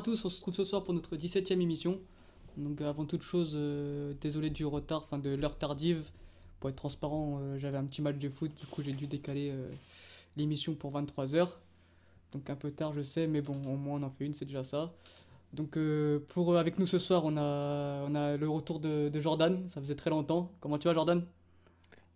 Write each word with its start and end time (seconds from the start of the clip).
Bonsoir 0.00 0.14
à 0.14 0.16
tous, 0.16 0.24
on 0.24 0.30
se 0.30 0.40
trouve 0.40 0.54
ce 0.54 0.64
soir 0.64 0.82
pour 0.82 0.94
notre 0.94 1.14
17ème 1.14 1.60
émission. 1.60 2.00
Donc 2.56 2.80
avant 2.80 3.04
toute 3.04 3.20
chose, 3.20 3.50
euh, 3.52 4.14
désolé 4.18 4.48
du 4.48 4.64
retard, 4.64 5.02
enfin 5.04 5.18
de 5.18 5.28
l'heure 5.28 5.58
tardive. 5.58 6.08
Pour 6.58 6.70
être 6.70 6.76
transparent, 6.76 7.38
euh, 7.42 7.58
j'avais 7.58 7.76
un 7.76 7.84
petit 7.84 8.00
match 8.00 8.16
de 8.16 8.30
foot, 8.30 8.50
du 8.58 8.64
coup 8.64 8.80
j'ai 8.80 8.92
dû 8.92 9.06
décaler 9.06 9.50
euh, 9.50 9.68
l'émission 10.38 10.74
pour 10.74 10.90
23h. 10.98 11.48
Donc 12.32 12.48
un 12.48 12.56
peu 12.56 12.70
tard 12.70 12.94
je 12.94 13.02
sais, 13.02 13.26
mais 13.26 13.42
bon, 13.42 13.52
au 13.66 13.76
moins 13.76 14.00
on 14.00 14.02
en 14.02 14.08
fait 14.10 14.24
une, 14.24 14.32
c'est 14.32 14.46
déjà 14.46 14.64
ça. 14.64 14.90
Donc 15.52 15.76
pour 16.28 16.56
avec 16.56 16.78
nous 16.78 16.86
ce 16.86 16.98
soir, 16.98 17.26
on 17.26 17.36
a, 17.36 18.02
on 18.08 18.14
a 18.14 18.38
le 18.38 18.48
retour 18.48 18.80
de, 18.80 19.10
de 19.10 19.20
Jordan, 19.20 19.68
ça 19.68 19.82
faisait 19.82 19.96
très 19.96 20.08
longtemps. 20.08 20.50
Comment 20.60 20.78
tu 20.78 20.88
vas 20.88 20.94
Jordan? 20.94 21.26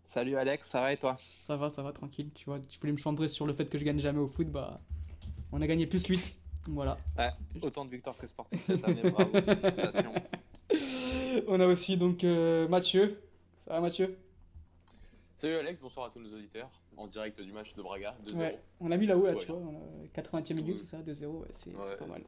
Salut 0.06 0.36
Alex, 0.36 0.70
ça 0.70 0.80
va 0.80 0.94
et 0.94 0.96
toi? 0.96 1.16
Ça 1.42 1.58
va, 1.58 1.68
ça 1.68 1.82
va, 1.82 1.92
tranquille. 1.92 2.30
Tu 2.34 2.46
vois, 2.46 2.60
tu 2.66 2.80
voulais 2.80 2.92
me 2.92 2.98
chambrer 2.98 3.28
sur 3.28 3.46
le 3.46 3.52
fait 3.52 3.66
que 3.66 3.76
je 3.76 3.84
gagne 3.84 4.00
jamais 4.00 4.20
au 4.20 4.28
foot, 4.28 4.48
bah 4.48 4.80
on 5.52 5.60
a 5.60 5.66
gagné 5.66 5.86
plus 5.86 6.06
8. 6.06 6.43
Voilà. 6.68 6.98
Ouais, 7.18 7.30
autant 7.62 7.84
de 7.84 7.90
victoires 7.90 8.16
que 8.16 8.26
sportif 8.26 8.60
cette 8.66 8.84
année, 8.84 9.02
bravo, 9.10 9.30
félicitations. 9.32 10.14
On 11.48 11.60
a 11.60 11.66
aussi 11.66 11.96
donc 11.96 12.24
euh, 12.24 12.66
Mathieu. 12.68 13.20
Ça 13.58 13.72
va 13.74 13.80
Mathieu? 13.80 14.16
Salut 15.34 15.56
Alex, 15.56 15.82
bonsoir 15.82 16.06
à 16.06 16.10
tous 16.10 16.20
nos 16.20 16.32
auditeurs, 16.32 16.70
en 16.96 17.06
direct 17.08 17.40
du 17.40 17.52
match 17.52 17.74
de 17.74 17.82
Braga, 17.82 18.14
2-0. 18.24 18.36
Ouais, 18.36 18.58
on 18.80 18.90
a 18.92 18.96
mis 18.96 19.06
là-haut, 19.06 19.26
là, 19.26 19.34
tu 19.34 19.48
vois, 19.48 19.56
on 19.56 20.04
a 20.04 20.20
80e 20.22 20.54
minute, 20.54 20.78
c'est 20.78 20.86
ça, 20.86 20.98
2-0, 20.98 21.26
ouais, 21.26 21.48
c'est 21.50 21.72
pas 21.98 22.06
mal. 22.06 22.22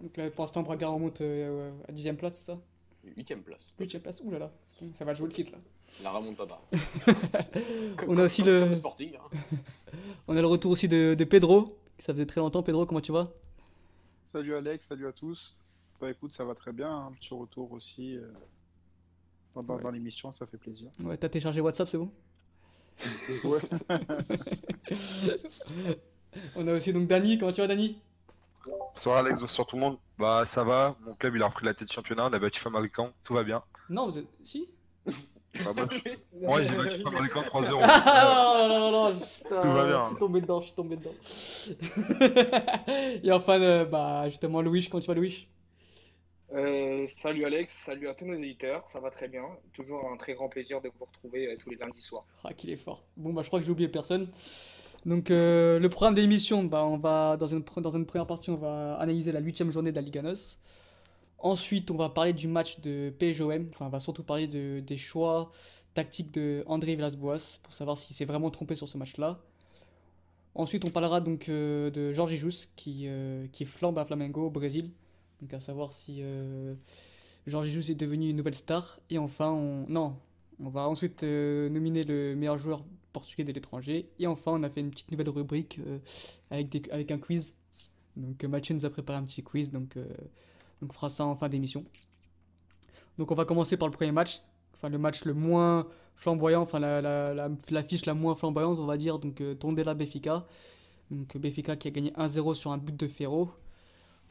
Donc 0.00 0.16
là, 0.16 0.30
pour 0.30 0.44
l'instant, 0.44 0.62
Braga 0.62 0.88
remonte 0.88 1.20
euh, 1.20 1.70
à 1.86 1.92
10ème 1.92 2.16
place, 2.16 2.36
c'est 2.36 2.52
ça? 2.52 2.58
8ème 3.06 3.42
place. 3.42 3.72
8ème 3.78 4.00
place, 4.00 4.22
là 4.30 4.38
là, 4.38 4.52
ça 4.94 5.04
va 5.04 5.14
jouer 5.14 5.26
le 5.26 5.32
titre 5.32 5.52
là. 5.52 5.58
La 6.02 6.10
remontada. 6.10 6.58
on 8.08 8.16
a 8.16 8.24
aussi 8.24 8.42
le... 8.42 8.60
Comme 8.60 8.74
sporting, 8.74 9.16
hein. 9.16 9.38
on 10.28 10.36
a 10.36 10.40
le 10.40 10.46
retour 10.46 10.72
aussi 10.72 10.88
de, 10.88 11.14
de 11.14 11.24
Pedro, 11.24 11.78
ça 11.98 12.12
faisait 12.12 12.26
très 12.26 12.40
longtemps. 12.40 12.62
Pedro, 12.62 12.86
comment 12.86 13.00
tu 13.00 13.12
vas? 13.12 13.32
Salut 14.32 14.54
Alex, 14.54 14.86
salut 14.88 15.06
à 15.06 15.12
tous. 15.12 15.56
Bah 16.00 16.10
écoute, 16.10 16.32
ça 16.32 16.44
va 16.44 16.54
très 16.54 16.72
bien, 16.72 17.06
un 17.06 17.12
petit 17.12 17.32
retour 17.32 17.72
aussi 17.72 18.16
euh, 18.16 18.26
dans, 19.54 19.62
dans- 19.62 19.76
Ouais. 19.76 19.82
dans 19.82 19.90
l'émission, 19.90 20.32
ça 20.32 20.46
fait 20.46 20.58
plaisir. 20.58 20.90
Ouais, 21.00 21.16
t'as 21.16 21.28
téléchargé 21.28 21.60
WhatsApp, 21.60 21.88
c'est 21.88 21.98
bon? 21.98 22.10
Ouais. 23.44 23.60
On 26.54 26.66
a 26.68 26.72
aussi 26.74 26.92
donc 26.92 27.06
Dani, 27.08 27.38
comment 27.38 27.52
tu 27.52 27.60
vas 27.60 27.66
Dani? 27.66 27.98
Bonsoir 28.66 29.18
Alex, 29.18 29.40
bonsoir 29.40 29.66
tout 29.66 29.76
le 29.76 29.82
monde. 29.82 29.98
Bah 30.18 30.44
ça 30.44 30.64
va, 30.64 30.96
mon 31.00 31.14
club 31.14 31.36
il 31.36 31.42
a 31.42 31.46
repris 31.46 31.64
la 31.64 31.72
tête 31.74 31.88
du 31.88 31.94
championnat, 31.94 32.26
on 32.26 32.32
a 32.32 32.38
battu 32.38 32.60
Famalicão, 32.60 33.12
tout 33.22 33.34
va 33.34 33.44
bien. 33.44 33.62
Non, 33.88 34.06
vous 34.08 34.18
êtes... 34.18 34.26
Si? 34.44 34.68
Bah, 35.64 35.72
moi, 35.76 35.86
je- 35.90 36.46
Ouais, 36.46 36.64
j'ai 36.64 36.76
battu 36.76 37.02
Famalicão 37.02 37.42
3-0. 37.42 37.78
Ah 37.82 38.56
non, 38.58 38.68
non, 38.68 38.90
non, 38.90 39.14
non, 39.14 39.20
putain, 39.20 39.62
Tout 39.62 39.70
va 39.72 39.86
bien. 39.86 40.02
Je 40.04 40.08
suis 40.10 40.18
tombé 40.18 40.40
dedans, 40.40 40.60
je 40.60 40.66
suis 40.66 40.74
tombé 40.74 40.96
dedans. 40.96 41.14
Et 43.24 43.32
enfin, 43.32 43.60
euh, 43.60 43.84
bah, 43.84 44.28
justement, 44.28 44.62
Louis, 44.62 44.88
comment 44.88 45.00
tu 45.00 45.06
vas, 45.08 45.14
Louis? 45.14 45.46
Euh, 46.54 47.06
salut 47.16 47.44
Alex, 47.44 47.72
salut 47.84 48.08
à 48.08 48.14
tous 48.14 48.24
nos 48.24 48.34
éditeurs, 48.34 48.88
ça 48.88 49.00
va 49.00 49.10
très 49.10 49.28
bien. 49.28 49.44
Toujours 49.72 50.08
un 50.12 50.16
très 50.16 50.34
grand 50.34 50.48
plaisir 50.48 50.80
de 50.80 50.88
vous 50.98 51.04
retrouver 51.04 51.48
euh, 51.48 51.56
tous 51.58 51.70
les 51.70 51.76
lundis 51.76 52.00
soirs. 52.02 52.24
Ah, 52.44 52.54
qu'il 52.54 52.70
est 52.70 52.76
fort. 52.76 53.02
Bon, 53.16 53.32
bah, 53.32 53.42
je 53.42 53.48
crois 53.48 53.58
que 53.58 53.66
j'ai 53.66 53.72
oublié 53.72 53.88
personne. 53.88 54.28
Donc, 55.04 55.30
euh, 55.30 55.78
le 55.78 55.88
programme 55.88 56.14
de 56.14 56.20
l'émission, 56.20 56.64
bah, 56.64 56.84
on 56.84 56.98
va, 56.98 57.36
dans 57.36 57.46
une, 57.48 57.62
dans 57.78 57.90
une 57.90 58.06
première 58.06 58.26
partie, 58.26 58.50
on 58.50 58.56
va 58.56 58.94
analyser 58.96 59.32
la 59.32 59.40
huitième 59.40 59.70
journée 59.70 59.90
de 59.90 59.96
la 59.96 60.02
Liga 60.02 60.22
NOS. 60.22 60.56
Ensuite, 61.46 61.92
on 61.92 61.96
va 61.96 62.08
parler 62.08 62.32
du 62.32 62.48
match 62.48 62.80
de 62.80 63.14
PSGOM. 63.20 63.68
Enfin, 63.70 63.86
on 63.86 63.88
va 63.88 64.00
surtout 64.00 64.24
parler 64.24 64.48
de, 64.48 64.80
des 64.80 64.96
choix 64.96 65.52
tactiques 65.94 66.34
de 66.34 66.64
André 66.66 66.96
Villas-Boas 66.96 67.60
pour 67.62 67.72
savoir 67.72 67.96
s'il 67.96 68.16
s'est 68.16 68.24
vraiment 68.24 68.50
trompé 68.50 68.74
sur 68.74 68.88
ce 68.88 68.98
match-là. 68.98 69.38
Ensuite, 70.56 70.84
on 70.88 70.90
parlera 70.90 71.20
donc 71.20 71.48
euh, 71.48 71.88
de 71.92 72.12
Jorge 72.12 72.34
Jesus 72.34 72.66
qui, 72.74 73.06
euh, 73.06 73.46
flambe 73.64 73.96
à 73.96 74.04
Flamengo 74.04 74.46
au 74.46 74.50
Brésil. 74.50 74.90
Donc, 75.40 75.54
à 75.54 75.60
savoir 75.60 75.92
si 75.92 76.16
euh, 76.20 76.74
Jorge 77.46 77.68
est 77.68 77.94
devenu 77.94 78.30
une 78.30 78.36
nouvelle 78.38 78.56
star. 78.56 78.98
Et 79.08 79.18
enfin, 79.18 79.52
on... 79.52 79.86
non, 79.88 80.16
on 80.58 80.68
va 80.68 80.88
ensuite 80.88 81.22
euh, 81.22 81.68
nominer 81.68 82.02
le 82.02 82.34
meilleur 82.34 82.58
joueur 82.58 82.82
portugais 83.12 83.44
de 83.44 83.52
l'étranger. 83.52 84.08
Et 84.18 84.26
enfin, 84.26 84.50
on 84.50 84.64
a 84.64 84.68
fait 84.68 84.80
une 84.80 84.90
petite 84.90 85.12
nouvelle 85.12 85.28
rubrique 85.28 85.78
euh, 85.86 85.98
avec, 86.50 86.88
avec 86.90 87.12
un 87.12 87.18
quiz. 87.18 87.54
Donc 88.16 88.42
Mathieu 88.42 88.74
nous 88.74 88.84
a 88.84 88.90
préparé 88.90 89.20
un 89.20 89.22
petit 89.22 89.44
quiz, 89.44 89.70
donc, 89.70 89.96
donc 90.80 90.90
on 90.90 90.94
fera 90.94 91.08
ça 91.08 91.24
en 91.24 91.34
fin 91.34 91.48
d'émission. 91.48 91.84
Donc 93.18 93.30
on 93.30 93.34
va 93.34 93.44
commencer 93.44 93.76
par 93.76 93.88
le 93.88 93.92
premier 93.92 94.12
match, 94.12 94.42
enfin 94.74 94.88
le 94.88 94.98
match 94.98 95.24
le 95.24 95.34
moins 95.34 95.86
flamboyant, 96.16 96.62
enfin 96.62 96.78
la, 96.78 97.00
la, 97.00 97.34
la, 97.34 97.48
la 97.70 98.14
moins 98.14 98.34
flamboyante, 98.34 98.78
on 98.78 98.86
va 98.86 98.96
dire, 98.96 99.18
donc 99.18 99.40
euh, 99.40 99.54
Tondela 99.54 99.94
Benfica. 99.94 100.46
Donc 101.10 101.34
euh, 101.36 101.38
Benfica 101.38 101.76
qui 101.76 101.88
a 101.88 101.90
gagné 101.90 102.10
1-0 102.12 102.54
sur 102.54 102.72
un 102.72 102.78
but 102.78 102.96
de 102.96 103.06
Ferro. 103.06 103.50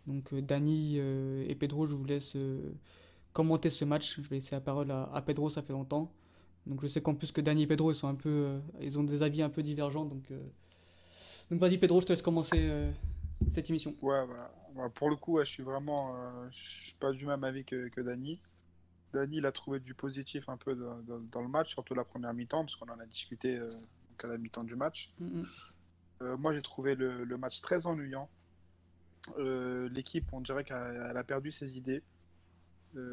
Donc 0.07 0.33
euh, 0.33 0.41
Dani 0.41 0.95
euh, 0.97 1.45
et 1.47 1.55
Pedro, 1.55 1.87
je 1.87 1.95
vous 1.95 2.05
laisse 2.05 2.35
euh, 2.35 2.73
commenter 3.33 3.69
ce 3.69 3.85
match. 3.85 4.17
Je 4.17 4.21
vais 4.21 4.35
laisser 4.35 4.55
la 4.55 4.61
parole 4.61 4.91
à, 4.91 5.09
à 5.13 5.21
Pedro, 5.21 5.49
ça 5.49 5.61
fait 5.61 5.73
longtemps. 5.73 6.11
Donc 6.67 6.81
je 6.81 6.87
sais 6.87 7.01
qu'en 7.01 7.13
plus 7.13 7.31
que 7.31 7.41
Dani 7.41 7.63
et 7.63 7.67
Pedro 7.67 7.91
ils 7.91 7.95
sont 7.95 8.07
un 8.07 8.15
peu, 8.15 8.59
ils 8.81 8.99
ont 8.99 9.03
des 9.03 9.21
avis 9.23 9.41
un 9.41 9.49
peu 9.49 9.61
divergents. 9.61 10.05
Donc, 10.05 10.23
donc 11.51 11.59
vas-y 11.59 11.77
Pedro, 11.77 12.01
je 12.01 12.07
te 12.07 12.13
laisse 12.13 12.23
commencer 12.23 12.89
cette 13.51 13.69
émission. 13.69 13.91
Ouais, 14.01 14.25
voilà. 14.25 14.51
Bah, 14.75 14.89
pour 14.93 15.09
le 15.09 15.15
coup, 15.15 15.33
ouais, 15.33 15.45
je 15.45 15.51
suis 15.51 15.63
vraiment, 15.63 16.15
euh, 16.15 16.47
je 16.51 16.59
suis 16.83 16.93
pas 16.95 17.11
du 17.11 17.25
même 17.25 17.43
avis 17.43 17.63
que, 17.65 17.87
que 17.89 18.01
Dani. 18.01 18.39
Dani, 19.13 19.37
il 19.37 19.45
a 19.45 19.51
trouvé 19.51 19.79
du 19.79 19.93
positif 19.93 20.49
un 20.49 20.57
peu 20.57 20.75
dans, 20.75 20.97
dans- 20.99 21.19
dans 21.31 21.41
le 21.41 21.47
match, 21.47 21.71
surtout 21.71 21.93
la 21.95 22.03
première 22.03 22.33
mi-temps, 22.33 22.63
parce 22.65 22.75
qu'on 22.75 22.89
en 22.89 22.99
a 22.99 23.05
discuté 23.05 23.57
euh, 23.57 23.69
à 24.23 24.27
la 24.27 24.37
mi-temps 24.37 24.63
du 24.63 24.75
match. 24.75 25.11
Mm, 25.19 25.39
mm. 25.39 25.45
Euh, 26.21 26.37
moi, 26.37 26.53
j'ai 26.53 26.61
trouvé 26.61 26.95
le, 26.95 27.23
le 27.23 27.37
match 27.37 27.61
très 27.61 27.87
ennuyant. 27.87 28.29
Euh, 29.37 29.89
L'équipe, 29.89 30.31
on 30.33 30.41
dirait 30.41 30.63
qu'elle 30.63 31.07
elle 31.09 31.17
a 31.17 31.23
perdu 31.23 31.51
ses 31.51 31.77
idées. 31.77 32.03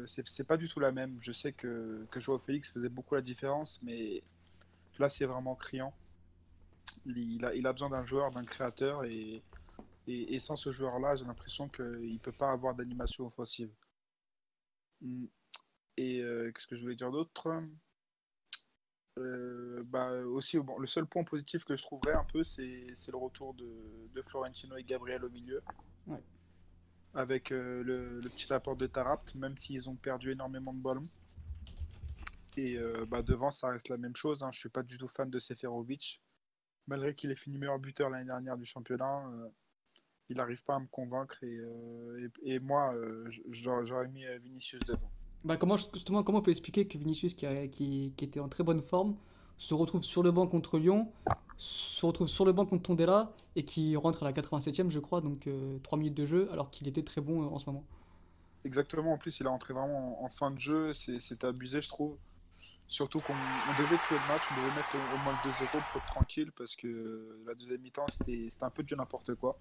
C'est 0.05 0.25
c'est 0.29 0.45
pas 0.45 0.55
du 0.55 0.69
tout 0.69 0.79
la 0.79 0.93
même. 0.93 1.17
Je 1.19 1.33
sais 1.33 1.51
que, 1.51 2.07
que 2.09 2.21
Joao 2.21 2.39
Félix 2.39 2.71
faisait 2.71 2.87
beaucoup 2.87 3.15
la 3.15 3.21
différence, 3.21 3.81
mais 3.83 4.23
là, 4.97 5.09
c'est 5.09 5.25
vraiment 5.25 5.55
criant. 5.55 5.93
Il, 7.05 7.17
il 7.17 7.43
a, 7.45 7.53
il 7.53 7.67
a 7.67 7.73
besoin 7.73 7.89
d'un 7.89 8.05
joueur, 8.05 8.31
d'un 8.31 8.45
créateur, 8.45 9.03
et, 9.03 9.43
et, 10.07 10.35
et 10.35 10.39
sans 10.39 10.55
ce 10.55 10.71
joueur-là, 10.71 11.15
j'ai 11.15 11.25
l'impression 11.25 11.69
qu'il 11.69 12.13
ne 12.13 12.19
peut 12.19 12.31
pas 12.31 12.51
avoir 12.51 12.75
d'animation 12.75 13.25
offensive. 13.25 13.71
Mm. 15.01 15.25
Et 15.97 16.21
euh, 16.21 16.51
qu'est-ce 16.51 16.67
que 16.67 16.75
je 16.75 16.81
voulais 16.81 16.95
dire 16.95 17.11
d'autre? 17.11 17.47
Euh, 19.19 19.79
bah, 19.91 20.11
aussi, 20.25 20.57
bon, 20.57 20.79
le 20.79 20.87
seul 20.87 21.05
point 21.05 21.23
positif 21.23 21.65
que 21.65 21.75
je 21.75 21.83
trouverais 21.83 22.13
un 22.13 22.23
peu, 22.23 22.43
c'est 22.43 22.63
le 22.63 23.17
retour 23.17 23.53
de, 23.53 24.09
de 24.11 24.21
Florentino 24.23 24.75
et 24.75 24.83
Gabriel 24.83 25.23
au 25.23 25.29
milieu. 25.29 25.61
Ouais. 26.07 26.23
Avec 27.13 27.51
euh, 27.51 27.83
le, 27.83 28.21
le 28.21 28.29
petit 28.29 28.51
apport 28.51 28.75
de 28.75 28.87
Tarapt, 28.87 29.35
même 29.35 29.55
s'ils 29.55 29.87
ont 29.87 29.95
perdu 29.95 30.31
énormément 30.31 30.73
de 30.73 30.81
ballons. 30.81 31.03
Et 32.57 32.79
euh, 32.79 33.05
bah, 33.05 33.21
devant, 33.21 33.51
ça 33.51 33.69
reste 33.69 33.89
la 33.89 33.97
même 33.97 34.15
chose. 34.15 34.41
Hein. 34.41 34.49
Je 34.51 34.59
suis 34.59 34.69
pas 34.69 34.81
du 34.81 34.97
tout 34.97 35.07
fan 35.07 35.29
de 35.29 35.37
Seferovic. 35.37 36.19
Malgré 36.87 37.13
qu'il 37.13 37.29
ait 37.29 37.35
fini 37.35 37.59
meilleur 37.59 37.77
buteur 37.77 38.09
l'année 38.09 38.25
dernière 38.25 38.57
du 38.57 38.65
championnat, 38.65 39.29
il 40.29 40.37
n'arrive 40.37 40.63
pas 40.63 40.75
à 40.75 40.79
me 40.79 40.87
convaincre. 40.87 41.37
Et, 41.43 41.57
euh, 41.57 42.29
et, 42.45 42.55
et 42.55 42.59
moi, 42.59 42.93
euh, 42.95 43.29
j'aurais 43.51 44.07
mis 44.07 44.25
euh, 44.25 44.37
Vinicius 44.37 44.79
devant. 44.87 45.09
Bah 45.43 45.57
comment, 45.57 45.77
justement, 45.77 46.23
comment 46.23 46.39
on 46.39 46.41
peut 46.41 46.51
expliquer 46.51 46.87
que 46.87 46.97
Vinicius, 46.97 47.33
qui, 47.33 47.45
a- 47.45 47.67
qui, 47.67 48.13
qui 48.15 48.25
était 48.25 48.39
en 48.39 48.47
très 48.47 48.63
bonne 48.63 48.81
forme, 48.81 49.15
se 49.57 49.73
retrouve 49.73 50.03
sur 50.03 50.23
le 50.23 50.31
banc 50.31 50.47
contre 50.47 50.77
Lyon, 50.79 51.11
se 51.57 52.05
retrouve 52.05 52.27
sur 52.27 52.45
le 52.45 52.53
banc 52.53 52.65
contre 52.65 52.83
Tondela, 52.83 53.33
et 53.55 53.63
qui 53.65 53.95
rentre 53.95 54.23
à 54.23 54.25
la 54.25 54.33
87e, 54.33 54.89
je 54.89 54.99
crois, 54.99 55.21
donc 55.21 55.47
3 55.83 55.97
minutes 55.97 56.15
de 56.15 56.25
jeu, 56.25 56.49
alors 56.51 56.71
qu'il 56.71 56.87
était 56.87 57.03
très 57.03 57.21
bon 57.21 57.43
en 57.43 57.59
ce 57.59 57.65
moment? 57.69 57.83
Exactement, 58.65 59.11
en 59.13 59.17
plus 59.17 59.39
il 59.41 59.45
est 59.45 59.49
entré 59.49 59.73
vraiment 59.73 60.21
en, 60.21 60.25
en 60.25 60.29
fin 60.29 60.49
de 60.49 60.59
jeu, 60.59 60.93
c'est 60.93 61.43
abusé 61.43 61.81
je 61.81 61.89
trouve. 61.89 62.17
Surtout 62.87 63.19
qu'on 63.21 63.33
on 63.33 63.81
devait 63.81 63.97
tuer 63.99 64.15
le 64.15 64.27
match, 64.27 64.43
on 64.51 64.55
devait 64.61 64.75
mettre 64.75 64.93
au, 64.95 65.15
au 65.15 65.17
moins 65.23 65.33
le 65.43 65.51
2-0 65.51 65.69
pour 65.91 66.01
être 66.01 66.05
tranquille 66.07 66.51
parce 66.51 66.75
que 66.75 67.41
la 67.47 67.55
deuxième 67.55 67.81
mi-temps 67.81 68.05
c'était 68.09 68.47
un 68.61 68.69
peu 68.69 68.83
du 68.83 68.95
n'importe 68.95 69.33
quoi. 69.35 69.57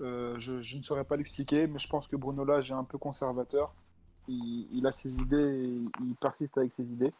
Euh, 0.00 0.38
je, 0.38 0.54
je 0.62 0.76
ne 0.78 0.82
saurais 0.82 1.04
pas 1.04 1.16
l'expliquer, 1.16 1.66
mais 1.66 1.78
je 1.78 1.88
pense 1.88 2.06
que 2.08 2.16
Bruno 2.16 2.44
Lage 2.44 2.70
est 2.70 2.74
un 2.74 2.84
peu 2.84 2.98
conservateur. 2.98 3.74
Il, 4.28 4.68
il 4.72 4.86
a 4.86 4.92
ses 4.92 5.14
idées 5.18 5.36
et 5.64 6.04
il 6.04 6.14
persiste 6.20 6.56
avec 6.56 6.72
ses 6.72 6.92
idées. 6.92 7.12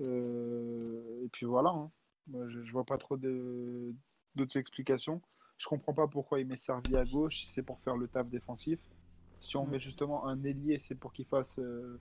Euh, 0.00 1.24
et 1.24 1.28
puis 1.28 1.46
voilà, 1.46 1.70
hein. 1.70 1.90
Moi, 2.28 2.46
je, 2.48 2.62
je 2.62 2.72
vois 2.72 2.84
pas 2.84 2.98
trop 2.98 3.16
d'autres 3.16 4.56
explications. 4.58 5.20
Je 5.56 5.66
comprends 5.66 5.94
pas 5.94 6.06
pourquoi 6.06 6.40
il 6.40 6.46
met 6.46 6.58
Servi 6.58 6.94
à 6.96 7.04
gauche, 7.04 7.46
c'est 7.48 7.62
pour 7.62 7.80
faire 7.80 7.96
le 7.96 8.06
taf 8.06 8.28
défensif. 8.28 8.78
Si 9.40 9.56
on 9.56 9.66
Mm. 9.66 9.70
met 9.70 9.80
justement 9.80 10.26
un 10.26 10.42
ailier, 10.44 10.78
c'est 10.78 10.94
pour 10.94 11.12
qu'il 11.12 11.24
fasse, 11.24 11.58
euh, 11.58 11.98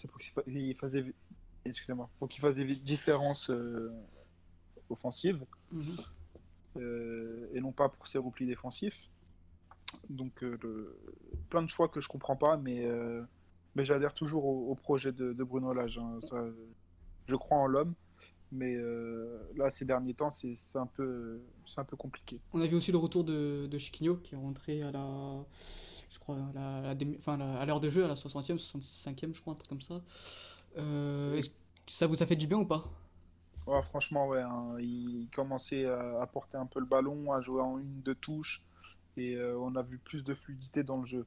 c'est 0.00 0.08
pour 0.08 0.18
qu'il 0.20 0.32
fa- 0.32 0.42
il 0.46 0.74
fasse 0.74 0.92
des, 0.92 1.04
excusez-moi, 1.64 2.08
pour 2.18 2.28
qu'il 2.28 2.40
fasse 2.40 2.54
des 2.56 2.64
différences 2.64 3.50
euh, 3.50 3.92
offensives 4.88 5.44
euh, 6.76 7.46
et 7.52 7.60
non 7.60 7.72
pas 7.72 7.88
pour 7.88 8.06
ses 8.06 8.18
replis 8.18 8.46
défensifs. 8.46 9.08
Donc 10.08 10.42
euh, 10.42 10.58
le- 10.62 10.98
plein 11.48 11.62
de 11.62 11.68
choix 11.68 11.88
que 11.88 12.00
je 12.00 12.08
comprends 12.08 12.36
pas, 12.36 12.56
mais 12.56 12.88
mais 13.74 13.84
j'adhère 13.84 14.14
toujours 14.14 14.44
au, 14.46 14.70
au 14.70 14.74
projet 14.74 15.12
de, 15.12 15.32
de 15.32 15.44
Bruno 15.44 15.72
Lage. 15.72 15.98
hein. 15.98 16.18
Ça, 16.22 16.44
je 17.26 17.36
crois 17.36 17.58
en 17.58 17.66
l'homme 17.66 17.94
Mais 18.52 18.76
là, 19.56 19.70
ces 19.70 19.84
derniers 19.84 20.14
temps, 20.14 20.30
c'est 20.32 20.54
c'est 20.56 20.78
un 20.78 20.86
peu, 20.86 21.40
c'est 21.66 21.78
un 21.80 21.84
peu 21.84 21.96
compliqué. 21.96 22.40
On 22.52 22.60
a 22.60 22.66
vu 22.66 22.76
aussi 22.76 22.90
le 22.92 22.98
retour 22.98 23.22
de, 23.24 23.66
de 23.70 23.78
Chiquinho 23.78 24.16
qui 24.16 24.34
est 24.34 24.38
rentré 24.38 24.82
à 24.82 24.90
la, 24.90 25.44
je 26.10 26.18
crois, 26.18 26.36
à 26.36 26.52
la- 26.54 26.76
à 26.78 26.80
la 26.82 26.94
demi- 26.94 27.16
enfin, 27.18 27.34
à 27.34 27.36
la- 27.38 27.60
à 27.60 27.64
l'heure 27.66 27.80
de 27.80 27.88
jeu, 27.88 28.04
à 28.04 28.08
la 28.08 28.16
60e, 28.16 28.58
65e, 28.58 29.34
je 29.34 29.40
crois, 29.40 29.52
un 29.52 29.56
truc 29.56 29.68
comme 29.68 29.80
ça. 29.80 30.00
Euh, 30.76 31.34
est-ce 31.34 31.50
que 31.50 31.54
ça 31.86 32.06
vous 32.06 32.22
a 32.22 32.26
fait 32.26 32.36
du 32.36 32.46
bien 32.46 32.58
ou 32.58 32.66
pas? 32.66 32.84
Ouais, 33.66 33.82
franchement, 33.82 34.26
ouais, 34.26 34.40
hein, 34.42 34.76
il 34.80 35.28
commençait 35.34 35.86
à, 35.86 36.26
porter 36.26 36.56
un 36.56 36.66
peu 36.66 36.80
le 36.80 36.86
ballon, 36.86 37.32
à 37.32 37.40
jouer 37.40 37.62
en 37.62 37.78
une, 37.78 38.00
deux 38.02 38.14
touches, 38.14 38.62
et 39.16 39.34
euh, 39.34 39.58
on 39.58 39.76
a 39.76 39.82
vu 39.82 39.98
plus 39.98 40.24
de 40.24 40.34
fluidité 40.34 40.82
dans 40.82 40.98
le 40.98 41.06
jeu. 41.06 41.26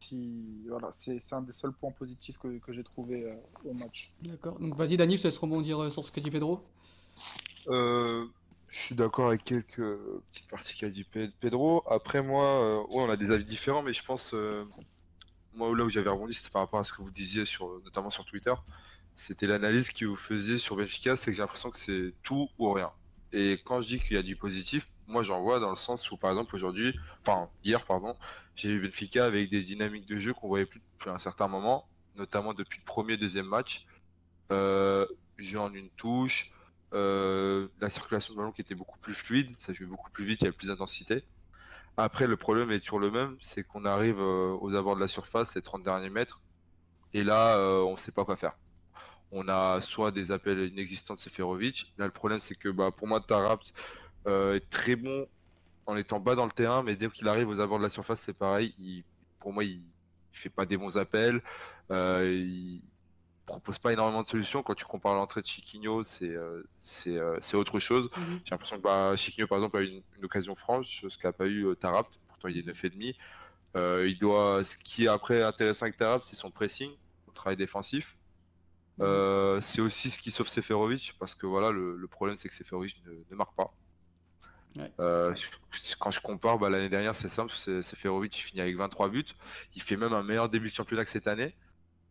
Si, 0.00 0.64
voilà, 0.68 0.90
c'est 0.92 1.20
un 1.32 1.42
des 1.42 1.52
seuls 1.52 1.72
points 1.72 1.92
positifs 1.92 2.38
que, 2.38 2.58
que 2.58 2.72
j'ai 2.72 2.82
trouvé 2.82 3.24
euh, 3.24 3.34
au 3.70 3.74
match. 3.74 4.10
D'accord. 4.22 4.58
Donc 4.58 4.74
vas-y, 4.76 4.96
Dani, 4.96 5.16
je 5.16 5.22
te 5.22 5.28
laisse 5.28 5.38
rebondir 5.38 5.90
sur 5.92 6.04
ce 6.04 6.10
que 6.10 6.20
dit 6.20 6.30
Pedro. 6.30 6.60
Euh, 7.68 8.26
je 8.72 8.80
suis 8.80 8.94
d'accord 8.94 9.28
avec 9.28 9.44
quelques 9.44 9.76
petites 10.32 10.48
parties 10.48 10.76
qu'a 10.76 10.88
dit 10.88 11.04
Pe- 11.04 11.30
Pedro. 11.40 11.84
Après, 11.90 12.22
moi, 12.22 12.44
euh, 12.64 12.82
on 12.90 13.08
a 13.10 13.16
des 13.16 13.30
avis 13.30 13.44
différents, 13.44 13.82
mais 13.82 13.92
je 13.92 14.02
pense, 14.02 14.32
euh, 14.34 14.64
moi, 15.52 15.76
là 15.76 15.84
où 15.84 15.90
j'avais 15.90 16.08
rebondi, 16.08 16.32
c'était 16.34 16.50
par 16.50 16.62
rapport 16.62 16.80
à 16.80 16.84
ce 16.84 16.92
que 16.92 17.02
vous 17.02 17.10
disiez, 17.10 17.44
sur, 17.44 17.80
notamment 17.84 18.10
sur 18.10 18.24
Twitter. 18.24 18.54
C'était 19.14 19.46
l'analyse 19.46 19.90
que 19.90 20.06
vous 20.06 20.16
faisiez 20.16 20.58
sur 20.58 20.76
Benfica, 20.76 21.16
c'est 21.16 21.30
que 21.30 21.36
j'ai 21.36 21.42
l'impression 21.42 21.70
que 21.70 21.76
c'est 21.76 22.14
tout 22.22 22.48
ou 22.58 22.72
rien. 22.72 22.90
Et 23.32 23.60
quand 23.64 23.82
je 23.82 23.88
dis 23.88 23.98
qu'il 23.98 24.16
y 24.16 24.18
a 24.18 24.22
du 24.22 24.36
positif, 24.36 24.88
moi 25.06 25.22
j'en 25.22 25.42
vois 25.42 25.60
dans 25.60 25.70
le 25.70 25.76
sens 25.76 26.10
où, 26.10 26.16
par 26.16 26.30
exemple, 26.30 26.54
aujourd'hui, 26.54 26.98
enfin, 27.26 27.50
hier, 27.64 27.84
pardon, 27.84 28.16
j'ai 28.56 28.70
vu 28.70 28.80
Benfica 28.80 29.26
avec 29.26 29.50
des 29.50 29.62
dynamiques 29.62 30.06
de 30.06 30.18
jeu 30.18 30.32
qu'on 30.34 30.48
voyait 30.48 30.66
plus 30.66 30.80
depuis 30.98 31.10
un 31.10 31.18
certain 31.18 31.48
moment, 31.48 31.88
notamment 32.16 32.54
depuis 32.54 32.78
le 32.80 32.84
premier, 32.84 33.16
deuxième 33.18 33.46
match. 33.46 33.86
Euh, 34.50 35.06
en 35.56 35.74
une 35.74 35.90
touche, 35.90 36.52
euh, 36.92 37.68
la 37.80 37.88
circulation 37.90 38.34
de 38.34 38.38
ballon 38.38 38.52
qui 38.52 38.60
était 38.62 38.74
beaucoup 38.74 38.98
plus 38.98 39.14
fluide, 39.14 39.54
ça 39.58 39.72
jouait 39.72 39.86
beaucoup 39.86 40.10
plus 40.10 40.24
vite, 40.24 40.42
il 40.42 40.44
y 40.44 40.48
avait 40.48 40.56
plus 40.56 40.68
d'intensité. 40.68 41.24
Après, 41.96 42.26
le 42.28 42.36
problème 42.36 42.70
est 42.72 42.80
toujours 42.80 43.00
le 43.00 43.10
même, 43.10 43.36
c'est 43.40 43.64
qu'on 43.64 43.84
arrive 43.84 44.18
euh, 44.20 44.56
aux 44.60 44.74
abords 44.74 44.96
de 44.96 45.00
la 45.00 45.08
surface, 45.08 45.54
les 45.56 45.62
30 45.62 45.82
derniers 45.84 46.10
mètres, 46.10 46.42
et 47.14 47.24
là, 47.24 47.56
euh, 47.58 47.82
on 47.82 47.92
ne 47.94 47.98
sait 47.98 48.12
pas 48.12 48.24
quoi 48.24 48.36
faire. 48.36 48.54
On 49.30 49.48
a 49.48 49.80
soit 49.80 50.10
des 50.12 50.30
appels 50.32 50.60
inexistants 50.72 51.14
de 51.14 51.18
Seferovic, 51.20 51.92
là 51.98 52.06
le 52.06 52.12
problème 52.12 52.40
c'est 52.40 52.54
que 52.56 52.68
bah, 52.68 52.90
pour 52.92 53.08
moi, 53.08 53.20
Tarapt 53.20 53.72
est 54.26 54.70
très 54.70 54.96
bon 54.96 55.26
en 55.86 55.96
étant 55.96 56.20
bas 56.20 56.34
dans 56.36 56.46
le 56.46 56.52
terrain, 56.52 56.82
mais 56.82 56.96
dès 56.96 57.08
qu'il 57.10 57.28
arrive 57.28 57.48
aux 57.48 57.60
abords 57.60 57.78
de 57.78 57.84
la 57.84 57.90
surface, 57.90 58.20
c'est 58.22 58.34
pareil, 58.34 58.74
il- 58.78 59.04
pour 59.40 59.52
moi, 59.52 59.64
il, 59.64 59.78
il 60.32 60.38
fait 60.38 60.50
pas 60.50 60.66
des 60.66 60.76
bons 60.76 60.98
appels, 60.98 61.42
propose 63.46 63.78
pas 63.78 63.92
énormément 63.92 64.22
de 64.22 64.26
solutions. 64.26 64.62
Quand 64.62 64.74
tu 64.74 64.84
compares 64.84 65.14
l'entrée 65.14 65.42
de 65.42 65.46
Chiquinho, 65.46 66.02
c'est 66.02 66.28
euh, 66.28 66.62
c'est 66.80 67.16
euh, 67.16 67.38
autre 67.54 67.80
chose. 67.80 68.10
Mhm. 68.16 68.40
J'ai 68.44 68.50
l'impression 68.52 68.76
que 68.76 68.82
bah, 68.82 69.14
Chiquinho, 69.16 69.46
par 69.46 69.58
exemple, 69.58 69.76
a 69.78 69.82
eu 69.82 69.86
une, 69.86 70.02
une 70.18 70.24
occasion 70.24 70.54
franche, 70.54 71.04
ce 71.08 71.18
qu'a 71.18 71.32
pas 71.32 71.46
eu 71.46 71.66
euh, 71.66 71.74
Tarapt. 71.74 72.20
Pourtant, 72.28 72.48
il 72.48 72.58
est 72.58 72.66
9,5. 72.66 73.16
Euh, 73.74 74.06
il 74.06 74.18
doit... 74.18 74.64
Ce 74.64 74.76
qui 74.76 75.04
est 75.04 75.08
après 75.08 75.42
intéressant 75.42 75.84
avec 75.84 75.96
Tarapt, 75.96 76.26
c'est 76.26 76.36
son 76.36 76.50
pressing, 76.50 76.90
son 77.26 77.32
travail 77.32 77.56
défensif. 77.56 78.16
Euh, 79.00 79.60
c'est 79.62 79.80
aussi 79.80 80.10
ce 80.10 80.18
qui 80.18 80.30
sauve 80.30 80.48
Seferovic, 80.48 81.14
parce 81.18 81.34
que 81.34 81.46
voilà, 81.46 81.70
le, 81.70 81.96
le 81.96 82.06
problème, 82.08 82.36
c'est 82.36 82.48
que 82.48 82.54
Seferovic 82.54 83.02
ne, 83.06 83.12
ne 83.30 83.36
marque 83.36 83.54
pas. 83.56 83.74
Ouais. 84.76 84.90
Euh, 85.00 85.34
quand 85.98 86.10
je 86.10 86.20
compare, 86.20 86.58
bah, 86.58 86.70
l'année 86.70 86.88
dernière, 86.88 87.14
c'est 87.14 87.28
simple, 87.28 87.52
Seferovic, 87.52 88.38
il 88.38 88.42
finit 88.42 88.60
avec 88.60 88.76
23 88.76 89.08
buts. 89.08 89.24
Il 89.74 89.82
fait 89.82 89.96
même 89.96 90.12
un 90.12 90.22
meilleur 90.22 90.48
début 90.48 90.68
de 90.68 90.74
championnat 90.74 91.04
que 91.04 91.10
cette 91.10 91.26
année. 91.26 91.54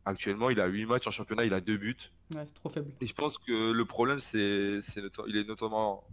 Actuellement, 0.05 0.49
il 0.49 0.59
a 0.59 0.65
8 0.65 0.87
matchs 0.87 1.07
en 1.07 1.11
championnat, 1.11 1.45
il 1.45 1.53
a 1.53 1.61
2 1.61 1.77
buts. 1.77 1.95
Ouais, 2.33 2.45
trop 2.55 2.69
faible. 2.69 2.91
Et 3.01 3.07
je 3.07 3.13
pense 3.13 3.37
que 3.37 3.71
le 3.71 3.85
problème, 3.85 4.19
c'est, 4.19 4.79
il 5.27 5.37
est 5.37 5.47
notamment 5.47 6.03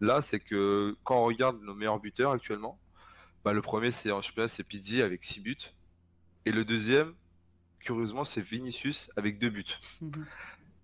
là, 0.00 0.20
c'est 0.20 0.40
que 0.40 0.96
quand 1.04 1.16
on 1.16 1.24
regarde 1.24 1.60
nos 1.62 1.74
meilleurs 1.74 2.00
buteurs 2.00 2.32
actuellement, 2.32 2.78
bah, 3.44 3.52
le 3.52 3.62
premier, 3.62 3.92
c'est 3.92 4.10
en 4.10 4.20
championnat, 4.20 4.48
c'est 4.48 4.64
Pizzi 4.64 5.02
avec 5.02 5.22
6 5.22 5.40
buts. 5.40 5.56
Et 6.44 6.50
le 6.50 6.64
deuxième, 6.64 7.14
curieusement, 7.78 8.24
c'est 8.24 8.40
Vinicius 8.40 9.10
avec 9.16 9.38
2 9.38 9.50
buts. 9.50 9.64
Mhm. 10.02 10.26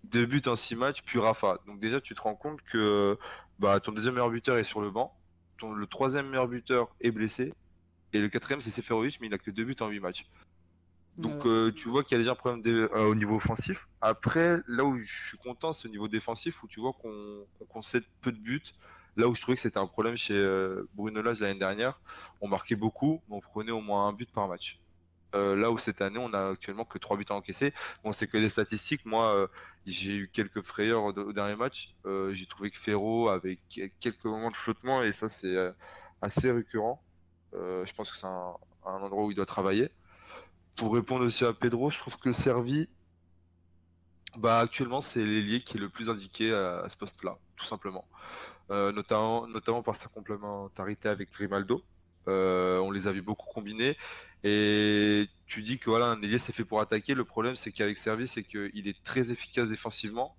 Deux 0.05 0.25
buts 0.25 0.41
en 0.45 0.55
6 0.55 0.75
matchs, 0.75 1.01
puis 1.03 1.19
Rafa. 1.19 1.59
Donc 1.67 1.79
déjà, 1.79 1.99
tu 1.99 2.15
te 2.15 2.21
rends 2.21 2.35
compte 2.35 2.61
que 2.61 3.17
bah, 3.59 3.81
ton 3.81 3.91
deuxième 3.91 4.13
meilleur 4.13 4.29
buteur 4.29 4.57
est 4.57 4.63
sur 4.63 4.79
le 4.79 4.89
banc, 4.89 5.13
ton, 5.57 5.73
le 5.73 5.87
troisième 5.87 6.29
meilleur 6.29 6.47
buteur 6.47 6.95
est 7.01 7.11
blessé, 7.11 7.53
et 8.13 8.19
le 8.19 8.29
quatrième, 8.29 8.61
c'est 8.61 8.69
Seferovic, 8.69 9.19
mais 9.19 9.27
il 9.27 9.33
a 9.33 9.37
que 9.37 9.51
2 9.51 9.63
buts 9.65 9.75
en 9.81 9.89
8 9.89 9.99
matchs. 9.99 10.25
Donc 11.17 11.45
Ouais. 11.45 11.51
euh, 11.51 11.71
tu 11.71 11.89
vois 11.89 12.03
qu'il 12.03 12.15
y 12.17 12.19
a 12.19 12.23
déjà 12.23 12.31
un 12.31 12.35
problème 12.35 12.61
de- 12.61 12.87
euh, 12.93 13.05
au 13.05 13.15
niveau 13.15 13.35
offensif. 13.35 13.87
Après, 14.01 14.57
là 14.67 14.83
où 14.83 14.97
je 14.97 15.27
suis 15.29 15.37
content, 15.37 15.71
c'est 15.73 15.87
au 15.87 15.91
niveau 15.91 16.07
défensif, 16.07 16.63
où 16.63 16.67
tu 16.67 16.79
vois 16.79 16.93
qu'on 16.93 17.45
concède 17.69 18.03
peu 18.21 18.31
de 18.31 18.39
buts. 18.39 18.63
Là 19.15 19.27
où 19.27 19.35
je 19.35 19.41
trouvais 19.41 19.55
que 19.55 19.61
c'était 19.61 19.77
un 19.77 19.85
problème 19.85 20.15
chez 20.17 20.33
euh, 20.35 20.89
Bruno 20.95 21.21
Lage 21.21 21.39
l'année 21.39 21.59
dernière, 21.59 22.01
on 22.41 22.47
marquait 22.47 22.75
beaucoup, 22.75 23.21
mais 23.29 23.35
on 23.35 23.41
prenait 23.41 23.71
au 23.71 23.81
moins 23.81 24.07
un 24.07 24.13
but 24.13 24.31
par 24.31 24.47
match. 24.47 24.79
Euh, 25.35 25.55
là 25.55 25.71
où 25.71 25.77
cette 25.77 26.01
année, 26.01 26.19
on 26.19 26.33
a 26.33 26.49
actuellement 26.51 26.85
que 26.85 26.97
3 26.97 27.17
buts 27.17 27.25
à 27.29 27.33
encaisser. 27.35 27.73
Bon, 28.03 28.11
c'est 28.13 28.27
que 28.27 28.37
des 28.37 28.49
statistiques. 28.49 29.05
Moi, 29.05 29.25
euh, 29.35 29.47
j'ai 29.85 30.15
eu 30.15 30.29
quelques 30.29 30.61
frayeurs 30.61 31.03
au, 31.03 31.11
au 31.11 31.33
dernier 31.33 31.55
match. 31.55 31.95
Euh, 32.05 32.33
j'ai 32.33 32.45
trouvé 32.47 32.69
que 32.71 32.77
Ferro 32.77 33.29
avait 33.29 33.57
que- 33.75 33.87
quelques 33.99 34.25
moments 34.25 34.51
de 34.51 34.55
flottement, 34.55 35.03
et 35.03 35.11
ça, 35.11 35.29
c'est 35.29 35.55
assez 36.21 36.51
récurrent. 36.51 37.03
Je 37.53 37.93
pense 37.93 38.09
que 38.11 38.17
c'est 38.17 38.25
un, 38.27 38.53
un 38.85 38.93
endroit 39.01 39.25
où 39.25 39.31
il 39.31 39.35
doit 39.35 39.45
travailler. 39.45 39.91
Pour 40.75 40.93
répondre 40.93 41.25
aussi 41.25 41.45
à 41.45 41.53
Pedro, 41.53 41.91
je 41.91 41.99
trouve 41.99 42.17
que 42.17 42.33
Servi, 42.33 42.89
bah 44.37 44.59
actuellement 44.59 45.01
c'est 45.01 45.23
l'ailier 45.23 45.61
qui 45.61 45.77
est 45.77 45.79
le 45.79 45.89
plus 45.89 46.09
indiqué 46.09 46.51
à, 46.53 46.87
ce 46.89 46.97
poste-là, 46.97 47.37
tout 47.55 47.65
simplement. 47.65 48.05
Euh, 48.71 48.91
notamment, 48.91 49.83
par 49.83 49.95
sa 49.95 50.09
complémentarité 50.09 51.09
avec 51.09 51.31
Grimaldo. 51.31 51.83
Euh, 52.27 52.79
on 52.79 52.91
les 52.91 53.07
a 53.07 53.11
vu 53.11 53.21
beaucoup 53.21 53.45
combiner 53.53 53.97
et 54.45 55.27
tu 55.45 55.61
dis 55.61 55.77
que 55.77 55.89
voilà 55.89 56.05
un 56.05 56.21
ailier 56.21 56.37
c'est 56.37 56.53
fait 56.53 56.63
pour 56.63 56.79
attaquer. 56.79 57.13
Le 57.15 57.25
problème 57.25 57.55
c'est 57.57 57.71
qu'avec 57.71 57.97
Servi 57.97 58.27
c'est 58.27 58.43
qu'il 58.43 58.87
est 58.87 59.03
très 59.03 59.31
efficace 59.31 59.69
défensivement, 59.69 60.35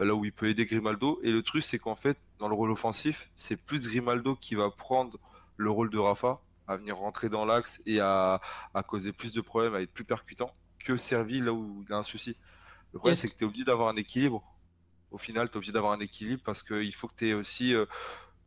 là 0.00 0.14
où 0.14 0.24
il 0.24 0.32
peut 0.32 0.48
aider 0.48 0.66
Grimaldo. 0.66 1.20
Et 1.22 1.30
le 1.30 1.42
truc 1.42 1.62
c'est 1.62 1.78
qu'en 1.78 1.94
fait 1.94 2.18
dans 2.40 2.48
le 2.48 2.54
rôle 2.54 2.72
offensif 2.72 3.30
c'est 3.36 3.56
plus 3.56 3.86
Grimaldo 3.88 4.34
qui 4.34 4.56
va 4.56 4.70
prendre 4.70 5.18
le 5.56 5.70
rôle 5.70 5.90
de 5.90 5.98
Rafa 5.98 6.40
à 6.68 6.76
venir 6.76 6.96
rentrer 6.96 7.28
dans 7.28 7.44
l'axe 7.44 7.80
et 7.86 8.00
à, 8.00 8.40
à 8.74 8.82
causer 8.82 9.12
plus 9.12 9.32
de 9.32 9.40
problèmes, 9.40 9.74
à 9.74 9.82
être 9.82 9.92
plus 9.92 10.04
percutant 10.04 10.54
que 10.78 10.96
Servi 10.96 11.40
là 11.40 11.52
où 11.52 11.84
il 11.86 11.92
a 11.92 11.98
un 11.98 12.02
souci. 12.02 12.36
Le 12.92 12.98
problème, 12.98 13.16
c'est 13.16 13.28
que 13.28 13.34
tu 13.36 13.44
es 13.44 13.46
obligé 13.46 13.64
d'avoir 13.64 13.88
un 13.88 13.96
équilibre. 13.96 14.42
Au 15.10 15.18
final, 15.18 15.48
tu 15.48 15.54
es 15.54 15.56
obligé 15.56 15.72
d'avoir 15.72 15.92
un 15.92 16.00
équilibre 16.00 16.42
parce 16.44 16.62
qu'il 16.62 16.94
faut 16.94 17.08
que 17.08 17.14
tu 17.16 17.28
aies 17.28 17.34
aussi 17.34 17.74
euh, 17.74 17.86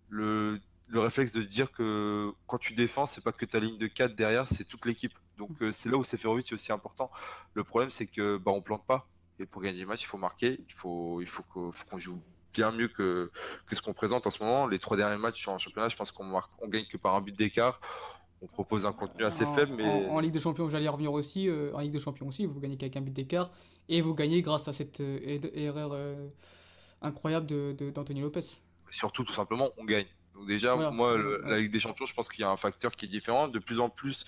le, 0.10 0.60
le 0.88 1.00
réflexe 1.00 1.32
de 1.34 1.44
dire 1.44 1.72
que 1.72 2.32
quand 2.48 2.58
tu 2.58 2.74
défends, 2.74 3.06
c'est 3.06 3.24
pas 3.24 3.32
que 3.32 3.46
ta 3.46 3.60
ligne 3.60 3.78
de 3.78 3.88
4 3.88 4.16
derrière, 4.16 4.48
c'est 4.48 4.66
toute 4.66 4.86
l'équipe. 4.86 5.14
Donc 5.38 5.62
euh, 5.62 5.72
c'est 5.72 5.90
là 5.90 5.98
où 5.98 6.04
Seferovic 6.04 6.52
est 6.52 6.56
aussi 6.56 6.72
important. 6.72 7.12
Le 7.54 7.64
problème, 7.64 7.90
c'est 7.90 8.08
que 8.08 8.38
bah, 8.38 8.52
on 8.52 8.62
plante 8.62 8.86
pas. 8.86 9.08
Et 9.40 9.46
pour 9.46 9.62
gagner 9.62 9.80
des 9.80 9.86
matchs, 9.86 10.04
il 10.04 10.08
faut 10.08 10.18
marquer, 10.18 10.60
il 10.68 10.74
faut, 10.74 11.22
il 11.22 11.28
faut 11.28 11.44
qu'on 11.44 11.72
faut 11.72 11.86
qu'on 11.86 12.00
joue 12.00 12.22
bien 12.54 12.72
mieux 12.72 12.88
que, 12.88 13.32
que 13.66 13.76
ce 13.76 13.82
qu'on 13.82 13.94
présente 13.94 14.26
en 14.28 14.32
ce 14.32 14.44
moment. 14.44 14.68
Les 14.68 14.80
trois 14.80 14.98
derniers 14.98 15.18
matchs 15.18 15.48
en 15.48 15.58
championnat, 15.58 15.90
je 15.90 15.96
pense 15.96 16.12
qu'on 16.12 16.24
marque, 16.26 16.52
on 16.62 16.68
gagne 16.68 16.86
que 16.86 16.98
par 16.98 17.16
un 17.16 17.22
but 17.22 17.36
d'écart. 17.36 17.80
On 18.42 18.48
propose 18.48 18.86
un 18.86 18.94
contenu 18.94 19.26
assez 19.26 19.44
En- 19.44 19.54
faible, 19.54 19.74
mais 19.76 19.84
en, 19.84 20.14
en 20.16 20.20
Ligue 20.22 20.32
des 20.32 20.40
Champions, 20.40 20.70
j'allais 20.70 20.86
y 20.86 20.90
revenir 20.90 21.12
aussi. 21.12 21.50
euh, 21.50 21.72
en 21.74 21.80
Ligue 21.80 21.92
des 21.92 22.00
Champions 22.00 22.28
aussi, 22.28 22.46
vous 22.46 22.60
gagnez 22.60 22.78
qu'avec 22.78 22.96
un 22.96 23.02
but 23.02 23.12
d'écart. 23.12 23.52
Et 23.90 24.02
vous 24.02 24.14
gagnez 24.14 24.42
grâce 24.42 24.68
à 24.68 24.74
cette 24.74 25.02
euh, 25.02 25.20
er- 25.24 25.52
erreur 25.66 25.90
euh, 25.94 26.30
incroyable 27.02 27.46
de, 27.48 27.76
de- 27.78 27.90
d'Anthony 27.90 28.22
Lopez. 28.22 28.42
surtout 28.92 29.24
tout 29.24 29.34
simplement 29.34 29.70
on 29.78 29.84
gagne. 29.86 30.06
Donc 30.36 30.48
déjà 30.48 30.76
Voilà. 30.76 30.92
moi 30.92 31.18
le- 31.18 31.42
la 31.46 31.58
Ligue 31.60 31.72
des 31.72 31.80
Champions 31.80 32.06
je 32.06 32.14
pense 32.14 32.30
qu'il 32.30 32.42
y 32.42 32.44
a 32.44 32.50
un 32.52 32.56
facteur 32.58 32.92
qui 32.92 33.06
est 33.06 33.10
différent. 33.10 33.48
De 33.48 33.60
plus 33.60 33.80
en 33.80 33.90
plus 33.90 34.24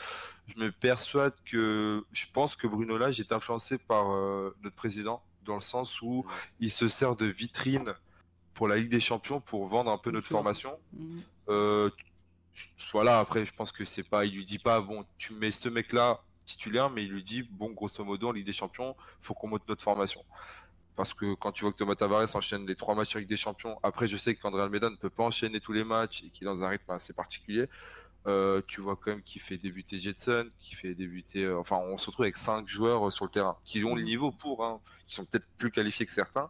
je 0.47 0.59
me 0.59 0.71
persuade 0.71 1.33
que 1.45 2.03
je 2.11 2.25
pense 2.33 2.55
que 2.55 2.67
Bruno 2.67 2.97
Lage 2.97 3.19
est 3.19 3.31
influencé 3.31 3.77
par 3.77 4.11
euh, 4.13 4.53
notre 4.63 4.75
président 4.75 5.23
dans 5.45 5.55
le 5.55 5.61
sens 5.61 6.01
où 6.01 6.25
il 6.59 6.71
se 6.71 6.87
sert 6.89 7.15
de 7.15 7.25
vitrine 7.25 7.93
pour 8.53 8.67
la 8.67 8.77
Ligue 8.77 8.89
des 8.89 8.99
Champions 8.99 9.39
pour 9.41 9.65
vendre 9.65 9.91
un 9.91 9.97
peu 9.97 10.11
notre 10.11 10.27
Sûr. 10.27 10.37
formation. 10.37 10.77
Mhm. 10.93 11.21
Euh, 11.49 11.89
voilà 12.91 13.19
après 13.19 13.45
je 13.45 13.53
pense 13.53 13.71
que 13.71 13.85
c'est 13.85 14.03
pas 14.03 14.25
il 14.25 14.35
lui 14.35 14.43
dit 14.43 14.59
pas 14.59 14.81
bon 14.81 15.05
tu 15.17 15.33
mets 15.33 15.51
ce 15.51 15.69
mec 15.69 15.93
là 15.93 16.21
titulaire 16.45 16.89
mais 16.89 17.03
il 17.05 17.11
lui 17.11 17.23
dit 17.23 17.43
bon 17.43 17.71
grosso 17.71 18.03
modo 18.03 18.27
en 18.27 18.31
Ligue 18.33 18.45
des 18.45 18.53
Champions 18.53 18.95
faut 19.21 19.33
qu'on 19.33 19.47
monte 19.47 19.67
notre 19.67 19.83
formation. 19.83 20.23
Parce 20.97 21.13
que 21.13 21.33
quand 21.35 21.51
tu 21.53 21.63
vois 21.63 21.71
que 21.71 21.77
Thomas 21.77 21.95
Tavares 21.95 22.35
enchaîne 22.35 22.67
les 22.67 22.75
trois 22.75 22.95
matchs 22.95 23.15
avec 23.15 23.27
des 23.27 23.37
champions, 23.37 23.79
après 23.81 24.07
je 24.07 24.17
sais 24.17 24.35
qu'André 24.35 24.61
Almeida 24.61 24.89
ne 24.89 24.97
peut 24.97 25.09
pas 25.09 25.23
enchaîner 25.23 25.59
tous 25.59 25.71
les 25.71 25.85
matchs 25.85 26.23
et 26.23 26.29
qu'il 26.29 26.43
est 26.45 26.51
dans 26.51 26.63
un 26.63 26.67
rythme 26.69 26.91
assez 26.91 27.13
particulier. 27.13 27.67
Euh, 28.27 28.61
tu 28.67 28.81
vois 28.81 28.95
quand 28.97 29.11
même 29.11 29.21
qu'il 29.21 29.41
fait 29.41 29.57
débuter 29.57 29.99
Jetson, 29.99 30.47
qui 30.59 30.75
fait 30.75 30.93
débuter. 30.93 31.43
euh, 31.45 31.57
enfin, 31.57 31.77
on 31.77 31.97
se 31.97 32.05
retrouve 32.07 32.25
avec 32.25 32.37
cinq 32.37 32.67
joueurs 32.67 33.11
sur 33.11 33.25
le 33.25 33.31
terrain 33.31 33.57
qui 33.63 33.83
ont 33.83 33.95
le 33.95 34.03
niveau 34.03 34.31
pour, 34.31 34.63
hein, 34.63 34.79
qui 35.07 35.15
sont 35.15 35.25
peut-être 35.25 35.47
plus 35.57 35.71
qualifiés 35.71 36.05
que 36.05 36.11
certains. 36.11 36.49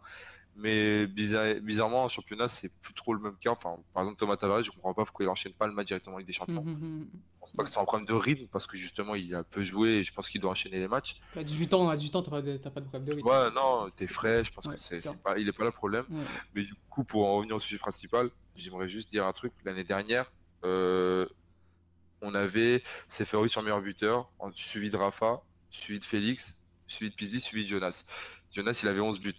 Mais 0.54 1.06
bizarre- 1.06 1.60
bizarrement, 1.62 2.04
en 2.04 2.08
championnat, 2.08 2.46
c'est 2.46 2.68
plus 2.82 2.92
trop 2.92 3.14
le 3.14 3.20
même 3.20 3.36
cas. 3.36 3.50
Enfin, 3.52 3.76
par 3.94 4.02
exemple, 4.02 4.18
Thomas 4.18 4.36
Tavares, 4.36 4.62
je 4.62 4.70
comprends 4.70 4.92
pas 4.92 5.04
pourquoi 5.06 5.24
il 5.24 5.28
enchaîne 5.28 5.54
pas 5.54 5.66
le 5.66 5.72
match 5.72 5.86
directement 5.86 6.16
avec 6.16 6.26
des 6.26 6.32
champions. 6.34 6.62
Mhm, 6.62 6.72
mhm. 6.78 7.08
pense 7.40 7.52
pas 7.52 7.64
que 7.64 7.70
c'est 7.70 7.78
un 7.80 7.84
problème 7.84 8.06
de 8.06 8.12
rythme 8.12 8.46
parce 8.52 8.66
que 8.68 8.76
justement 8.76 9.14
il 9.16 9.34
a 9.34 9.42
peu 9.42 9.64
joué 9.64 9.88
et 9.96 10.04
je 10.04 10.12
pense 10.12 10.28
qu'il 10.28 10.40
doit 10.40 10.50
enchaîner 10.52 10.78
les 10.78 10.86
matchs. 10.88 11.16
À 11.34 11.42
18 11.42 11.74
ans, 11.74 11.88
à 11.88 11.96
18 11.96 12.14
ans, 12.16 12.22
t'as 12.22 12.30
pas, 12.30 12.42
de- 12.42 12.56
t'as 12.58 12.70
pas 12.70 12.80
de 12.80 12.86
problème 12.86 13.08
de 13.08 13.14
rythme. 13.14 13.26
Ouais, 13.26 13.50
non, 13.54 13.90
t'es 13.96 14.06
frais, 14.06 14.44
je 14.44 14.52
pense 14.52 14.66
Ouais, 14.66 14.74
que 14.74 14.78
c'est 14.80 15.22
pas, 15.22 15.38
il 15.38 15.48
est 15.48 15.52
pas 15.52 15.64
là 15.64 15.70
le 15.70 15.74
problème. 15.74 16.04
Ouais. 16.10 16.22
Mais 16.54 16.62
du 16.64 16.74
coup, 16.90 17.02
pour 17.02 17.26
en 17.26 17.36
revenir 17.38 17.56
au 17.56 17.60
sujet 17.60 17.78
principal, 17.78 18.30
j'aimerais 18.54 18.86
juste 18.88 19.10
dire 19.10 19.26
un 19.26 19.32
truc. 19.32 19.52
L'année 19.64 19.82
dernière, 19.84 20.30
euh, 20.64 21.26
on 22.20 22.34
avait 22.34 22.82
Seferovic 23.08 23.56
en 23.56 23.62
meilleur 23.62 23.80
buteur, 23.80 24.30
en- 24.38 24.52
suivi 24.52 24.90
de 24.90 24.96
Rafa, 24.96 25.42
suivi 25.70 25.98
de 25.98 26.04
Félix, 26.04 26.58
suivi 26.86 27.10
de 27.10 27.16
Pizzi, 27.16 27.40
suivi 27.40 27.64
de 27.64 27.68
Jonas. 27.70 28.04
Jonas, 28.52 28.78
il 28.84 28.88
avait 28.88 29.00
11 29.00 29.18
buts. 29.18 29.34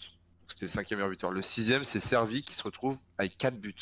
C'était 0.47 0.65
le 0.65 0.69
cinquième 0.69 0.99
meilleur 0.99 1.09
buteur. 1.09 1.31
Le 1.31 1.41
sixième, 1.41 1.83
c'est 1.83 1.99
Servi 1.99 2.43
qui 2.43 2.53
se 2.53 2.63
retrouve 2.63 2.99
avec 3.17 3.37
4 3.37 3.59
buts. 3.59 3.75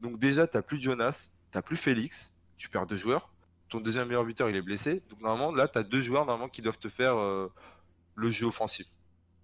Donc 0.00 0.18
déjà, 0.18 0.46
t'as 0.46 0.62
plus 0.62 0.80
Jonas, 0.80 1.30
t'as 1.50 1.62
plus 1.62 1.76
Félix, 1.76 2.34
tu 2.56 2.68
perds 2.68 2.86
deux 2.86 2.96
joueurs. 2.96 3.30
Ton 3.68 3.80
deuxième 3.80 4.08
meilleur 4.08 4.24
buteur, 4.24 4.50
il 4.50 4.56
est 4.56 4.62
blessé. 4.62 5.02
Donc 5.08 5.20
normalement, 5.20 5.52
là, 5.52 5.68
t'as 5.68 5.82
deux 5.82 6.00
joueurs 6.00 6.26
normalement 6.26 6.48
qui 6.50 6.62
doivent 6.62 6.78
te 6.78 6.88
faire 6.88 7.16
euh, 7.16 7.48
le 8.16 8.30
jeu 8.30 8.46
offensif. 8.46 8.88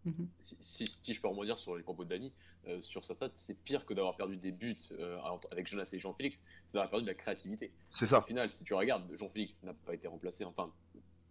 Mhm. 0.05 0.29
Si, 0.39 0.57
si- 0.63 0.99
si 1.03 1.15
je 1.15 1.21
peux 1.21 1.29
rebondir 1.29 1.59
sur 1.59 1.77
les 1.77 1.83
propos 1.83 2.05
de 2.05 2.09
Dani, 2.11 2.33
euh, 2.69 2.81
sur 2.81 3.05
sa 3.05 3.15
stat, 3.15 3.31
c'est 3.35 3.55
pire 3.55 3.85
que 3.85 3.93
d'avoir 3.93 4.17
perdu 4.17 4.37
des 4.37 4.51
buts 4.53 4.77
euh, 4.93 5.19
avec 5.51 5.67
Jonas 5.67 5.91
et 5.93 5.99
Jean-Félix, 5.99 6.43
c'est 6.67 6.75
d'avoir 6.75 6.91
perdu 6.91 7.05
de 7.05 7.11
la 7.11 7.15
créativité. 7.15 7.73
C'est 7.91 8.07
Au 8.15 8.21
ça. 8.21 8.23
final, 8.23 8.51
si 8.51 8.65
tu 8.65 8.73
regardes, 8.75 9.05
Jean-Félix 9.15 9.63
n'a 9.63 9.75
pas 9.75 9.95
été 9.95 10.09
remplacé, 10.09 10.45
enfin, 10.45 10.73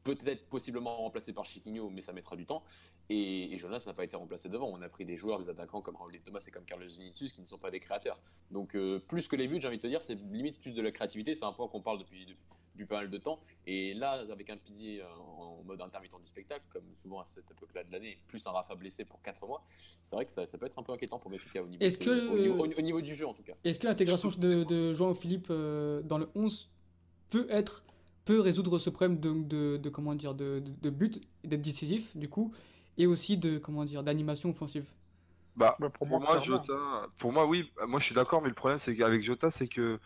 peut-être 0.04 0.48
possiblement 0.50 0.98
remplacé 0.98 1.34
par 1.34 1.46
Chiquinho, 1.46 1.90
mais 1.90 2.02
ça 2.02 2.14
mettra 2.14 2.36
du 2.36 2.46
temps. 2.46 2.64
Et, 3.10 3.54
et 3.54 3.58
Jonas 3.58 3.84
n'a 3.88 3.94
pas 3.94 4.04
été 4.04 4.16
remplacé 4.16 4.50
devant. 4.50 4.68
On 4.70 4.82
a 4.82 4.90
pris 4.90 5.04
des 5.06 5.18
joueurs, 5.18 5.40
des 5.42 5.50
attaquants 5.50 5.82
comme 5.82 5.96
de 6.12 6.18
Thomas 6.20 6.44
et 6.48 6.52
comme 6.52 6.66
Carlos 6.66 6.86
Vinicius 6.88 7.34
qui 7.34 7.42
ne 7.42 7.46
sont 7.46 7.58
pas 7.58 7.72
des 7.72 7.80
créateurs. 7.80 8.22
Donc, 8.52 8.76
euh, 8.76 9.00
plus 9.00 9.28
que 9.28 9.36
les 9.36 9.48
buts, 9.48 9.58
j'ai 9.60 9.68
envie 9.68 9.78
de 9.78 9.82
te 9.82 9.88
dire, 9.88 10.02
c'est 10.02 10.16
limite 10.16 10.60
plus 10.60 10.74
de 10.74 10.82
la 10.82 10.92
créativité. 10.92 11.34
C'est 11.34 11.46
un 11.46 11.52
point 11.54 11.68
qu'on 11.68 11.82
parle 11.82 11.98
depuis, 12.00 12.26
depuis, 12.28 12.38
depuis 12.76 12.86
pas 12.86 12.98
mal 12.98 13.10
de 13.10 13.18
temps. 13.18 13.40
Et 13.66 13.96
là, 13.96 14.24
avec 14.32 14.50
un 14.52 14.58
Pizzi 14.58 15.00
euh, 15.00 15.06
en 15.18 15.64
mode 15.64 15.82
intermittent 15.82 16.20
du 16.22 16.28
spectacle, 16.28 16.64
comme 16.72 16.84
souvent 16.96 17.20
à 17.22 17.26
cette 17.26 17.50
époque-là 17.50 17.84
de 17.84 17.92
l'année, 17.92 18.20
plus 18.28 18.46
un 18.46 18.52
Rafa 18.52 18.76
blessé 18.76 19.06
pour 19.06 19.22
4 19.24 19.46
mois, 19.48 19.64
c'est 20.04 20.16
vrai 20.16 20.26
que 20.26 20.32
ça, 20.32 20.46
ça 20.46 20.58
peut 20.60 20.68
être 20.68 20.78
un 20.78 20.84
peu 20.84 20.92
inquiétant 20.94 21.18
pour 21.18 21.32
Benfica 21.32 21.64
au 21.64 21.68
niveau, 21.68 21.84
que- 21.98 22.04
au, 22.32 22.38
niveau, 22.38 22.64
au- 22.64 22.78
au 22.78 22.82
niveau 22.82 23.02
du 23.02 23.16
jeu 23.16 23.28
en 23.28 23.34
tout 23.34 23.44
cas. 23.44 23.54
Est-ce 23.64 23.80
que 23.80 23.88
l'intégration 23.88 24.30
de, 24.38 24.64
de 24.66 24.94
João 24.94 25.16
Philippe 25.16 25.48
euh, 25.50 26.02
dans 26.04 26.20
le 26.20 26.30
11 26.36 26.70
peut 27.32 27.48
être 27.50 27.84
peut 28.26 28.40
résoudre 28.40 28.78
ce 28.78 28.92
problème 28.92 29.20
de, 29.20 29.34
de, 29.34 29.78
de- 29.78 29.90
comment 29.90 30.14
dire 30.14 30.36
de, 30.36 30.60
de, 30.60 30.72
de 30.82 30.90
but 30.92 31.20
d'être 31.44 31.62
décisif 31.64 32.16
du 32.16 32.30
coup? 32.30 32.54
Et 33.00 33.08
aussi 33.08 33.38
de 33.38 33.58
comment 33.58 33.86
dire 33.86 34.04
d'animation 34.04 34.52
offensive 34.52 34.86
Bah, 35.56 35.76
Bah, 35.80 35.90
pour 35.90 36.08
pour, 36.08 36.20
moi. 36.20 36.40
Jota, 36.40 37.08
pour 37.18 37.34
moi, 37.34 37.48
oui, 37.48 37.72
moi 37.88 38.00
je 38.00 38.06
suis 38.06 38.14
d'accord, 38.14 38.44
mais 38.44 38.50
le 38.50 38.54
problème 38.54 38.78
c'est 38.78 38.96
qu'avec 38.96 39.24
Jota, 39.24 39.50
c'est 39.50 39.68
que 39.68 40.00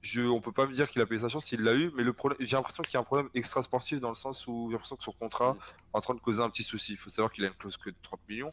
je, 0.00 0.22
on 0.22 0.40
peut 0.40 0.52
pas 0.52 0.66
me 0.66 0.72
dire 0.72 0.88
qu'il 0.88 1.02
a 1.02 1.06
payé 1.06 1.20
sa 1.20 1.28
chance, 1.28 1.50
il 1.50 1.62
l'a 1.62 1.74
eu, 1.74 1.90
mais 1.96 2.04
le 2.04 2.12
problème, 2.12 2.38
j'ai 2.40 2.56
l'impression 2.56 2.84
qu'il 2.84 2.94
y 2.94 2.96
a 2.96 3.00
un 3.00 3.04
problème 3.04 3.28
extra 3.34 3.62
sportif 3.62 4.00
dans 4.00 4.08
le 4.08 4.14
sens 4.14 4.46
où 4.46 4.68
j'ai 4.68 4.74
l'impression 4.74 4.96
que 4.96 5.02
son 5.02 5.12
contrat 5.12 5.56
est 5.60 5.96
en 5.96 6.00
train 6.00 6.14
de 6.14 6.20
causer 6.20 6.40
un 6.40 6.48
petit 6.50 6.62
souci. 6.62 6.92
Il 6.92 6.98
faut 6.98 7.10
savoir 7.10 7.32
qu'il 7.32 7.44
a 7.44 7.48
une 7.48 7.54
clause 7.54 7.76
que 7.76 7.90
de 7.90 7.96
30 8.02 8.20
millions. 8.28 8.50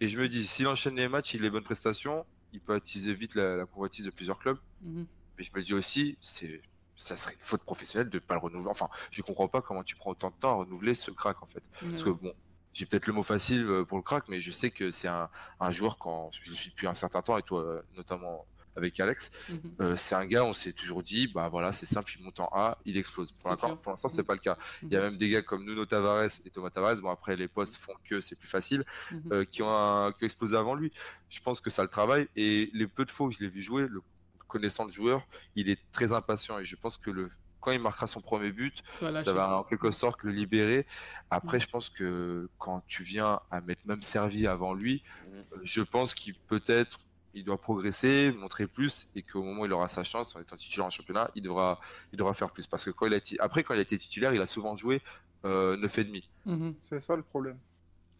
Et 0.00 0.06
je 0.06 0.18
me 0.18 0.28
dis, 0.28 0.46
s'il 0.46 0.68
enchaîne 0.68 0.94
les 0.94 1.08
matchs, 1.08 1.34
il 1.34 1.40
a 1.40 1.42
les 1.44 1.50
bonnes 1.50 1.64
prestations, 1.64 2.24
il 2.52 2.60
peut 2.60 2.74
attiser 2.74 3.12
vite 3.12 3.34
la, 3.34 3.56
la 3.56 3.66
convoitise 3.66 4.04
de 4.04 4.10
plusieurs 4.10 4.38
clubs. 4.38 4.58
Mhm. 4.82 5.06
Mais 5.36 5.42
je 5.42 5.50
me 5.52 5.62
dis 5.62 5.74
aussi, 5.74 6.16
c'est, 6.20 6.62
ça 6.96 7.16
serait 7.16 7.34
une 7.34 7.40
faute 7.40 7.62
professionnelle 7.64 8.08
de 8.08 8.18
pas 8.20 8.34
le 8.34 8.40
renouveler. 8.40 8.70
Enfin, 8.70 8.88
je 9.10 9.22
comprends 9.22 9.48
pas 9.48 9.62
comment 9.62 9.82
tu 9.82 9.96
prends 9.96 10.12
autant 10.12 10.30
de 10.30 10.36
temps 10.36 10.52
à 10.52 10.54
renouveler 10.64 10.94
ce 10.94 11.10
crack 11.10 11.42
en 11.42 11.46
fait. 11.46 11.68
Parce 11.80 12.04
que 12.04 12.10
bon, 12.10 12.32
j'ai 12.72 12.86
peut-être 12.86 13.06
le 13.06 13.12
mot 13.12 13.22
facile 13.22 13.66
euh, 13.66 13.84
pour 13.84 13.98
le 13.98 14.02
crack, 14.02 14.24
mais 14.28 14.40
je 14.40 14.50
sais 14.52 14.70
que 14.70 14.90
c'est 14.90 15.08
un, 15.08 15.28
un 15.60 15.70
joueur 15.70 15.98
quand 15.98 16.30
je 16.32 16.50
le 16.50 16.56
suis 16.56 16.70
depuis 16.70 16.86
un 16.86 16.94
certain 16.94 17.22
temps 17.22 17.36
et 17.38 17.42
toi 17.42 17.62
euh, 17.62 17.82
notamment 17.96 18.46
avec 18.74 18.98
Alex, 19.00 19.30
Mhm. 19.50 19.60
euh, 19.82 19.96
c'est 19.98 20.14
un 20.14 20.24
gars 20.24 20.44
on 20.46 20.54
s'est 20.54 20.72
toujours 20.72 21.02
dit 21.02 21.28
bah 21.28 21.50
voilà 21.50 21.72
c'est 21.72 21.84
simple 21.84 22.10
il 22.18 22.24
monte 22.24 22.40
en 22.40 22.48
A, 22.54 22.78
il 22.86 22.96
explose. 22.96 23.30
Pour 23.32 23.50
l'instant, 23.50 23.76
pour 23.76 23.92
l'instant 23.92 24.08
c'est 24.08 24.22
Mhm. 24.22 24.26
pas 24.26 24.32
le 24.32 24.38
cas. 24.38 24.56
Il 24.82 24.88
y 24.90 24.96
a 24.96 25.00
même 25.02 25.18
des 25.18 25.28
gars 25.28 25.42
comme 25.42 25.66
Nuno 25.66 25.84
Tavares 25.84 26.30
et 26.46 26.50
Thomas 26.50 26.70
Tavares, 26.70 26.96
bon 27.02 27.10
après 27.10 27.36
les 27.36 27.48
postes 27.48 27.76
font 27.76 27.92
que 28.02 28.22
c'est 28.22 28.36
plus 28.36 28.48
facile, 28.48 28.82
Mhm. 29.10 29.22
euh, 29.34 29.44
qui 29.44 29.62
ont 29.62 29.68
un- 29.70 30.10
qui 30.12 30.24
ont 30.24 30.26
explosé 30.26 30.56
avant 30.56 30.74
lui. 30.74 30.90
Je 31.28 31.40
pense 31.40 31.60
que 31.60 31.68
ça 31.68 31.82
le 31.82 31.88
travaille 31.90 32.28
et 32.34 32.70
les 32.72 32.86
peu 32.88 33.04
de 33.04 33.10
fois 33.10 33.26
où 33.26 33.30
je 33.30 33.40
l'ai 33.40 33.48
vu 33.48 33.60
jouer, 33.60 33.86
le 33.88 34.00
connaissant 34.48 34.86
le 34.86 34.92
joueur, 34.92 35.26
il 35.54 35.68
est 35.68 35.80
très 35.92 36.12
impatient 36.14 36.58
et 36.58 36.64
je 36.64 36.76
pense 36.76 36.96
que 36.96 37.10
le 37.10 37.28
quand 37.62 37.70
il 37.70 37.80
marquera 37.80 38.06
son 38.06 38.20
premier 38.20 38.52
but, 38.52 38.82
Ça 39.00 39.06
va 39.06 39.22
ça 39.24 39.32
lâcher. 39.32 39.32
va 39.32 39.56
en 39.58 39.62
quelque 39.64 39.90
sorte 39.90 40.22
le 40.24 40.32
libérer. 40.32 40.86
Après, 41.30 41.56
Mm. 41.56 41.60
je 41.60 41.66
pense 41.68 41.88
que 41.88 42.48
quand 42.58 42.82
tu 42.86 43.02
viens 43.02 43.40
à 43.50 43.60
mettre 43.62 43.86
même 43.86 44.02
servi 44.02 44.46
avant 44.46 44.74
lui, 44.74 45.02
Mhm. 45.26 45.38
euh, 45.38 45.56
je 45.62 45.80
pense 45.82 46.12
qu'il 46.14 46.34
peut-être 46.34 46.98
il 47.34 47.44
doit 47.44 47.58
progresser, 47.58 48.30
montrer 48.32 48.66
plus, 48.66 49.06
et 49.14 49.22
qu'au 49.22 49.42
moment 49.42 49.62
où 49.62 49.64
il 49.64 49.72
aura 49.72 49.88
sa 49.88 50.04
chance 50.04 50.36
en 50.36 50.40
étant 50.40 50.54
titulaire 50.56 50.84
en 50.84 50.90
championnat, 50.90 51.30
il 51.34 51.42
devra, 51.42 51.80
il 52.12 52.18
devra 52.18 52.34
faire 52.34 52.50
plus. 52.50 52.66
Parce 52.66 52.84
que 52.84 52.90
quand 52.90 53.06
il 53.06 53.14
a 53.14 53.16
été, 53.16 53.40
après, 53.40 53.62
quand 53.62 53.72
il 53.72 53.78
a 53.78 53.82
été 53.82 53.96
titulaire, 53.96 54.34
il 54.34 54.40
a 54.42 54.46
souvent 54.46 54.76
joué 54.76 55.00
euh, 55.46 55.76
9,5. 55.78 56.28
Mhm. 56.44 56.74
C'est 56.82 57.00
ça 57.00 57.16
le 57.16 57.22
problème. 57.22 57.58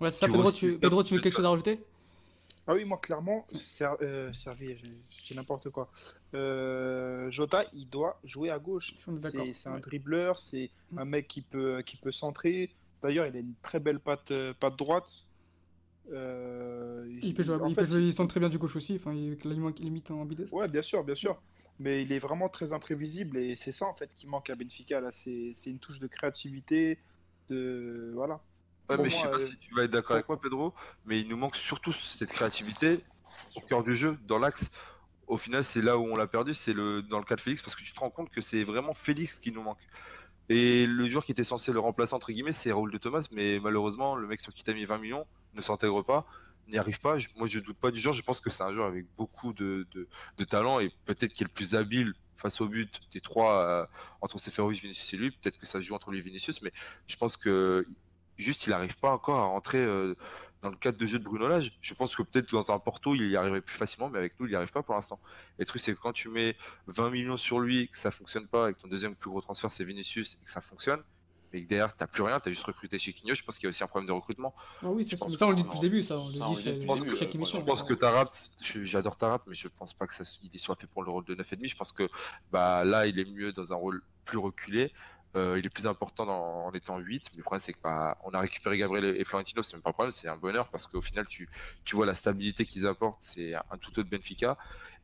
Ouais, 0.01 0.11
c'est 0.11 0.21
ça, 0.21 0.27
Tu 0.27 0.33
Pedro, 0.33 0.51
tu, 0.51 0.79
Pedro, 0.79 1.03
tu 1.03 1.15
veux 1.15 1.21
quelque 1.21 1.37
chose 1.37 1.45
à 1.45 1.51
rajouter? 1.51 1.85
Ah 2.67 2.75
oui, 2.75 2.85
moi 2.85 2.99
clairement, 2.99 3.47
ser- 3.55 3.97
euh, 4.03 4.33
servi, 4.33 4.77
j'ai 4.77 4.91
j'ai 5.11 5.23
dit 5.29 5.37
n'importe 5.37 5.69
quoi. 5.71 5.91
Euh, 6.35 7.29
Jota, 7.31 7.63
il 7.73 7.89
doit 7.91 8.21
jouer 8.25 8.51
à 8.51 8.59
gauche. 8.59 8.95
C'est 9.57 9.67
un 9.69 9.79
dribbleur, 9.81 10.39
c'est 10.39 10.71
Mm. 10.93 10.99
un 10.99 11.05
mec 11.05 11.27
qui 11.29 11.43
peut, 11.43 11.83
qui 11.83 11.97
peut 11.97 12.13
centrer. 12.13 12.71
D'ailleurs, 13.03 13.27
il 13.27 13.37
a 13.37 13.41
une 13.41 13.55
très 13.63 13.81
belle 13.81 13.99
patte, 13.99 14.31
euh, 14.31 14.55
patte 14.59 14.77
droite. 14.79 15.25
Euh, 16.13 17.07
Il 17.23 17.35
peut 17.35 17.43
jouer, 17.43 17.57
il, 17.69 17.75
fait, 17.75 17.83
peut 17.83 17.87
jouer, 17.87 18.03
il 18.03 18.29
très 18.29 18.41
bien 18.41 18.49
du 18.49 18.59
gauche 18.59 18.77
aussi, 18.77 18.95
enfin, 18.97 19.13
il 19.15 19.37
limite, 19.45 19.79
limite 19.81 20.11
en 20.11 20.25
bides. 20.25 20.49
Ouais, 20.53 20.69
bien 20.69 20.83
sûr, 20.83 21.05
bien 21.05 21.15
sûr. 21.15 21.41
Mais 21.79 22.03
il 22.03 22.13
est 22.13 22.19
vraiment 22.19 22.49
très 22.49 22.73
imprévisible 22.73 23.39
et 23.39 23.55
c'est 23.57 23.73
ça 23.73 23.87
en 23.87 23.95
fait 23.95 24.11
qui 24.15 24.27
manque 24.27 24.51
à 24.51 24.55
Benfica 24.57 25.01
c'est 25.11 25.53
une 25.67 25.79
touche 25.79 26.01
de 26.01 26.07
créativité, 26.09 26.99
de 27.49 28.11
voilà. 28.15 28.41
Ouais, 28.89 28.99
mais 28.99 29.09
je 29.09 29.17
sais 29.17 29.29
pas 29.29 29.37
euh, 29.37 29.39
si 29.39 29.57
tu 29.59 29.75
vas 29.75 29.85
être 29.85 29.91
d'accord 29.91 30.17
avec 30.17 30.29
moi, 30.29 30.41
Pedro, 30.41 30.75
mais 31.05 31.21
il 31.21 31.29
nous 31.29 31.37
manque 31.37 31.57
surtout 31.57 31.93
cette 31.93 32.31
créativité 32.31 33.01
au 33.55 33.61
cœur 33.61 33.83
du 33.83 33.97
jeu, 33.97 34.19
dans 34.27 34.39
l'axe. 34.39 34.71
Au 35.27 35.39
final, 35.39 35.65
c'est 35.65 35.83
là 35.83 35.97
où 35.97 36.03
on 36.03 36.17
l'a 36.17 36.27
perdu, 36.27 36.53
c'est 36.53 36.73
le 36.73 37.03
dans 37.03 37.19
le 37.19 37.25
cas 37.25 37.37
de 37.37 37.41
Félix, 37.41 37.63
parce 37.63 37.75
que 37.75 37.83
tu 37.83 37.93
te 37.93 38.01
rends 38.01 38.11
compte 38.11 38.31
que 38.31 38.43
c'est 38.43 38.65
vraiment 38.65 38.93
Félix 38.93 39.39
qui 39.39 39.53
nous 39.53 39.63
manque. 39.63 39.81
Et 40.49 40.87
le 40.87 41.09
joueur 41.09 41.25
qui 41.25 41.33
était 41.33 41.45
censé 41.45 41.73
le 41.73 41.79
remplacer, 41.79 42.15
entre 42.15 42.33
guillemets, 42.33 42.53
c'est 42.53 42.73
Raoul 42.73 42.91
de 42.91 42.99
Thomas, 42.99 43.27
mais 43.31 43.61
malheureusement, 43.61 44.17
le 44.17 44.27
mec 44.27 44.41
sur 44.41 44.53
qui 44.53 44.65
t'as 44.65 44.75
mis 44.75 44.85
20 44.85 44.99
millions 44.99 45.27
ne 45.55 45.63
s'intègre 45.63 46.03
pas, 46.03 46.27
n'y 46.69 46.79
arrive 46.79 47.01
pas. 47.01 47.17
Moi, 47.37 47.47
je 47.47 47.61
doute 47.61 47.79
pas 47.79 47.91
du 47.91 48.01
genre, 48.01 48.13
je 48.13 48.23
pense 48.23 48.41
que 48.41 48.51
c'est 48.51 48.63
un 48.63 48.73
joueur 48.73 48.87
avec 48.87 49.07
beaucoup 49.17 49.53
de, 49.53 49.87
de, 49.93 50.09
de 50.39 50.45
talent 50.45 50.81
et 50.81 50.91
peut-être 51.05 51.33
qui 51.33 51.45
est 51.45 51.47
le 51.47 51.53
plus 51.53 51.75
habile 51.75 52.13
face 52.35 52.61
au 52.61 52.69
but 52.69 53.01
des 53.13 53.21
trois, 53.21 53.63
euh, 53.63 53.87
entre 54.21 54.39
Seferovic, 54.39 54.83
Vinicius 54.83 55.15
et 55.15 55.17
lui. 55.17 55.31
Peut-être 55.31 55.59
que 55.59 55.67
ça 55.67 55.81
se 55.81 55.87
joue 55.87 55.95
entre 55.95 56.11
lui 56.11 56.19
et 56.19 56.23
Vinicius, 56.23 56.63
mais 56.63 56.73
je 57.07 57.17
pense 57.17 57.37
que 57.37 57.87
juste 58.39 58.67
il 58.67 58.71
n'arrive 58.71 58.97
pas 58.99 59.11
encore 59.13 59.39
à 59.41 59.45
rentrer 59.47 59.79
euh, 59.79 60.15
dans 60.63 60.71
le 60.71 60.77
cadre 60.77 60.97
de 60.99 61.07
jeu 61.07 61.19
de 61.19 61.25
Bruno 61.25 61.49
Lage. 61.49 61.77
Je 61.81 61.95
pense 61.95 62.15
que 62.17 62.23
peut-être 62.23 62.51
dans 62.53 62.71
un 62.73 62.79
Porto 62.79 63.15
il 63.15 63.29
y 63.29 63.37
arriverait 63.37 63.61
plus 63.63 63.77
facilement, 63.77 64.09
mais 64.09 64.19
avec 64.19 64.39
nous 64.41 64.47
il 64.47 64.51
n'y 64.51 64.55
arrive 64.57 64.71
pas 64.73 64.83
pour 64.83 64.95
l'instant. 64.95 65.21
Et 65.59 65.63
le 65.63 65.67
truc 65.67 65.81
c'est 65.83 65.95
que 65.95 66.01
quand 66.01 66.13
tu 66.13 66.29
mets 66.29 66.57
20 66.87 67.11
millions 67.11 67.37
sur 67.37 67.61
lui, 67.61 67.89
que 67.89 67.97
ça 67.97 68.11
fonctionne 68.11 68.47
pas, 68.47 68.71
et 68.71 68.75
que 68.75 68.81
ton 68.81 68.89
deuxième 68.89 69.15
plus 69.15 69.31
gros 69.31 69.41
transfert 69.41 69.71
c'est 69.71 69.85
Vinicius 69.85 70.39
et 70.41 70.45
que 70.45 70.51
ça 70.51 70.61
fonctionne, 70.61 71.03
mais 71.53 71.63
que 71.65 71.69
derrière 71.69 71.95
t'as 71.95 72.07
plus 72.07 72.23
rien, 72.23 72.41
t'as 72.41 72.51
juste 72.51 72.65
recruté 72.65 72.99
chez 72.99 73.13
Quigno, 73.13 73.35
je 73.35 73.43
pense 73.43 73.57
qu'il 73.59 73.65
y 73.65 73.67
a 73.67 73.71
aussi 73.71 73.85
un 73.85 73.87
problème 73.87 74.07
de 74.09 74.13
recrutement. 74.13 74.55
Ah 74.83 74.87
oui, 74.89 75.05
Je 75.05 75.11
c'est 75.11 75.17
ça. 75.17 75.25
pense 75.25 75.33
Mais 75.33 75.39
ça, 75.39 75.47
on 75.47 75.51
le 75.51 75.57
dit 75.57 75.63
que- 75.65 75.67
depuis 75.69 75.81
le 75.83 75.89
début, 75.91 76.03
ça. 76.03 76.17
On 76.17 76.27
le 76.29 76.33
dit 76.33 76.39
chaque 76.39 76.47
ouais, 76.65 77.35
émission. 77.35 77.59
Je 77.59 77.65
pense 77.65 77.83
que 77.83 77.93
Tarap, 77.95 78.31
je- 78.63 78.85
j'adore 78.85 79.17
Tarap, 79.19 79.43
mais 79.47 79.55
je 79.55 79.69
pense 79.69 79.93
pas 79.93 80.07
que 80.07 80.15
ça 80.15 80.25
il 80.51 80.59
soit 80.61 80.77
fait 80.77 80.87
pour 80.87 81.03
le 81.03 81.11
rôle 81.11 81.25
de 81.27 81.35
9,5. 81.35 81.69
Je 81.69 81.77
pense 81.77 81.93
que 81.93 82.09
bah 82.51 82.85
là 82.85 83.07
il 83.07 83.19
est 83.19 83.25
mieux 83.31 83.53
dans 83.53 83.71
un 83.73 83.77
rôle 83.77 84.03
plus 84.25 84.39
reculé. 84.39 84.93
Euh, 85.35 85.59
il 85.59 85.65
est 85.65 85.71
plus 85.71 85.87
important 85.87 86.27
dans- 86.27 86.67
en 86.67 86.73
étant 86.73 86.99
8, 86.99 87.31
mais 87.33 87.39
le 87.39 87.43
problème 87.43 87.61
c'est 87.61 87.73
que 87.73 87.79
bah, 87.83 88.19
on 88.25 88.31
a 88.33 88.41
récupéré 88.41 88.77
Gabriel 88.77 89.17
et 89.17 89.25
Florentino, 89.25 89.63
c'est 89.63 89.77
même 89.77 89.83
pas 89.83 89.91
un 89.91 89.93
problème, 89.95 90.13
c'est 90.13 90.29
un 90.29 90.37
bonheur 90.37 90.69
parce 90.69 90.87
qu'au 90.87 91.01
final 91.01 91.27
tu, 91.27 91.49
tu 91.85 91.97
vois 91.97 92.05
la 92.05 92.15
stabilité 92.15 92.67
qu'ils 92.67 92.87
apportent, 92.87 93.23
c'est 93.23 93.55
un 93.55 93.79
tout 93.81 93.99
autre 93.99 94.11
Benfica, 94.11 94.59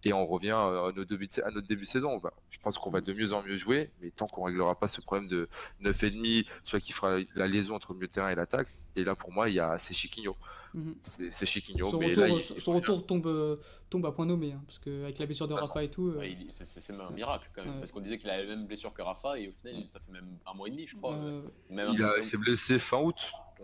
et 0.05 0.13
on 0.13 0.27
revient 0.27 0.51
euh, 0.57 0.89
à 0.89 0.93
notre 0.93 1.05
début 1.09 1.27
de, 1.29 1.43
à 1.43 1.51
notre 1.51 1.67
début 1.67 1.83
de 1.83 1.87
saison. 1.87 2.11
On 2.11 2.19
va, 2.19 2.33
je 2.51 2.59
pense 2.59 2.79
qu'on 2.79 2.91
va 2.91 3.01
de 3.01 3.13
mieux 3.13 3.33
en 3.33 3.43
mieux 3.43 3.57
jouer, 3.57 3.91
mais 4.01 4.11
tant 4.11 4.27
qu'on 4.27 4.45
réglera 4.45 4.79
pas 4.79 4.87
ce 4.89 5.01
problème 5.01 5.29
de 5.29 5.49
9,5, 5.83 6.47
soit 6.65 6.81
qui 6.81 6.93
fera 6.93 7.19
la 7.35 7.47
liaison 7.49 7.75
entre 7.75 7.93
le 7.93 7.99
milieu 7.99 8.07
de 8.09 8.13
terrain 8.13 8.31
et 8.31 8.35
l'attaque, 8.35 8.69
et 8.97 9.05
là 9.05 9.15
pour 9.15 9.33
moi 9.33 9.49
il 9.49 9.55
y 9.57 9.61
a 9.61 9.77
c'est 9.79 9.95
Chiquinho, 9.95 10.37
Mhm. 10.75 10.95
c'est 11.03 11.33
c'est 11.33 11.47
Chiquinho, 11.47 11.91
Son 11.91 11.99
mais 11.99 12.09
retour, 12.09 12.23
là 12.23 12.29
il- 12.29 12.41
son- 12.43 12.61
son 12.61 12.73
retour 12.75 13.07
tombe, 13.07 13.27
euh, 13.27 13.57
tombe 13.91 14.05
à 14.07 14.13
point 14.13 14.27
nommé, 14.27 14.53
hein, 14.53 14.63
parce 14.67 14.79
qu'avec 14.79 15.19
la 15.19 15.27
blessure 15.27 15.49
de 15.49 15.55
Ah 15.55 15.61
non. 15.61 15.67
Rafa 15.67 15.83
et 15.83 15.91
tout. 15.91 16.09
euh, 16.11 16.19
Ouais, 16.19 16.33
il- 16.33 16.53
c'est- 16.53 16.65
c'est 16.67 16.81
c'est 16.81 16.93
même 16.93 17.07
un 17.07 17.11
miracle 17.11 17.51
quand 17.55 17.65
même, 17.65 17.75
Ouais. 17.75 17.79
parce 17.81 17.91
qu'on 17.93 18.01
disait 18.01 18.19
qu'il 18.19 18.29
avait 18.31 18.45
la 18.45 18.55
même 18.57 18.67
blessure 18.67 18.93
que 18.93 19.03
Rafa 19.03 19.39
et 19.39 19.49
au 19.49 19.53
final 19.53 19.85
ça 19.89 19.99
fait 19.99 20.13
même 20.13 20.29
un 20.47 20.55
mois 20.55 20.69
et 20.69 20.71
demi, 20.71 20.87
je 20.87 20.97
crois. 20.97 21.15
euh, 21.15 21.43
Même 21.71 21.89
il, 21.93 22.25
s'est 22.25 22.37
blessé 22.37 22.79
fin 22.79 22.99
août, 22.99 23.17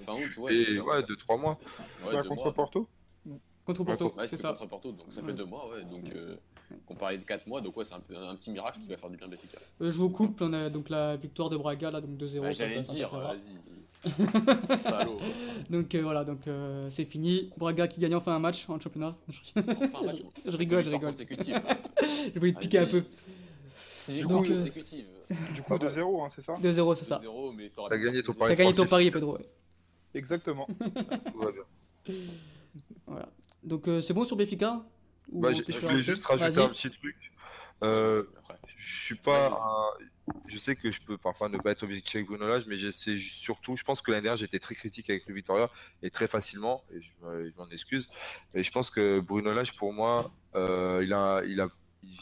Fin 0.05 0.12
août, 0.14 0.37
ouais, 0.38 0.55
et 0.55 0.81
ouais, 0.81 1.03
deux 1.05 1.14
trois 1.17 1.37
mois. 1.37 1.57
Ouais, 2.05 2.12
Bah, 2.14 2.23
deux 2.23 2.29
contre 2.29 2.45
mois. 2.45 2.53
Porto? 2.55 2.88
Contre 3.64 3.85
Porto, 3.85 4.14
Ouais, 4.16 4.26
c'est 4.28 4.37
ça. 4.37 4.50
contre 4.50 4.66
Porto, 4.66 4.92
donc 4.92 5.06
ça 5.11 5.21
fait 5.23 5.28
Ouais. 5.28 5.35
deux 5.35 5.44
mois, 5.44 5.68
ouais. 5.71 5.83
Donc, 5.83 6.12
euh, 6.14 6.37
comparé 6.87 7.18
de 7.18 7.23
4 7.25 7.47
mois, 7.47 7.61
donc 7.61 7.76
ouais, 7.76 7.85
c'est 7.85 7.94
un, 7.94 8.00
peu- 8.00 8.16
un 8.16 8.35
petit 8.37 8.50
miracle 8.50 8.78
qui 8.80 8.87
va 8.88 8.97
faire 8.97 9.11
du 9.11 9.16
bien 9.16 9.26
à 9.26 9.30
Benfica. 9.30 9.59
Euh, 9.80 9.90
je 9.90 9.97
vous 9.97 10.11
coupe, 10.11 10.40
on 10.40 10.52
a 10.52 10.68
donc 10.71 10.88
la 10.90 11.16
victoire 11.16 11.49
de 11.50 11.56
Braga, 11.56 11.90
là, 11.90 12.00
donc 12.00 12.16
2-0. 12.16 12.44
Ah, 12.44 12.54
ça, 12.54 12.68
J'allais 12.68 12.83
dire, 12.83 13.11
vas-y. 13.11 14.78
Salaud. 14.78 15.18
Donc 15.71 15.94
euh, 15.94 16.02
voilà, 16.02 16.25
donc 16.25 16.47
euh, 16.47 16.90
c'est 16.90 17.06
fini. 17.06 17.50
Braga 17.56 17.88
qui 17.88 18.00
gagne 18.00 18.14
enfin 18.14 18.33
un 18.35 18.38
match 18.38 18.68
en 18.68 18.78
championnat. 18.78 19.16
Enfin, 19.56 20.00
un 20.02 20.04
match. 20.04 20.18
Je 20.44 20.50
rigole, 20.50 20.85
je 20.85 20.90
rigole. 20.90 21.09
consécutive. 21.09 21.59
je 22.35 22.38
voulais 22.38 22.52
te 22.52 22.59
piquer 22.59 22.80
un 22.80 22.87
peu. 22.87 23.02
C'est 23.78 24.23
euh, 24.23 24.26
consécutive. 24.26 25.06
Du 25.54 25.62
coup, 25.62 25.75
2-0, 25.76 26.23
hein, 26.23 26.28
c'est 26.28 26.42
ça 26.42 26.52
2-0, 26.54 26.94
c'est 26.97 27.04
ça. 27.06 27.18
0 27.23 27.52
mais 27.52 27.71
ça 27.71 27.80
T'as 27.88 27.97
gagné 27.97 28.23
ton 28.23 28.33
0. 28.33 28.38
pari 28.40 28.54
T'as 28.54 28.62
gagné 28.64 28.75
ton 28.76 28.87
pari, 28.87 29.11
Pedro. 29.11 29.38
Exactement. 30.12 30.66
Tout 31.33 31.38
va 31.38 31.52
bien. 31.52 32.14
Voilà. 33.06 33.28
Donc 33.64 33.88
euh, 33.88 34.00
c'est 34.00 34.14
bon 34.14 34.25
sur 34.25 34.37
Béfica 34.37 34.83
Bah, 35.33 35.52
je, 35.52 35.62
voulais 35.87 36.02
juste 36.02 36.26
rajouter 36.26 36.61
un 36.61 36.68
petit 36.68 36.90
truc. 36.90 37.16
Euh, 37.83 38.23
je 38.66 39.04
suis 39.06 39.14
pas 39.16 39.49
un- 39.49 40.04
Je 40.47 40.56
sais 40.56 40.75
que 40.75 40.90
je 40.90 41.02
peux 41.02 41.18
parfois 41.18 41.49
ne 41.50 41.59
pas 41.59 41.73
être 41.73 41.83
objectif 41.83 42.16
avec 42.16 42.28
Bruno 42.28 42.47
Lage, 42.49 42.66
mais 42.66 42.76
j'essaie 42.76 43.16
surtout. 43.18 43.76
Je 43.76 43.85
pense 43.85 44.00
que 44.00 44.11
l'année 44.11 44.23
dernière, 44.23 44.38
j'étais 44.38 44.59
très 44.59 44.75
critique 44.75 45.11
avec 45.11 45.26
le 45.26 45.35
Victoria 45.35 45.68
et 46.02 46.11
très 46.11 46.28
facilement, 46.28 46.83
et 46.94 47.00
je 47.02 47.12
me- 47.23 47.50
je 47.50 47.52
m'en 47.59 47.68
excuse. 47.71 48.09
Mais 48.54 48.62
je 48.62 48.71
pense 48.71 48.90
que 48.90 49.21
Bruno 49.21 49.52
Lage, 49.52 49.75
pour 49.76 49.92
moi, 49.92 50.30
euh, 50.54 51.02
il 51.04 51.12
a, 51.12 51.42
il 51.47 51.61
a, 51.61 51.68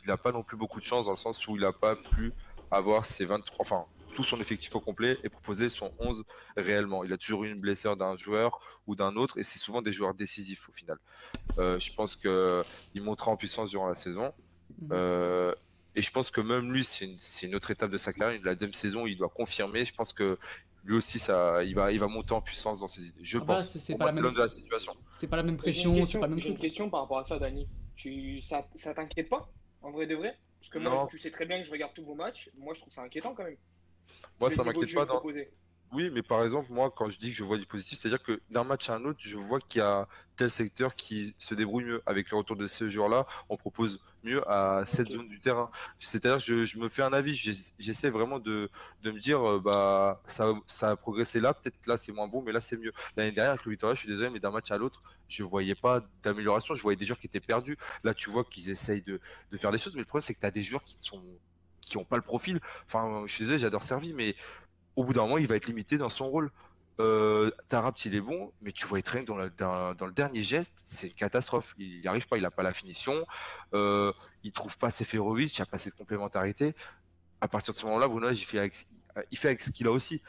il 0.04 0.10
a 0.10 0.16
pas 0.16 0.32
non 0.32 0.42
plus 0.42 0.56
beaucoup 0.56 0.80
de 0.80 0.84
chance 0.84 1.04
dans 1.06 1.12
le 1.12 1.16
sens 1.16 1.46
où 1.46 1.56
il 1.56 1.64
a 1.64 1.72
pas 1.72 1.94
pu 1.94 2.32
avoir 2.70 3.04
ses 3.04 3.24
23, 3.24 3.58
enfin 3.60 3.84
tout 4.12 4.24
son 4.24 4.40
effectif 4.40 4.74
au 4.76 4.80
complet 4.80 5.18
et 5.24 5.28
proposer 5.28 5.68
son 5.68 5.92
11 5.98 6.24
réellement. 6.56 7.04
Il 7.04 7.12
a 7.12 7.16
toujours 7.16 7.44
eu 7.44 7.50
une 7.50 7.60
blessure 7.60 7.96
d'un 7.96 8.16
joueur 8.16 8.58
ou 8.86 8.94
d'un 8.94 9.16
autre, 9.16 9.38
et 9.38 9.42
c'est 9.42 9.58
souvent 9.58 9.82
des 9.82 9.92
joueurs 9.92 10.14
décisifs 10.14 10.68
au 10.68 10.72
final. 10.72 10.98
Euh, 11.58 11.78
je 11.78 11.92
pense 11.94 12.16
que 12.16 12.62
il 12.94 13.02
montera 13.02 13.30
en 13.30 13.36
puissance 13.36 13.70
durant 13.70 13.88
la 13.88 13.94
saison. 13.94 14.32
Mhm. 14.80 14.88
Euh, 14.92 15.54
et 15.94 16.02
je 16.02 16.10
pense 16.10 16.30
que 16.30 16.40
même 16.40 16.72
lui, 16.72 16.84
c'est 16.84 17.06
une, 17.42 17.54
autre 17.54 17.70
étape 17.70 17.90
de 17.90 17.98
sa 17.98 18.12
carrière. 18.12 18.40
La 18.44 18.54
deuxième 18.54 18.72
saison, 18.72 19.06
il 19.06 19.16
doit 19.16 19.28
confirmer. 19.28 19.84
Je 19.84 19.94
pense 19.94 20.12
que 20.12 20.38
lui 20.84 20.96
aussi, 20.96 21.18
ça, 21.18 21.62
il, 21.62 21.74
va, 21.74 21.92
il 21.92 21.98
va 21.98 22.08
monter 22.08 22.32
en 22.32 22.40
puissance 22.40 22.80
dans 22.80 22.88
ses 22.88 23.08
idées. 23.08 23.20
Je 23.22 23.38
Ah 23.38 23.44
bah, 23.44 23.56
pense. 23.56 23.70
c'est- 23.70 23.78
c'est 23.78 23.96
pas 23.96 24.06
la 24.06 24.12
même- 24.12 24.22
l'homme 24.24 24.34
de 24.34 24.40
la 24.40 24.48
situation. 24.48 24.94
C'est 25.12 25.26
pas 25.26 25.36
la 25.36 25.42
même 25.42 25.56
pression, 25.56 25.94
c'est 25.94 26.00
question, 26.00 26.20
pas 26.20 26.26
le 26.26 26.34
même 26.34 26.42
j'ai 26.42 26.48
une 26.48 26.58
question 26.58 26.88
par 26.90 27.02
rapport 27.02 27.18
à 27.18 27.24
ça, 27.24 27.38
Dani. 27.38 27.68
Tu, 27.94 28.40
ça, 28.40 28.66
ça 28.74 28.94
t'inquiète 28.94 29.28
pas, 29.28 29.48
en 29.82 29.90
vrai 29.90 30.06
de 30.06 30.14
vrai? 30.14 30.38
Parce 30.60 30.70
que 30.70 30.78
moi, 30.78 31.06
tu 31.10 31.18
sais 31.18 31.30
très 31.30 31.44
bien 31.44 31.58
que 31.60 31.66
je 31.66 31.70
regarde 31.70 31.92
tous 31.94 32.04
vos 32.04 32.14
matchs. 32.14 32.48
Moi, 32.56 32.72
je 32.74 32.80
trouve 32.80 32.92
ça 32.92 33.02
inquiétant 33.02 33.34
quand 33.34 33.44
même. 33.44 33.56
Moi, 34.40 34.50
ça 34.50 34.64
m'inquiète 34.64 34.94
pas. 34.94 35.04
Dans... 35.06 35.22
Oui, 35.92 36.08
mais 36.10 36.22
par 36.22 36.42
exemple, 36.42 36.72
moi, 36.72 36.90
quand 36.90 37.10
je 37.10 37.18
dis 37.18 37.28
que 37.30 37.36
je 37.36 37.44
vois 37.44 37.58
du 37.58 37.66
positif, 37.66 37.98
c'est-à-dire 37.98 38.22
que 38.22 38.40
d'un 38.48 38.64
match 38.64 38.88
à 38.88 38.94
un 38.96 39.04
autre, 39.04 39.18
je 39.20 39.36
vois 39.36 39.60
qu'il 39.60 39.80
y 39.80 39.82
a 39.82 40.08
tel 40.36 40.50
secteur 40.50 40.94
qui 40.94 41.34
se 41.38 41.54
débrouille 41.54 41.84
mieux. 41.84 42.02
Avec 42.06 42.30
le 42.30 42.38
retour 42.38 42.56
de 42.56 42.66
ces 42.66 42.88
joueurs-là, 42.88 43.26
on 43.50 43.58
propose 43.58 44.00
mieux 44.24 44.42
à 44.50 44.84
cette 44.86 45.10
zone 45.10 45.28
du 45.28 45.38
terrain. 45.38 45.70
C'est-à-dire 45.98 46.38
que 46.38 46.44
je, 46.44 46.64
je 46.64 46.78
me 46.78 46.88
fais 46.88 47.02
un 47.02 47.12
avis. 47.12 47.34
J'ess- 47.34 47.74
J'essaie 47.78 48.08
vraiment 48.08 48.38
de, 48.38 48.70
de 49.02 49.10
me 49.10 49.18
dire, 49.18 49.46
euh, 49.46 49.60
bah, 49.60 50.22
ça, 50.26 50.54
ça 50.66 50.90
a 50.92 50.96
progressé 50.96 51.40
là, 51.40 51.52
peut-être 51.52 51.86
là 51.86 51.98
c'est 51.98 52.12
moins 52.12 52.26
bon, 52.26 52.40
mais 52.40 52.52
là 52.52 52.62
c'est 52.62 52.78
mieux. 52.78 52.92
L'année 53.18 53.32
dernière, 53.32 53.52
avec 53.52 53.64
le 53.66 53.72
Victoria, 53.72 53.94
je 53.94 54.00
suis 54.00 54.08
désolé, 54.08 54.30
mais 54.30 54.40
d'un 54.40 54.50
match 54.50 54.70
à 54.70 54.78
l'autre, 54.78 55.02
je 55.28 55.42
voyais 55.44 55.74
pas 55.74 56.00
d'amélioration. 56.22 56.74
Je 56.74 56.80
voyais 56.82 56.96
des 56.96 57.04
joueurs 57.04 57.18
qui 57.18 57.26
étaient 57.26 57.40
perdus. 57.40 57.76
Là, 58.02 58.14
tu 58.14 58.30
vois 58.30 58.44
qu'ils 58.44 58.70
essayent 58.70 59.02
de, 59.02 59.20
de 59.50 59.56
faire 59.58 59.70
des 59.72 59.76
choses, 59.78 59.94
mais 59.94 60.00
le 60.00 60.06
problème, 60.06 60.22
c'est 60.24 60.32
que 60.34 60.40
tu 60.40 60.46
as 60.46 60.50
des 60.50 60.62
joueurs 60.62 60.84
qui 60.84 60.96
sont 60.98 61.22
qui 61.82 61.98
ont 61.98 62.04
pas 62.04 62.16
le 62.16 62.22
profil. 62.22 62.60
Enfin, 62.86 63.24
je 63.26 63.32
suis 63.34 63.44
désolé, 63.44 63.58
j'adore 63.58 63.82
Servi, 63.82 64.14
mais 64.14 64.34
au 64.96 65.04
bout 65.04 65.12
d'un 65.12 65.22
moment, 65.22 65.36
il 65.36 65.46
va 65.46 65.56
être 65.56 65.66
limité 65.66 65.98
dans 65.98 66.08
son 66.08 66.30
rôle. 66.30 66.50
Euh, 67.00 67.50
il 68.04 68.14
est 68.14 68.20
bon, 68.20 68.52
mais 68.60 68.70
tu 68.70 68.86
vois, 68.86 68.98
il 68.98 69.02
traîne 69.02 69.24
dans, 69.24 69.36
le- 69.36 69.50
dans, 69.50 69.94
dans 69.94 70.06
le 70.06 70.12
dernier 70.12 70.42
geste, 70.42 70.74
c'est 70.76 71.08
une 71.08 71.14
catastrophe. 71.14 71.74
Il 71.78 72.00
n'y 72.00 72.06
arrive 72.06 72.28
pas, 72.28 72.36
il 72.36 72.42
n'a 72.42 72.50
pas 72.50 72.62
la 72.62 72.72
finition, 72.72 73.26
euh, 73.74 74.12
il 74.44 74.52
trouve 74.52 74.78
pas 74.78 74.90
Seferovic, 74.90 75.56
il 75.56 75.60
n'y 75.60 75.62
a 75.62 75.66
pas 75.66 75.78
cette 75.78 75.94
complémentarité. 75.94 76.74
À 77.40 77.48
partir 77.48 77.74
de 77.74 77.78
ce 77.78 77.86
moment-là, 77.86 78.08
Bruno, 78.08 78.30
il 78.30 78.36
fait 78.36 78.58
avec, 78.58 78.86
il 79.30 79.38
fait 79.38 79.48
avec 79.48 79.62
ce 79.62 79.72
qu'il 79.72 79.86
a 79.86 79.90
aussi. 79.90 80.22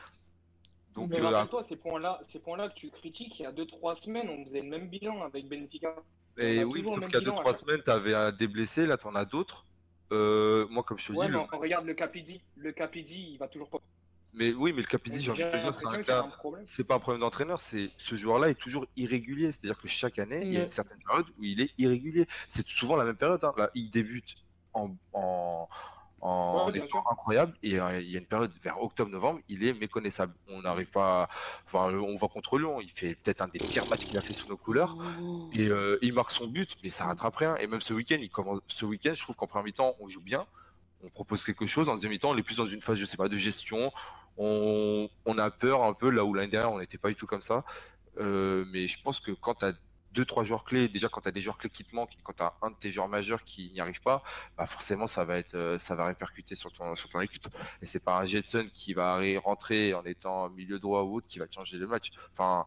Donc, 0.96 1.10
Mais 1.12 1.20
euh, 1.20 1.30
rappelle-toi, 1.30 1.64
ces 1.64 1.76
points-là 1.76 2.22
ces 2.28 2.40
points-là 2.40 2.70
que 2.70 2.76
tu 2.76 2.90
critiques, 2.90 3.40
il 3.40 3.44
y 3.44 3.46
a 3.46 3.52
2-3 3.52 4.02
semaines, 4.02 4.30
on 4.30 4.44
faisait 4.46 4.62
le 4.62 4.70
même 4.70 4.88
bilan 4.88 5.22
avec 5.24 5.48
Benfica. 5.48 5.96
et 6.38 6.64
oui, 6.64 6.84
sauf 6.84 7.06
qu'il 7.06 7.14
y 7.14 7.18
a 7.18 7.20
bilan, 7.20 7.36
2-3 7.36 7.46
là. 7.46 7.54
semaines, 7.54 7.82
tu 7.84 7.92
avais 7.92 8.32
des 8.32 8.48
blessés, 8.48 8.86
là, 8.86 8.98
tu 8.98 9.08
en 9.08 9.16
as 9.16 9.26
d'autres. 9.26 9.66
Euh, 10.14 10.68
moi, 10.70 10.84
comme 10.84 10.98
je 11.00 11.08
te 11.08 11.12
Ouais, 11.14 11.26
dis, 11.26 11.32
mais 11.32 11.38
le- 11.52 11.58
regarde 11.58 11.86
le 11.86 11.94
Capidi. 11.94 12.42
Le 12.56 12.72
Capidi, 12.72 13.32
il 13.34 13.38
va 13.38 13.48
toujours 13.48 13.70
pas. 13.70 13.80
mais 14.34 14.54
oui, 14.54 14.72
mais 14.74 14.82
le 14.82 14.88
Capizzi, 14.88 15.22
j'ai 15.22 15.32
envie 15.32 15.44
de 15.44 15.50
te 15.50 15.56
dire, 15.58 15.74
c'est 15.76 15.88
un 15.88 16.02
cas. 16.04 16.28
c'est 16.66 16.88
pas 16.88 16.96
un 16.96 17.00
problème 17.00 17.22
d'entraîneur, 17.22 17.60
c'est 17.60 17.90
ce 17.98 18.16
joueur-là 18.16 18.50
est 18.50 18.56
toujours 18.60 18.86
irrégulier. 18.96 19.52
C'est-à-dire 19.52 19.78
que 19.78 19.88
chaque 19.88 20.20
année, 20.20 20.42
il 20.44 20.54
y 20.54 20.58
a 20.58 20.64
une 20.64 20.70
certaine 20.72 21.00
période 21.06 21.28
où 21.38 21.44
il 21.44 21.62
est 21.62 21.72
irrégulier. 21.78 22.26
C'est 22.48 22.68
souvent 22.68 22.96
la 22.96 23.04
même 23.06 23.18
période. 23.18 23.44
hein. 23.44 23.54
Là, 23.58 23.70
il 23.76 23.90
débute 23.90 24.36
en, 24.74 24.96
en, 25.14 25.68
en 26.26 26.70
Ouais, 26.72 26.78
étant 26.78 27.04
incroyable 27.12 27.54
et 27.64 27.80
euh, 27.80 28.00
il 28.00 28.10
y 28.10 28.16
a 28.16 28.20
une 28.20 28.26
période 28.26 28.52
vers 28.62 28.82
octobre-novembre, 28.82 29.42
il 29.50 29.66
est 29.68 29.74
méconnaissable. 29.74 30.34
On 30.48 30.62
n'arrive 30.62 30.90
pas. 30.90 31.24
à- 31.24 31.30
Enfin, 31.66 31.94
on 31.98 32.16
va 32.16 32.28
contre 32.30 32.58
Lyon, 32.58 32.80
il 32.82 32.90
fait 32.90 33.16
peut-être 33.16 33.42
un 33.42 33.50
des 33.50 33.60
pires 33.60 33.88
matchs 33.90 34.06
qu'il 34.06 34.18
a 34.18 34.22
fait 34.22 34.32
sous 34.34 34.48
nos 34.48 34.56
couleurs. 34.58 34.96
Oh. 35.22 35.50
Et 35.54 35.68
euh, 35.68 35.98
il 36.02 36.14
marque 36.14 36.32
son 36.32 36.48
but, 36.48 36.78
mais 36.84 36.90
ça 36.90 37.06
rattrape 37.06 37.36
rien. 37.36 37.58
Et 37.58 37.68
même 37.68 37.82
ce 37.82 37.94
week-end, 37.94 38.18
il 38.22 38.30
commence. 38.30 38.62
Ce 38.68 38.86
week-end, 38.86 39.12
je 39.14 39.22
trouve 39.22 39.36
qu'en 39.36 39.48
première 39.48 39.66
mi-temps, 39.66 39.96
on 40.00 40.08
joue 40.08 40.22
bien. 40.22 40.46
On 41.04 41.10
propose 41.10 41.44
quelque 41.44 41.66
chose. 41.66 41.90
En 41.90 41.96
deuxième 41.96 42.12
mi-temps, 42.14 42.30
on 42.32 42.38
est 42.38 42.44
plus 42.44 42.56
dans 42.58 42.68
une 42.68 42.82
phase, 42.82 42.98
je 42.98 43.06
sais 43.06 43.18
pas, 43.18 43.28
de 43.28 43.36
gestion. 43.38 43.92
On, 44.38 45.10
on 45.26 45.38
a 45.38 45.52
peur 45.52 45.84
un 45.84 45.94
peu 45.94 46.10
là 46.10 46.24
où 46.24 46.34
l'année 46.34 46.48
dernière, 46.48 46.72
on 46.72 46.80
n'était 46.80 46.98
pas 46.98 47.10
du 47.10 47.16
tout 47.16 47.28
comme 47.28 47.42
ça. 47.42 47.66
Euh, 48.20 48.64
mais 48.72 48.88
je 48.88 49.02
pense 49.02 49.20
que 49.20 49.32
quand 49.32 49.56
tu 49.56 49.66
as 49.66 49.74
deux, 50.14 50.26
trois 50.26 50.44
joueurs 50.44 50.64
clés, 50.64 50.88
déjà 50.88 51.10
quand 51.10 51.22
tu 51.22 51.28
as 51.28 51.32
des 51.32 51.42
joueurs 51.42 51.58
clés 51.58 51.70
qui 51.70 51.84
te 51.84 51.96
manquent, 51.96 52.14
quand 52.24 52.34
tu 52.34 52.44
as 52.44 52.54
un 52.62 52.70
de 52.72 52.76
tes 52.76 52.92
joueurs 52.92 53.08
majeurs 53.10 53.44
qui 53.44 53.72
n'y 53.72 53.80
arrive 53.80 54.02
pas, 54.02 54.24
bah 54.58 54.66
forcément 54.66 55.08
ça 55.08 55.26
va 55.26 55.38
être 55.38 55.56
euh, 55.56 55.78
ça 55.78 55.96
va 55.96 56.06
répercuter 56.06 56.56
sur 56.56 56.72
ton 56.72 56.96
sur 56.96 57.10
ton 57.10 57.20
équipe. 57.22 57.48
Et 57.82 57.86
c'est 57.86 58.04
pas 58.04 58.20
un 58.20 58.26
Jetson 58.26 58.68
qui 58.74 58.94
va 58.94 59.20
rentrer 59.44 59.94
en 59.94 60.04
étant 60.06 60.50
milieu 60.50 60.80
droit 60.80 61.02
ou 61.04 61.18
autre 61.18 61.28
qui 61.28 61.40
va 61.40 61.48
te 61.48 61.54
changer 61.54 61.78
le 61.78 61.88
match. 61.88 62.12
Enfin, 62.32 62.66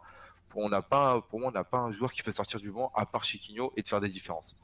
on 0.54 0.68
n'a 0.68 0.82
pas 0.82 1.20
pour 1.22 1.40
moi 1.40 1.48
on 1.48 1.52
n'a 1.52 1.64
pas 1.64 1.78
un 1.78 1.92
joueur 1.92 2.12
qui 2.12 2.22
peut 2.22 2.32
sortir 2.32 2.60
du 2.60 2.70
banc 2.72 2.92
à 2.94 3.06
part 3.06 3.24
Chiquinho 3.24 3.72
et 3.76 3.82
de 3.82 3.88
faire 3.88 4.00
des 4.00 4.08
différences. 4.08 4.56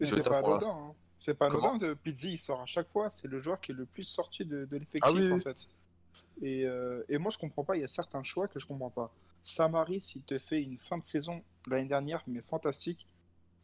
Je 0.00 0.16
C'est 0.16 0.22
pas 0.22 0.38
anodin. 0.38 0.68
hein. 0.70 0.94
C'est 1.18 1.34
pas 1.34 1.46
anodin 1.46 1.76
de 1.76 1.94
Pizzi, 1.94 2.32
il 2.32 2.38
sort 2.38 2.62
à 2.62 2.66
chaque 2.66 2.88
fois. 2.88 3.10
C'est 3.10 3.28
le 3.28 3.38
joueur 3.38 3.60
qui 3.60 3.72
est 3.72 3.74
le 3.74 3.84
plus 3.86 4.04
sorti 4.04 4.44
de, 4.44 4.64
de 4.64 4.76
l'effectif 4.76 5.02
Ah 5.02 5.12
oui, 5.12 5.32
en 5.32 5.38
fait. 5.38 5.68
Et, 6.42 6.64
euh, 6.64 7.04
et 7.08 7.18
moi 7.18 7.30
je 7.30 7.38
comprends 7.38 7.62
pas, 7.64 7.76
il 7.76 7.82
y 7.82 7.84
a 7.84 7.88
certains 7.88 8.22
choix 8.22 8.48
que 8.48 8.58
je 8.58 8.66
comprends 8.66 8.90
pas. 8.90 9.12
Samaris, 9.42 10.12
il 10.16 10.22
te 10.22 10.38
fait 10.38 10.60
une 10.62 10.76
fin 10.76 10.98
de 10.98 11.04
saison 11.04 11.42
l'année 11.68 11.88
dernière, 11.88 12.22
mais 12.26 12.40
fantastique. 12.40 13.06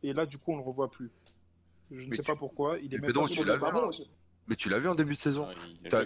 Et 0.03 0.13
là, 0.13 0.27
du 0.27 0.39
coup, 0.39 0.53
on 0.53 0.57
le 0.57 0.63
revoit 0.63 0.91
plus. 0.91 1.11
Je 1.91 2.03
ne 2.03 2.09
Mais 2.11 2.17
sais 2.17 2.23
tu- 2.23 2.31
pas 2.33 2.37
pourquoi. 2.37 2.79
Il 2.79 2.93
est 2.95 2.99
Mais 2.99 3.07
même 3.09 3.13
donc, 3.13 3.29
pas 3.29 3.35
tu 3.35 3.45
l'as 3.45 3.57
vu, 3.57 3.65
aussi. 3.79 4.11
Mais 4.49 4.55
tu 4.57 4.69
l'as 4.69 4.79
vu 4.79 4.89
en 4.89 4.95
début 4.95 5.15
de 5.15 5.19
saison. 5.19 5.49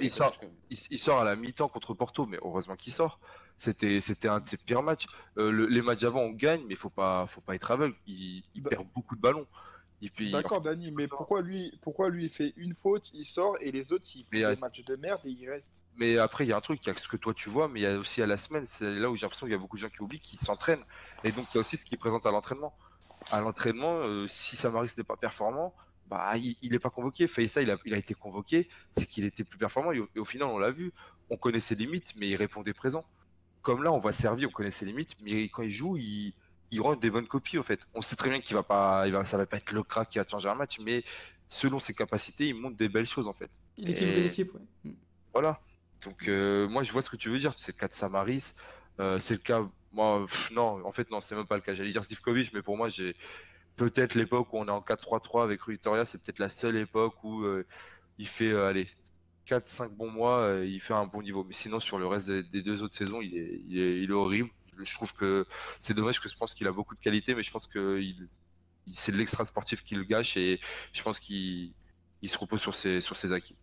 Il, 0.00 0.11
sort-. 0.11 0.38
Il, 0.70 0.79
il 0.90 0.98
sort 0.98 1.20
à 1.20 1.24
la 1.24 1.37
mi-temps 1.37 1.68
contre 1.68 1.92
Porto, 1.94 2.26
mais 2.26 2.38
heureusement 2.42 2.76
qu'il 2.76 2.92
sort. 2.92 3.18
C'était, 3.57 4.00
c'était 4.00 4.29
un 4.29 4.40
de 4.40 4.46
ses 4.46 4.57
pires 4.57 4.83
matchs. 4.83 5.07
Euh, 5.37 5.50
le- 5.50 5.66
les 5.66 5.83
matchs 5.83 6.05
avant, 6.05 6.20
on 6.20 6.31
gagne, 6.31 6.62
mais 6.66 6.74
faut 6.74 6.88
pas, 6.90 7.26
faut 7.26 7.40
pas 7.42 7.55
être 7.55 7.70
aveugle. 7.70 7.94
Il, 8.07 8.42
il 8.55 8.62
Bah- 8.62 8.70
perd 8.70 8.87
beaucoup 8.94 9.16
de 9.16 9.20
ballons. 9.20 9.46
D'accord, 10.33 10.63
Dani, 10.63 10.91
mais 10.93 11.09
pourquoi 11.09 11.43
lui, 11.43 11.79
pourquoi 11.83 12.09
lui 12.09 12.25
il 12.25 12.31
fait 12.31 12.55
une 12.57 12.73
faute, 12.75 13.11
il 13.13 13.25
sort 13.25 13.57
et 13.61 13.71
les 13.71 13.93
autres 13.93 14.07
ils 14.15 14.23
font 14.23 14.29
Mais, 14.33 14.39
des 14.39 14.45
euh, 14.45 14.57
matchs 14.57 14.83
de 14.83 14.97
merde 14.97 15.21
et 15.27 15.31
ils 15.31 15.49
restent. 15.49 15.85
mais 15.97 16.17
après, 16.17 16.47
il 16.47 16.49
y 16.49 16.53
a 16.53 16.57
un 16.57 16.61
truc, 16.63 16.81
il 16.87 16.89
y 16.89 16.93
a 16.93 16.97
ce 16.97 17.07
que 17.07 17.19
toi 17.19 17.35
tu 17.35 17.51
vois, 17.51 17.69
mais 17.69 17.81
il 17.81 17.83
y 17.83 17.87
a 17.87 17.99
aussi 17.99 18.23
à 18.23 18.27
la 18.27 18.39
semaine. 18.39 18.65
C'est 18.65 18.99
là 18.99 19.11
où 19.11 19.17
j'ai 19.17 19.23
l'impression 19.23 19.47
qu'il 19.47 19.53
y 19.53 19.57
a 19.57 19.59
beaucoup 19.59 19.77
de 19.77 19.83
gens 19.83 19.91
qui 19.91 20.01
oublient 20.01 20.21
qu'ils 20.21 20.39
s'entraînent. 20.39 20.85
Et 21.23 21.33
donc, 21.33 21.47
il 21.53 21.57
y 21.57 21.59
a 21.59 21.61
aussi 21.61 21.77
ce 21.77 21.85
qui 21.85 21.97
présente 21.99 22.25
à 22.25 22.31
l'entraînement. 22.31 22.75
À 23.31 23.43
l'entraînement, 23.43 23.97
euh, 23.97 24.27
si 24.27 24.57
Samaris 24.57 24.93
n'est 24.97 25.05
pas 25.05 25.17
performant, 25.17 25.75
bah, 26.07 26.35
il 26.39 26.71
n'est 26.71 26.79
pas 26.79 26.91
convoqué. 26.91 27.27
Faïssa, 27.27 27.61
il 27.61 27.71
a, 27.71 27.77
il 27.85 27.93
a 27.93 27.99
été 27.99 28.15
convoqué, 28.15 28.69
c'est 28.93 29.07
qu'il 29.07 29.27
était 29.27 29.45
plus 29.45 29.59
performant. 29.59 29.93
Et 29.93 30.01
au, 30.01 30.09
et 30.17 30.19
au 30.19 30.25
final, 30.25 30.49
on 30.49 30.59
l'a 30.59 30.71
vu. 30.71 30.93
On 31.29 31.37
connaît 31.37 31.61
ses 31.61 31.75
limites, 31.75 32.15
mais 32.17 32.29
il 32.29 32.37
répondait 32.37 32.73
présent. 32.73 33.05
Comme 33.61 33.83
là, 33.83 33.93
on 33.93 33.99
voit 33.99 34.13
servir, 34.13 34.49
on 34.49 34.53
connaît 34.53 34.71
ses 34.71 34.87
limites, 34.87 35.17
mais 35.21 35.51
quand 35.51 35.63
il 35.63 35.71
joue, 35.71 35.99
il, 35.99 36.33
il 36.70 36.80
rend 36.80 36.96
des 36.96 37.11
bonnes 37.11 37.26
copies, 37.26 37.59
au 37.59 37.62
fait. 37.62 37.80
On 37.94 38.02
sait 38.02 38.16
très 38.16 38.30
bien 38.30 38.40
qu'il 38.40 38.54
va 38.54 38.62
pas, 38.62 39.06
il 39.06 39.12
va, 39.12 39.24
ça 39.24 39.37
va 39.37 39.46
pas 39.46 39.56
être 39.56 39.72
le 39.72 39.83
crack 39.83 40.09
qui 40.09 40.18
va 40.18 40.24
changer 40.28 40.48
un 40.48 40.54
match, 40.54 40.78
mais 40.80 41.02
selon 41.48 41.78
ses 41.78 41.94
capacités, 41.94 42.48
il 42.48 42.54
montre 42.54 42.76
des 42.76 42.88
belles 42.88 43.06
choses, 43.06 43.26
en 43.26 43.33
fait. 43.33 43.50
L'équipe, 43.76 44.54
ouais. 44.54 44.61
Mm. 44.85 44.94
Voilà. 45.33 45.61
Donc 46.04 46.28
euh, 46.28 46.68
moi 46.68 46.83
je 46.83 46.92
vois 46.92 47.02
ce 47.02 47.11
que 47.11 47.16
tu 47.16 47.28
veux 47.28 47.38
dire. 47.38 47.52
C'est 47.56 47.74
le 47.74 47.80
cas 47.80 47.88
de 47.88 47.92
Samaris. 47.92 48.54
Euh, 49.00 49.18
c'est 49.18 49.35
le 49.35 49.40
cas. 49.40 49.68
Moi 49.92 50.24
pff, 50.26 50.50
non, 50.52 50.85
en 50.85 50.92
fait 50.92 51.11
non, 51.11 51.20
c'est 51.20 51.35
même 51.35 51.46
pas 51.46 51.56
le 51.56 51.62
cas. 51.62 51.74
J'allais 51.74 51.90
dire 51.90 52.02
Zivkovic, 52.02 52.52
mais 52.54 52.62
pour 52.62 52.76
moi 52.76 52.88
j'ai 52.88 53.14
peut-être 53.76 54.14
l'époque 54.14 54.52
où 54.52 54.59
on 54.59 54.66
est 54.66 54.70
en 54.70 54.80
4-3-3 54.80 55.42
avec 55.44 55.61
Rui 55.62 55.74
Victoria, 55.74 56.04
c'est 56.04 56.18
peut-être 56.18 56.38
la 56.38 56.48
seule 56.48 56.76
époque 56.76 57.22
où 57.24 57.42
euh, 57.44 57.66
il 58.18 58.26
fait 58.28 58.54
allez 58.54 58.87
4-5 59.46 59.90
bons 59.90 60.11
mois, 60.11 60.61
il 60.64 60.80
fait 60.80 60.94
un 60.94 61.06
bon 61.06 61.22
niveau. 61.22 61.44
Mais 61.44 61.54
sinon 61.54 61.80
sur 61.80 61.98
le 61.98 62.06
reste 62.06 62.28
des, 62.28 62.42
des 62.42 62.62
deux 62.62 62.83
autres 62.83 62.94
saisons, 62.94 63.20
il 63.20 63.37
est, 63.37 63.62
il 63.66 63.80
est, 63.80 64.02
il 64.02 64.11
est 64.11 64.14
horrible. 64.14 64.50
Je 64.85 64.95
trouve 64.95 65.14
que 65.14 65.47
c'est 65.81 65.95
dommage 65.95 66.21
que 66.21 66.29
je 66.29 66.37
pense 66.37 66.55
qu'il 66.55 66.66
a 66.66 66.73
beaucoup 66.73 66.95
de 66.95 67.01
qualité, 67.01 67.35
mais 67.35 67.43
je 67.43 67.51
pense 67.51 67.66
que 67.66 67.99
il, 68.01 68.29
il- 68.87 68.97
c'est 68.97 69.12
l'extra 69.12 69.45
sportif 69.45 69.83
qui 69.83 69.95
le 69.95 70.05
gâche 70.05 70.37
et 70.37 70.61
je 70.93 71.03
pense 71.03 71.19
qu'il 71.21 71.73
il 72.23 72.29
se 72.29 72.38
repose 72.38 72.61
sur 72.61 72.75
ses 72.75 73.01
sur 73.01 73.16
ses 73.16 73.33
acquis. 73.33 73.57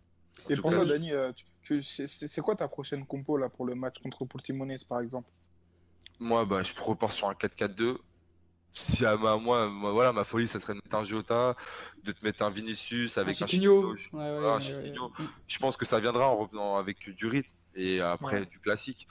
En 0.46 0.50
Et 0.50 0.56
pour 0.56 0.70
cas, 0.70 0.76
toi, 0.76 0.86
Dani, 0.86 1.12
euh, 1.12 1.32
c'est- 1.62 2.40
quoi 2.40 2.54
ta 2.56 2.68
prochaine 2.68 3.04
compo 3.06 3.36
là 3.36 3.48
pour 3.48 3.66
le 3.66 3.74
match 3.74 3.96
contre 4.02 4.24
Portimonense 4.24 4.84
par 4.84 5.00
exemple? 5.00 5.30
Moi, 6.20 6.44
bah, 6.46 6.62
je 6.62 6.72
repars 6.80 7.12
sur 7.12 7.28
un 7.28 7.34
4-4-2. 7.34 7.98
Si 8.70 9.06
à 9.06 9.16
ma, 9.16 9.36
moi, 9.36 9.68
moi, 9.70 9.92
voilà, 9.92 10.12
ma 10.12 10.24
folie, 10.24 10.46
ça 10.46 10.60
serait 10.60 10.74
de 10.74 10.78
mettre 10.84 10.94
un 10.96 11.04
Jota, 11.04 11.56
de 12.04 12.12
te 12.12 12.22
mettre 12.24 12.42
un 12.44 12.50
Vinicius 12.50 13.16
avec 13.16 13.40
Un 13.40 13.44
un 13.44 13.46
Chiquinho. 13.46 13.96
Chiquinho. 13.96 14.18
Ouais, 14.22 14.30
ouais, 14.30 14.38
Voilà, 14.40 14.56
un 14.56 14.58
ouais, 14.58 14.74
ouais, 14.74 14.84
Chiquinho. 14.84 15.04
ouais. 15.18 15.24
Je 15.46 15.58
pense 15.58 15.76
que 15.76 15.84
ça 15.86 16.00
viendra 16.00 16.28
en 16.28 16.36
revenant 16.36 16.76
avec 16.76 17.08
du 17.08 17.26
rythme 17.26 17.54
et 17.74 18.00
après 18.00 18.40
Ouais. 18.40 18.46
du 18.46 18.58
classique. 18.60 19.08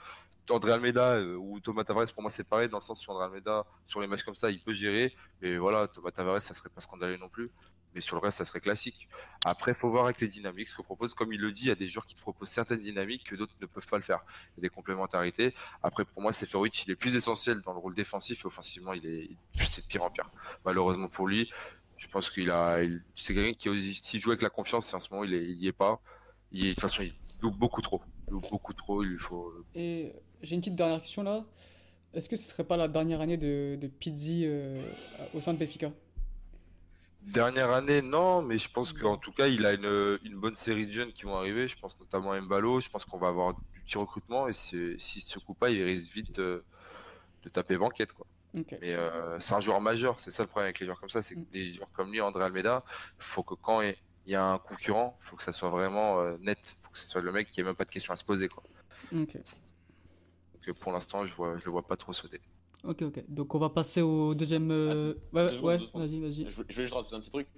André 0.50 0.72
Almeida 0.72 1.14
euh, 1.16 1.36
ou 1.36 1.60
Thomas 1.60 1.84
Tavares, 1.84 2.10
pour 2.12 2.22
moi, 2.22 2.30
c'est 2.30 2.44
pareil, 2.44 2.68
dans 2.68 2.78
le 2.78 2.82
sens 2.82 3.06
où 3.06 3.10
André 3.12 3.24
Almeida, 3.24 3.64
sur 3.86 4.00
les 4.00 4.06
matchs 4.06 4.22
comme 4.22 4.34
ça, 4.34 4.50
il 4.50 4.62
peut 4.62 4.72
gérer. 4.72 5.14
Mais 5.42 5.56
voilà, 5.58 5.88
Thomas 5.88 6.10
Tavares, 6.10 6.40
ça 6.42 6.54
serait 6.54 6.70
pas 6.70 6.80
scandaleux 6.80 7.16
non 7.16 7.28
plus. 7.28 7.50
Mais 7.94 8.02
sur 8.02 8.16
le 8.16 8.20
reste, 8.22 8.36
ça 8.38 8.44
serait 8.44 8.60
classique. 8.60 9.08
Après, 9.46 9.72
faut 9.72 9.88
voir 9.88 10.04
avec 10.04 10.20
les 10.20 10.28
dynamiques 10.28 10.68
ce 10.68 10.74
que 10.76 10.82
propose. 10.82 11.14
Comme 11.14 11.32
il 11.32 11.40
le 11.40 11.52
dit, 11.52 11.62
il 11.62 11.68
y 11.68 11.70
a 11.70 11.74
des 11.74 11.88
joueurs 11.88 12.04
qui 12.04 12.14
proposent 12.14 12.50
certaines 12.50 12.80
dynamiques 12.80 13.24
que 13.30 13.34
d'autres 13.34 13.54
ne 13.62 13.66
peuvent 13.66 13.86
pas 13.86 13.96
le 13.96 14.02
faire. 14.02 14.20
Il 14.52 14.58
y 14.58 14.60
a 14.60 14.62
des 14.62 14.68
complémentarités. 14.68 15.54
Après, 15.82 16.04
pour 16.04 16.20
moi, 16.20 16.32
Seferovic, 16.34 16.84
il 16.86 16.90
est 16.90 16.96
plus 16.96 17.16
essentiel 17.16 17.62
dans 17.62 17.72
le 17.72 17.78
rôle 17.78 17.94
défensif 17.94 18.42
et 18.44 18.46
offensivement, 18.46 18.92
il 18.92 19.06
est, 19.06 19.30
c'est 19.54 19.82
de 19.82 19.86
pire 19.86 20.02
en 20.02 20.10
pire. 20.10 20.30
Malheureusement 20.66 21.08
pour 21.08 21.26
lui, 21.28 21.50
je 21.96 22.06
pense 22.08 22.28
qu'il 22.30 22.50
a, 22.50 22.82
il- 22.82 23.02
c'est 23.14 23.32
quelqu'un 23.34 23.54
qui 23.54 23.70
aussi 23.70 24.20
joue 24.20 24.30
avec 24.30 24.42
la 24.42 24.50
confiance 24.50 24.92
et 24.92 24.94
en 24.94 25.00
ce 25.00 25.08
moment, 25.10 25.24
il, 25.24 25.32
est, 25.34 25.44
il 25.44 25.56
y 25.56 25.66
est 25.68 25.72
pas. 25.72 25.98
Il, 26.52 26.64
de 26.64 26.70
toute 26.72 26.80
façon, 26.82 27.02
il 27.02 27.14
loupe 27.42 27.56
beaucoup 27.56 27.80
trop. 27.80 28.02
Il 28.28 28.32
loupe 28.32 28.50
beaucoup 28.50 28.74
trop. 28.74 29.02
Il 29.02 29.08
lui 29.08 29.18
faut. 29.18 29.50
Et 29.74 30.12
j'ai 30.42 30.54
une 30.54 30.60
petite 30.60 30.76
dernière 30.76 31.00
question 31.00 31.22
là. 31.22 31.44
Est-ce 32.14 32.28
que 32.28 32.36
ce 32.36 32.48
serait 32.48 32.64
pas 32.64 32.76
la 32.76 32.88
dernière 32.88 33.20
année 33.20 33.36
de, 33.36 33.76
de 33.80 33.86
Pizzi 33.86 34.44
euh, 34.44 34.80
au 35.34 35.40
sein 35.40 35.52
de 35.52 35.58
Benfica? 35.58 35.92
Dernière 37.20 37.70
année, 37.70 38.00
non, 38.00 38.40
mais 38.40 38.58
je 38.58 38.70
pense 38.70 38.94
qu'en 38.94 39.18
tout 39.18 39.32
cas, 39.32 39.46
il 39.46 39.66
a 39.66 39.74
une, 39.74 40.18
une 40.24 40.36
bonne 40.36 40.54
série 40.54 40.86
de 40.86 40.90
jeunes 40.92 41.12
qui 41.12 41.24
vont 41.24 41.36
arriver. 41.36 41.68
Je 41.68 41.78
pense 41.78 42.00
notamment 42.00 42.32
à 42.32 42.40
Mbalo. 42.40 42.80
Je 42.80 42.88
pense 42.88 43.04
qu'on 43.04 43.18
va 43.18 43.28
avoir 43.28 43.52
du 43.54 43.80
petit 43.84 43.98
recrutement 43.98 44.48
et 44.48 44.54
s'il 44.54 44.98
se 44.98 45.38
coupe 45.38 45.58
pas, 45.58 45.68
il 45.68 45.82
risque 45.82 46.10
vite 46.14 46.38
euh, 46.38 46.64
de 47.42 47.50
taper 47.50 47.76
banquette, 47.76 48.12
quoi. 48.12 48.26
Mais 48.54 48.94
euh, 48.94 49.38
c'est 49.38 49.54
un 49.54 49.60
joueur 49.60 49.80
majeur, 49.80 50.18
c'est 50.18 50.30
ça 50.30 50.42
le 50.42 50.48
problème 50.48 50.68
avec 50.68 50.80
les 50.80 50.86
joueurs 50.86 50.98
comme 50.98 51.10
ça, 51.10 51.20
c'est 51.20 51.34
que 51.34 51.50
des 51.52 51.66
joueurs 51.66 51.92
comme 51.92 52.10
lui, 52.10 52.22
André 52.22 52.44
Almeida, 52.44 52.82
faut 53.18 53.42
que 53.42 53.54
quand 53.54 53.82
il 53.82 53.94
y 54.26 54.34
a 54.34 54.44
un 54.44 54.58
concurrent, 54.58 55.16
faut 55.20 55.36
que 55.36 55.42
ça 55.42 55.52
soit 55.52 55.68
vraiment 55.68 56.24
net, 56.38 56.74
faut 56.80 56.90
que 56.90 56.98
ce 56.98 57.06
soit 57.06 57.20
le 57.20 57.30
mec 57.30 57.50
qui 57.50 57.60
ait 57.60 57.64
même 57.64 57.76
pas 57.76 57.84
de 57.84 57.90
questions 57.90 58.12
à 58.12 58.16
se 58.16 58.24
poser, 58.24 58.48
quoi. 58.48 58.64
Donc 60.58 60.68
euh, 60.68 60.74
pour 60.74 60.92
l'instant, 60.92 61.24
je 61.26 61.34
vois, 61.34 61.56
je 61.58 61.64
le 61.66 61.70
vois 61.70 61.86
pas 61.86 61.96
trop 61.96 62.12
sauter. 62.12 62.40
Ok, 62.84 63.02
ok. 63.02 63.24
Donc 63.28 63.54
on 63.54 63.58
va 63.58 63.68
passer 63.70 64.02
au 64.02 64.34
deuxième. 64.34 64.70
euh, 64.70 65.14
Ouais, 65.32 65.48
Deux 65.50 65.56
secondes, 65.56 65.80
ouais, 65.94 66.06
vas-y, 66.06 66.20
vas-y. 66.20 66.44
Je, 66.50 66.62
je 66.68 66.76
vais 66.76 66.82
juste 66.82 66.94
rajouter 66.94 67.14
un 67.16 67.20
petit 67.20 67.30
truc. 67.30 67.48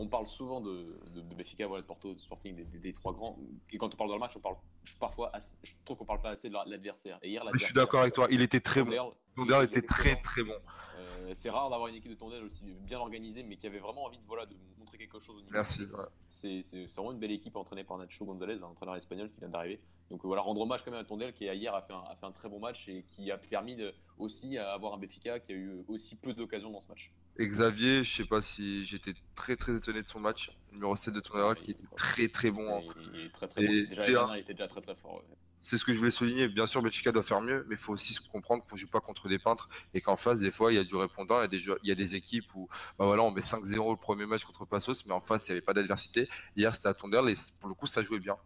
On 0.00 0.06
parle 0.06 0.28
souvent 0.28 0.60
de, 0.60 0.96
de, 1.12 1.20
de 1.22 1.64
voilà, 1.66 1.82
de 1.82 1.86
Porto, 1.86 2.14
de 2.14 2.20
Sporting, 2.20 2.54
des, 2.54 2.64
des- 2.64 2.78
des 2.78 2.92
trois 2.92 3.12
grands. 3.12 3.36
Et 3.72 3.78
quand 3.78 3.92
on 3.92 3.96
parle 3.96 4.10
dans 4.10 4.14
le 4.16 4.20
match, 4.20 4.36
on 4.36 4.40
parle 4.40 4.54
je, 4.84 4.96
parfois 4.96 5.34
assez- 5.34 5.54
je 5.64 5.72
trouve 5.84 5.96
qu'on 5.96 6.04
parle 6.04 6.20
pas 6.22 6.30
assez 6.30 6.48
de 6.48 6.54
la- 6.54 6.64
l'adversaire. 6.66 7.18
Et 7.22 7.30
hier, 7.30 7.44
Je 7.52 7.58
suis 7.58 7.74
d'accord 7.74 8.02
avec 8.02 8.14
toi, 8.14 8.28
il 8.30 8.40
était 8.40 8.60
très 8.60 8.84
bon. 8.84 8.90
Tondel, 9.34 9.64
était 9.64 9.82
très 9.82 10.20
très 10.22 10.42
bon. 10.44 10.52
Euh, 10.98 11.30
c'est 11.34 11.50
rare 11.50 11.68
d'avoir 11.70 11.88
une 11.88 11.96
équipe 11.96 12.10
de 12.10 12.16
Tondel 12.16 12.44
aussi 12.44 12.62
bien 12.62 12.98
organisée, 13.00 13.42
mais 13.42 13.56
qui 13.56 13.66
avait 13.66 13.78
vraiment 13.80 14.04
envie 14.04 14.18
de, 14.18 14.22
voilà, 14.26 14.46
de 14.46 14.54
montrer 14.78 14.98
quelque 14.98 15.18
chose 15.18 15.36
au 15.36 15.40
niveau. 15.40 15.52
Merci. 15.52 15.82
ouais. 15.82 15.88
C'est 16.30 16.62
c'est- 16.62 16.86
c'est 16.86 16.94
vraiment 16.96 17.12
une 17.12 17.18
belle 17.18 17.32
équipe 17.32 17.56
entraînée 17.56 17.84
par 17.84 17.98
Nacho 17.98 18.24
Gonzalez, 18.24 18.54
un 18.62 18.62
entraîneur 18.66 18.94
espagnol 18.96 19.30
qui 19.30 19.40
vient 19.40 19.48
d'arriver. 19.48 19.80
Donc 20.10 20.20
voilà, 20.24 20.40
rendre 20.42 20.60
hommage 20.62 20.84
quand 20.84 20.90
même 20.90 21.00
à 21.00 21.04
Tondel 21.04 21.34
qui 21.34 21.44
hier 21.44 21.74
a 21.74 21.82
fait 21.82 21.92
un, 21.92 22.02
a 22.10 22.14
fait 22.16 22.24
un 22.24 22.32
très 22.32 22.48
bon 22.48 22.58
match 22.58 22.88
et 22.88 23.04
qui 23.08 23.30
a 23.30 23.36
permis 23.36 23.76
de- 23.76 23.92
aussi 24.16 24.56
à 24.56 24.72
avoir 24.72 24.94
un 24.94 24.98
Benfica 24.98 25.38
qui 25.38 25.52
a 25.52 25.54
eu 25.54 25.84
aussi 25.86 26.16
peu 26.16 26.32
d'occasions 26.32 26.70
dans 26.70 26.80
ce 26.80 26.88
match. 26.88 27.12
Et 27.36 27.46
Xavier, 27.46 28.02
je 28.04 28.16
sais 28.16 28.24
pas 28.24 28.40
si 28.40 28.84
j'étais 28.86 29.12
très 29.34 29.54
très 29.56 29.76
étonné 29.76 30.02
de 30.02 30.08
son 30.08 30.18
match. 30.18 30.50
Numéro 30.72 30.96
7 30.96 31.12
de 31.14 31.20
Tondela 31.20 31.54
qui 31.54 31.72
était 31.72 31.84
très 31.94 32.28
très 32.28 32.50
bon. 32.50 32.80
Et 32.80 32.86
il 33.14 33.26
est 33.26 33.32
très 33.32 33.46
très 33.48 33.62
Et 33.62 33.66
bon. 33.84 33.88
Déjà, 33.94 34.24
un- 34.24 34.36
il 34.36 34.40
était 34.40 34.54
déjà 34.54 34.66
très 34.68 34.80
très 34.80 34.94
fort. 34.96 35.16
ouais. 35.16 35.36
C'est 35.60 35.76
ce 35.76 35.84
que 35.84 35.92
je 35.92 35.98
voulais 35.98 36.10
souligner. 36.12 36.48
Bien 36.48 36.66
sûr, 36.66 36.80
Benfica 36.82 37.12
doit 37.12 37.22
faire 37.22 37.40
mieux, 37.42 37.66
mais 37.68 37.74
il 37.74 37.78
faut 37.78 37.92
aussi 37.92 38.14
se 38.14 38.20
comprendre 38.20 38.64
qu'on 38.64 38.76
joue 38.76 38.88
pas 38.88 39.00
contre 39.00 39.28
des 39.28 39.38
peintres 39.40 39.68
et 39.92 40.00
qu'en 40.00 40.16
face, 40.16 40.38
des 40.38 40.52
fois, 40.52 40.72
il 40.72 40.76
y 40.76 40.78
a 40.78 40.84
du 40.84 40.94
répondant. 40.94 41.36
Il 41.38 41.42
y 41.42 41.44
a 41.44 41.48
des, 41.48 41.58
joueurs- 41.58 41.78
il 41.82 41.88
y 41.88 41.92
a 41.92 41.96
des 41.96 42.14
équipes 42.14 42.46
où 42.54 42.68
bah 42.98 43.04
voilà, 43.06 43.24
on 43.24 43.30
met 43.32 43.40
5-0 43.42 43.90
le 43.90 43.96
premier 43.98 44.24
match 44.24 44.44
contre 44.44 44.64
Passos, 44.64 45.04
mais 45.04 45.12
en 45.12 45.20
face, 45.20 45.48
il 45.48 45.50
n'y 45.50 45.58
avait 45.58 45.64
pas 45.64 45.74
d'adversité. 45.74 46.28
Hier, 46.56 46.74
c'était 46.74 46.88
à 46.88 46.94
Tondel 46.94 47.28
et 47.28 47.34
pour 47.60 47.68
le 47.68 47.74
coup, 47.74 47.86
ça 47.86 48.02
jouait 48.02 48.20
bien. 48.20 48.36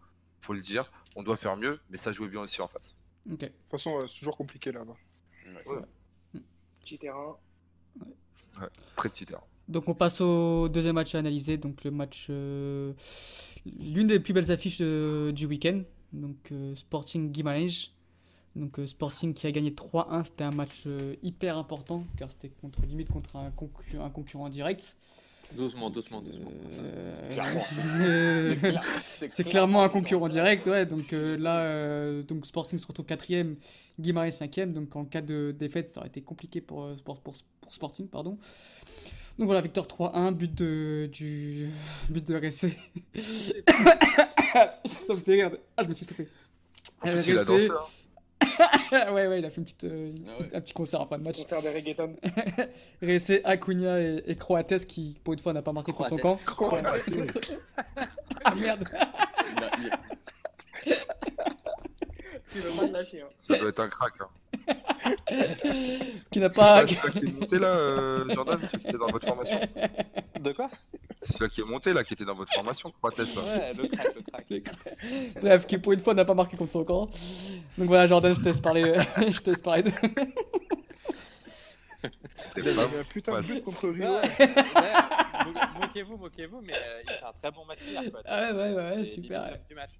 Faut 0.42 0.52
le 0.52 0.60
dire. 0.60 0.90
On 1.16 1.22
doit 1.22 1.36
faire 1.36 1.56
mieux, 1.56 1.80
mais 1.90 1.96
ça 1.96 2.12
jouait 2.12 2.28
bien 2.28 2.40
aussi 2.40 2.60
en 2.60 2.68
face. 2.68 2.96
Ok. 3.30 3.38
De 3.40 3.46
toute 3.46 3.54
façon, 3.70 3.96
euh, 3.98 4.06
c'est 4.06 4.18
toujours 4.18 4.36
compliqué 4.36 4.72
là-bas. 4.72 4.94
Ouais. 5.46 6.42
Petit 6.80 6.98
terrain. 6.98 7.36
Très 8.96 9.08
petit 9.08 9.24
terrain. 9.26 9.42
Donc 9.68 9.88
on 9.88 9.94
passe 9.94 10.20
au 10.20 10.68
deuxième 10.68 10.96
match 10.96 11.14
à 11.14 11.18
analyser, 11.18 11.56
donc 11.56 11.84
le 11.84 11.90
match, 11.92 12.26
euh, 12.30 12.92
l'une 13.64 14.08
des 14.08 14.18
plus 14.20 14.32
belles 14.32 14.50
affiches 14.50 14.78
euh, 14.80 15.30
du 15.32 15.46
week-end, 15.46 15.82
donc 16.12 16.36
euh, 16.50 16.74
Sporting 16.74 17.30
Guimarães. 17.30 17.90
Donc 18.56 18.78
euh, 18.78 18.86
Sporting 18.86 19.32
qui 19.32 19.46
a 19.46 19.52
gagné 19.52 19.70
3-1, 19.70 20.24
c'était 20.24 20.44
un 20.44 20.50
match 20.50 20.82
euh, 20.86 21.14
hyper 21.22 21.56
important 21.56 22.04
car 22.18 22.30
c'était 22.30 22.50
contre 22.50 22.82
limite 22.82 23.08
contre 23.10 23.36
un, 23.36 23.50
concu- 23.50 23.98
un 24.00 24.10
concurrent 24.10 24.48
direct. 24.50 24.96
Doucement, 25.56 25.90
doucement, 25.90 26.20
doucement. 26.22 26.50
Euh, 26.80 28.48
C'est 28.48 28.56
clair- 28.56 28.84
C'est 29.28 29.44
clairement 29.44 29.82
un 29.84 29.88
concurrent 29.88 30.28
direct, 30.28 30.66
ouais. 30.66 30.86
Donc 30.86 31.12
euh, 31.12 31.36
là, 31.36 31.60
euh, 31.60 32.22
donc 32.22 32.46
Sporting 32.46 32.78
se 32.78 32.86
retrouve 32.86 33.04
quatrième, 33.06 33.56
Guimarães 34.00 34.30
cinquième. 34.30 34.72
Donc 34.72 34.94
en 34.96 35.04
cas 35.04 35.20
de 35.20 35.54
défaite, 35.56 35.88
ça 35.88 36.00
aurait 36.00 36.08
été 36.08 36.22
compliqué 36.22 36.60
pour, 36.60 36.88
pour, 37.04 37.20
pour, 37.20 37.34
pour 37.60 37.72
Sporting, 37.72 38.08
pardon. 38.08 38.38
Donc 39.38 39.46
voilà, 39.46 39.60
victoire 39.60 39.86
3-1, 39.86 40.32
but 40.32 40.54
de 40.54 41.08
du 41.12 41.70
but 42.08 42.26
de 42.26 42.34
RSC. 42.36 42.76
ça 44.84 45.14
me 45.14 45.18
fait 45.18 45.32
rire. 45.32 45.50
Ah, 45.76 45.82
je 45.82 45.88
me 45.88 45.94
suis 45.94 46.06
tout 46.06 46.14
fait. 46.14 46.28
En 47.02 47.08
plus, 47.10 47.26
il 47.28 47.38
a 47.38 47.44
dansé. 47.44 47.68
hein. 47.70 47.74
ouais, 48.92 49.26
ouais, 49.26 49.38
il 49.38 49.44
a 49.44 49.50
fait 49.50 49.56
une 49.58 49.64
petite, 49.64 49.84
euh, 49.84 50.12
Ah 50.26 50.40
ouais. 50.40 50.50
un 50.54 50.60
petit 50.60 50.72
concert 50.74 51.00
en 51.00 51.06
fin 51.06 51.18
de 51.18 51.22
match. 51.24 51.38
Concert 51.42 51.62
de 51.62 51.68
reggaeton. 51.68 52.16
RSC, 53.02 53.40
Acuna 53.44 54.00
et, 54.00 54.22
et 54.26 54.36
Croates 54.36 54.86
qui, 54.86 55.18
pour 55.24 55.32
une 55.34 55.38
fois, 55.38 55.52
n'a 55.52 55.62
pas 55.62 55.72
marqué 55.72 55.92
contre 55.92 56.10
son 56.10 56.18
camp. 56.18 56.38
Ah 58.44 58.54
merde 58.54 58.84
Il 59.56 59.62
a- 59.62 59.70
il 59.78 59.92
a- 59.92 60.96
Tu 62.52 62.58
veux 62.58 62.70
pas 62.80 62.86
te 62.88 62.92
lâcher. 62.92 63.22
Hein. 63.22 63.28
Ça 63.36 63.56
doit 63.56 63.68
être 63.68 63.80
un 63.80 63.88
crack. 63.88 64.12
Hein. 64.20 64.28
Qui 66.30 66.38
n'a 66.40 66.50
C'est 66.50 66.60
pas. 66.60 66.80
pas 66.82 66.86
celui-là 66.86 67.10
qui 67.10 67.26
est 67.26 67.40
monté 67.40 67.58
là, 67.58 67.68
euh, 67.68 68.28
Jordan, 68.30 68.58
qui 68.60 68.76
était 68.76 68.92
dans 68.98 69.08
votre 69.10 69.26
formation. 69.26 69.58
De 70.40 70.52
quoi? 70.52 70.68
C'est 71.22 71.34
celui-là 71.34 71.48
qui 71.50 71.60
est 71.60 71.64
monté 71.64 71.92
là, 71.92 72.02
qui 72.02 72.14
était 72.14 72.24
dans 72.24 72.34
votre 72.34 72.52
formation, 72.52 72.90
Croates 72.90 73.18
là. 73.18 73.24
Ouais, 73.24 73.74
le 73.74 73.86
crack, 73.86 74.50
le 74.50 74.58
crack. 74.58 74.96
Bref, 75.40 75.66
qui 75.66 75.78
pour 75.78 75.92
une 75.92 76.00
fois 76.00 76.14
n'a 76.14 76.24
pas 76.24 76.34
marqué 76.34 76.56
contre 76.56 76.72
son 76.72 76.82
camp. 76.82 77.08
Donc 77.78 77.86
voilà, 77.86 78.08
Jordan, 78.08 78.34
je 78.34 78.40
te 78.40 78.44
laisse 78.46 78.58
parler, 78.58 78.82
je 79.18 79.38
te 79.38 79.50
laisse 79.50 79.60
parler 79.60 79.84
de... 79.84 79.92
Il 82.56 82.68
un 82.68 83.04
putain 83.08 83.32
de 83.32 83.36
Ouais. 83.38 83.42
but 83.54 83.64
contre 83.64 83.88
Rio. 83.88 84.10
Ouais, 84.12 84.20
ouais, 84.20 84.54
mo- 85.46 85.80
moquez-vous, 85.80 86.16
moquez-vous, 86.16 86.60
mais 86.62 86.74
euh, 86.74 87.02
il 87.04 87.10
fait 87.10 87.24
un 87.24 87.32
très 87.32 87.50
bon 87.50 87.64
match 87.64 87.78
hier. 87.86 88.02
Quoi. 88.10 88.20
Ah 88.26 88.52
ouais, 88.52 88.72
ouais, 88.72 88.96
ouais, 88.96 89.06
super. 89.06 89.56
du 89.68 89.74
match. 89.74 89.92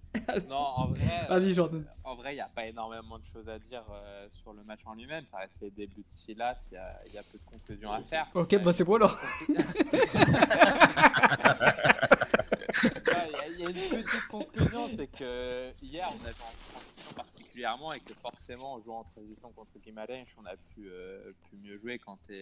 Non, 0.49 0.57
en 0.57 0.87
vrai, 0.89 1.21
euh, 1.31 1.39
Vas-y, 1.39 1.55
Jordan. 1.55 1.85
en 2.05 2.15
vrai, 2.15 2.33
il 2.33 2.37
n'y 2.37 2.41
a 2.43 2.49
pas 2.55 2.67
énormément 2.67 3.19
de 3.19 3.25
choses 3.33 3.49
à 3.49 3.59
dire 3.59 3.83
euh, 3.91 4.27
sur 4.43 4.53
le 4.53 4.63
match 4.65 4.81
en 4.87 4.95
lui-même. 4.95 5.25
Ça 5.27 5.39
reste 5.39 5.57
les 5.63 5.71
débuts 5.71 6.03
de 6.03 6.11
Silas. 6.11 6.67
Il 6.71 6.75
y 6.75 6.79
a, 6.79 7.01
il 7.07 7.15
y 7.15 7.19
a 7.19 7.23
peu 7.23 7.39
de 7.39 7.45
conclusions 7.51 7.91
à 7.93 8.03
faire. 8.03 8.27
Ok, 8.35 8.55
bah 8.63 8.73
c'est 8.73 8.85
bon 8.85 8.97
alors. 8.97 9.19
Il 12.85 13.61
y, 13.61 13.65
a- 13.65 13.69
une 13.71 13.75
petite 14.05 14.29
conclusion, 14.29 14.89
c'est 14.97 15.07
que 15.07 15.49
hier 15.85 16.07
on 16.11 16.25
avait 16.25 16.31
en 16.31 16.73
transition 16.73 17.15
particulièrement 17.15 17.93
et 17.93 18.01
que 18.01 18.15
forcément 18.15 18.75
en 18.75 18.81
jouant 18.81 19.01
en 19.01 19.05
transition 19.05 19.51
contre 19.53 19.79
Guimarães, 19.79 20.25
on 20.39 20.47
a 20.47 20.57
pu, 20.57 20.89
euh, 20.89 21.33
pu 21.49 21.57
mieux 21.57 21.77
jouer 21.77 21.99
quand 21.99 22.19
tu 22.27 22.35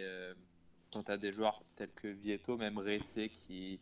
as 1.11 1.17
des 1.19 1.33
joueurs 1.33 1.63
tels 1.77 1.93
que 1.93 2.09
Vieto, 2.09 2.57
même 2.57 2.79
Ressé 2.79 3.29
qui, 3.29 3.81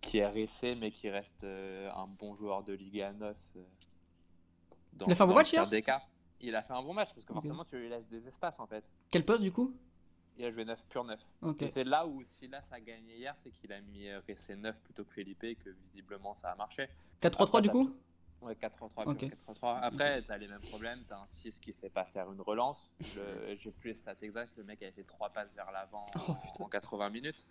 qui 0.00 0.18
est 0.18 0.26
Ressé 0.28 0.74
mais 0.74 0.90
qui 0.90 1.10
reste 1.10 1.44
euh, 1.44 1.90
un 1.92 2.06
bon 2.06 2.34
joueur 2.34 2.62
de 2.62 2.72
Liga 2.72 3.12
NOS. 3.12 3.52
euh, 3.56 3.62
dans, 4.94 5.06
Il 5.06 5.12
a 5.12 5.14
fait 5.14 5.22
un 5.22 5.26
bon 5.26 5.34
match 5.34 5.52
hier. 5.52 6.00
Il 6.40 6.54
a 6.54 6.62
fait 6.62 6.72
un 6.74 6.82
bon 6.82 6.92
match 6.94 7.08
parce 7.14 7.24
que 7.24 7.32
forcément 7.32 7.64
tu 7.64 7.78
lui 7.78 7.88
laisses 7.88 8.06
des 8.08 8.26
espaces 8.28 8.60
en 8.60 8.66
fait. 8.66 8.84
Quel 9.10 9.24
poste 9.24 9.42
du 9.42 9.52
coup? 9.52 9.74
Il 10.38 10.44
a 10.44 10.50
joué 10.50 10.64
9 10.64 10.82
pur 10.88 11.04
9. 11.04 11.18
Ok. 11.42 11.62
Et 11.62 11.68
c'est 11.68 11.84
là 11.84 12.06
où 12.06 12.22
Silas 12.22 12.62
a 12.70 12.80
gagné 12.80 13.16
hier, 13.16 13.34
c'est 13.42 13.50
qu'il 13.50 13.72
a 13.72 13.80
mis 13.80 14.08
euh, 14.08 14.20
Ressé 14.28 14.54
9 14.54 14.76
plutôt 14.82 15.04
que 15.04 15.12
Felipe 15.12 15.42
et 15.44 15.54
que 15.56 15.70
visiblement 15.70 16.34
ça 16.34 16.50
a 16.50 16.54
marché. 16.56 16.88
4-3-3 17.22 17.62
du 17.62 17.70
coup 17.70 17.90
Ouais, 18.42 18.52
4-3-3, 18.54 19.06
Ok. 19.06 19.18
pur 19.18 19.28
4-3-3. 19.54 19.80
Après, 19.80 20.20
t'as 20.22 20.36
les 20.36 20.46
mêmes 20.46 20.60
problèmes. 20.60 21.02
T'as 21.08 21.16
un 21.20 21.26
6 21.26 21.58
qui 21.58 21.72
sait 21.72 21.88
pas 21.88 22.04
faire 22.04 22.30
une 22.30 22.40
relance. 22.42 22.90
Le- 23.16 23.56
J'ai 23.60 23.70
plus 23.70 23.88
les 23.88 23.94
stats 23.94 24.14
exacts. 24.20 24.54
Le 24.58 24.64
mec 24.64 24.82
a 24.82 24.92
fait 24.92 25.04
3 25.04 25.30
passes 25.30 25.54
vers 25.54 25.70
l'avant 25.72 26.06
Oh, 26.28 26.36
en, 26.60 26.64
en 26.64 26.68
80 26.68 27.08
minutes. 27.10 27.46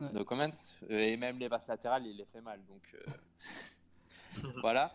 Ouais. 0.00 0.12
No 0.12 0.24
comments. 0.24 0.52
Euh, 0.88 0.98
Et 0.98 1.16
même 1.16 1.38
les 1.38 1.48
passes 1.48 1.66
latérales, 1.66 2.06
il 2.06 2.16
les 2.16 2.26
fait 2.26 2.40
mal. 2.40 2.60
Donc 2.66 2.82
euh, 2.94 3.12
voilà. 4.60 4.92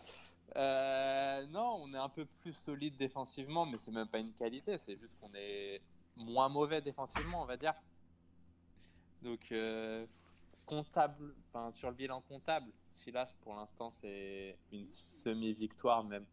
Euh, 0.56 1.46
non, 1.48 1.80
on 1.82 1.92
est 1.94 1.98
un 1.98 2.08
peu 2.08 2.24
plus 2.40 2.54
solide 2.54 2.96
défensivement, 2.96 3.66
mais 3.66 3.76
c'est 3.78 3.92
même 3.92 4.08
pas 4.08 4.18
une 4.18 4.32
qualité. 4.32 4.78
C'est 4.78 4.96
juste 4.96 5.18
qu'on 5.20 5.30
est 5.34 5.80
moins 6.20 6.48
mauvais 6.48 6.80
défensivement, 6.80 7.42
on 7.42 7.46
va 7.46 7.56
dire. 7.56 7.74
Donc 9.22 9.52
euh, 9.52 10.06
comptable, 10.66 11.34
enfin 11.48 11.72
sur 11.72 11.90
le 11.90 11.96
bilan 11.96 12.20
comptable, 12.22 12.70
Silas 12.90 13.34
pour 13.42 13.54
l'instant 13.54 13.90
c'est 13.90 14.56
une 14.72 14.86
semi-victoire 14.86 16.04
même 16.04 16.24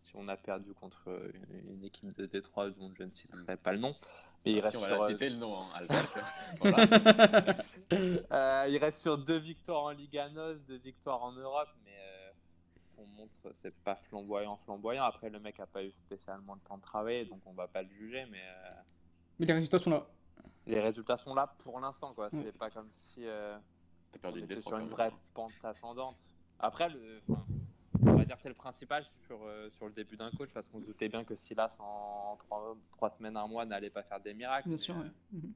si 0.00 0.12
on 0.14 0.28
a 0.28 0.36
perdu 0.36 0.72
contre 0.74 1.08
une, 1.34 1.72
une 1.74 1.84
équipe 1.84 2.16
de 2.16 2.26
Détroit 2.26 2.70
dont 2.70 2.92
je 2.96 3.02
ne 3.02 3.10
citerai 3.10 3.56
pas 3.56 3.72
le 3.72 3.78
nom. 3.78 3.96
Mais 4.44 4.52
il 4.52 4.58
si 4.58 4.60
reste, 4.60 4.76
on 4.76 4.80
va 4.80 4.88
sur, 4.88 4.96
la 4.98 5.04
euh, 5.04 5.08
citer 5.08 5.28
le 5.30 5.36
nom, 5.36 5.58
hein, 5.58 5.66
Albert. 5.74 6.14
voilà. 6.60 7.56
euh, 8.32 8.66
il 8.68 8.78
reste 8.78 9.00
sur 9.00 9.18
deux 9.18 9.38
victoires 9.38 9.82
en 9.82 9.90
Liga 9.90 10.28
NOS, 10.28 10.58
deux 10.68 10.76
victoires 10.76 11.22
en 11.24 11.32
Europe, 11.32 11.68
mais 11.84 11.96
euh, 11.98 12.30
on 12.98 13.06
montre 13.06 13.34
c'est 13.52 13.74
pas 13.82 13.96
flamboyant 13.96 14.56
flamboyant. 14.58 15.04
Après 15.04 15.30
le 15.30 15.40
mec 15.40 15.58
a 15.58 15.66
pas 15.66 15.82
eu 15.82 15.90
spécialement 15.90 16.54
le 16.54 16.60
temps 16.60 16.76
de 16.76 16.82
travailler, 16.82 17.24
donc 17.24 17.40
on 17.44 17.54
va 17.54 17.66
pas 17.66 17.82
le 17.82 17.88
juger, 17.88 18.24
mais 18.30 18.42
euh, 18.42 18.70
Mais 19.38 19.46
les 19.46 19.52
résultats 19.52 19.78
sont 19.78 19.90
là. 19.90 20.06
les 20.66 20.80
résultats 20.80 21.16
sont 21.16 21.34
là 21.34 21.46
pour 21.58 21.78
l'instant 21.80 22.12
quoi. 22.14 22.28
C'est 22.30 22.38
Ouais. 22.38 22.52
pas 22.52 22.70
comme 22.70 22.90
si 22.90 23.26
euh, 23.26 23.56
T'as 24.12 24.18
perdu 24.18 24.40
on 24.40 24.44
une 24.44 24.50
était 24.50 24.60
sur 24.62 24.76
une 24.78 24.88
vraie 24.88 25.12
pente 25.34 25.52
ascendante. 25.62 26.16
Après, 26.58 26.88
le, 26.88 27.20
on 27.28 28.14
va 28.14 28.24
dire 28.24 28.36
que 28.36 28.42
c'est 28.42 28.48
le 28.48 28.54
principal 28.54 29.04
sur, 29.26 29.38
euh, 29.44 29.68
sur 29.70 29.86
le 29.86 29.92
début 29.92 30.16
d'un 30.16 30.30
coach 30.30 30.52
parce 30.54 30.68
qu'on 30.68 30.80
se 30.80 30.86
doutait 30.86 31.08
bien 31.08 31.22
que 31.24 31.34
Silas 31.34 31.76
en 31.80 32.36
trois, 32.38 32.76
trois 32.92 33.10
semaines, 33.10 33.36
un 33.36 33.46
mois 33.46 33.66
n'allait 33.66 33.90
pas 33.90 34.02
faire 34.02 34.20
des 34.20 34.32
miracles. 34.32 34.68
Bien 34.68 34.76
mais, 34.76 34.82
sûr, 34.82 34.96
euh, 34.96 35.02
ouais. 35.02 35.10
Mhm. 35.32 35.52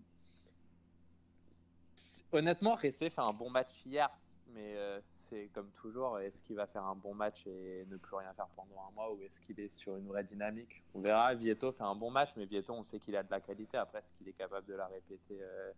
Honnêtement, 2.33 2.75
Ressé 2.77 3.11
fait 3.11 3.21
un 3.21 3.33
bon 3.33 3.51
match 3.51 3.85
hier, 3.85 4.09
mais 4.49 4.75
euh, 4.77 5.01
c'est 5.31 5.49
comme 5.55 5.71
toujours, 5.71 6.19
est-ce 6.19 6.43
qu'il 6.43 6.57
va 6.57 6.67
faire 6.67 6.85
un 6.85 6.97
bon 6.97 7.15
match 7.15 7.47
et 7.47 7.87
ne 7.89 7.97
plus 7.97 8.17
rien 8.17 8.33
faire 8.35 8.49
pendant 8.57 8.89
un 8.89 8.91
mois 8.91 9.13
ou 9.15 9.23
est-ce 9.23 9.41
qu'il 9.41 9.59
est 9.61 9.73
sur 9.73 9.97
une 9.97 10.07
vraie 10.09 10.25
dynamique? 10.25 10.83
On 10.95 11.01
verra. 11.01 11.35
Vieto 11.35 11.73
fait 11.73 11.85
un 11.85 11.95
bon 11.95 12.11
match, 12.11 12.31
mais 12.37 12.47
Vieto, 12.47 12.73
on 12.75 12.83
sait 12.83 12.99
qu'il 12.99 13.17
a 13.17 13.23
de 13.23 13.31
la 13.31 13.41
qualité. 13.41 13.77
Après, 13.77 14.01
est-ce 14.01 14.13
qu'il 14.15 14.29
est 14.29 14.33
capable 14.33 14.67
de 14.67 14.75
la 14.75 14.89
répéter 14.89 15.39
euh, 15.41 15.73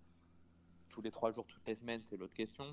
tous 0.89 1.03
les 1.03 1.11
trois 1.11 1.31
jours, 1.31 1.47
toutes 1.47 1.67
les 1.67 1.75
semaines? 1.75 2.03
C'est 2.05 2.17
l'autre 2.17 2.35
question. 2.35 2.65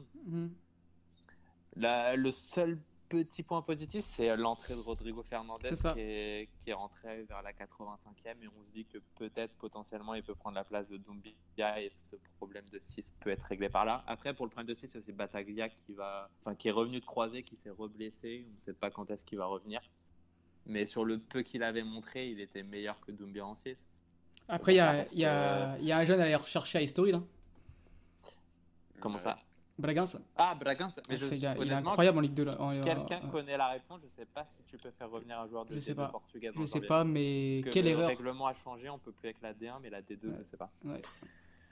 La- 1.75 2.15
le 2.15 2.31
seul 2.31 2.79
petit 3.09 3.43
point 3.43 3.61
positif, 3.61 4.05
c'est 4.05 4.35
l'entrée 4.37 4.75
de 4.75 4.79
Rodrigo 4.79 5.23
Fernandez 5.23 5.71
qui 5.71 5.99
est, 5.99 6.49
qui 6.59 6.69
est 6.69 6.73
rentré 6.73 7.23
vers 7.23 7.41
la 7.41 7.51
85e 7.51 8.41
et 8.41 8.47
on 8.47 8.63
se 8.63 8.71
dit 8.71 8.85
que 8.85 8.99
peut-être 9.15 9.53
potentiellement 9.55 10.13
il 10.13 10.23
peut 10.23 10.35
prendre 10.35 10.55
la 10.55 10.63
place 10.63 10.87
de 10.87 10.97
Doumbia 10.97 11.81
et 11.81 11.91
ce 12.09 12.15
problème 12.37 12.65
de 12.71 12.79
6 12.79 13.15
peut 13.19 13.31
être 13.31 13.43
réglé 13.43 13.67
par 13.67 13.83
là. 13.83 14.03
Après, 14.07 14.33
pour 14.33 14.45
le 14.45 14.51
problème 14.51 14.67
de 14.67 14.73
6, 14.73 14.87
c'est 14.87 14.97
aussi 14.99 15.11
Bataglia 15.11 15.69
qui, 15.69 15.93
va, 15.93 16.29
enfin, 16.41 16.55
qui 16.55 16.67
est 16.67 16.71
revenu 16.71 16.99
de 16.99 17.05
croiser, 17.05 17.43
qui 17.43 17.55
s'est 17.55 17.71
reblessé. 17.71 18.45
On 18.49 18.53
ne 18.53 18.59
sait 18.59 18.73
pas 18.73 18.91
quand 18.91 19.09
est-ce 19.11 19.25
qu'il 19.25 19.39
va 19.39 19.47
revenir. 19.47 19.81
Mais 20.65 20.85
sur 20.85 21.03
le 21.03 21.17
peu 21.17 21.41
qu'il 21.41 21.63
avait 21.63 21.83
montré, 21.83 22.29
il 22.29 22.39
était 22.39 22.63
meilleur 22.63 22.99
que 23.01 23.11
Doumbia 23.11 23.45
en 23.45 23.55
6. 23.55 23.87
Après, 24.47 24.73
il 24.73 24.77
y 24.77 24.79
a, 24.79 24.91
reste, 24.91 25.13
il 25.13 25.19
y, 25.19 25.25
a, 25.25 25.77
il 25.79 25.85
y 25.85 25.91
a 25.91 25.97
un 25.97 26.05
jeune 26.05 26.19
à 26.21 26.25
aller 26.25 26.35
rechercher 26.35 26.77
à 26.77 26.81
History, 26.81 27.11
là. 27.11 27.21
Comment 28.99 29.17
ça? 29.17 29.39
Bragança. 29.79 30.19
Ah, 30.35 30.53
Bragança. 30.55 31.01
Mais 31.09 31.15
je- 31.15 31.25
c'est- 31.25 31.37
il, 31.37 31.45
est- 31.45 31.47
il 31.47 31.57
est 31.57 31.59
honnêtement, 31.71 31.89
incroyable 31.91 32.17
en 32.17 32.21
Ligue 32.21 32.33
2, 32.35 32.45
là. 32.45 32.61
En- 32.61 32.81
Quelqu'un 32.81 33.21
connaît 33.31 33.57
la 33.57 33.69
réponse. 33.69 34.01
Je 34.03 34.09
sais 34.09 34.25
pas 34.25 34.45
si 34.45 34.61
tu 34.63 34.77
peux 34.77 34.91
faire 34.91 35.09
revenir 35.09 35.39
un 35.39 35.47
joueur 35.47 35.65
de 35.65 35.73
Je 35.75 35.79
sais 35.79 35.91
D2 35.93 35.95
pas. 35.95 36.07
portugaise. 36.09 36.53
Je 36.59 36.65
sais 36.65 36.81
pas, 36.81 37.03
mais 37.03 37.53
Parce 37.55 37.65
que 37.65 37.69
quelle 37.73 37.85
le 37.85 37.91
erreur. 37.91 38.07
règlement 38.09 38.47
a 38.47 38.53
changé, 38.53 38.89
on 38.89 38.99
peut 38.99 39.11
plus 39.13 39.27
avec 39.29 39.41
la 39.41 39.53
D1, 39.53 39.79
mais 39.81 39.89
la 39.89 40.01
D2, 40.01 40.27
Ouais. 40.27 40.35
je 40.39 40.43
sais 40.43 40.57
pas. 40.57 40.69
Ouais. 40.83 41.01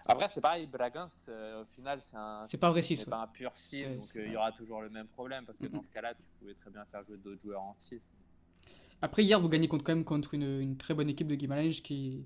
Après, 0.09 0.29
c'est 0.29 0.39
pareil, 0.39 0.67
Bragance, 0.67 1.25
euh, 1.27 1.63
au 1.63 1.65
final, 1.75 1.99
c'est 2.01 2.15
un. 2.15 2.45
C'est 2.47 2.59
pas 2.59 2.69
vrai 2.69 2.81
ce 2.81 2.87
six, 2.95 2.99
n'est 2.99 3.09
pas 3.09 3.23
un 3.23 3.27
pur 3.27 3.51
6, 3.53 3.69
C'est- 3.83 3.95
donc 3.95 4.05
c'est- 4.13 4.19
euh, 4.19 4.25
il 4.27 4.31
y 4.31 4.37
aura 4.37 4.51
toujours 4.53 4.81
le 4.81 4.89
même 4.89 5.07
problème, 5.07 5.45
parce 5.45 5.57
que 5.57 5.65
dans 5.67 5.81
ce 5.81 5.89
cas-là, 5.89 6.13
tu 6.13 6.21
pouvais 6.39 6.53
très 6.53 6.69
bien 6.69 6.85
faire 6.85 7.03
jouer 7.03 7.17
d'autres 7.17 7.41
joueurs 7.41 7.61
en 7.61 7.73
6. 7.75 7.99
Après, 9.01 9.23
hier, 9.23 9.37
vous 9.39 9.49
gagnez 9.49 9.67
contre, 9.67 9.83
quand 9.83 9.93
même 9.93 10.05
contre 10.05 10.33
une, 10.33 10.61
une 10.61 10.77
très 10.77 10.93
bonne 10.93 11.09
équipe 11.09 11.27
de 11.27 11.35
Guimarães 11.35 11.81
qui, 11.83 12.25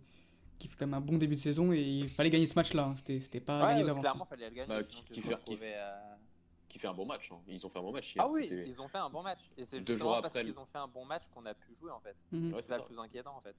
qui 0.62 0.68
fait 0.68 0.76
quand 0.78 0.86
même 0.86 0.94
un 0.94 1.02
bon 1.02 1.18
début 1.18 1.36
de 1.36 1.40
saison 1.40 1.74
et 1.74 1.82
il 1.82 2.08
fallait 2.10 2.30
gagner 2.30 2.46
ce 2.46 2.54
match-là. 2.56 2.86
hein. 2.86 2.96
C'était, 2.96 3.20
c'était 3.20 3.40
pas 3.40 3.60
gagné 3.60 3.82
Ouais, 3.82 3.88
d'avance. 3.88 4.02
clairement, 4.02 4.26
fallait 4.26 4.50
le 4.50 4.56
gagner. 4.56 4.68
Bah, 4.68 4.82
sinon 4.88 5.04
qui- 5.10 5.22
fait- 5.22 5.34
retrouvais 5.34 5.74
à- 5.76 6.18
Qui 6.70 6.80
fait 6.80 6.88
un 6.88 6.94
bon 6.94 7.06
match. 7.06 7.32
hein. 7.32 7.40
Ils 7.48 7.66
ont 7.66 7.70
fait 7.70 7.80
un 7.80 7.82
bon 7.82 7.92
match 7.92 8.16
hier. 8.16 8.24
Ah 8.26 8.30
oui, 8.32 8.48
ils 8.66 8.80
ont 8.80 8.88
fait 8.88 8.98
un 9.00 9.10
bon 9.10 9.24
match. 9.24 9.40
Et 9.58 9.66
c'est 9.66 9.80
Deux 9.82 9.98
parce 9.98 10.26
après, 10.28 10.44
qu'ils 10.46 10.58
ont 10.58 10.66
fait 10.66 10.78
un 10.78 10.88
bon 10.88 11.04
match 11.04 11.24
qu'on 11.34 11.46
a 11.46 11.54
pu 11.54 11.76
jouer, 11.76 11.92
en 11.92 12.00
fait. 12.00 12.16
Mhm. 12.32 12.54
Ouais, 12.54 12.62
c'est 12.62 12.70
ça 12.70 12.78
le 12.78 12.84
plus 12.86 12.98
inquiétant, 13.00 13.36
en 13.36 13.42
fait. 13.42 13.56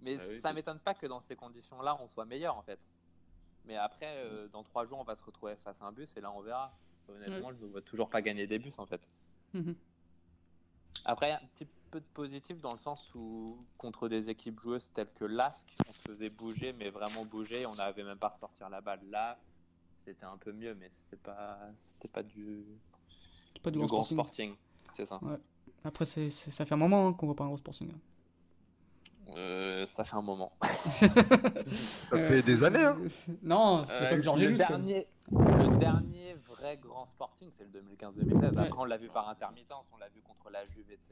Mais 0.00 0.18
Ah 0.20 0.24
oui, 0.28 0.40
ça 0.40 0.52
m'étonne 0.52 0.78
pas 0.78 0.94
que 0.94 1.06
dans 1.06 1.18
ces 1.20 1.34
conditions-là, 1.34 1.96
on 2.00 2.06
soit 2.08 2.26
meilleur, 2.26 2.56
en 2.56 2.62
fait. 2.62 2.78
Mais 3.64 3.76
après, 3.76 4.18
euh, 4.18 4.46
dans 4.48 4.62
trois 4.62 4.84
jours, 4.84 4.98
on 5.00 5.04
va 5.04 5.16
se 5.16 5.24
retrouver 5.24 5.56
face 5.56 5.80
à 5.80 5.86
un 5.86 5.92
bus 5.92 6.14
et 6.16 6.20
là, 6.20 6.30
on 6.30 6.42
verra. 6.42 6.76
Honnêtement, 7.08 7.50
je 7.52 7.64
ne 7.64 7.70
vois 7.70 7.80
toujours 7.82 8.08
pas 8.10 8.20
gagner 8.22 8.46
des 8.46 8.58
bus, 8.58 8.78
en 8.78 8.86
fait. 8.86 9.00
Mhm. 9.54 9.74
Après, 11.04 11.32
un 11.32 11.40
petit 11.54 11.66
peu 11.90 12.00
de 12.00 12.06
positif 12.14 12.60
dans 12.60 12.72
le 12.72 12.78
sens 12.78 13.14
où, 13.14 13.58
contre 13.78 14.08
des 14.08 14.30
équipes 14.30 14.58
joueuses 14.60 14.90
telles 14.94 15.12
que 15.14 15.24
l'ASC, 15.24 15.66
on 15.88 15.92
se 15.92 16.00
faisait 16.00 16.30
bouger, 16.30 16.72
mais 16.72 16.90
vraiment 16.90 17.24
bouger, 17.24 17.66
on 17.66 17.74
n'avait 17.74 18.04
même 18.04 18.18
pas 18.18 18.28
à 18.28 18.30
ressortir 18.30 18.68
la 18.68 18.80
balle. 18.80 19.00
Là, 19.10 19.38
c'était 20.04 20.24
un 20.24 20.36
peu 20.36 20.52
mieux, 20.52 20.74
mais 20.74 20.90
c'était 21.04 21.22
pas, 21.22 21.58
c'était 21.80 22.08
pas 22.08 22.22
du, 22.22 22.64
pas 23.62 23.70
du, 23.70 23.78
du 23.78 23.86
grand 23.86 23.96
grand 23.96 24.04
sporting. 24.04 24.54
C'est 24.92 25.06
ça. 25.06 25.20
Après, 25.84 26.06
ça 26.06 26.64
fait 26.64 26.72
un 26.72 26.76
moment 26.76 27.08
hein, 27.08 27.12
qu'on 27.12 27.26
voit 27.26 27.36
pas 27.36 27.44
un 27.44 27.48
gros 27.48 27.58
sporting. 27.58 27.90
hein. 27.90 27.98
Euh, 29.36 29.84
ça 29.86 30.04
fait 30.04 30.16
un 30.16 30.22
moment. 30.22 30.52
Ça 32.10 32.18
fait 32.18 32.42
des 32.42 32.62
années, 32.64 32.84
hein. 32.84 32.96
Euh, 33.00 33.32
Non, 33.42 33.84
c'est 33.84 33.92
Euh, 34.06 34.10
comme 34.10 34.22
Georges 34.22 34.42
le 34.42 34.52
dernier, 34.52 35.06
le 35.30 35.78
dernier 35.78 36.34
vrai 36.48 36.76
grand 36.76 37.06
sporting, 37.06 37.50
c'est 37.56 37.64
le 37.64 37.70
2015-2016. 37.80 38.50
Ouais. 38.54 38.58
Après, 38.66 38.78
on 38.78 38.84
l'a 38.84 38.96
vu 38.96 39.08
par 39.08 39.28
intermittence, 39.28 39.86
on 39.92 39.96
l'a 39.98 40.08
vu 40.08 40.20
contre 40.22 40.50
la 40.50 40.64
Juve, 40.66 40.90
etc. 40.90 41.10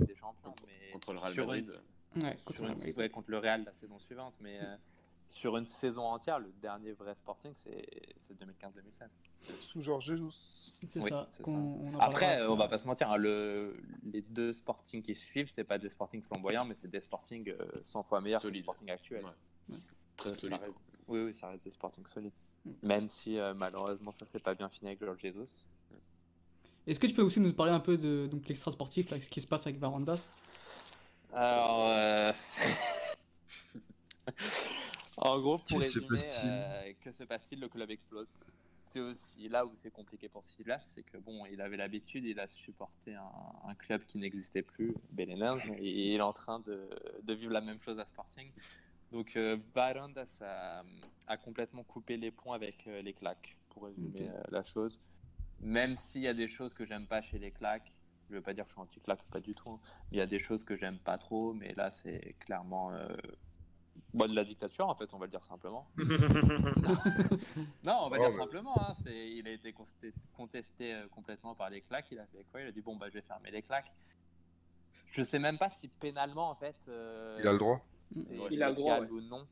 des 0.00 0.14
Champions, 0.14 0.50
Contre- 0.50 0.64
mais 0.66 0.90
Contre 0.92 1.12
le 1.12 1.18
Real 1.18 1.32
sur 1.32 1.46
Madrid. 1.46 1.72
une- 2.16 2.22
Ouais, 2.22 2.36
sur 2.36 2.44
contre 2.44 2.60
une- 2.62 2.68
le 2.68 2.74
Real 2.74 2.94
ouais, 2.98 3.08
contre 3.10 3.30
le 3.30 3.38
Real 3.38 3.64
la 3.64 3.72
saison 3.72 3.98
suivante, 3.98 4.34
mais 4.40 4.58
euh, 4.62 4.76
sur 5.30 5.56
une 5.56 5.64
saison 5.66 6.02
entière, 6.04 6.38
le 6.38 6.50
dernier 6.62 6.92
vrai 6.92 7.14
sporting, 7.14 7.52
c'est 7.54 7.86
c'est 8.20 8.34
2015-2016. 8.40 9.08
Sous 9.60 9.80
Georges 9.80 10.06
Jesus. 10.06 10.32
C'est 10.88 11.00
Oui, 11.00 11.10
ça. 11.10 11.28
qu'on- 11.42 11.52
ça. 11.52 11.96
on 11.96 12.00
Après, 12.00 12.40
euh, 12.40 12.50
on 12.50 12.56
va 12.56 12.68
pas 12.68 12.78
se 12.78 12.86
mentir, 12.86 13.10
hein, 13.10 13.16
le, 13.16 13.76
les 14.04 14.22
deux 14.22 14.52
sportings 14.52 15.02
qui 15.02 15.14
suivent, 15.14 15.48
c'est 15.48 15.64
pas 15.64 15.78
des 15.78 15.88
sportings 15.88 16.22
flamboyants, 16.22 16.64
mais 16.66 16.74
c'est 16.74 16.88
des 16.90 17.00
sportings 17.00 17.48
euh, 17.50 17.66
100 17.84 18.02
fois 18.02 18.20
meilleurs 18.20 18.40
que 18.40 18.46
les 18.48 18.52
Solides. 18.54 18.64
sportings 18.64 18.90
actuels. 18.90 19.24
Ouais. 19.70 19.76
Très 20.16 20.34
solide. 20.34 20.58
reste- 20.60 20.82
Oui, 21.08 21.20
oui, 21.22 21.34
ça 21.34 21.48
reste 21.48 21.64
des 21.64 21.70
sportings 21.70 22.06
solides. 22.06 22.32
Mm. 22.64 22.70
Même 22.82 23.06
si 23.06 23.38
euh, 23.38 23.54
malheureusement 23.54 24.12
ça 24.12 24.26
s'est 24.26 24.40
pas 24.40 24.54
bien 24.54 24.68
fini 24.68 24.88
avec 24.88 25.00
George 25.00 25.20
Jesus. 25.20 25.66
Est-ce 26.86 26.98
que 26.98 27.06
tu 27.06 27.14
peux 27.14 27.22
aussi 27.22 27.40
nous 27.40 27.52
parler 27.52 27.72
un 27.72 27.80
peu 27.80 27.96
de 27.98 28.26
donc, 28.28 28.46
l'extra 28.48 28.72
sportif, 28.72 29.10
là, 29.10 29.20
ce 29.20 29.28
qui 29.28 29.40
se 29.40 29.46
passe 29.46 29.66
avec 29.66 29.78
Varandas? 29.78 30.30
Alors, 31.32 31.88
euh, 31.90 32.32
en 35.16 35.40
gros, 35.40 35.58
pour 35.58 35.66
Que 35.66 35.74
résumer, 35.82 36.06
euh, 36.44 36.92
que 37.00 37.10
se 37.12 37.24
passe-t-il 37.24 37.60
Le 37.60 37.68
club 37.68 37.90
explose. 37.90 38.32
C'est 38.88 39.00
aussi 39.00 39.48
là 39.48 39.66
où 39.66 39.72
c'est 39.74 39.90
compliqué 39.90 40.28
pour 40.28 40.46
Silas, 40.46 40.78
c'est 40.94 41.02
que 41.02 41.18
bon, 41.18 41.44
il 41.46 41.60
avait 41.60 41.76
l'habitude, 41.76 42.24
il 42.24 42.38
a 42.38 42.46
supporté 42.46 43.14
un, 43.14 43.30
un 43.68 43.74
club 43.74 44.04
qui 44.06 44.16
n'existait 44.18 44.62
plus, 44.62 44.94
Belenenses, 45.10 45.66
et 45.78 46.12
il 46.12 46.16
est 46.16 46.20
en 46.20 46.32
train 46.32 46.60
de, 46.60 46.88
de 47.22 47.34
vivre 47.34 47.52
la 47.52 47.60
même 47.60 47.80
chose 47.82 47.98
à 47.98 48.06
Sporting. 48.06 48.48
Donc, 49.10 49.36
euh, 49.36 49.56
a, 49.74 50.82
a 51.26 51.36
complètement 51.36 51.82
coupé 51.82 52.16
les 52.16 52.30
ponts 52.30 52.52
avec 52.52 52.86
euh, 52.86 53.02
les 53.02 53.12
claques, 53.12 53.56
pour 53.70 53.84
résumer 53.86 54.28
euh, 54.28 54.42
la 54.50 54.62
chose. 54.62 55.00
Même 55.60 55.96
s'il 55.96 56.22
y 56.22 56.28
a 56.28 56.34
des 56.34 56.48
choses 56.48 56.72
que 56.72 56.84
j'aime 56.86 57.06
pas 57.06 57.22
chez 57.22 57.38
les 57.38 57.50
claques, 57.50 57.92
je 58.30 58.34
veux 58.36 58.42
pas 58.42 58.54
dire 58.54 58.64
que 58.64 58.68
je 58.68 58.74
suis 58.74 58.80
anti-claque, 58.82 59.22
pas 59.30 59.40
du 59.40 59.54
tout. 59.54 59.70
hein. 59.70 59.80
Il 60.12 60.18
y 60.18 60.20
a 60.20 60.26
des 60.26 60.38
choses 60.38 60.64
que 60.64 60.76
j'aime 60.76 60.98
pas 60.98 61.18
trop, 61.18 61.52
mais 61.54 61.74
là, 61.74 61.90
c'est 61.90 62.34
clairement 62.38 62.92
bon, 64.14 64.28
de 64.28 64.34
la 64.34 64.44
dictature, 64.44 64.88
en 64.88 64.94
fait, 64.94 65.08
on 65.12 65.18
va 65.18 65.26
le 65.26 65.30
dire 65.30 65.44
simplement. 65.44 65.86
non, 67.84 67.98
on 68.02 68.08
va 68.08 68.16
Oh, 68.18 68.22
dire 68.22 68.30
mais- 68.30 68.36
simplement. 68.36 68.74
Hein, 68.80 68.94
c'est, 69.04 69.30
il 69.30 69.46
a 69.46 69.52
été 69.52 69.72
contesté, 69.72 70.12
contesté, 70.36 70.94
euh, 70.94 71.06
complètement 71.08 71.54
par 71.54 71.70
les 71.70 71.80
claques. 71.80 72.08
Il 72.10 72.18
a 72.18 72.26
fait 72.26 72.44
quoi? 72.50 72.60
Il 72.60 72.66
a 72.68 72.72
dit 72.72 72.80
bon, 72.82 72.96
bah, 72.96 73.06
je 73.08 73.14
vais 73.14 73.22
fermer 73.22 73.50
les 73.50 73.62
claques. 73.62 73.94
Je 75.10 75.22
sais 75.22 75.38
même 75.38 75.58
pas 75.58 75.68
si 75.68 75.88
pénalement, 75.88 76.50
en 76.50 76.54
fait. 76.54 76.76
euh, 76.88 77.36
Il 77.40 77.46
a 77.48 77.52
le 77.52 77.58
droit. 77.58 77.80
Il 78.50 78.62
a 78.62 78.68
le 78.70 78.74
droit, 78.74 79.00
légal 79.00 79.12
ou 79.12 79.20
non. 79.20 79.46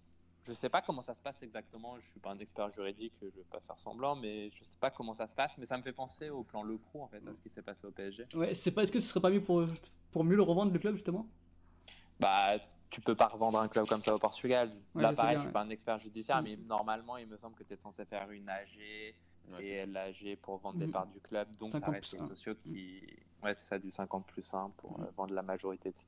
Je 0.46 0.52
sais 0.52 0.68
pas 0.68 0.82
comment 0.82 1.00
ça 1.00 1.14
se 1.14 1.22
passe 1.22 1.42
exactement. 1.42 1.98
Je 1.98 2.06
suis 2.06 2.20
pas 2.20 2.30
un 2.32 2.38
expert 2.38 2.68
juridique, 2.70 3.14
je 3.22 3.26
vais 3.26 3.44
pas 3.50 3.60
faire 3.60 3.78
semblant, 3.78 4.14
mais 4.14 4.50
je 4.50 4.62
sais 4.62 4.76
pas 4.78 4.90
comment 4.90 5.14
ça 5.14 5.26
se 5.26 5.34
passe. 5.34 5.52
Mais 5.56 5.64
ça 5.64 5.78
me 5.78 5.82
fait 5.82 5.92
penser 5.94 6.28
au 6.28 6.42
plan 6.42 6.62
Le 6.62 6.78
en 6.94 7.08
fait, 7.08 7.22
à 7.26 7.34
ce 7.34 7.40
qui 7.40 7.48
s'est 7.48 7.62
passé 7.62 7.86
au 7.86 7.90
PSG. 7.90 8.26
Ouais, 8.34 8.54
c'est 8.54 8.70
pas, 8.70 8.82
est-ce 8.82 8.92
que 8.92 9.00
ce 9.00 9.08
serait 9.08 9.20
pas 9.22 9.30
mieux 9.30 9.42
pour, 9.42 9.64
pour 10.12 10.22
mieux 10.22 10.36
le 10.36 10.42
revendre, 10.42 10.70
le 10.70 10.78
club, 10.78 10.94
justement? 10.96 11.26
Bah, 12.20 12.58
tu 12.94 13.00
peux 13.00 13.16
pas 13.16 13.26
revendre 13.26 13.58
un 13.58 13.66
club 13.66 13.86
comme 13.88 14.02
ça 14.02 14.14
au 14.14 14.18
Portugal. 14.20 14.70
Ouais, 14.94 15.02
Là, 15.02 15.12
pareil, 15.12 15.30
bien, 15.30 15.38
je 15.38 15.38
suis 15.40 15.46
ouais. 15.48 15.52
pas 15.52 15.62
un 15.62 15.70
expert 15.70 15.98
judiciaire, 15.98 16.40
Mm. 16.40 16.44
mais 16.44 16.56
normalement, 16.56 17.16
il 17.16 17.26
me 17.26 17.36
semble 17.36 17.56
que 17.56 17.64
tu 17.64 17.72
es 17.74 17.76
censé 17.76 18.04
faire 18.04 18.30
une 18.30 18.48
AG 18.48 19.14
Ouais, 19.52 19.62
et 19.66 19.84
l'AG 19.84 20.36
pour 20.40 20.56
vendre 20.58 20.78
des 20.78 20.86
Mm. 20.86 20.92
parts 20.92 21.06
du 21.08 21.20
club. 21.20 21.48
Donc, 21.56 21.68
ça 21.70 21.80
50 21.80 21.94
reste 21.96 22.12
les 22.12 22.18
plus 22.18 22.24
un. 22.24 22.28
sociaux 22.28 22.54
qui. 22.54 23.02
Ouais, 23.42 23.52
c'est 23.54 23.66
ça, 23.66 23.78
du 23.78 23.90
50 23.90 24.26
plus 24.26 24.54
1 24.54 24.70
pour 24.76 24.98
Mm. 24.98 25.02
euh, 25.02 25.06
vendre 25.16 25.34
la 25.34 25.42
majorité, 25.42 25.88
etc. 25.90 26.06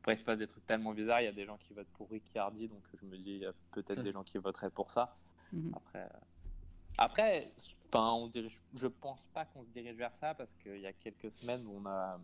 Après, 0.00 0.14
il 0.14 0.18
se 0.18 0.24
passe 0.24 0.38
des 0.38 0.46
trucs 0.48 0.66
tellement 0.66 0.92
bizarres. 0.92 1.20
Il 1.22 1.26
y 1.26 1.28
a 1.28 1.32
des 1.32 1.46
gens 1.46 1.56
qui 1.58 1.72
votent 1.72 1.86
pour 1.94 2.10
Ricciardi, 2.10 2.66
donc 2.68 2.82
je 2.92 3.04
me 3.06 3.16
dis, 3.16 3.30
il 3.36 3.38
y 3.42 3.46
a 3.46 3.52
peut-être 3.70 4.00
Mm. 4.00 4.02
des 4.02 4.12
gens 4.12 4.24
qui 4.24 4.36
voteraient 4.38 4.68
pour 4.70 4.90
ça. 4.90 5.16
Mhm. 5.52 5.72
Après, 5.76 6.00
euh, 6.02 6.18
après 6.98 7.52
enfin, 7.94 8.12
on 8.12 8.26
dirige, 8.26 8.60
je 8.74 8.86
pense 8.88 9.24
pas 9.32 9.44
qu'on 9.46 9.62
se 9.64 9.68
dirige 9.70 9.96
vers 9.96 10.14
ça 10.14 10.34
parce 10.34 10.54
qu'il 10.54 10.78
y 10.80 10.86
a 10.86 10.92
quelques 10.92 11.30
semaines, 11.32 11.66
on 11.66 11.86
a 11.86 12.18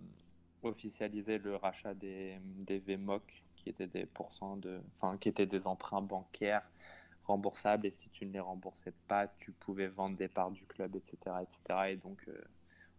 officialisé 0.69 1.39
le 1.39 1.57
rachat 1.57 1.95
des, 1.95 2.39
des 2.43 2.79
VMOC 2.79 3.23
qui 3.57 3.69
étaient 3.69 3.87
des 3.87 4.07
pourcents 4.07 4.57
de, 4.57 4.81
enfin, 4.97 5.17
qui 5.19 5.29
étaient 5.29 5.47
des 5.47 5.67
emprunts 5.67 6.03
bancaires 6.03 6.69
remboursables 7.25 7.87
et 7.87 7.91
si 7.91 8.09
tu 8.11 8.25
ne 8.27 8.33
les 8.33 8.41
remboursais 8.41 8.93
pas, 9.09 9.27
tu 9.27 9.51
pouvais 9.53 9.89
vendre 9.89 10.17
des 10.17 10.29
parts 10.29 10.51
du 10.53 10.65
club, 10.65 10.95
etc., 10.95 11.17
etc. 11.43 11.91
Et 11.91 11.97
donc, 11.97 12.23
euh, 12.29 12.41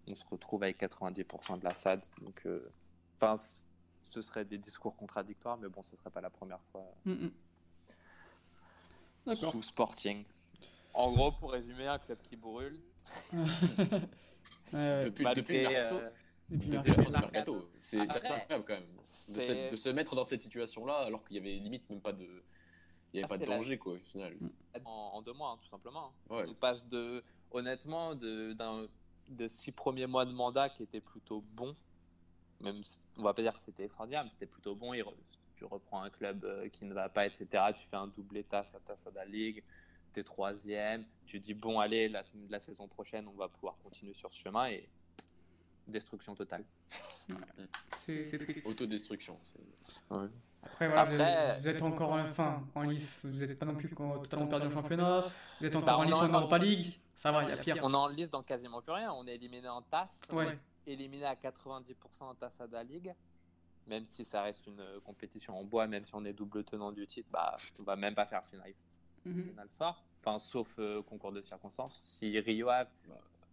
on 0.08 0.15
se 0.15 0.25
retrouve 0.25 0.63
avec 0.63 0.80
90% 0.82 1.60
de 1.60 1.63
la 1.63 1.73
SAD. 1.73 2.06
Donc, 2.21 2.45
euh, 2.45 2.69
enfin, 3.15 3.36
ce 3.38 4.21
serait 4.21 4.43
des 4.45 4.58
discours 4.58 4.97
contradictoires, 4.97 5.58
mais 5.58 5.69
bon, 5.69 5.84
ce 5.84 5.95
serait 5.95 6.10
pas 6.10 6.21
la 6.21 6.30
première 6.30 6.62
fois 6.71 6.84
Mhm. 7.06 7.32
D'accord. 9.25 9.51
sous 9.51 9.62
Sporting. 9.63 10.23
En 10.93 11.12
gros, 11.12 11.32
pour 11.34 11.51
résumer, 11.51 11.88
un 11.88 11.99
club 11.99 12.19
qui 12.23 12.36
brûle. 12.36 12.80
Ouais, 14.73 14.80
ouais. 14.80 14.99
Depuis, 15.06 15.23
malgré, 15.23 15.41
depuis 15.41 15.63
le 15.63 15.69
euh, 15.69 16.10
Depuis 16.49 16.69
Depuis 16.69 16.91
la- 16.91 16.95
la 16.97 17.03
fin 17.03 17.03
du 17.03 17.12
Mercato. 17.12 17.69
C'est 17.77 17.99
incroyable 17.99 18.63
quand 18.65 18.73
même. 18.73 18.88
De 19.27 19.39
se, 19.39 19.45
c'est- 19.47 19.71
de 19.71 19.75
se 19.75 19.89
mettre 19.89 20.15
dans 20.15 20.23
cette 20.23 20.41
situation-là 20.41 20.99
alors 20.99 21.23
qu'il 21.25 21.36
y 21.36 21.39
avait 21.39 21.55
limite 21.57 21.89
même 21.89 21.99
pas 22.01 22.13
de. 22.13 22.23
Il 23.13 23.17
n'y 23.17 23.19
avait 23.19 23.25
Ah, 23.25 23.27
pas 23.27 23.38
de 23.38 23.45
la- 23.45 23.57
danger 23.57 23.77
quoi 23.77 23.93
au 23.93 23.97
final. 23.97 24.38
en, 24.86 24.89
en 24.89 25.21
deux 25.21 25.33
mois, 25.33 25.51
hein, 25.51 25.57
tout 25.62 25.67
simplement. 25.69 26.13
hein. 26.29 26.36
Ouais. 26.36 26.45
On 26.47 26.53
passe 26.53 26.88
de, 26.88 27.23
honnêtement, 27.51 28.15
de, 28.15 28.53
d'un, 28.53 28.88
de 29.29 29.47
six 29.47 29.71
premiers 29.71 30.07
mois 30.07 30.25
de 30.25 30.31
mandat 30.31 30.69
qui 30.69 30.83
étaient 30.83 31.01
plutôt 31.01 31.41
bons, 31.41 31.75
même 32.62 32.81
on 33.17 33.23
va 33.23 33.33
pas 33.33 33.41
dire 33.41 33.53
que 33.53 33.60
c'était 33.60 33.83
extraordinaire, 33.86 34.23
mais 34.23 34.29
c'était 34.29 34.45
plutôt 34.45 34.75
bon. 34.75 34.93
Re- 34.93 35.13
tu 35.55 35.65
reprends 35.65 36.03
un 36.03 36.10
club 36.10 36.45
euh, 36.45 36.69
qui 36.69 36.86
ne 36.86 36.93
va 36.93 37.10
pas, 37.10 37.25
etc. 37.25 37.47
Tu 37.75 37.86
fais 37.88 37.95
un 37.97 38.07
doublé 38.07 38.43
tasse 38.43 38.73
à 38.75 38.79
tasse 38.79 39.07
à 39.07 39.12
la 39.12 39.25
Ligue, 39.25 39.63
t'es 40.13 40.23
troisième. 40.23 41.05
Tu 41.25 41.39
dis 41.39 41.53
bon, 41.53 41.79
allez, 41.79 42.07
la, 42.10 42.23
la 42.49 42.60
saison 42.60 42.88
prochaine, 42.88 43.27
on 43.27 43.33
va 43.36 43.49
pouvoir 43.49 43.75
continuer 43.83 44.13
sur 44.13 44.31
ce 44.31 44.38
chemin 44.39 44.67
et 44.69 44.88
destruction 45.88 46.36
totale. 46.36 46.63
C'est 48.06 48.26
c'est 48.26 48.38
triste. 48.39 48.65
Autodestruction. 48.67 49.38
Après, 50.63 50.88
voilà, 50.88 51.06
vous 51.06 51.13
Après- 51.21 51.54
êtes- 51.56 51.62
vous 51.62 51.69
êtes 51.69 51.82
encore 51.82 52.12
en 52.12 52.32
fin, 52.32 52.63
en 52.76 52.82
lice. 52.84 53.26
Vous 53.26 53.38
n'êtes 53.38 53.58
pas 53.58 53.65
non 53.65 53.76
plus 53.76 53.89
totalement 53.89 54.47
perdu 54.47 54.67
en 54.67 54.71
championnat. 54.71 55.23
Vous 55.60 55.65
êtes 55.65 55.73
Bah, 55.73 55.80
encore 55.80 56.00
en 56.00 56.02
on 56.02 56.04
lice 56.06 56.13
en- 56.15 56.30
en 56.30 56.39
Europa 56.39 56.58
League. 56.58 57.00
Ça 57.15 57.32
va, 57.32 57.43
il 57.43 57.50
y 57.50 57.52
a 57.52 57.58
pire. 57.58 57.78
On 57.84 57.91
est 57.93 57.95
en 57.95 58.08
liste 58.08 58.32
dans 58.32 58.43
quasiment 58.43 58.82
plus 58.82 58.91
rien. 58.93 59.12
On 59.13 59.26
est 59.28 59.36
éliminé 59.36 59.67
en 59.69 59.82
tasse, 59.82 60.21
Ouais. 60.32 60.58
éliminé 60.86 61.26
à 61.26 61.36
90% 61.36 62.30
en 62.30 62.36
tasse 62.36 62.60
à 62.62 62.67
la 62.67 62.84
Ligue. 62.84 63.13
Même 63.88 64.04
si 64.04 64.26
ça 64.26 64.41
reste 64.41 64.67
une 64.67 64.82
euh, 64.82 65.00
compétition 65.00 65.58
en 65.58 65.63
bois, 65.63 65.88
même 65.88 66.06
si 66.06 66.13
on 66.13 66.26
est 66.26 66.34
double 66.34 66.63
tenant 66.65 66.91
du 66.91 67.08
titre, 67.08 67.30
bah, 67.32 67.56
on 67.80 67.84
va 67.84 67.95
même 67.95 68.13
pas 68.13 68.26
faire 68.26 68.43
finale, 68.45 68.73
Mhm. 69.26 69.45
finale 69.50 69.69
fort. 69.69 70.04
Enfin, 70.21 70.38
sauf 70.39 70.76
euh, 70.80 71.02
concours 71.04 71.32
de 71.32 71.41
circonstances. 71.41 72.02
Si 72.06 72.38
Rio 72.39 72.67
Ave 72.69 72.89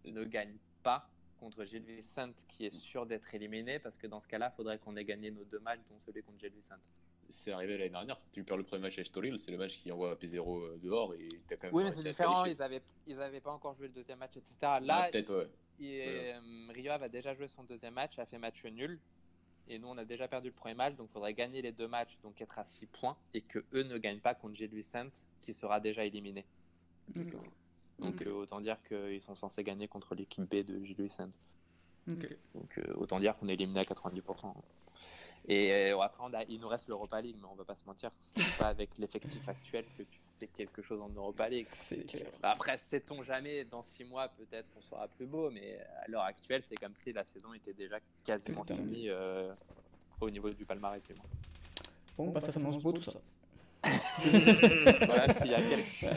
ne 0.03 0.23
gagne 0.25 0.55
pas 0.83 1.07
contre 1.39 1.65
Gilles 1.65 1.83
Vicente, 1.83 2.45
qui 2.47 2.65
est 2.65 2.73
sûr 2.73 3.05
d'être 3.05 3.33
éliminé, 3.33 3.79
parce 3.79 3.97
que 3.97 4.07
dans 4.07 4.19
ce 4.19 4.27
cas-là, 4.27 4.51
il 4.53 4.55
faudrait 4.55 4.79
qu'on 4.79 4.95
ait 4.95 5.05
gagné 5.05 5.31
nos 5.31 5.43
deux 5.43 5.59
matchs, 5.59 5.81
dont 5.89 5.99
celui 6.05 6.23
contre 6.23 6.39
Gilles 6.39 6.53
Vicente. 6.53 6.81
C'est 7.27 7.51
arrivé 7.51 7.77
l'année 7.77 7.89
dernière. 7.89 8.19
Tu 8.31 8.43
perds 8.43 8.57
le 8.57 8.63
premier 8.63 8.83
match 8.83 8.97
à 8.99 9.01
Estoril, 9.01 9.39
c'est 9.39 9.51
le 9.51 9.57
match 9.57 9.79
qui 9.79 9.91
envoie 9.91 10.15
P0 10.15 10.37
euh, 10.37 10.77
dehors 10.77 11.15
et 11.15 11.29
t'as 11.47 11.55
quand 11.55 11.67
même 11.67 11.75
Oui, 11.75 11.83
mais 11.83 11.91
c'est 11.91 12.03
différent. 12.03 12.45
Ils 12.45 12.61
avaient, 12.61 12.83
ils 13.07 13.19
avaient 13.19 13.41
pas 13.41 13.51
encore 13.51 13.73
joué 13.73 13.87
le 13.87 13.93
deuxième 13.93 14.19
match, 14.19 14.37
etc. 14.37 14.55
Ah, 14.61 14.79
Là, 14.79 15.09
peut-être, 15.11 15.35
ouais. 15.35 15.49
Et, 15.79 16.33
euh, 16.33 16.39
Rio 16.69 16.91
a 16.91 17.09
déjà 17.09 17.33
joué 17.33 17.47
son 17.47 17.63
deuxième 17.63 17.95
match, 17.95 18.19
a 18.19 18.25
fait 18.25 18.37
match 18.37 18.63
nul. 18.65 18.99
Et 19.67 19.79
nous, 19.79 19.87
on 19.87 19.97
a 19.97 20.05
déjà 20.05 20.27
perdu 20.27 20.49
le 20.49 20.53
premier 20.53 20.75
match, 20.75 20.95
donc 20.95 21.07
il 21.09 21.13
faudrait 21.13 21.33
gagner 21.33 21.61
les 21.63 21.71
deux 21.71 21.87
matchs, 21.87 22.19
donc 22.21 22.39
être 22.39 22.59
à 22.59 22.63
6 22.63 22.85
points, 22.85 23.17
et 23.33 23.41
que 23.41 23.65
eux 23.73 23.81
ne 23.81 23.97
gagnent 23.97 24.19
pas 24.19 24.35
contre 24.35 24.53
Gilles 24.53 24.69
Vicente, 24.69 25.25
qui 25.41 25.55
sera 25.55 25.79
déjà 25.79 26.05
éliminé. 26.05 26.45
D'accord. 27.07 27.43
Donc 27.99 28.21
euh, 28.21 28.31
autant 28.31 28.59
dire 28.61 28.77
qu'ils 28.87 29.21
sont 29.21 29.35
censés 29.35 29.63
gagner 29.63 29.87
contre 29.87 30.15
l'équipe 30.15 30.43
B 30.43 30.63
de 30.65 30.83
Gilles 30.83 31.01
Vicente. 31.01 31.31
Ok. 32.11 32.27
Donc 32.53 32.77
euh, 32.77 32.93
autant 32.95 33.19
dire 33.19 33.35
qu'on 33.37 33.47
est 33.47 33.53
éliminé 33.53 33.79
à 33.79 33.83
90%. 33.83 34.53
Et 35.47 35.71
euh, 35.91 35.99
après, 35.99 36.23
on 36.23 36.33
a- 36.33 36.43
il 36.45 36.59
nous 36.59 36.67
reste 36.67 36.87
l'Europa 36.87 37.21
League, 37.21 37.35
mais 37.39 37.47
on 37.51 37.55
va 37.55 37.63
pas 37.65 37.75
se 37.75 37.85
mentir, 37.85 38.11
c'est 38.19 38.41
pas 38.57 38.67
avec 38.67 38.97
l'effectif 38.97 39.47
actuel 39.47 39.85
que 39.97 40.03
tu 40.03 40.19
fais 40.39 40.47
quelque 40.47 40.81
chose 40.81 40.99
en 41.01 41.09
Europa 41.09 41.47
League. 41.49 41.67
C'est 41.69 42.03
clair. 42.05 42.31
Après, 42.41 42.77
sait-on 42.77 43.21
jamais, 43.23 43.63
dans 43.63 43.83
six 43.83 44.03
mois, 44.03 44.27
peut-être 44.29 44.67
qu'on 44.73 44.81
sera 44.81 45.07
plus 45.07 45.27
beau, 45.27 45.49
mais 45.51 45.79
à 46.03 46.07
l'heure 46.07 46.23
actuelle, 46.23 46.63
c'est 46.63 46.75
comme 46.75 46.95
si 46.95 47.13
la 47.13 47.23
saison 47.25 47.53
était 47.53 47.73
déjà 47.73 47.97
quasiment 48.23 48.63
finie 48.75 49.09
euh, 49.09 49.53
au 50.19 50.29
niveau 50.31 50.49
du 50.49 50.65
palmarès. 50.65 51.01
moins. 51.09 51.25
Bon, 52.17 52.31
bah 52.31 52.41
ça 52.41 52.51
s'annonce 52.51 52.81
beau 52.81 52.91
tout 52.91 53.03
ça. 53.03 53.13
voilà, 55.05 55.31
s'il 55.33 55.51
y 55.51 55.53
a 55.53 55.61
quelques- 55.61 56.13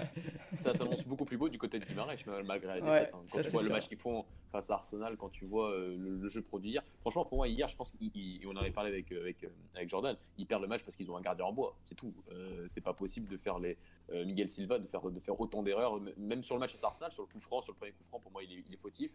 Ça 0.51 0.75
s'annonce 0.75 1.07
beaucoup 1.07 1.25
plus 1.25 1.37
beau 1.37 1.49
du 1.49 1.59
côté 1.59 1.79
de 1.79 1.85
Guimarães, 1.85 2.15
mal- 2.27 2.45
malgré 2.45 2.69
la 2.69 2.75
Ouais, 2.85 3.01
défaite. 3.01 3.15
hein. 3.15 3.19
Quand 3.31 3.37
ça, 3.39 3.45
tu 3.45 3.51
vois 3.51 3.63
le 3.63 3.69
sûr. 3.69 3.77
match 3.77 3.89
qu'ils 3.89 3.99
font 3.99 4.25
face 4.51 4.71
à 4.71 4.75
Arsenal, 4.75 5.17
quand 5.17 5.29
tu 5.29 5.45
vois 5.45 5.71
euh, 5.73 5.97
le, 5.97 6.17
le 6.17 6.29
jeu 6.29 6.43
produit 6.43 6.71
hier, 6.71 6.83
franchement, 7.01 7.25
pour 7.25 7.37
moi, 7.39 7.49
hier, 7.49 7.69
je 7.69 7.77
pense 7.77 7.93
qu'on 7.93 8.51
en 8.51 8.57
avait 8.57 8.71
parlé 8.71 8.91
avec, 8.91 9.13
euh, 9.13 9.21
avec, 9.21 9.45
euh, 9.45 9.49
avec 9.75 9.89
Jordan, 9.89 10.17
ils 10.39 10.47
perdent 10.47 10.63
le 10.63 10.69
match 10.69 10.83
parce 10.85 10.97
qu'ils 10.97 11.11
ont 11.11 11.17
un 11.17 11.21
gardien 11.21 11.45
en 11.45 11.53
bois, 11.53 11.77
c'est 11.85 11.95
tout. 11.95 12.15
Euh, 12.33 12.65
c'est 12.69 12.81
pas 12.81 12.95
possible 12.95 13.29
de 13.29 13.37
faire 13.37 13.59
les 13.59 13.77
euh, 14.11 14.25
Miguel 14.25 14.49
Silva, 14.49 14.79
de 14.79 14.87
faire, 14.87 15.03
de 15.03 15.21
faire 15.21 15.39
autant 15.41 15.63
d'erreurs, 15.63 16.01
même 16.17 16.43
sur 16.43 16.55
le 16.55 16.61
match 16.61 16.73
face 16.73 16.85
à 16.85 16.89
Arsenal, 16.89 17.13
sur 17.13 17.23
le 17.25 17.29
coup 17.29 17.41
franc, 17.41 17.61
sur 17.63 17.73
le 17.73 17.77
premier 17.77 17.93
coup 17.93 18.05
franc, 18.05 18.21
pour 18.21 18.33
moi, 18.33 18.43
il 18.43 18.53
est, 18.53 18.63
il 18.67 18.73
est 18.75 18.79
fautif. 18.79 19.13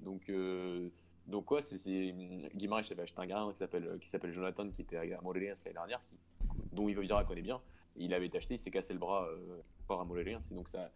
Donc, 0.00 0.28
euh, 0.28 0.88
donc 1.26 1.50
ouais, 1.50 1.62
c'est, 1.62 1.78
c'est... 1.78 2.14
Guimarães 2.54 2.82
avait 2.92 3.02
acheté 3.02 3.20
un 3.20 3.26
gardien 3.26 3.50
qui 3.52 3.58
s'appelle, 3.58 3.98
qui 4.00 4.08
s'appelle 4.08 4.30
Jonathan, 4.32 4.68
qui 4.70 4.82
était 4.82 4.96
à 4.98 5.20
Morelia 5.22 5.54
l'année 5.64 5.72
dernière, 5.74 6.00
qui, 6.04 6.14
dont 6.72 6.88
Ivo 6.88 7.00
Vira 7.00 7.24
connaît 7.24 7.42
bien. 7.42 7.60
Il 7.98 8.14
avait 8.14 8.34
acheté, 8.36 8.54
il 8.54 8.58
s'est 8.58 8.70
cassé 8.70 8.92
le 8.92 8.98
bras 8.98 9.26
euh, 9.26 9.60
par 9.86 10.06
c'est 10.40 10.54
donc 10.54 10.68
ça, 10.68 10.90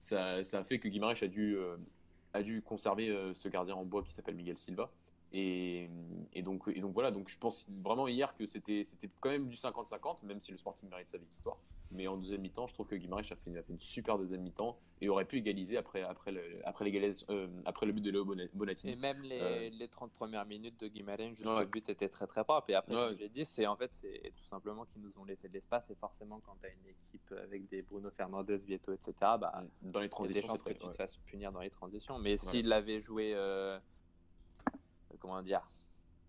ça, 0.00 0.36
a 0.36 0.64
fait 0.64 0.78
que 0.78 0.88
dû, 1.28 1.56
euh, 1.56 1.76
a 2.32 2.42
dû 2.42 2.62
conserver 2.62 3.08
euh, 3.08 3.34
ce 3.34 3.48
gardien 3.48 3.74
en 3.74 3.84
bois 3.84 4.02
qui 4.02 4.12
s'appelle 4.12 4.34
Miguel 4.34 4.58
Silva. 4.58 4.90
Et, 5.34 5.88
donc, 6.42 6.64
et 6.68 6.80
donc 6.80 6.92
voilà, 6.92 7.10
donc 7.10 7.30
je 7.30 7.38
pense 7.38 7.66
vraiment 7.70 8.06
hier 8.06 8.36
que 8.36 8.44
c'était 8.44 8.84
quand 9.18 9.30
même 9.30 9.48
du 9.48 9.56
50-50, 9.56 10.18
même 10.24 10.40
si 10.40 10.50
le 10.50 10.58
Sporting 10.58 10.90
mérite 10.90 11.08
sa 11.08 11.16
victoire. 11.16 11.56
Mais 11.94 12.06
en 12.08 12.16
deuxième 12.16 12.40
mi-temps, 12.40 12.66
je 12.66 12.72
trouve 12.74 12.86
que 12.86 12.94
Guimarães 12.96 13.20
a 13.30 13.36
fait, 13.36 13.50
a 13.56 13.62
fait 13.62 13.72
une 13.72 13.78
super 13.78 14.18
deuxième 14.18 14.40
mi-temps 14.40 14.78
et 15.02 15.08
aurait 15.10 15.26
pu 15.26 15.36
égaliser 15.36 15.76
après, 15.76 16.02
après, 16.02 16.32
le, 16.32 16.42
après, 16.64 16.90
euh, 17.28 17.46
après 17.66 17.84
le 17.86 17.92
but 17.92 18.00
de 18.00 18.10
Léo 18.10 18.24
Bonat- 18.24 18.48
Bonatini. 18.54 18.92
Et 18.92 18.96
même 18.96 19.20
les, 19.22 19.40
Euh. 19.40 19.68
les 19.70 19.88
30 19.88 20.10
premières 20.12 20.46
minutes 20.46 20.80
de 20.80 20.88
Guimarães, 20.88 21.34
jusqu'au 21.34 21.54
Ouais. 21.54 21.66
but 21.66 21.88
était 21.90 22.08
très 22.08 22.26
très 22.26 22.44
propre. 22.44 22.70
Et 22.70 22.74
après, 22.74 22.94
Ouais. 22.94 23.08
comme 23.08 23.18
j'ai 23.18 23.28
dit, 23.28 23.44
c'est 23.44 23.66
en 23.66 23.76
fait 23.76 23.92
c'est 23.92 24.32
tout 24.36 24.44
simplement 24.44 24.86
qu'ils 24.86 25.02
nous 25.02 25.12
ont 25.18 25.24
laissé 25.24 25.48
de 25.48 25.52
l'espace. 25.52 25.90
Et 25.90 25.94
forcément, 25.94 26.40
quand 26.40 26.56
tu 26.60 26.66
as 26.66 26.70
une 26.70 26.86
équipe 26.86 27.32
avec 27.32 27.68
des 27.68 27.82
Bruno 27.82 28.10
Fernandes, 28.10 28.50
Vieto, 28.50 28.92
etc., 28.92 29.12
bah, 29.20 29.52
Dans 29.52 29.60
les 29.60 29.66
il 29.82 29.94
y 29.94 29.98
a 29.98 30.02
des 30.04 30.08
transitions, 30.08 30.48
chances 30.48 30.62
que 30.62 30.72
tu 30.72 30.86
ouais. 30.86 30.92
te 30.92 30.96
fasses 30.96 31.16
punir 31.26 31.52
dans 31.52 31.60
les 31.60 31.70
transitions. 31.70 32.18
Mais 32.18 32.36
s'ils 32.38 32.68
l'avaient 32.68 33.00
joué, 33.02 33.34
euh, 33.34 33.76
euh, 33.78 33.80
comment 35.18 35.42
dire, 35.42 35.70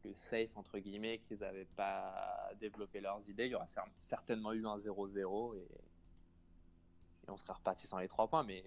le 0.04 0.14
safe 0.14 0.56
entre 0.56 0.80
guillemets, 0.80 1.20
qu'ils 1.20 1.40
n'avaient 1.40 1.68
pas 1.76 2.52
développé 2.60 3.00
leurs 3.02 3.28
idées, 3.30 3.46
il 3.46 3.52
y 3.52 3.56
aurait 3.56 3.66
cer- 3.66 3.88
certainement 4.00 4.52
eu 4.54 4.66
un 4.66 4.78
0-0 4.78 5.56
et... 5.56 5.60
et 5.60 7.30
on 7.30 7.38
serait 7.38 7.54
reparti 7.54 7.88
sans 7.88 8.00
les 8.00 8.08
trois 8.08 8.28
points. 8.28 8.44
Mais 8.44 8.64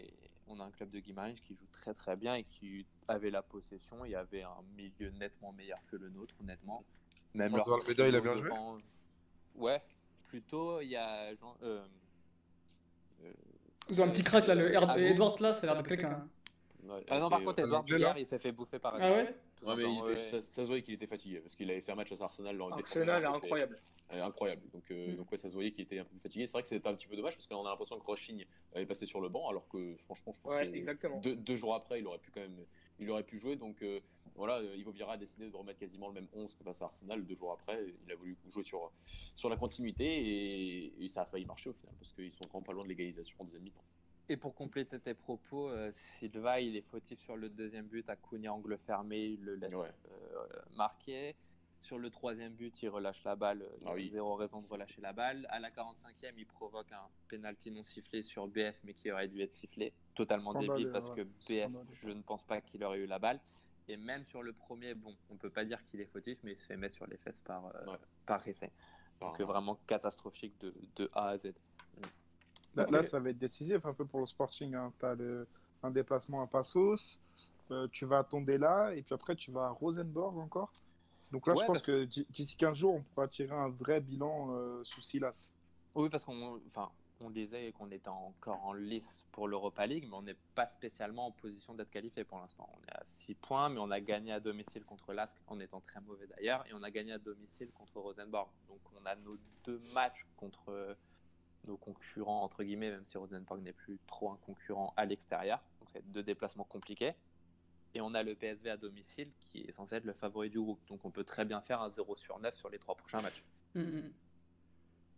on 0.49 0.59
a 0.61 0.65
un 0.65 0.71
club 0.71 0.91
de 0.91 0.99
Guimarães 1.01 1.35
qui 1.35 1.55
joue 1.55 1.67
très 1.73 1.93
très 1.95 2.17
bien 2.17 2.35
et 2.37 2.45
qui 2.45 2.87
avait 3.09 3.31
la 3.31 3.43
possession. 3.43 4.05
Il 4.05 4.13
y 4.13 4.15
avait 4.15 4.43
un 4.43 4.63
milieu 4.77 5.11
nettement 5.11 5.53
meilleur 5.53 5.79
que 5.91 5.97
le 5.97 6.09
nôtre, 6.09 6.35
honnêtement. 6.41 6.85
Même 7.39 7.53
leur 7.59 7.67
Almeida, 7.83 8.09
il 8.09 8.15
a 8.17 8.21
bien 8.21 8.33
joué 8.37 8.49
devant- 8.51 8.79
Ouais, 9.57 9.83
plutôt 10.25 10.81
il 10.81 10.89
y 10.89 10.97
a 10.97 11.35
Jean- 11.35 11.57
euh, 11.63 11.85
euh, 13.25 13.33
Ils 13.91 14.01
ont 14.01 14.05
un 14.05 14.09
petit 14.11 14.23
crack 14.23 14.47
là, 14.47 14.55
le 14.55 14.69
bon 14.87 14.95
Edwards 15.13 15.41
là, 15.41 15.53
ça 15.55 15.71
a 15.71 15.75
l'air 15.75 15.83
de 15.83 15.89
quelqu'un. 15.89 16.29
Ouais, 16.89 17.05
Ah 17.09 17.19
non, 17.19 17.29
par 17.29 17.43
contre, 17.43 17.61
Edouard 17.61 17.85
là 17.89 18.15
il 18.19 18.27
s'est 18.27 18.39
fait 18.39 18.53
bouffer 18.53 18.79
par 18.79 18.95
Ah 18.95 19.11
ouais 19.11 19.35
tout 19.57 19.65
Ouais, 19.67 19.75
mais 19.77 19.83
il 19.85 19.87
simplement, 19.87 20.05
était- 20.05 20.11
ouais. 20.13 20.31
ça, 20.31 20.41
ça 20.43 20.63
se 20.63 20.67
voyait 20.67 20.83
qu'il 20.83 20.95
était 20.95 21.07
fatigué 21.07 21.41
parce 21.41 21.55
qu'il 21.57 21.71
avait 21.71 21.81
fait 21.81 21.91
un 21.93 21.95
match 21.95 22.13
à 22.13 22.25
Arsenal 22.25 22.57
dans 22.59 22.69
le 22.69 22.75
Arsenal 22.75 23.23
est 23.23 23.27
incroyable. 23.27 23.77
Euh, 24.13 24.23
incroyable. 24.23 24.63
Donc, 24.73 24.85
euh, 24.91 25.13
Mm. 25.13 25.17
donc 25.17 25.33
ouais, 25.33 25.39
ça 25.39 25.49
se 25.49 25.55
voyait 25.55 25.73
qu'il 25.73 25.83
était 25.85 25.99
un 25.99 26.05
peu 26.05 26.17
fatigué. 26.19 26.47
C'est 26.47 26.53
vrai 26.53 26.63
que 26.63 26.69
c'était 26.69 26.87
un 26.89 26.95
petit 26.95 27.07
peu 27.09 27.17
dommage 27.17 27.35
parce 27.35 27.47
qu'on 27.47 27.65
a 27.67 27.71
l'impression 27.71 27.99
que 27.99 28.05
Rochigne 28.05 28.47
avait 28.75 28.87
passé 28.87 29.07
sur 29.07 29.21
le 29.21 29.29
banc, 29.29 29.49
alors 29.49 29.67
que 29.69 29.97
franchement, 29.97 30.33
je 30.33 30.41
pense 30.43 30.53
Ouais, 30.55 30.69
que 30.71 30.77
exactement. 30.77 31.19
deux, 31.21 31.35
deux 31.35 31.57
jours 31.57 31.75
après, 31.75 31.99
il 32.01 32.07
aurait 32.07 32.19
pu 32.19 32.31
quand 32.31 32.41
même, 32.41 32.65
il 33.01 33.11
aurait 33.11 33.25
pu 33.25 33.39
jouer. 33.39 33.57
Donc 33.57 33.83
euh, 33.83 33.99
voilà, 34.35 34.59
euh, 34.59 34.77
Ivo 34.77 34.91
Vira 34.93 35.15
a 35.15 35.17
décidé 35.17 35.49
de 35.49 35.57
remettre 35.57 35.79
quasiment 35.81 36.09
le 36.09 36.15
même 36.15 36.29
11 36.35 36.55
que 36.55 36.63
face 36.63 36.83
à 36.83 36.85
Arsenal. 36.85 37.25
Deux 37.25 37.35
jours 37.35 37.51
après, 37.53 37.83
il 38.07 38.13
a 38.13 38.15
voulu 38.15 38.37
jouer 38.47 38.63
sur 38.63 38.93
sur 39.35 39.49
la 39.49 39.57
continuité 39.57 40.05
et, 40.05 41.05
et 41.05 41.09
ça 41.09 41.23
a 41.23 41.25
failli 41.25 41.47
marcher 41.47 41.71
au 41.71 41.73
final 41.73 41.95
parce 41.99 42.13
qu'ils 42.13 42.31
sont 42.33 42.45
quand 42.45 42.59
même 42.59 42.65
pas 42.65 42.73
loin 42.75 42.85
de 42.85 42.89
l'égalisation 42.91 43.37
en 43.41 43.45
deuxième 43.45 43.63
mi-temps. 43.63 43.83
Et 44.29 44.37
pour 44.37 44.55
compléter 44.55 44.99
tes 44.99 45.15
propos, 45.15 45.69
euh, 45.71 45.91
Silva, 45.93 46.61
il 46.61 46.75
est 46.77 46.83
fautif 46.83 47.21
sur 47.21 47.37
le 47.37 47.49
deuxième 47.49 47.87
but. 47.87 48.09
Acuna, 48.11 48.53
angle 48.53 48.77
fermé, 48.79 49.25
il 49.25 49.45
le 49.45 49.55
laisse 49.55 49.73
Ouais. 49.75 49.93
euh, 50.11 50.47
marquer. 50.77 51.37
Sur 51.81 51.99
le 51.99 52.11
troisième 52.11 52.55
but, 52.55 52.83
il 52.83 52.89
relâche 52.89 53.23
la 53.23 53.37
balle. 53.37 53.65
Il 53.81 53.87
Ah 53.87 53.91
a 53.93 53.95
oui. 53.95 54.11
zéro 54.11 54.35
raison 54.35 54.59
de 54.59 54.67
relâcher 54.67 55.01
la 55.01 55.13
balle. 55.13 55.47
À 55.51 55.61
la 55.61 55.71
45e, 55.71 56.33
il 56.37 56.47
provoque 56.47 56.91
un 56.91 57.07
penalty 57.29 57.71
non 57.71 57.85
sifflé 57.85 58.25
sur 58.25 58.49
BF, 58.49 58.81
mais 58.83 58.95
qui 58.95 59.13
aurait 59.13 59.29
dû 59.29 59.41
être 59.43 59.53
sifflé. 59.53 59.93
Totalement 60.15 60.55
débile 60.55 60.91
parce 60.91 61.09
ouais. 61.11 61.17
que 61.17 61.23
BF, 61.23 61.71
je 62.03 62.11
ne 62.11 62.23
pense 62.23 62.43
pas 62.43 62.61
qu'il 62.61 62.83
aurait 62.83 62.99
eu 62.99 63.07
la 63.07 63.21
balle. 63.21 63.41
Et 63.89 63.97
même 63.97 64.25
sur 64.25 64.43
le 64.43 64.53
premier, 64.53 64.95
bon, 64.95 65.15
on 65.31 65.37
peut 65.37 65.51
pas 65.51 65.65
dire 65.65 65.79
qu'il 65.87 66.01
est 66.01 66.07
fautif, 66.07 66.39
mais 66.43 66.53
il 66.55 66.59
se 66.61 66.67
fait 66.67 66.77
mettre 66.77 66.97
sur 66.97 67.07
les 67.07 67.19
fesses 67.19 67.39
par, 67.39 67.67
euh, 67.67 67.93
Ouais. 67.93 67.99
par 68.25 68.43
Ressé. 68.43 68.73
Par- 69.21 69.31
Donc 69.31 69.41
euh, 69.41 69.45
vraiment 69.45 69.77
catastrophique 69.87 70.59
de, 70.61 70.75
de 70.97 71.09
A 71.13 71.29
à 71.29 71.39
Z. 71.39 71.53
Là, 72.77 73.03
ça 73.03 73.19
va 73.19 73.31
être 73.31 73.39
décisif 73.39 73.85
un 73.87 73.95
peu 73.95 74.05
pour 74.05 74.21
le 74.21 74.27
Sporting. 74.27 74.75
Hein. 74.75 74.93
Tu 74.99 75.07
as 75.07 75.17
un 75.83 75.91
déplacement 75.91 76.43
à 76.43 76.47
Passos, 76.47 77.19
euh, 77.71 77.89
tu 77.91 78.05
vas 78.07 78.19
à 78.19 78.25
Tondela, 78.25 78.95
et 78.95 79.03
puis 79.03 79.15
après 79.15 79.35
tu 79.35 79.51
vas 79.51 79.67
à 79.67 79.71
Rosenborg 79.71 80.39
encore. 80.39 80.73
Donc 81.33 81.47
là, 81.47 81.55
Ouais, 81.55 81.61
je 81.61 81.67
pense 81.67 81.83
que 81.83 82.05
d'ici 82.05 82.57
15 82.57 82.77
jours, 82.77 82.95
on 82.95 83.03
pourra 83.03 83.29
tirer 83.29 83.55
un 83.55 83.69
vrai 83.69 84.01
bilan 84.01 84.49
euh, 84.51 84.81
sous 84.85 85.01
Silas. 85.01 85.51
Oui, 85.95 86.09
parce 86.09 86.25
qu'on 86.25 86.61
enfin, 86.69 86.91
on 87.21 87.31
disait 87.31 87.73
qu'on 87.73 87.91
était 87.91 88.09
encore 88.09 88.65
en 88.65 88.75
lice 88.75 89.25
pour 89.33 89.49
l'Europa 89.49 89.87
League, 89.87 90.07
mais 90.09 90.15
on 90.17 90.23
n'est 90.23 90.37
pas 90.55 90.71
spécialement 90.71 91.27
en 91.27 91.31
position 91.33 91.75
d'être 91.75 91.91
qualifié 91.91 92.25
pour 92.25 92.39
l'instant. 92.39 92.69
On 92.79 92.85
est 92.85 92.95
à 92.95 93.03
6 93.05 93.35
points, 93.35 93.69
mais 93.71 93.81
on 93.81 93.91
a 93.91 94.01
gagné 94.01 94.33
à 94.33 94.41
domicile 94.41 94.85
contre 94.85 95.13
l'Ask 95.13 95.37
en 95.49 95.59
étant 95.59 95.81
très 95.81 96.01
mauvais 96.01 96.27
d'ailleurs, 96.27 96.65
et 96.69 96.75
on 96.75 96.83
a 96.83 96.91
gagné 96.91 97.13
à 97.13 97.19
domicile 97.19 97.71
contre 97.73 97.99
Rosenborg. 98.01 98.49
Donc 98.69 98.81
on 99.01 99.07
a 99.07 99.17
nos 99.17 99.37
deux 99.65 99.81
matchs 99.93 100.27
contre 100.37 100.97
nos 101.67 101.77
concurrents, 101.77 102.43
entre 102.43 102.63
guillemets, 102.65 102.91
même 102.91 103.05
si 103.05 103.17
Rosenborg 103.17 103.61
n'est 103.61 103.73
plus 103.73 103.99
trop 104.07 104.31
un 104.31 104.37
concurrent 104.37 104.93
à 104.97 105.05
l'extérieur. 105.05 105.63
Donc 105.81 105.91
c'est 105.91 106.11
deux 106.11 106.23
déplacements 106.23 106.65
compliqués. 106.65 107.15
Et 107.95 108.01
on 108.01 108.15
a 108.15 108.23
le 108.23 108.35
PSV 108.35 108.69
à 108.71 108.77
domicile 108.77 109.31
qui 109.41 109.63
est 109.63 109.73
censé 109.73 109.97
être 109.97 110.05
le 110.05 110.13
favori 110.13 110.51
du 110.51 110.61
groupe. 110.61 110.81
Donc 110.89 111.05
on 111.05 111.11
peut 111.11 111.25
très 111.25 111.45
bien 111.45 111.61
faire 111.61 111.81
un 111.81 111.91
0 111.91 112.17
sur 112.17 112.39
9 112.39 112.55
sur 112.55 112.69
les 112.69 112.79
trois 112.79 112.95
prochains 112.95 113.23
matchs. 113.23 113.43
Mm, 113.75 113.81
mm. 113.81 114.13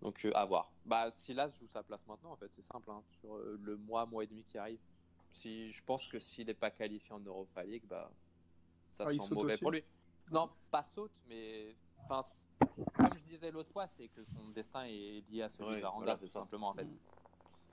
Donc 0.02 0.24
euh, 0.24 0.32
à 0.34 0.44
voir. 0.44 0.70
Bah 0.84 1.10
Silas 1.10 1.58
joue 1.58 1.66
sa 1.66 1.82
place 1.82 2.06
maintenant 2.06 2.32
en 2.32 2.36
fait, 2.36 2.52
c'est 2.52 2.62
simple, 2.62 2.90
hein, 2.90 3.02
sur 3.20 3.36
euh, 3.36 3.58
le 3.62 3.76
mois, 3.76 4.06
mois 4.06 4.22
et 4.22 4.26
demi 4.26 4.44
qui 4.44 4.58
arrive. 4.58 4.78
Si, 5.30 5.72
je 5.72 5.82
pense 5.84 6.06
que 6.06 6.18
s'il 6.18 6.46
n'est 6.46 6.54
pas 6.54 6.70
qualifié 6.70 7.12
en 7.12 7.20
Europa 7.20 7.62
League, 7.64 7.84
bah, 7.86 8.10
ça 8.90 9.04
Ah, 9.06 9.12
sent 9.12 9.34
mauvais 9.34 9.54
aussi 9.54 9.62
pour 9.62 9.72
lui. 9.72 9.84
Non, 10.30 10.50
pas 10.70 10.84
saute, 10.84 11.12
mais 11.28 11.74
enfin, 12.08 12.22
comme 12.94 13.10
je 13.14 13.32
disais 13.34 13.50
l'autre 13.50 13.70
fois, 13.70 13.86
c'est 13.86 14.08
que 14.08 14.24
son 14.24 14.48
destin 14.54 14.84
est 14.84 15.22
lié 15.30 15.42
à 15.42 15.48
celui 15.48 15.70
Ouais, 15.70 15.80
d'Aranda, 15.80 16.04
voilà, 16.04 16.18
tout 16.18 16.26
c'est 16.26 16.32
simplement 16.32 16.68
en 16.70 16.74
fait. 16.74 16.86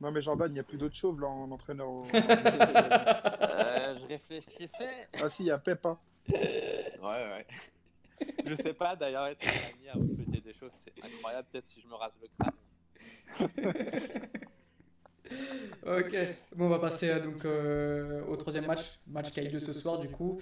Non, 0.01 0.11
mais 0.11 0.21
Jordan, 0.21 0.49
il 0.51 0.53
n'y 0.53 0.59
a 0.59 0.63
plus 0.63 0.77
d'autres 0.77 0.95
chauves 0.95 1.21
là 1.21 1.27
en 1.27 1.49
entraîneur. 1.51 1.87
au- 1.89 2.05
Euh, 2.15 3.97
je 3.99 4.05
réfléchissais, 4.07 5.07
ah 5.21 5.29
si, 5.29 5.43
il 5.43 5.45
y 5.47 5.51
a 5.51 5.57
Pep. 5.57 5.85
hein. 5.85 5.97
Ouais, 6.29 6.99
ouais. 7.01 7.45
je 8.45 8.53
sais 8.55 8.73
pas 8.73 8.95
d'ailleurs, 8.95 9.29
cette 9.39 9.47
année 9.47 9.89
à 9.89 9.93
recruter 9.93 10.41
des 10.41 10.53
choses, 10.53 10.71
c'est 10.73 10.93
incroyable. 11.03 11.47
Peut-être 11.51 11.67
si 11.67 11.81
je 11.81 11.87
me 11.87 11.95
rase 11.95 12.11
le 12.21 12.27
crâne. 12.37 12.53
Ok, 15.85 16.15
bon, 16.55 16.65
on 16.65 16.69
va 16.69 16.79
passer 16.79 17.09
euh, 17.09 17.19
donc 17.19 17.43
euh, 17.45 18.23
au 18.25 18.35
troisième 18.37 18.65
match, 18.65 18.99
match 19.07 19.31
qui 19.31 19.39
a 19.39 19.43
eu 19.43 19.49
lieu 19.49 19.59
ce 19.59 19.73
soir 19.73 19.99
du 19.99 20.09
coup. 20.09 20.39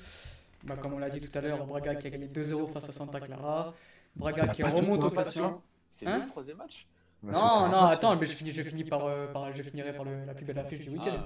Bah, 0.63 0.75
comme 0.77 0.93
on 0.93 0.99
l'a 0.99 1.09
dit 1.09 1.19
tout 1.21 1.37
à 1.37 1.41
l'heure, 1.41 1.65
Braga 1.65 1.95
qui 1.95 2.07
a 2.07 2.09
gagné 2.09 2.27
2-0 2.27 2.71
face 2.71 2.89
à 2.89 2.91
Santa 2.91 3.19
Clara. 3.19 3.73
Braga 4.15 4.47
qui 4.47 4.63
remonte 4.63 5.03
au 5.03 5.09
classement. 5.09 5.61
C'est 5.91 6.07
Hein 6.07 6.21
le 6.23 6.27
troisième 6.29 6.57
match 6.57 6.87
Non, 7.21 7.67
non, 7.69 7.83
attends, 7.85 8.15
mais 8.15 8.25
je, 8.25 8.35
finis, 8.35 8.51
je, 8.51 8.61
finis 8.63 8.83
par, 8.83 9.05
euh, 9.05 9.27
par- 9.27 9.53
je 9.53 9.61
finirai 9.63 9.93
par 9.93 10.03
le- 10.05 10.25
la 10.25 10.33
plus 10.33 10.43
belle 10.45 10.59
affiche 10.59 10.81
du 10.81 10.89
week-end. 10.89 11.23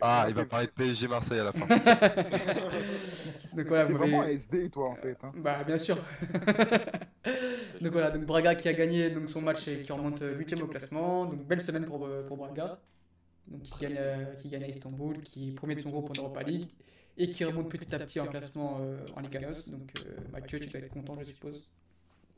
Ah. 0.00 0.22
Ah, 0.22 0.26
il 0.28 0.34
va 0.34 0.44
parler 0.44 0.66
de 0.66 0.72
PSG 0.72 1.08
Marseille 1.08 1.40
à 1.40 1.44
la 1.44 1.52
fin. 1.52 1.66
Donc 3.56 3.66
voilà, 3.66 3.84
vous 3.86 3.96
vraiment 3.96 4.24
SD, 4.24 4.70
toi, 4.70 4.90
en 4.90 4.94
fait. 4.96 5.16
hein. 5.22 5.28
Bah 5.38 5.64
bien 5.64 5.78
sûr. 5.78 5.96
donc 7.80 7.92
voilà, 7.92 8.10
donc 8.10 8.24
Braga 8.24 8.54
qui 8.54 8.68
a 8.68 8.72
gagné 8.72 9.10
donc 9.10 9.28
son 9.28 9.42
match 9.42 9.66
et 9.68 9.82
qui 9.82 9.92
remonte 9.92 10.20
8 10.22 10.60
au 10.62 10.66
classement. 10.66 11.26
Donc 11.26 11.44
belle 11.46 11.60
semaine 11.60 11.86
pour, 11.86 12.04
euh, 12.06 12.26
pour 12.26 12.36
Braga. 12.36 12.78
Donc 13.48 13.62
qui 13.62 13.80
gagne, 13.80 13.96
euh, 13.98 14.34
qui 14.36 14.48
gagne 14.48 14.64
à 14.64 14.68
Istanbul, 14.68 15.20
qui 15.22 15.50
est 15.50 15.52
premier 15.52 15.74
de 15.74 15.80
son 15.80 15.90
groupe 15.90 16.10
en 16.10 16.20
Europa 16.22 16.42
League 16.42 16.66
et 17.16 17.30
qui 17.30 17.44
remonte 17.44 17.68
petit 17.70 17.94
à 17.94 17.98
petit 17.98 18.20
en 18.20 18.26
classement 18.26 18.78
euh, 18.80 18.98
en 19.16 19.20
Liga 19.20 19.40
NOS. 19.40 19.70
Donc 19.70 19.92
euh, 20.04 20.16
Mathieu, 20.32 20.60
tu 20.60 20.68
dois 20.68 20.80
être 20.80 20.92
content, 20.92 21.16
je 21.20 21.24
suppose. 21.24 21.68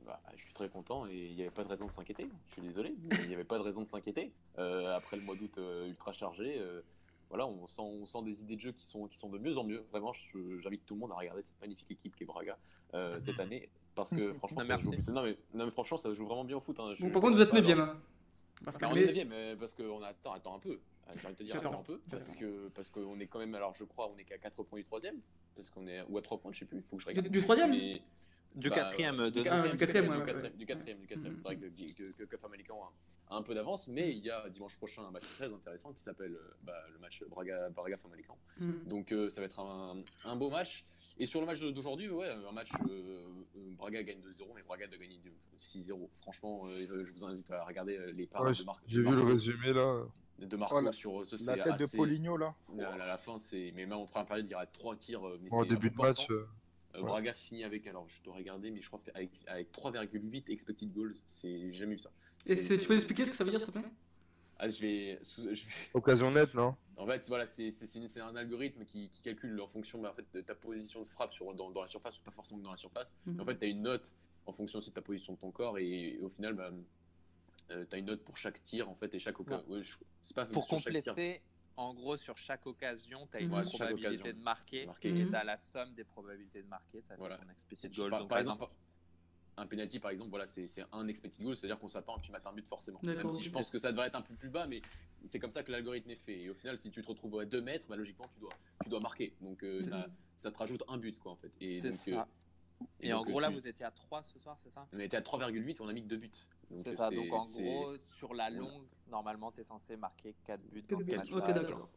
Bah, 0.07 0.21
je 0.37 0.43
suis 0.45 0.53
très 0.53 0.69
content 0.69 1.07
et 1.07 1.17
il 1.31 1.35
n'y 1.35 1.41
avait 1.43 1.51
pas 1.51 1.65
de 1.65 1.69
raison 1.69 1.87
de 1.87 1.91
s'inquiéter. 1.91 2.29
Je 2.49 2.53
suis 2.53 2.63
désolé, 2.63 2.95
mais 3.03 3.17
il 3.23 3.29
n'y 3.29 3.35
avait 3.35 3.45
pas 3.45 3.57
de 3.59 3.63
raison 3.63 3.83
de 3.83 3.89
s'inquiéter. 3.89 4.33
Euh, 4.59 4.95
après 4.95 5.17
le 5.17 5.23
mois 5.23 5.35
d'août 5.35 5.57
euh, 5.59 5.87
ultra 5.89 6.13
chargé, 6.13 6.59
euh, 6.59 6.83
voilà, 7.31 7.47
on 7.47 7.67
sent, 7.67 7.81
on 7.81 8.05
sent 8.05 8.23
des 8.23 8.43
idées 8.43 8.57
de 8.57 8.61
jeu 8.61 8.73
qui 8.73 8.85
sont, 8.85 9.07
qui 9.07 9.17
sont 9.17 9.31
de 9.31 9.39
mieux 9.39 9.57
en 9.57 9.65
mieux. 9.65 9.83
Vraiment, 9.91 10.13
j'invite 10.59 10.85
tout 10.85 10.95
le 10.95 11.01
monde 11.01 11.13
à 11.13 11.17
regarder 11.17 11.43
cette 11.43 11.59
magnifique 11.61 11.91
équipe 11.91 12.15
qui 12.17 12.25
est 12.25 12.27
Braga 12.27 12.59
euh, 12.93 13.19
cette 13.19 13.41
année. 13.41 13.69
Parce 13.95 14.11
que 14.11 14.33
franchement, 14.35 14.61
ça 14.61 14.77
joue, 14.77 14.91
non, 15.13 15.23
mais, 15.23 15.39
non, 15.55 15.65
mais 15.65 15.71
franchement, 15.71 15.97
ça 15.97 16.13
joue 16.13 16.27
vraiment 16.27 16.45
bien 16.45 16.57
au 16.59 16.61
foot. 16.61 16.79
hein. 16.81 16.93
Je- 16.95 17.03
Bon, 17.03 17.11
par 17.11 17.23
contre, 17.23 17.37
vous 17.37 17.43
êtes 17.43 17.55
alors- 17.55 17.63
9 17.69 17.79
hein. 17.79 18.01
Parce 18.65 18.79
que 18.79 18.85
alors, 18.85 18.97
on 18.97 19.01
est 19.01 19.25
9 19.25 19.59
parce 19.59 19.75
qu'on 19.75 20.03
attend, 20.03 20.33
attend 20.33 20.57
un 20.57 20.59
peu. 20.59 20.81
Ah, 21.07 21.13
J'ai 21.17 21.27
envie 21.27 21.35
de 21.35 21.39
te 21.39 21.43
dire, 21.45 21.57
attends 21.57 21.81
un 21.81 21.83
peu. 21.83 22.01
Parce 22.11 22.35
que 22.35 22.69
parce 22.75 22.91
qu'on 22.91 23.19
est 23.21 23.27
quand 23.27 23.39
même, 23.39 23.55
alors 23.55 23.75
je 23.75 23.85
crois, 23.85 24.11
on 24.15 24.19
est 24.19 24.25
qu'à 24.25 24.39
4 24.39 24.63
points 24.65 24.79
du 24.79 24.85
troisième. 24.85 25.17
Parce 25.55 25.71
qu'on 25.71 25.87
est, 25.87 26.03
ou 26.09 26.17
à 26.19 26.23
3 26.23 26.39
points, 26.39 26.53
je 26.53 26.61
sais 26.61 26.65
plus, 26.65 26.79
il 26.79 26.83
faut 26.83 26.97
que 26.97 27.03
je 27.03 27.09
regarde. 27.09 27.29
du 27.29 27.43
troisième 27.43 27.71
Mais- 27.71 28.01
Du 28.55 28.69
Bah, 28.71 28.77
quatrième, 28.77 29.19
ouais. 29.19 29.31
de 29.33 29.43
Ah, 29.49 29.57
neuvième. 29.57 29.71
du 29.73 29.77
quatrième, 29.79 30.05
du 30.05 30.11
ouais, 30.13 30.17
ouais, 30.17 30.25
quatrième, 30.27 30.53
ouais. 30.53 30.59
du 30.59 30.67
quatrième, 30.67 30.99
du 31.01 31.07
quatrième. 31.09 31.33
Mhm. 31.33 31.39
C'est 31.39 31.45
vrai 31.45 31.57
que, 31.57 31.67
que, 31.67 32.13
que, 32.13 32.23
que 32.23 32.37
Famalicão 32.37 32.83
a, 32.85 32.87
a 32.87 32.91
un 33.31 33.43
peu 33.43 33.55
d'avance, 33.55 33.89
mais 33.89 34.11
il 34.13 34.25
y 34.25 34.31
a 34.31 34.49
dimanche 34.51 34.77
prochain 34.77 35.03
un 35.05 35.11
match 35.11 35.25
très 35.37 35.53
intéressant 35.53 35.93
qui 35.93 36.03
s'appelle 36.03 36.35
euh, 36.35 36.55
bah, 36.63 36.75
le 36.93 36.99
match 36.99 37.23
Braga, 37.29 37.71
Braga 37.71 37.97
Famalicão. 37.97 38.37
Hmm. 38.59 38.85
Donc 38.87 39.13
euh, 39.13 39.29
ça 39.31 39.41
va 39.41 39.47
être 39.47 39.61
un, 39.61 39.97
un 40.25 40.37
beau 40.37 40.51
match. 40.51 40.85
Et 41.19 41.27
sur 41.27 41.41
le 41.41 41.47
match 41.47 41.61
d'aujourd'hui, 41.61 42.09
ouais, 42.11 42.29
un 42.29 42.53
match 42.53 42.71
euh, 42.91 43.27
Braga 43.79 44.03
gagne 44.03 44.19
2-0, 44.21 44.47
mais 44.55 44.63
Braga 44.63 44.87
doit 44.89 44.99
gagner 44.99 45.21
6-0. 45.61 46.09
Franchement, 46.21 46.63
euh, 46.67 47.05
je 47.05 47.13
vous 47.13 47.25
invite 47.25 47.51
à 47.51 47.65
regarder 47.65 47.99
les 48.13 48.27
parades 48.27 48.53
Ouais, 48.53 48.59
de 48.59 48.65
Marc. 48.65 48.83
J'ai 48.87 49.01
vu 49.01 49.15
le 49.15 49.23
résumé 49.23 49.73
là. 49.73 50.03
de 50.41 50.57
Marco 50.57 50.77
Oh, 50.79 50.81
la- 50.81 50.93
sur 50.93 51.25
ce. 51.27 51.37
La 51.47 51.57
c'est 51.57 51.63
tête 51.63 51.79
de 51.93 51.97
Poligno, 51.97 52.37
là. 52.37 52.55
à 52.81 52.97
la, 52.97 53.07
la 53.07 53.17
fin, 53.19 53.39
c'est. 53.39 53.73
Mais 53.77 53.87
même 53.87 53.99
en 53.99 54.07
première 54.07 54.27
période, 54.27 54.47
il 54.47 54.51
y 54.51 54.55
aura 54.55 54.67
trois 54.67 54.97
tirs. 54.97 55.23
Mais 55.41 55.49
c'est 55.51 55.69
début 55.69 55.91
de 55.91 55.97
match, 55.97 56.27
Ouais. 56.95 57.03
Braga 57.03 57.35
finit 57.35 57.65
avec, 57.65 57.87
alors 57.87 58.09
je 58.09 58.23
dois 58.23 58.35
regarder, 58.35 58.71
mais 58.71 58.81
je 58.81 58.87
crois 58.89 59.01
avec, 59.15 59.31
avec 59.47 59.73
3,8 59.73 60.51
expected 60.51 60.93
goals. 60.93 61.15
C'est 61.27 61.73
jamais 61.73 61.95
vu 61.95 61.99
ça. 61.99 62.11
Et 62.47 62.55
tu 62.57 62.87
peux 62.87 62.95
expliquer 62.95 63.25
ce 63.25 63.31
que 63.31 63.37
ça 63.37 63.45
veut 63.45 63.51
dire, 63.51 63.61
s'il 63.61 63.69
te 63.69 63.79
plaît? 63.79 63.89
Ah, 64.59 64.69
je 64.69 64.81
vais, 64.81 65.19
sous- 65.23 65.43
je 65.55 65.65
vais- 65.65 65.71
occasion 65.95 66.31
nette, 66.31 66.55
non? 66.55 66.77
En 66.97 67.07
fait, 67.07 67.27
voilà, 67.27 67.47
c'est 67.47 67.73
c'est- 67.73 67.87
c'est 67.89 67.99
une- 67.99 68.07
c'est 68.09 68.21
un 68.21 68.37
algorithme 68.37 68.85
qui, 68.85 69.09
qui 69.09 69.21
calcule 69.23 69.61
en 69.61 69.67
fonction 69.67 70.01
bah, 70.01 70.11
en 70.13 70.15
fait, 70.15 70.27
de 70.33 70.41
ta 70.41 70.55
position 70.55 71.01
de 71.03 71.09
frappe 71.09 71.33
sur, 71.33 71.53
dans, 71.55 71.71
dans 71.71 71.81
la 71.83 71.89
surface 71.89 72.21
ou 72.21 72.23
pas 72.23 72.31
forcément 72.31 72.61
dans 72.61 72.71
la 72.71 72.77
surface. 72.77 73.13
Mhm. 73.27 73.41
En 73.41 73.45
fait, 73.45 73.59
tu 73.59 73.65
as 73.65 73.69
une 73.69 73.83
note 73.83 74.15
en 74.47 74.53
fonction 74.53 74.79
aussi 74.79 74.91
de 74.91 74.95
ta 74.95 75.03
position 75.03 75.33
de 75.33 75.39
ton 75.39 75.51
corps 75.51 75.79
et, 75.79 76.19
au 76.23 76.29
final, 76.29 76.55
bah, 76.55 76.71
tu 77.69 77.75
as 77.91 77.99
une 77.99 78.07
note 78.07 78.23
pour 78.23 78.37
chaque 78.39 78.63
tir 78.63 78.89
en 78.89 78.95
fait 78.95 79.13
et 79.15 79.19
chaque 79.19 79.41
occasion. 79.41 79.65
Ouais, 79.69 79.83
je- 79.83 79.97
c'est 80.23 80.37
pas 80.37 80.47
Pour 80.47 80.69
chaque 80.79 81.03
tir. 81.03 81.15
En 81.77 81.95
gros, 81.95 82.17
sur 82.17 82.37
chaque 82.37 82.67
occasion, 82.67 83.27
tu 83.31 83.37
as 83.37 83.41
une 83.41 83.53
Ouais, 83.53 83.63
probabilité 83.65 84.33
de 84.33 84.41
marquer 84.41 84.87
Marquer. 84.87 85.09
et 85.09 85.25
Mhm. 85.25 85.31
tu 85.31 85.37
as 85.37 85.45
la 85.45 85.57
somme 85.59 85.95
des 85.95 86.05
probabilités 86.05 86.63
de 86.63 86.69
marquer. 86.69 87.01
Ça 87.03 87.15
fait 87.15 87.19
Voilà. 87.19 87.39
ton 87.39 87.49
expected 87.49 87.95
goal. 87.95 88.11
par, 88.11 88.21
Donc, 88.21 88.29
par 88.29 88.39
exemple, 88.39 88.67
un 89.57 89.67
penalty 89.67 90.01
par 90.01 90.11
exemple, 90.11 90.31
voilà, 90.31 90.47
c'est 90.47 90.67
c'est 90.67 90.85
un 90.93 91.07
expected 91.09 91.45
goal, 91.45 91.57
c'est-à-dire 91.57 91.79
qu'on 91.79 91.89
s'attend 91.89 92.17
à 92.17 92.21
que 92.21 92.25
tu 92.27 92.33
mettes 92.33 92.47
un 92.47 92.53
but 92.53 92.67
forcément. 92.67 93.01
Même 93.03 93.29
si 93.29 93.43
je 93.43 93.51
pense 93.51 93.71
que 93.71 93.79
ça 93.79 93.91
devrait 93.93 94.09
être 94.09 94.17
un 94.17 94.23
peu 94.23 94.35
plus 94.35 94.51
bas, 94.51 94.67
mais 94.67 94.83
c'est 95.25 95.39
comme 95.39 95.51
ça 95.51 95.63
que 95.63 95.73
l'algorithme 95.73 96.11
est 96.11 96.17
fait. 96.17 96.43
Et 96.43 96.51
au 96.51 96.55
final, 96.55 96.79
si 96.79 96.91
tu 96.91 97.03
te 97.03 97.07
retrouves 97.09 97.39
à 97.41 97.45
2 97.45 97.61
mètres, 97.63 97.89
bah, 97.89 97.97
logiquement, 97.97 98.27
tu 98.33 98.41
dois, 98.41 98.53
tu 98.83 98.89
dois 98.89 99.01
marquer. 99.01 99.35
Donc 99.41 99.63
euh, 99.63 99.81
ça. 99.81 100.09
ça 100.37 100.51
te 100.53 100.59
rajoute 100.59 100.83
un 100.89 100.99
but, 100.99 101.19
quoi, 101.19 101.33
en 101.33 101.37
fait. 101.37 101.53
Et 101.61 101.81
c'est 101.81 101.91
donc, 101.91 101.99
ça. 101.99 102.11
euh, 102.81 102.85
Et, 103.01 103.13
en 103.13 103.19
donc, 103.19 103.29
gros, 103.29 103.39
euh, 103.39 103.43
là, 103.43 103.49
tu- 103.49 103.55
vous 103.55 103.67
étiez 103.69 103.85
à 103.87 103.91
3 103.93 104.23
ce 104.25 104.39
soir, 104.39 104.59
c'est 104.63 104.71
ça? 104.71 104.87
On 104.93 104.99
était 104.99 105.17
à 105.17 105.23
3,8 105.23 105.79
et 105.79 105.81
on 105.81 105.89
a 105.89 105.93
mis 105.93 106.03
que 106.03 106.09
2 106.09 106.17
buts. 106.17 106.31
C'est 106.77 106.95
ça. 106.97 107.11
Donc, 107.11 107.33
en 107.33 107.45
gros, 107.47 107.97
sur 108.19 108.35
la 108.35 108.51
longue, 108.51 108.87
normalement, 109.11 109.53
tu 109.53 109.61
es 109.61 109.65
censé 109.65 109.97
marquer 109.97 110.35
4 110.45 110.61
buts 110.71 110.85
dans 110.89 111.01
ce 111.01 111.17
match. 111.17 111.33
Ok, 111.33 111.55
d'accord. 111.55 111.89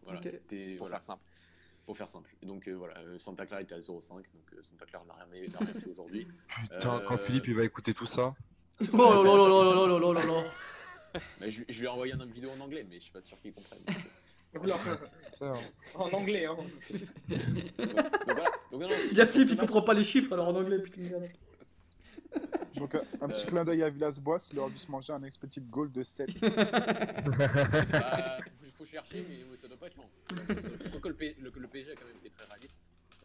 Pour 1.85 1.95
faire 1.95 2.09
simple. 2.09 2.35
Donc 2.43 2.67
euh, 2.67 2.73
voilà, 2.73 2.97
euh, 2.99 3.17
Santa 3.17 3.45
Clara 3.45 3.61
était 3.61 3.75
à 3.75 3.79
0,5, 3.79 4.15
donc 4.15 4.25
euh, 4.53 4.61
Santa 4.61 4.85
Clara 4.85 5.05
n'a 5.05 5.13
rien, 5.13 5.73
fait 5.73 5.87
aujourd'hui. 5.89 6.27
Putain, 6.47 7.01
quand 7.07 7.17
Philippe 7.17 7.47
il 7.47 7.55
va 7.55 7.63
écouter 7.63 7.93
tout 7.93 8.05
ça. 8.05 8.35
Oh 8.91 9.23
là 10.13 10.21
je, 11.47 11.63
lui 11.63 11.85
ai 11.85 11.87
envoyé 11.87 12.13
une 12.13 12.25
vidéo 12.25 12.51
en 12.51 12.59
anglais, 12.59 12.85
mais 12.87 12.97
je 12.97 13.03
suis 13.03 13.13
pas 13.13 13.21
sûr 13.21 13.39
qu'il 13.39 13.53
comprenne. 13.53 13.79
en 15.95 16.09
anglais, 16.11 16.45
hein. 16.45 16.57
donc, 17.29 17.39
voilà. 18.25 18.51
donc, 18.71 18.81
non, 18.81 18.89
non, 18.89 19.25
Philippe, 19.25 19.51
il 19.51 19.57
comprend 19.57 19.81
pas 19.81 19.93
les 19.93 20.03
chiffres, 20.03 20.33
alors 20.33 20.49
en 20.49 20.55
anglais, 20.55 20.79
putain. 20.79 21.01
Donc, 22.77 22.95
un 22.95 23.01
un 23.21 23.27
petit 23.29 23.45
Euh. 23.45 23.49
clin 23.49 23.63
d'œil 23.65 23.83
à 23.83 23.89
Villas-Boas, 23.89 24.49
il 24.51 24.59
aurait 24.59 24.71
dû 24.71 24.77
se 24.77 24.89
manger 24.91 25.13
un 25.13 25.23
expected 25.23 25.69
goal 25.69 25.91
de 25.91 26.03
7. 26.03 26.29
Bah, 27.91 28.37
faut, 28.41 28.65
faut 28.77 28.85
chercher, 28.85 29.25
mais 29.27 29.43
ouais, 29.43 29.57
ça 29.57 29.67
doit 29.67 29.77
pas 29.77 29.87
être 29.87 29.95
long. 29.97 30.09
Je 30.29 30.87
crois 30.89 30.99
que 31.01 31.07
le, 31.09 31.15
P- 31.15 31.35
le, 31.39 31.51
le 31.55 31.67
PSG 31.67 31.91
a 31.91 31.95
quand 31.95 32.05
même 32.05 32.15
été 32.17 32.29
très 32.29 32.45
réaliste. 32.45 32.75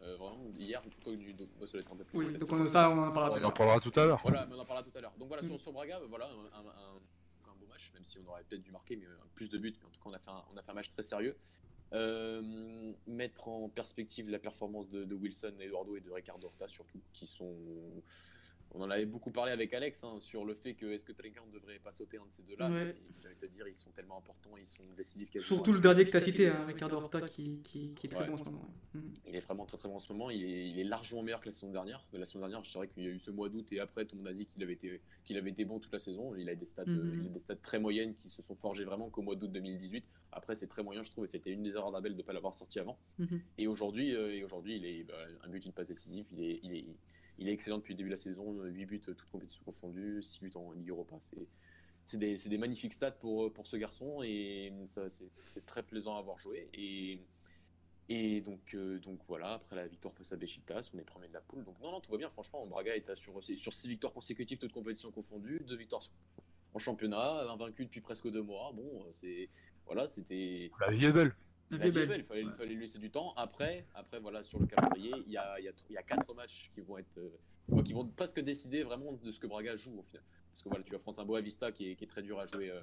Euh, 0.01 0.15
vraiment, 0.17 0.43
hier, 0.57 0.81
du, 1.05 1.33
donc, 1.33 1.47
moi, 1.57 1.67
ça 1.67 1.73
doit 1.73 1.81
être 1.81 1.93
un 1.93 1.95
peu 1.95 2.03
plus. 2.03 2.17
Oui, 2.17 2.37
donc 2.37 2.51
on, 2.51 2.65
ça, 2.65 2.89
on 2.89 2.97
en 3.07 3.11
parlera 3.11 3.39
On 3.39 3.43
en 3.45 3.51
parlera 3.51 3.79
tout 3.79 3.91
à 3.99 4.05
l'heure. 4.05 4.19
Voilà, 4.23 4.45
mais 4.45 4.55
on 4.55 4.59
en 4.59 4.65
parlera 4.65 4.83
tout 4.89 4.97
à 4.97 5.01
l'heure. 5.01 5.13
Donc 5.17 5.27
voilà, 5.27 5.43
Mm. 5.43 5.47
sur, 5.47 5.59
sur 5.59 5.71
Braga, 5.71 5.99
euh, 5.99 6.05
voilà, 6.09 6.25
un, 6.27 6.29
un- 6.59 6.67
un- 6.67 7.51
un 7.51 7.55
beau 7.59 7.65
match, 7.69 7.91
même 7.93 8.03
si 8.03 8.17
on 8.19 8.27
aurait 8.29 8.43
peut-être 8.43 8.63
dû 8.63 8.71
marquer 8.71 8.95
mais, 8.97 9.05
euh, 9.05 9.15
plus 9.35 9.49
de 9.49 9.57
buts. 9.57 9.73
Mais 9.79 9.87
en 9.87 9.91
tout 9.91 9.99
cas, 10.01 10.09
on 10.09 10.13
a 10.13 10.19
fait 10.19 10.31
un, 10.31 10.43
on 10.53 10.57
a 10.57 10.61
fait 10.61 10.71
un 10.71 10.75
match 10.75 10.89
très 10.89 11.03
sérieux. 11.03 11.37
Euh, 11.93 12.91
mettre 13.07 13.47
en 13.47 13.69
perspective 13.69 14.29
la 14.29 14.39
performance 14.39 14.89
de, 14.89 15.05
de 15.05 15.15
Wilson, 15.15 15.53
Eduardo 15.59 15.95
et 15.95 16.01
de 16.01 16.09
Ricardo 16.11 16.47
Horta 16.47 16.67
surtout, 16.67 16.99
qui 17.13 17.27
sont... 17.27 17.55
On 18.75 18.81
en 18.81 18.89
avait 18.89 19.05
beaucoup 19.05 19.29
parlé 19.31 19.51
avec 19.51 19.71
Alex 19.73 20.03
hein, 20.03 20.17
sur 20.19 20.45
le 20.45 20.55
fait 20.55 20.73
que 20.73 20.87
est-ce 20.87 21.05
que 21.05 21.11
Trinquant 21.11 21.45
ne 21.47 21.51
devrait 21.53 21.77
pas 21.79 21.91
sauter 21.91 22.17
un 22.17 22.25
de 22.25 22.31
ces 22.31 22.41
deux-là. 22.43 22.69
Ouais. 22.69 22.95
J'allais 23.21 23.35
te 23.35 23.45
dire, 23.45 23.67
ils 23.67 23.75
sont 23.75 23.91
tellement 23.91 24.17
importants, 24.17 24.57
ils 24.57 24.65
sont 24.65 24.83
décisifs. 24.97 25.29
Surtout 25.41 25.73
le 25.73 25.79
dernier 25.79 26.05
que 26.05 26.11
tu 26.11 26.17
as 26.17 26.21
cité, 26.21 26.47
hein, 26.47 26.59
Ricardo 26.61 26.97
Horta, 26.97 27.21
qui, 27.21 27.59
qui, 27.63 27.93
qui 27.93 28.07
est 28.07 28.09
très 28.09 28.21
Ouais. 28.21 28.27
bon 28.27 28.33
en 28.33 28.37
ce 28.37 28.43
moment. 28.45 28.67
ouais. 28.95 28.99
Mm. 29.01 29.13
Il 29.27 29.35
est 29.35 29.39
vraiment 29.41 29.65
très 29.65 29.77
très 29.77 29.87
bon 29.89 29.95
en 29.95 29.99
ce 29.99 30.11
moment. 30.11 30.29
Il 30.31 30.43
est, 30.43 30.69
il 30.69 30.79
est 30.79 30.83
largement 30.83 31.21
meilleur 31.21 31.39
que 31.39 31.47
la 31.49 31.53
saison 31.53 31.71
dernière. 31.71 32.03
La 32.13 32.25
saison 32.25 32.39
dernière, 32.39 32.65
c'est 32.65 32.77
vrai 32.77 32.87
qu'il 32.87 33.03
y 33.03 33.07
a 33.07 33.09
eu 33.11 33.19
ce 33.19 33.29
mois 33.31 33.49
d'août 33.49 33.71
et 33.73 33.79
après, 33.79 34.05
tout 34.05 34.15
le 34.15 34.21
monde 34.23 34.31
a 34.31 34.33
dit 34.33 34.47
qu'il 34.47 34.63
avait 34.63 34.73
été, 34.73 35.01
qu'il 35.23 35.37
avait 35.37 35.51
été 35.51 35.65
bon 35.65 35.79
toute 35.79 35.93
la 35.93 35.99
saison. 35.99 36.33
Il 36.35 36.49
a 36.49 36.55
des 36.55 36.65
stats, 36.65 36.83
euh, 36.87 37.11
il 37.21 37.27
a 37.27 37.29
des 37.29 37.39
stats 37.39 37.55
très 37.55 37.79
moyennes 37.79 38.15
qui 38.15 38.27
se 38.29 38.41
sont 38.41 38.55
forgées 38.55 38.85
vraiment 38.85 39.09
qu'au 39.09 39.21
mois 39.21 39.35
d'août 39.35 39.51
2018. 39.51 40.09
Après, 40.31 40.55
c'est 40.55 40.67
très 40.67 40.81
moyen, 40.81 41.03
je 41.03 41.11
trouve, 41.11 41.25
et 41.25 41.27
c'était 41.27 41.51
une 41.51 41.61
des 41.61 41.71
erreurs 41.75 41.91
d'Abel 41.91 42.13
de 42.13 42.17
ne 42.17 42.23
pas 42.23 42.33
l'avoir 42.33 42.55
sorti 42.55 42.79
avant. 42.79 42.97
Mhm. 43.19 43.39
Et 43.59 43.67
aujourd'hui, 43.67 44.15
euh, 44.15 44.29
et 44.31 44.43
aujourd'hui, 44.43 44.77
il 44.77 44.85
est 44.85 45.03
bah, 45.03 45.13
un 45.43 45.49
but, 45.49 45.63
une 45.63 45.73
passe 45.73 45.89
décisive. 45.89 46.25
Il 46.31 46.41
est, 46.43 46.59
il 46.63 46.73
est, 46.75 46.85
il 47.37 47.47
est 47.47 47.51
excellent 47.51 47.77
depuis 47.77 47.93
le 47.93 47.97
début 47.97 48.09
de 48.09 48.13
la 48.13 48.21
saison. 48.21 48.61
8 48.63 48.85
buts, 48.85 48.99
toutes 48.99 49.23
compétitions 49.25 49.63
confondues, 49.63 50.21
6 50.21 50.41
buts 50.41 50.51
en 50.55 50.71
Ligue 50.71 50.89
Europa. 50.89 51.17
C'est, 52.05 52.17
des, 52.17 52.35
des 52.35 52.57
magnifiques 52.57 52.93
stats 52.93 53.11
pour, 53.11 53.51
pour 53.53 53.65
ce 53.65 53.77
garçon 53.77 54.21
et 54.23 54.73
c'est, 54.85 55.65
très 55.65 55.83
plaisant 55.83 56.15
à 56.15 56.19
avoir 56.19 56.37
joué. 56.37 56.69
Et, 56.73 57.21
et 58.09 58.41
donc, 58.41 58.73
euh, 58.73 58.99
donc 58.99 59.19
voilà, 59.27 59.53
après 59.53 59.75
la 59.75 59.87
victoire 59.87 60.13
face 60.13 60.33
à 60.33 60.37
Besiktas, 60.37 60.91
on 60.93 60.99
est 60.99 61.03
premier 61.03 61.27
de 61.27 61.33
la 61.33 61.41
poule. 61.41 61.63
Donc 61.63 61.79
non, 61.81 61.91
non, 61.91 62.01
tout 62.01 62.11
va 62.11 62.17
bien. 62.17 62.29
Franchement, 62.29 62.67
Braga 62.67 62.95
est 62.95 63.15
sur, 63.15 63.43
sur 63.43 63.73
6 63.73 63.87
victoires 63.87 64.13
consécutives, 64.13 64.57
toutes 64.57 64.73
compétitions 64.73 65.11
confondues, 65.11 65.63
2 65.65 65.75
victoires 65.75 66.03
en 66.73 66.79
championnat, 66.79 67.51
invaincu 67.51 67.85
depuis 67.85 68.01
presque 68.01 68.29
2 68.29 68.41
mois. 68.41 68.71
Bon, 68.73 69.05
c'est 69.11 69.49
voilà, 69.85 70.07
c'était 70.07 70.71
La 70.79 70.91
vie 70.91 71.05
est 71.05 71.11
belle. 71.11 71.33
La 71.71 71.77
vie 71.77 71.99
est 71.99 72.05
belle. 72.05 72.21
il 72.21 72.51
fallait, 72.51 72.73
lui 72.73 72.81
laisser 72.81 72.99
du 72.99 73.09
temps. 73.09 73.33
Après, 73.35 73.85
après 73.95 74.19
voilà, 74.19 74.43
sur 74.43 74.59
le 74.59 74.67
calendrier, 74.67 75.13
il 75.25 75.31
y 75.31 75.37
a, 75.37 75.59
il 75.59 75.65
y, 75.65 75.67
a, 75.67 75.73
il 75.89 75.93
y 75.93 75.97
a 75.97 76.03
quatre 76.03 76.33
matchs 76.33 76.71
qui 76.73 76.81
vont 76.81 76.97
être, 76.97 77.17
euh, 77.17 77.81
qui 77.83 77.93
vont 77.93 78.07
presque 78.07 78.39
décider 78.39 78.83
vraiment 78.83 79.13
de 79.13 79.31
ce 79.31 79.39
que 79.39 79.47
Braga 79.47 79.75
joue 79.75 79.97
au 79.97 80.03
final. 80.03 80.23
Parce 80.51 80.61
que 80.61 80.69
voilà, 80.69 80.83
tu 80.83 80.93
affrontes 80.95 81.19
un 81.19 81.25
Boavista 81.25 81.71
qui 81.71 81.89
est, 81.89 81.95
qui 81.95 82.03
est 82.03 82.07
très 82.07 82.21
dur 82.21 82.39
à 82.39 82.45
jouer 82.45 82.69
euh, 82.69 82.81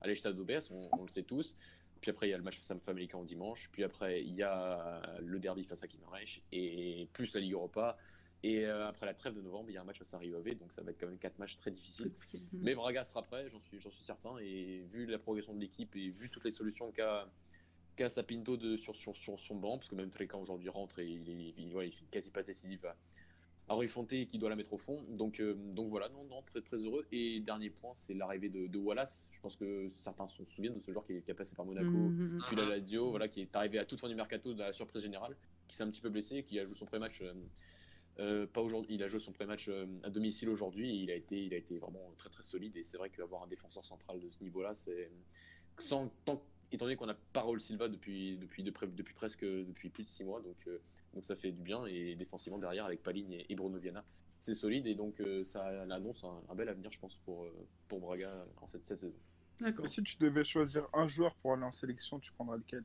à 0.00 0.06
l'Estade 0.06 0.36
d'Obers, 0.36 0.62
on, 0.70 0.88
on 0.98 1.02
le 1.04 1.10
sait 1.10 1.24
tous. 1.24 1.56
Puis 2.00 2.10
après, 2.10 2.28
il 2.28 2.30
y 2.30 2.34
a 2.34 2.36
le 2.36 2.44
match 2.44 2.58
face 2.58 2.70
à 2.70 2.78
Famalicão 2.78 3.24
dimanche. 3.24 3.68
Puis 3.72 3.82
après, 3.82 4.22
il 4.22 4.34
y 4.34 4.42
a 4.42 5.02
le 5.20 5.40
derby 5.40 5.64
face 5.64 5.82
à 5.82 5.88
Kimarech. 5.88 6.42
Et 6.52 7.08
plus 7.12 7.34
la 7.34 7.40
Ligue 7.40 7.54
Europa. 7.54 7.96
Et 8.44 8.64
euh, 8.66 8.86
après 8.86 9.04
la 9.04 9.14
trêve 9.14 9.34
de 9.34 9.40
novembre, 9.40 9.70
il 9.70 9.74
y 9.74 9.76
a 9.78 9.80
un 9.80 9.84
match 9.84 9.98
face 9.98 10.14
à 10.14 10.18
Rio 10.18 10.38
Ave. 10.38 10.54
Donc 10.54 10.72
ça 10.72 10.82
va 10.82 10.92
être 10.92 11.00
quand 11.00 11.08
même 11.08 11.18
quatre 11.18 11.38
matchs 11.38 11.56
très 11.56 11.72
difficiles. 11.72 12.12
Mais 12.52 12.74
Braga 12.74 13.02
sera 13.02 13.22
prêt, 13.22 13.48
j'en 13.48 13.58
suis, 13.58 13.80
j'en 13.80 13.90
suis 13.90 14.04
certain. 14.04 14.38
Et 14.38 14.84
vu 14.86 15.06
la 15.06 15.18
progression 15.18 15.54
de 15.54 15.60
l'équipe 15.60 15.94
et 15.96 16.08
vu 16.10 16.30
toutes 16.30 16.44
les 16.44 16.52
solutions 16.52 16.92
qu'a 16.92 17.28
qu'a 17.98 18.08
Sapinto 18.08 18.56
de, 18.56 18.76
sur, 18.76 18.94
sur, 18.96 19.16
sur 19.16 19.38
son 19.40 19.56
banc, 19.56 19.76
parce 19.78 19.88
que 19.88 19.96
même 19.96 20.08
Trecan 20.10 20.40
aujourd'hui 20.40 20.68
rentre 20.68 21.00
et 21.00 21.06
il, 21.08 21.28
est- 21.28 21.54
il, 21.58 21.72
voilà, 21.72 21.88
il 21.88 21.92
fait 21.92 22.04
quasi 22.10 22.30
passe 22.30 22.46
décisive 22.46 22.86
à, 22.86 22.96
à 23.74 23.86
Fonte 23.88 24.08
qui 24.26 24.38
doit 24.38 24.48
la 24.48 24.54
mettre 24.56 24.72
au 24.72 24.78
fond. 24.78 25.02
Donc, 25.10 25.40
euh, 25.40 25.54
donc 25.54 25.88
voilà, 25.88 26.08
non, 26.10 26.24
non, 26.24 26.40
très, 26.42 26.60
très 26.62 26.76
heureux. 26.76 27.06
Et 27.10 27.40
dernier 27.40 27.70
point, 27.70 27.92
c'est 27.94 28.14
l'arrivée 28.14 28.48
de, 28.48 28.66
de 28.68 28.78
Wallace. 28.78 29.26
Je 29.32 29.40
pense 29.40 29.56
que 29.56 29.88
certains 29.88 30.28
se 30.28 30.44
souviennent 30.44 30.74
de 30.76 30.80
ce 30.80 30.92
joueur 30.92 31.04
qui 31.04 31.14
est, 31.14 31.22
qui 31.22 31.30
est 31.30 31.34
passé 31.34 31.54
par 31.56 31.66
Monaco, 31.66 32.10
Mhm. 32.10 32.42
puis 32.46 32.56
la 32.56 32.64
Lazio, 32.66 33.10
voilà, 33.10 33.26
qui 33.28 33.40
est 33.40 33.56
arrivé 33.56 33.78
à 33.80 33.84
toute 33.84 33.98
fin 34.00 34.08
du 34.08 34.14
mercato 34.14 34.54
de 34.54 34.60
la 34.60 34.72
surprise 34.72 35.02
générale, 35.02 35.36
qui 35.66 35.74
s'est 35.76 35.82
un 35.82 35.90
petit 35.90 36.00
peu 36.00 36.08
blessé, 36.08 36.44
qui 36.44 36.58
a 36.60 36.64
joué 36.64 36.74
son 36.74 36.86
pré-match. 36.86 37.20
euh, 37.20 37.34
euh, 38.20 38.46
pas 38.46 38.62
aujourd'hui, 38.62 38.94
il 38.94 39.02
a 39.02 39.08
joué 39.08 39.20
son 39.20 39.32
pré-match 39.32 39.68
à 40.02 40.10
domicile 40.10 40.48
aujourd'hui 40.50 41.02
il 41.04 41.10
a 41.10 41.14
été, 41.14 41.44
il 41.44 41.52
a 41.54 41.56
été 41.56 41.78
vraiment 41.78 42.12
très 42.16 42.28
très 42.30 42.42
solide. 42.42 42.76
Et 42.76 42.82
c'est 42.82 42.96
vrai 42.96 43.10
qu'avoir 43.10 43.42
un 43.42 43.46
défenseur 43.48 43.84
central 43.84 44.18
de 44.20 44.28
ce 44.30 44.42
niveau-là, 44.42 44.74
c'est 44.74 45.10
sans 45.78 46.08
tant 46.24 46.42
étant 46.72 46.84
donné 46.84 46.96
qu'on 46.96 47.08
a 47.08 47.14
Parole 47.32 47.60
Silva 47.60 47.88
depuis 47.88 48.36
depuis 48.36 48.62
de 48.62 48.70
depuis 48.70 49.14
presque 49.14 49.44
depuis 49.44 49.88
plus 49.88 50.04
de 50.04 50.08
six 50.08 50.24
mois, 50.24 50.40
donc 50.40 50.56
euh, 50.66 50.78
donc 51.14 51.24
ça 51.24 51.36
fait 51.36 51.52
du 51.52 51.62
bien 51.62 51.86
et 51.86 52.14
défensivement 52.14 52.58
derrière 52.58 52.84
avec 52.84 53.02
Paligne 53.02 53.32
et, 53.32 53.46
et 53.48 53.54
Bruno 53.54 53.78
Viana, 53.78 54.04
c'est 54.38 54.54
solide 54.54 54.86
et 54.86 54.94
donc 54.94 55.20
euh, 55.20 55.44
ça 55.44 55.64
annonce 55.90 56.24
un, 56.24 56.42
un 56.48 56.54
bel 56.54 56.68
avenir, 56.68 56.92
je 56.92 57.00
pense 57.00 57.16
pour 57.16 57.44
euh, 57.44 57.66
pour 57.88 58.00
Braga 58.00 58.46
en 58.60 58.68
cette, 58.68 58.84
cette 58.84 58.98
saison. 58.98 59.18
D'accord. 59.60 59.82
Mais 59.82 59.88
si 59.88 60.02
tu 60.02 60.16
devais 60.18 60.44
choisir 60.44 60.86
un 60.92 61.06
joueur 61.06 61.34
pour 61.36 61.54
aller 61.54 61.64
en 61.64 61.72
sélection, 61.72 62.20
tu 62.20 62.32
prendrais 62.32 62.58
lequel? 62.58 62.84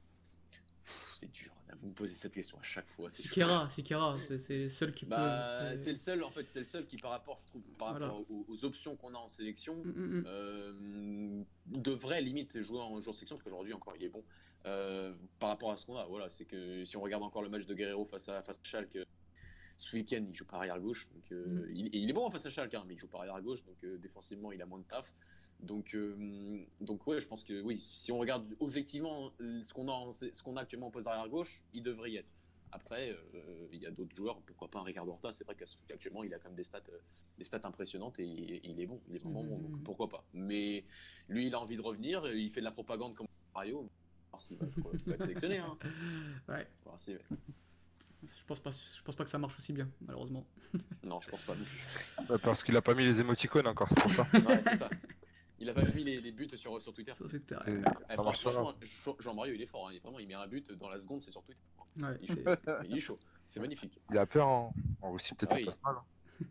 C'est 1.14 1.32
dur, 1.32 1.52
vous 1.76 1.88
me 1.88 1.94
posez 1.94 2.14
cette 2.16 2.34
question 2.34 2.58
à 2.60 2.64
chaque 2.64 2.88
fois. 2.88 3.10
Sikera, 3.10 3.70
Sikera, 3.70 4.16
c'est 4.38 4.58
le 4.64 4.70
seul 4.70 4.94
qui 4.94 5.06
Bah, 5.06 5.70
peut. 5.72 5.78
c'est 5.78 5.92
le 5.92 5.96
seul, 5.98 6.24
en 6.24 6.30
fait, 6.30 6.44
c'est 6.48 6.60
le 6.60 6.66
seul 6.66 6.86
qui, 6.86 6.98
par 6.98 7.12
rapport, 7.12 7.38
je 7.38 7.48
trouve, 7.48 7.62
par 7.78 7.92
Voilà. 7.92 8.08
rapport 8.08 8.26
aux, 8.32 8.46
aux 8.48 8.66
options 8.66 8.96
qu'on 8.96 9.14
a 9.14 9.18
en 9.18 9.28
sélection, 9.28 9.76
Mm, 9.84 9.90
mm, 9.90 10.20
mm. 10.20 10.24
euh, 10.28 11.44
devrait 11.68 12.22
limite 12.22 12.62
jouer 12.62 12.80
en 12.80 13.00
joueur 13.02 13.14
de 13.14 13.20
section, 13.20 13.36
parce 13.36 13.44
qu'aujourd'hui 13.44 13.74
encore 13.74 13.96
il 13.96 14.04
est 14.04 14.10
bon. 14.10 14.24
Euh, 14.66 15.14
par 15.40 15.50
rapport 15.50 15.72
à 15.72 15.78
ce 15.78 15.86
qu'on 15.86 15.98
a, 15.98 16.06
voilà, 16.06 16.30
c'est 16.30 16.46
que 16.46 16.86
si 16.86 16.96
on 16.96 17.02
regarde 17.02 17.24
encore 17.24 17.42
le 17.42 17.50
match 17.50 17.66
de 17.66 17.74
Guerrero 17.74 18.06
face 18.06 18.30
à, 18.30 18.42
face 18.42 18.60
à 18.60 18.64
Schalke, 18.64 18.96
euh, 18.96 19.06
ce 19.76 19.96
week-end 19.96 20.24
il 20.28 20.34
joue 20.34 20.46
par 20.46 20.60
arrière 20.60 20.80
gauche, 20.80 21.08
donc, 21.14 21.32
euh, 21.32 21.66
Mm. 21.68 21.70
il, 21.94 22.10
est 22.10 22.14
bon 22.14 22.30
face 22.30 22.46
à 22.46 22.50
Schalke, 22.50 22.74
hein, 22.76 22.84
mais 22.88 22.94
il 22.94 22.98
joue 23.00 23.08
par 23.08 23.22
arrière 23.22 23.42
gauche, 23.42 23.64
donc 23.66 23.76
euh, 23.84 23.98
défensivement 23.98 24.52
il 24.52 24.62
a 24.62 24.66
moins 24.66 24.80
de 24.80 24.86
taf. 24.86 25.14
Donc, 25.64 25.96
euh, 25.96 26.64
donc 26.82 27.08
ouais, 27.08 27.20
je 27.20 27.28
pense 27.28 27.44
que 27.44 27.62
oui, 27.62 27.78
si 27.78 28.12
on 28.12 28.18
regarde 28.20 28.46
objectivement 28.60 29.32
euh, 29.42 29.64
ce 29.64 29.74
qu'on 29.74 29.88
a, 29.88 29.92
en- 29.94 30.12
ce 30.12 30.44
qu'on 30.44 30.58
a 30.58 30.62
actuellement 30.62 30.88
au 30.88 30.92
poste 30.92 31.06
d'arrière 31.06 31.30
gauche, 31.30 31.64
il 31.74 31.82
devrait 31.84 32.12
y 32.12 32.18
être. 32.18 32.30
Après, 32.72 33.12
euh, 33.12 33.68
il 33.72 33.80
y 33.82 33.86
a 33.86 33.92
d'autres 33.92 34.16
joueurs, 34.16 34.42
pourquoi 34.42 34.68
pas 34.70 34.80
un 34.80 34.84
Ricardo 34.84 35.12
Horta, 35.12 35.32
c'est 35.32 35.44
vrai 35.44 35.56
qu'actuellement 35.56 36.24
il 36.24 36.34
a 36.34 36.40
quand 36.40 36.50
même 36.50 36.56
des 36.58 36.64
stats, 36.64 36.82
euh, 36.90 36.98
des 37.38 37.44
stats 37.44 37.62
impressionnantes 37.64 38.20
et 38.20 38.26
il, 38.26 38.60
il 38.64 38.80
est 38.80 38.86
bon, 38.88 39.00
il 39.08 39.16
est 39.16 39.20
vraiment 39.20 39.44
bon, 39.44 39.58
Mhm. 39.58 39.72
donc 39.72 39.84
pourquoi 39.84 40.10
pas. 40.10 40.24
Mais 40.34 40.84
lui, 41.30 41.48
il 41.48 41.56
a 41.56 41.60
envie 41.60 41.76
de 41.78 41.82
revenir, 41.82 42.28
il 42.34 42.50
fait 42.50 42.60
de 42.62 42.66
la 42.66 42.72
propagande 42.72 43.14
comme 43.16 43.28
Mario, 43.54 43.80
on 43.80 43.84
va 43.84 43.90
voir 44.32 44.42
s'il 44.42 44.58
va, 44.58 44.66
va 44.66 45.14
être 45.14 45.22
sélectionné. 45.24 45.58
Hein. 45.60 45.78
Ouais. 46.50 46.68
On 46.82 46.90
va 46.90 46.92
voir 46.92 47.00
s'il- 47.00 47.20
Je 48.26 48.44
pense 48.46 48.60
pas, 48.60 48.72
je 48.72 49.02
pense 49.04 49.16
pas 49.16 49.24
que 49.24 49.30
ça 49.30 49.38
marche 49.38 49.56
aussi 49.58 49.72
bien, 49.74 49.88
malheureusement. 50.02 50.46
Non, 51.04 51.22
je 51.22 51.30
pense 51.30 51.44
pas 51.44 51.54
non 51.56 51.64
plus. 51.64 52.40
Parce 52.42 52.64
qu'il 52.64 52.76
a 52.76 52.82
pas 52.82 52.96
mis 52.96 53.04
les 53.04 53.20
émoticônes 53.22 53.68
encore, 53.68 53.88
c'est 53.90 54.02
pour 54.02 54.12
ça. 54.12 54.26
Ouais, 54.34 54.62
c'est 54.62 54.76
ça. 54.78 54.90
Il 55.64 55.70
a 55.70 55.74
pas 55.74 55.84
mis 55.96 56.04
les, 56.04 56.20
les 56.22 56.32
buts 56.32 56.48
sur, 56.56 56.82
sur 56.82 56.94
Twitter. 56.94 57.14
Pas. 57.48 57.64
franchement, 58.18 58.74
Jean- 58.82 59.16
Jean-Mario, 59.20 59.54
il 59.56 59.62
est 59.62 59.66
fort. 59.66 59.90
hein. 59.90 59.98
Vraiment, 60.04 60.20
il 60.20 60.28
met 60.28 60.34
un 60.34 60.48
but 60.48 60.72
dans 60.74 60.90
la 60.90 61.00
seconde, 61.00 61.22
c'est 61.22 61.32
sur 61.32 61.42
Twitter. 61.44 61.62
Ouais. 62.02 62.18
Il, 62.22 62.28
fait- 62.32 62.60
il 62.90 62.98
est 62.98 63.00
chaud. 63.00 63.18
C'est 63.46 63.60
magnifique. 63.60 64.00
Il 64.12 64.18
a 64.18 64.26
peur 64.26 64.48
en, 64.48 64.74
en 65.02 65.12
Russie, 65.12 65.34
peut-être 65.36 65.52
ça 65.58 65.66
passe 65.66 65.80
mal. 65.84 65.96
hein. 65.98 66.04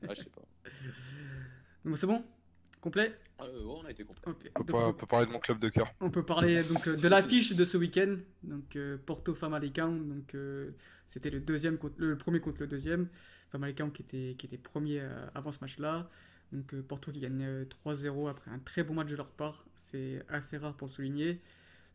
Ouais, 0.08 0.14
je 0.14 0.20
sais 0.22 0.30
pas. 0.30 0.42
Donc 1.84 1.98
c'est 1.98 2.06
bon? 2.06 2.24
Complet? 2.80 3.16
Euh, 3.40 3.64
ouais, 3.64 3.80
on 3.82 3.84
a 3.86 3.90
été 3.90 4.04
complet. 4.04 4.22
On 4.26 4.34
peut, 4.34 4.48
Donc, 4.56 4.66
pas- 4.66 4.86
on 4.86 4.88
on 4.90 4.92
peut 4.94 5.06
parler 5.06 5.26
de 5.26 5.32
mon 5.32 5.38
club 5.38 5.58
de 5.58 5.68
cœur. 5.68 5.92
On 6.00 6.10
peut 6.10 6.24
parler 6.24 6.62
donc 6.68 6.86
euh, 6.88 6.96
de 6.96 7.08
l'affiche 7.08 7.54
de 7.54 7.64
ce 7.64 7.76
week-end. 7.76 8.16
Donc 8.42 8.76
euh, 8.76 8.98
Porto 9.04 9.34
Famalicão. 9.34 9.96
Donc 10.08 10.34
euh, 10.34 10.70
c'était 11.08 11.30
le 11.30 11.40
deuxième 11.40 11.78
contre, 11.78 11.94
le 11.98 12.16
premier 12.18 12.40
contre 12.40 12.60
le 12.60 12.66
deuxième. 12.66 13.08
Famalicão 13.50 13.90
qui 13.90 14.02
était 14.02 14.34
qui 14.38 14.46
était 14.46 14.58
premier 14.58 15.00
euh, 15.00 15.26
avant 15.34 15.52
ce 15.52 15.58
match-là. 15.60 16.08
Donc 16.52 16.74
euh, 16.74 16.82
Porto 16.82 17.10
qui 17.12 17.20
gagne 17.20 17.42
euh, 17.42 17.64
3-0 17.86 18.28
après 18.30 18.50
un 18.50 18.58
très 18.58 18.82
bon 18.84 18.94
match 18.94 19.10
de 19.10 19.16
leur 19.16 19.30
part. 19.30 19.64
C'est 19.90 20.22
assez 20.28 20.56
rare 20.58 20.74
pour 20.76 20.88
le 20.88 20.92
souligner. 20.92 21.40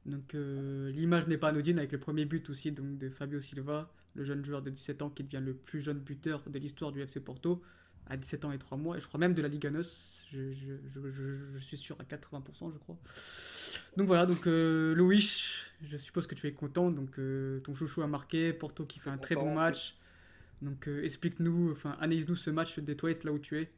Donc 0.06 0.36
euh, 0.36 0.90
l'image 0.92 1.28
n'est 1.28 1.38
pas 1.38 1.50
anodine 1.50 1.78
avec 1.80 1.92
le 1.92 2.00
premier 2.00 2.26
but 2.26 2.50
aussi 2.50 2.72
donc 2.72 2.98
de 2.98 3.10
Fabio 3.10 3.40
Silva, 3.42 3.92
le 4.16 4.24
jeune 4.24 4.44
joueur 4.46 4.62
de 4.62 4.70
17 4.70 5.02
ans 5.02 5.10
qui 5.10 5.24
devient 5.24 5.44
le 5.44 5.54
plus 5.54 5.82
jeune 5.82 6.00
buteur 6.00 6.42
de 6.50 6.58
l'histoire 6.60 6.92
du 6.92 7.02
FC 7.02 7.20
Porto 7.20 7.62
à 8.10 8.16
17 8.16 8.46
ans 8.46 8.52
et 8.54 8.58
3 8.58 8.78
mois 8.78 8.96
et 8.98 9.02
je 9.02 9.08
crois 9.08 9.20
même 9.20 9.34
de 9.34 9.42
la 9.42 9.50
Liga 9.50 9.70
NOS, 9.70 10.26
je, 10.32 10.54
je, 10.54 10.74
je, 10.94 11.12
je- 11.12 11.34
je 11.56 11.58
suis 11.58 11.76
sûr 11.76 11.98
à 12.00 12.04
80% 12.06 12.72
je 12.72 12.78
crois. 12.78 12.98
Donc 13.98 14.08
voilà, 14.08 14.26
donc 14.26 14.48
euh, 14.48 14.96
Louis, 14.96 15.28
je 15.84 15.98
suppose 15.98 16.26
que 16.26 16.36
tu 16.36 16.48
es 16.48 16.54
content, 16.54 16.90
donc 16.90 17.20
euh, 17.20 17.60
ton 17.60 17.76
chouchou 17.76 18.02
a 18.02 18.08
marqué, 18.08 18.54
Porto 18.54 18.86
qui 18.86 19.00
fait 19.00 19.10
un 19.10 19.18
très 19.18 19.36
bon 19.36 19.54
match. 19.56 19.98
Donc 20.62 20.88
euh, 20.88 21.04
explique-nous, 21.04 21.72
enfin 21.74 21.98
analyse-nous 22.00 22.36
ce 22.36 22.50
match 22.50 22.80
des 22.80 22.96
toilettes 22.96 23.26
là 23.26 23.34
où 23.34 23.40
tu 23.40 23.58
es. 23.60 23.70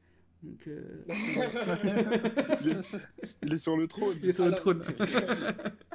Donc, 0.42 0.68
euh, 0.68 1.04
il, 1.10 1.12
est, 2.72 2.98
il 3.44 3.54
est 3.54 3.58
sur 3.58 3.76
le 3.76 3.88
trône. 3.88 4.16
il 4.24 4.30
est 4.30 4.34
sur 4.34 4.46
le 4.46 4.52
Alors- 4.54 4.60
trône. 4.62 4.86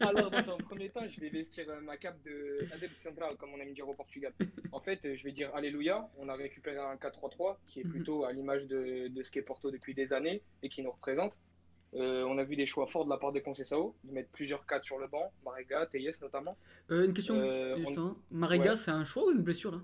Alors, 0.00 0.30
dans 0.30 0.38
un 0.54 0.58
premier 0.58 0.90
temps, 0.90 1.06
je 1.08 1.18
vais 1.20 1.30
vestir 1.30 1.64
euh, 1.70 1.80
ma 1.80 1.96
cape 1.96 2.18
de 2.24 2.66
Adept 2.74 3.02
Central, 3.02 3.36
comme 3.38 3.50
on 3.56 3.60
aime 3.60 3.72
dire 3.72 3.88
au 3.88 3.94
Portugal. 3.94 4.32
En 4.72 4.80
fait, 4.80 5.02
euh, 5.06 5.16
je 5.16 5.24
vais 5.24 5.32
dire 5.32 5.50
Alléluia. 5.54 6.06
On 6.18 6.28
a 6.28 6.34
récupéré 6.34 6.76
un 6.76 6.96
4-3-3 6.96 7.56
qui 7.66 7.80
est 7.80 7.84
Mhm. 7.84 7.90
plutôt 7.90 8.24
à 8.24 8.32
l'image 8.32 8.66
de, 8.66 9.08
de 9.08 9.22
ce 9.22 9.30
qu'est 9.30 9.40
Porto 9.42 9.70
depuis 9.70 9.94
des 9.94 10.12
années 10.12 10.42
et 10.62 10.68
qui 10.68 10.82
nous 10.82 10.90
représente. 10.90 11.32
Euh, 11.94 12.22
on 12.24 12.36
a 12.36 12.44
vu 12.44 12.56
des 12.56 12.66
choix 12.66 12.86
forts 12.86 13.06
de 13.06 13.10
la 13.10 13.16
part 13.16 13.32
des 13.32 13.40
Conceição, 13.40 13.94
de 14.04 14.12
mettre 14.12 14.28
plusieurs 14.32 14.66
4 14.66 14.84
sur 14.84 14.98
le 14.98 15.06
banc, 15.06 15.32
Marega, 15.42 15.86
Teyes 15.86 16.10
notamment. 16.20 16.58
Euh, 16.90 17.06
une 17.06 17.14
question, 17.14 17.36
Euh, 17.36 17.72
on- 17.72 17.76
Justin. 17.78 18.16
Marega, 18.30 18.72
Ouais. 18.72 18.76
c'est 18.76 18.90
un 18.90 19.04
choix 19.04 19.24
ou 19.24 19.30
une 19.30 19.40
blessure 19.42 19.72
là? 19.72 19.80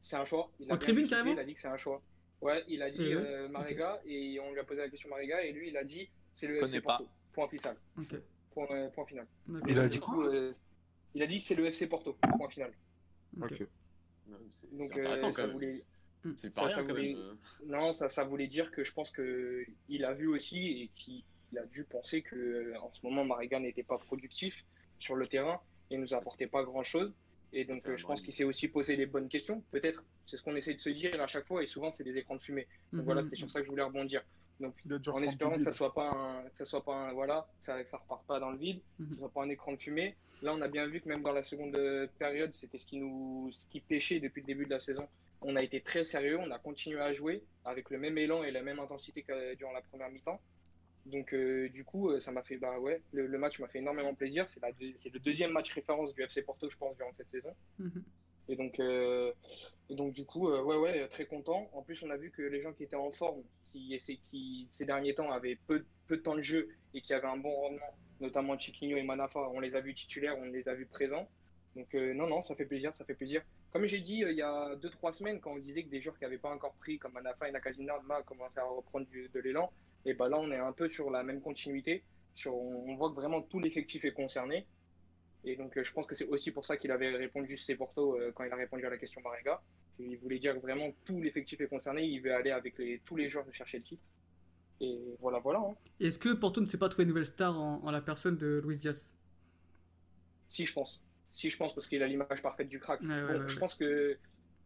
C'est 0.00 0.14
un 0.14 0.24
choix. 0.24 0.48
Il 0.60 0.66
En 0.66 0.68
bien 0.68 0.76
tribune, 0.76 1.08
carrément 1.08 1.32
Il 1.32 1.38
a 1.40 1.44
dit 1.44 1.54
que 1.54 1.58
c'est 1.58 1.66
un 1.66 1.76
choix. 1.76 2.00
Ouais, 2.42 2.64
il 2.68 2.82
a 2.82 2.90
dit 2.90 3.00
Ouais, 3.00 3.16
ouais. 3.16 3.22
euh, 3.26 3.48
Marega 3.48 4.00
et 4.04 4.38
on 4.40 4.52
lui 4.52 4.60
a 4.60 4.64
posé 4.64 4.80
la 4.80 4.88
question 4.88 5.08
Marega 5.08 5.42
et 5.42 5.52
lui 5.52 5.68
il 5.68 5.76
a 5.76 5.84
dit 5.84 6.08
c'est 6.34 6.46
le 6.46 6.58
FC 6.62 6.80
pas. 6.80 6.98
Porto. 6.98 7.08
Point 7.32 7.48
final. 7.48 7.76
Ok. 7.98 8.14
Point, 8.52 8.66
euh, 8.70 8.88
point 8.90 9.06
final. 9.06 9.26
Il 9.68 9.78
a 9.78 9.84
Du 9.84 9.88
dit 9.90 10.00
coup, 10.00 10.14
quoi 10.16 10.26
euh, 10.34 10.52
Il 11.14 11.22
a 11.22 11.26
dit 11.26 11.40
c'est 11.40 11.54
le 11.54 11.66
FC 11.66 11.86
Porto. 11.86 12.14
Point 12.36 12.48
final. 12.50 12.72
Ok. 13.40 13.54
C'est 14.50 14.70
Donc, 14.76 14.86
c'est 14.88 14.98
intéressant 15.00 15.28
euh, 15.28 15.30
quand 15.30 15.36
ça 15.36 15.42
même. 15.46 15.52
voulait- 15.52 15.74
C'est 16.34 16.52
ça- 16.52 16.60
pas 16.62 16.66
rien 16.66 16.76
ça 16.76 16.82
quand 16.82 16.88
voulait- 16.94 17.14
même. 17.14 17.22
euh. 17.22 17.34
Non, 17.66 17.92
ça, 17.92 18.08
ça 18.08 18.24
voulait 18.24 18.48
dire 18.48 18.70
que 18.70 18.82
je 18.84 18.92
pense 18.92 19.10
que 19.10 19.64
il 19.88 20.04
a 20.04 20.12
vu 20.12 20.26
aussi 20.26 20.82
et 20.82 20.88
qu'il 20.88 21.22
a 21.56 21.64
dû 21.66 21.84
penser 21.84 22.22
que 22.22 22.34
euh, 22.36 22.80
en 22.80 22.90
ce 22.92 23.00
moment 23.04 23.24
Mariga 23.24 23.60
n'était 23.60 23.82
pas 23.84 23.96
productif 23.98 24.64
sur 24.98 25.14
le 25.14 25.26
terrain 25.28 25.60
et 25.90 25.96
nous 25.98 26.12
apportait 26.14 26.48
pas 26.48 26.64
grand 26.64 26.82
chose. 26.82 27.12
Et 27.58 27.64
donc 27.64 27.88
euh, 27.88 27.96
je 27.96 28.04
pense 28.06 28.20
qu'il 28.20 28.34
s'est 28.34 28.44
aussi 28.44 28.68
posé 28.68 28.96
les 28.96 29.06
bonnes 29.06 29.28
questions. 29.30 29.62
Peut-être, 29.70 30.04
c'est 30.26 30.36
ce 30.36 30.42
qu'on 30.42 30.54
essaie 30.56 30.74
de 30.74 30.78
se 30.80 30.90
dire 30.90 31.18
à 31.22 31.26
chaque 31.26 31.46
fois 31.46 31.62
et 31.62 31.66
souvent 31.66 31.90
c'est 31.90 32.04
des 32.04 32.14
écrans 32.18 32.36
de 32.36 32.42
fumée. 32.42 32.68
Donc 32.92 33.00
Mhm. 33.00 33.04
voilà, 33.06 33.22
c'était 33.22 33.36
sur 33.36 33.50
ça 33.50 33.60
que 33.60 33.64
je 33.64 33.70
voulais 33.70 33.82
rebondir. 33.82 34.22
Donc 34.60 34.74
en 35.08 35.22
espérant 35.22 35.56
que 35.56 35.64
ça 35.64 35.72
soit 35.72 35.94
pas 35.94 36.10
un, 36.10 36.42
que 36.50 36.56
ça 36.58 36.64
soit 36.66 36.84
pas 36.84 36.92
un, 36.94 37.12
voilà, 37.14 37.48
que 37.58 37.64
ça, 37.64 37.82
que 37.82 37.88
ça 37.88 37.96
reparte 37.96 38.26
pas 38.26 38.38
dans 38.40 38.50
le 38.50 38.58
vide, 38.58 38.82
Mhm. 38.98 39.08
que 39.08 39.14
ce 39.14 39.20
soit 39.20 39.30
pas 39.32 39.42
un 39.42 39.48
écran 39.48 39.72
de 39.72 39.78
fumée. 39.78 40.16
Là, 40.42 40.52
on 40.52 40.60
a 40.60 40.68
bien 40.68 40.86
vu 40.86 41.00
que 41.00 41.08
même 41.08 41.22
dans 41.22 41.32
la 41.32 41.42
seconde 41.42 41.78
période, 42.18 42.52
c'était 42.52 42.76
ce 42.76 42.84
qui 42.84 42.98
nous, 42.98 43.48
ce 43.52 43.66
qui 43.68 43.80
pêchait 43.80 44.20
depuis 44.20 44.42
le 44.42 44.46
début 44.46 44.66
de 44.66 44.70
la 44.70 44.80
saison. 44.80 45.08
On 45.40 45.56
a 45.56 45.62
été 45.62 45.80
très 45.80 46.04
sérieux, 46.04 46.38
on 46.38 46.50
a 46.50 46.58
continué 46.58 47.00
à 47.00 47.12
jouer 47.14 47.42
avec 47.64 47.88
le 47.88 47.98
même 47.98 48.18
élan 48.18 48.42
et 48.44 48.50
la 48.50 48.62
même 48.62 48.78
intensité 48.78 49.22
que 49.22 49.54
durant 49.54 49.72
la 49.72 49.80
première 49.80 50.10
mi-temps. 50.10 50.40
Donc 51.06 51.32
euh, 51.32 51.68
du 51.68 51.84
coup, 51.84 52.10
euh, 52.10 52.18
ça 52.20 52.32
m'a 52.32 52.42
fait, 52.42 52.56
bah 52.56 52.78
ouais, 52.80 53.00
le, 53.12 53.26
le 53.26 53.38
match 53.38 53.58
m'a 53.60 53.68
fait 53.68 53.78
énormément 53.78 54.14
plaisir. 54.14 54.48
C'est 54.48 54.60
la 54.60 54.72
deux- 54.72 54.92
c'est 54.96 55.12
le 55.12 55.20
deuxième 55.20 55.52
match 55.52 55.72
référence 55.72 56.12
du 56.14 56.22
FC 56.22 56.42
Porto, 56.42 56.68
je 56.68 56.76
pense, 56.76 56.96
durant 56.96 57.12
cette 57.12 57.30
saison. 57.30 57.54
Mhm. 57.78 58.02
Et 58.48 58.56
donc, 58.56 58.78
euh, 58.80 59.32
et 59.88 59.94
donc 59.94 60.12
du 60.12 60.24
coup, 60.24 60.48
euh, 60.48 60.62
ouais, 60.62 60.76
ouais, 60.76 61.08
très 61.08 61.26
content. 61.26 61.68
En 61.72 61.82
plus, 61.82 62.02
on 62.02 62.10
a 62.10 62.16
vu 62.16 62.30
que 62.30 62.42
les 62.42 62.60
gens 62.60 62.72
qui 62.72 62.84
étaient 62.84 62.96
en 62.96 63.10
forme, 63.12 63.42
qui, 63.72 63.98
qui 64.28 64.68
ces 64.70 64.84
derniers 64.84 65.14
temps 65.14 65.30
avaient 65.32 65.56
peu, 65.66 65.84
peu 66.08 66.16
de 66.16 66.22
temps 66.22 66.34
de 66.36 66.42
jeu 66.42 66.68
et 66.94 67.00
qui 67.00 67.12
avaient 67.14 67.26
un 67.28 67.36
bon 67.36 67.52
rendement, 67.54 67.96
notamment 68.20 68.56
Chiquinho 68.58 68.96
et 68.96 69.02
Manafa, 69.02 69.40
on 69.50 69.60
les 69.60 69.74
a 69.76 69.80
vus 69.80 69.94
titulaires, 69.94 70.36
on 70.38 70.44
les 70.44 70.68
a 70.68 70.74
vus 70.74 70.86
présents. 70.86 71.28
Donc 71.76 71.92
non, 71.94 72.26
non, 72.26 72.42
ça 72.42 72.54
fait 72.56 72.64
plaisir, 72.64 72.94
ça 72.94 73.04
fait 73.04 73.14
plaisir. 73.14 73.42
Comme 73.72 73.84
j'ai 73.86 74.00
dit 74.00 74.22
il 74.26 74.32
y 74.36 74.42
a 74.42 74.74
2-3 74.76 75.12
semaines, 75.12 75.40
quand 75.40 75.52
on 75.52 75.58
disait 75.58 75.82
que 75.84 75.90
des 75.90 76.00
joueurs 76.00 76.16
qui 76.16 76.24
n'avaient 76.24 76.38
pas 76.38 76.50
encore 76.54 76.72
pris, 76.74 76.98
comme 76.98 77.12
Manafa 77.12 77.48
et 77.48 77.52
Nakajima, 77.52 78.00
commençaient 78.24 78.60
à 78.60 78.64
reprendre 78.64 79.06
du- 79.06 79.28
de 79.28 79.40
l'élan, 79.40 79.70
et 80.06 80.14
bah 80.14 80.28
là, 80.28 80.38
on 80.38 80.50
est 80.50 80.58
un 80.58 80.72
peu 80.72 80.88
sur 80.88 81.10
la 81.10 81.22
même 81.22 81.40
continuité. 81.40 82.02
Sur, 82.34 82.54
on, 82.54 82.90
on 82.90 82.96
voit 82.96 83.10
que 83.10 83.14
vraiment 83.16 83.42
tout 83.42 83.58
l'effectif 83.60 84.04
est 84.04 84.12
concerné. 84.12 84.66
Et 85.44 85.56
donc, 85.56 85.76
euh, 85.76 85.84
je 85.84 85.92
pense 85.92 86.06
que 86.06 86.14
c'est 86.14 86.26
aussi 86.26 86.50
pour 86.50 86.64
ça 86.64 86.76
qu'il 86.76 86.90
avait 86.90 87.10
répondu 87.16 87.56
c'est 87.56 87.76
Porto 87.76 88.16
euh, 88.16 88.32
quand 88.34 88.44
il 88.44 88.52
a 88.52 88.56
répondu 88.56 88.84
à 88.86 88.90
la 88.90 88.98
question 88.98 89.20
Marega. 89.22 89.62
Il 89.98 90.16
voulait 90.18 90.38
dire 90.38 90.54
que 90.54 90.60
vraiment 90.60 90.90
tout 91.04 91.20
l'effectif 91.22 91.60
est 91.60 91.68
concerné. 91.68 92.04
Il 92.04 92.20
veut 92.20 92.34
aller 92.34 92.50
avec 92.50 92.78
les, 92.78 93.00
tous 93.04 93.16
les 93.16 93.28
joueurs 93.28 93.46
chercher 93.52 93.78
le 93.78 93.82
titre. 93.84 94.02
Et 94.80 94.98
voilà, 95.20 95.38
voilà. 95.38 95.60
hein. 95.60 95.74
Est-ce 96.00 96.18
que 96.18 96.34
Porto 96.34 96.60
ne 96.60 96.66
s'est 96.66 96.78
pas 96.78 96.88
trouvé 96.88 97.04
une 97.04 97.08
nouvelle 97.08 97.26
star 97.26 97.58
en, 97.58 97.82
en 97.82 97.90
la 97.90 98.02
personne 98.02 98.36
de 98.36 98.60
Luis 98.64 98.76
Diaz? 98.76 99.16
Si, 100.48 100.66
je 100.66 100.72
pense. 100.72 101.02
Si, 101.32 101.48
je 101.50 101.56
pense, 101.56 101.74
parce 101.74 101.86
qu'il 101.86 102.02
a 102.02 102.06
l'image 102.06 102.42
parfaite 102.42 102.68
du 102.68 102.78
crack. 102.78 103.00
Ouais, 103.00 103.08
ouais, 103.08 103.22
Bon, 103.22 103.40
ouais, 103.40 103.48
je 103.48 103.58
pense 103.58 103.74
que 103.74 104.18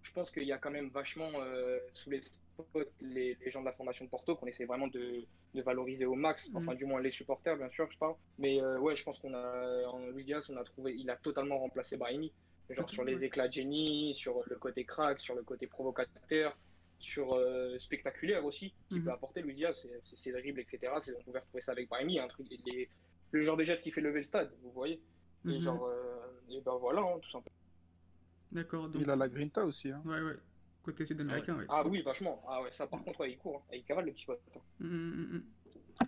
je 0.03 0.13
pense 0.13 0.31
qu'il 0.31 0.45
y 0.45 0.53
a 0.53 0.59
quand 0.59 0.71
même 0.71 0.89
vachement 0.89 1.31
euh, 1.37 1.79
sous 1.93 2.11
les 2.11 2.21
les, 3.01 3.37
les 3.41 3.51
gens 3.51 3.61
de 3.61 3.67
la 3.67 3.73
fondation 3.73 4.05
de 4.05 4.11
Porto 4.11 4.37
qu'on 4.37 4.47
essaie 4.47 4.65
vraiment 4.65 4.89
de, 4.89 5.25
de 5.55 5.63
valoriser 5.63 6.07
au 6.07 6.15
max. 6.15 6.51
Enfin, 6.55 6.73
Mhm. 6.73 6.79
du 6.79 6.85
moins 6.87 7.01
les 7.01 7.11
supporters, 7.11 7.57
bien 7.57 7.71
sûr, 7.71 7.91
je 7.91 7.99
parle. 7.99 8.15
Mais 8.39 8.61
euh, 8.63 8.79
ouais, 8.79 8.97
je 8.97 9.03
pense 9.05 9.19
qu'on 9.19 9.35
a 9.35 9.87
en 9.89 10.07
Luis 10.11 10.25
Diaz, 10.25 10.49
on 10.51 10.57
a 10.57 10.65
trouvé, 10.65 10.95
il 10.97 11.09
a 11.11 11.17
totalement 11.17 11.59
remplacé 11.59 11.97
Brahimi. 11.97 12.33
Genre 12.71 12.89
sur 12.89 13.03
les 13.05 13.25
éclats 13.25 13.49
de 13.49 13.53
génie, 13.53 14.15
sur 14.15 14.43
le 14.47 14.55
côté 14.57 14.85
crack, 14.85 15.21
sur 15.21 15.35
le 15.35 15.43
côté 15.43 15.67
provocateur, 15.67 16.57
sur 17.01 17.35
euh, 17.35 17.77
spectaculaire 17.81 18.45
aussi, 18.45 18.73
qui 18.89 18.97
Mhm. 19.01 19.05
peut 19.05 19.11
apporter 19.11 19.43
Luis 19.43 19.55
Diaz, 19.55 19.77
c'est- 19.83 20.01
c'est 20.05 20.17
c'est 20.19 20.31
dribble, 20.33 20.61
etc. 20.61 20.93
C'est- 21.01 21.17
On 21.19 21.23
pouvait 21.23 21.41
retrouver 21.41 21.63
ça 21.63 21.73
avec 21.73 21.89
Brahimi, 21.89 22.21
un 22.21 22.29
truc, 22.29 22.47
les- 22.67 22.89
le 23.33 23.41
genre 23.43 23.57
de 23.57 23.65
geste 23.65 23.83
qui 23.83 23.91
fait 23.91 24.01
lever 24.01 24.19
le 24.21 24.25
stade, 24.25 24.53
vous 24.63 24.71
voyez. 24.71 25.01
Et 25.47 25.49
Mhm. 25.49 25.61
genre, 25.61 25.85
euh, 25.87 26.17
et 26.51 26.61
ben 26.61 26.77
voilà, 26.77 27.01
hein, 27.01 27.19
tout 27.21 27.31
simplement. 27.31 27.57
D'accord, 28.53 28.89
donc. 28.89 29.03
Il 29.03 29.11
a 29.11 29.17
la 29.17 29.29
grinta 29.29 29.65
aussi. 29.65 29.91
Hein. 29.91 30.03
Ouais, 30.05 30.21
ouais. 30.21 30.37
Côté 30.83 31.05
sud-américain, 31.05 31.57
ouais. 31.57 31.67
Ah 31.69 31.87
oui, 31.87 32.01
vachement. 32.03 32.43
Ah 32.49 32.63
ouais, 32.63 32.73
ça 32.73 32.87
par 32.87 33.03
contre, 33.05 33.21
ouais, 33.21 33.33
il 33.33 33.39
court. 33.39 33.63
hein. 33.71 33.75
Il 33.77 33.85
cavale 33.85 34.07
le 34.07 34.13
petit 34.13 34.25
pote. 34.27 34.41
hein. 34.57 34.61
Mm, 34.81 34.87
mm, 34.87 35.37
mm. 35.37 35.43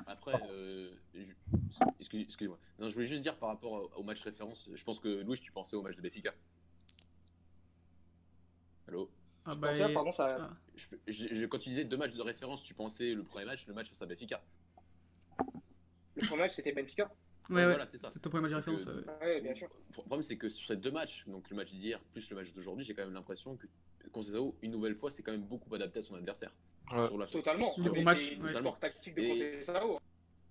Après, 0.06 0.32
euh, 0.50 0.90
je- 1.14 1.32
excuse- 2.00 2.22
excusez-moi. 2.22 2.58
Non, 2.78 2.88
je 2.88 2.94
voulais 2.94 3.06
juste 3.06 3.20
dire 3.22 3.36
par 3.36 3.50
rapport 3.50 3.90
au- 3.98 4.02
match 4.02 4.22
référence, 4.22 4.70
je 4.72 4.84
pense 4.84 4.98
que 5.00 5.08
Louis, 5.22 5.38
tu 5.38 5.52
pensais 5.52 5.76
au 5.76 5.82
match 5.82 5.96
de 5.96 6.00
Benfica. 6.02 6.32
Allô? 8.88 9.10
Ah 9.44 9.52
Je 9.54 9.58
bah. 9.58 9.68
pensais, 9.68 9.92
pardon, 9.92 10.12
ça. 10.12 10.36
ah. 10.40 10.50
Je- 10.76 10.86
je- 11.06 11.34
je- 11.34 11.46
Quand 11.46 11.58
tu 11.58 11.68
disais 11.68 11.84
deux 11.84 11.96
matchs 11.96 12.14
de 12.14 12.22
référence, 12.22 12.62
tu 12.62 12.74
pensais 12.74 13.12
le 13.14 13.22
premier 13.24 13.44
match, 13.44 13.66
le 13.66 13.74
match 13.74 13.88
face 13.88 14.00
à 14.02 14.06
Benfica. 14.06 14.42
Le 16.14 16.26
premier 16.26 16.42
match, 16.42 16.52
c'était 16.54 16.72
Benfica. 16.72 17.10
Ouais, 17.50 17.56
ouais. 17.56 17.64
Voilà, 17.66 17.86
c'est 17.86 17.98
ça. 17.98 18.10
C'est 18.12 18.20
ton 18.20 18.30
premier 18.30 18.42
match 18.42 18.52
de 18.52 18.56
référence. 18.56 18.86
euh, 18.86 19.00
ouais. 19.00 19.04
Ah 19.08 19.24
Ouais, 19.24 19.40
bien 19.40 19.54
sûr. 19.54 19.68
Le 19.88 19.92
problème, 19.94 20.22
c'est 20.22 20.36
que 20.38 20.48
sur 20.48 20.66
ces 20.68 20.76
deux 20.76 20.90
matchs, 20.92 21.26
donc 21.26 21.50
le 21.50 21.56
match 21.56 21.72
d'hier 21.72 22.00
plus 22.12 22.30
le 22.30 22.36
match 22.36 22.52
d'aujourd'hui, 22.52 22.84
j'ai 22.84 22.94
quand 22.94 23.02
même 23.04 23.12
l'impression 23.14 23.56
que 23.56 23.66
Conceição, 24.10 24.54
une 24.62 24.70
nouvelle 24.72 24.94
fois, 24.94 25.10
c'est 25.10 25.22
quand 25.22 25.32
même 25.32 25.44
beaucoup 25.44 25.72
adapté 25.74 26.00
à 26.00 26.02
son 26.02 26.14
adversaire. 26.16 26.54
Ouais. 26.92 27.06
Sur 27.06 27.18
la 27.18 27.26
Totalement. 27.26 27.70
Sur 27.70 27.94
le 27.94 28.02
match, 28.02 28.34
sport 28.58 28.78
tactique 28.78 29.14
de 29.14 29.22
Et- 29.22 29.28
Conceição. 29.30 29.98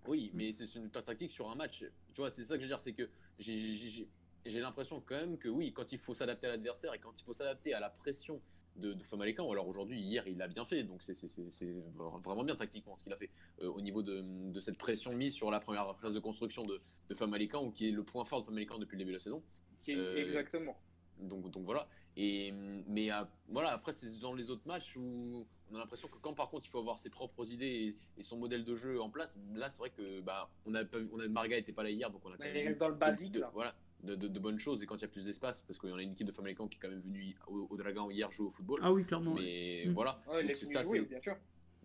Oui, 0.08 0.32
mais 0.34 0.52
c'est 0.52 0.74
une 0.76 0.90
ta- 0.90 1.02
tactique 1.04 1.32
sur 1.32 1.50
un 1.52 1.56
match. 1.56 1.80
Tu 2.14 2.22
vois, 2.22 2.30
c'est 2.32 2.44
ça 2.44 2.56
que 2.56 2.62
je 2.62 2.66
veux 2.66 2.70
dire, 2.74 2.82
c'est 2.82 2.94
que 2.94 3.08
j'ai- 3.38 4.08
l'impression 4.60 5.00
quand 5.06 5.16
même 5.16 5.38
que 5.38 5.48
oui, 5.50 5.72
quand 5.74 5.92
il 5.92 6.00
faut 6.00 6.14
s'adapter 6.16 6.48
à 6.48 6.52
l'adversaire 6.52 6.94
et 6.94 7.00
quand 7.00 7.14
il 7.20 7.24
faut 7.24 7.34
s'adapter 7.34 7.74
à 7.74 7.80
la 7.80 7.90
pression 7.92 8.42
de, 8.78 8.94
de 8.94 9.04
Famalicão, 9.04 9.48
ou 9.48 9.52
alors 9.52 9.68
aujourd'hui, 9.68 10.00
hier, 10.00 10.26
il 10.28 10.38
l'a 10.38 10.48
bien 10.48 10.66
fait, 10.66 10.84
donc 10.84 11.04
c'est 11.04 11.14
vraiment 11.96 12.44
bien 12.44 12.56
tactiquement 12.56 12.96
ce 12.98 13.04
qu'il 13.04 13.14
a 13.14 13.18
fait 13.18 13.30
euh, 13.62 13.68
au 13.68 13.82
niveau 13.82 14.02
de, 14.02 14.22
de 14.52 14.60
cette 14.60 14.78
pression 14.78 15.14
mise 15.14 15.34
sur 15.34 15.52
la 15.52 15.60
première 15.60 15.96
phase 16.00 16.14
de 16.16 16.20
construction 16.20 16.64
de, 16.64 16.82
de 17.10 17.14
Famalicão, 17.14 17.70
qui 17.72 17.90
est 17.90 17.92
le 17.92 18.04
point 18.04 18.24
fort 18.24 18.40
de 18.40 18.46
Famalicão 18.46 18.80
depuis 18.80 18.96
le 18.96 19.00
début 19.00 19.12
de 19.12 19.18
la 19.18 19.24
saison. 19.24 19.44
Qui 19.84 19.92
est- 19.92 19.98
Euh, 19.98 20.16
Exactement. 20.26 20.76
Donc, 21.20 21.52
donc 21.52 21.64
voilà. 21.64 21.88
Et, 22.18 22.52
mais 22.88 23.12
euh, 23.12 23.24
voilà, 23.50 23.72
après, 23.72 23.94
c'est 23.94 24.20
dans 24.20 24.34
les 24.34 24.50
autres 24.50 24.68
matchs 24.68 24.98
où 24.98 25.46
on 25.72 25.76
a 25.76 25.80
l'impression 25.80 26.10
que 26.10 26.18
quand 26.18 26.34
par 26.34 26.50
contre 26.50 26.66
il 26.66 26.70
faut 26.70 26.80
avoir 26.80 27.00
ses 27.00 27.10
propres 27.10 27.50
idées 27.52 27.96
et, 28.18 28.20
et 28.20 28.24
son 28.24 28.38
modèle 28.38 28.66
de 28.66 28.76
jeu 28.76 29.02
en 29.02 29.10
place, 29.10 29.40
là 29.56 29.70
c'est 29.70 29.78
vrai 29.80 29.90
que 29.92 30.20
bah, 30.20 30.50
on 30.66 30.76
a, 30.76 30.84
on 31.14 31.20
a 31.22 31.28
Marga 31.30 31.56
était 31.58 31.72
pas 31.72 31.84
là 31.84 31.90
hier, 31.90 32.12
donc 32.12 32.22
on 32.26 32.30
a 32.30 32.34
quand 32.34 32.44
Mais 32.44 32.52
même 32.54 32.64
il 32.64 32.68
reste 32.68 32.80
dans 32.82 32.90
le 32.90 32.96
basique, 32.96 33.32
de, 33.32 33.40
là. 33.40 33.50
voilà, 33.54 33.74
de, 34.04 34.16
de- 34.16 34.28
de 34.28 34.40
bonnes 34.40 34.60
choses. 34.60 34.84
Et 34.84 34.86
quand 34.86 34.98
il 34.98 35.02
y 35.04 35.06
a 35.06 35.08
plus 35.08 35.26
d'espace, 35.26 35.62
parce 35.62 35.80
qu'il 35.80 35.90
y 35.90 35.94
en 35.94 35.98
a 35.98 36.02
une 36.04 36.12
équipe 36.12 36.28
de 36.28 36.34
Famalicão 36.34 36.68
qui 36.68 36.76
est 36.78 36.82
quand 36.82 36.90
même 36.90 37.00
venue 37.00 37.34
au, 37.48 37.66
au 37.70 37.78
Dragon 37.78 38.10
hier 38.12 38.30
jouer 38.30 38.48
au 38.48 38.50
football. 38.50 38.82
Ah 38.84 38.92
oui, 38.92 39.06
clairement. 39.06 39.34
mais 39.36 39.86
Mm. 39.88 39.94
voilà, 39.94 40.22
Ouais, 40.28 40.46
donc 40.46 40.58
ça, 40.58 40.84
c'est 40.84 41.02
bien 41.06 41.22
sûr. 41.22 41.38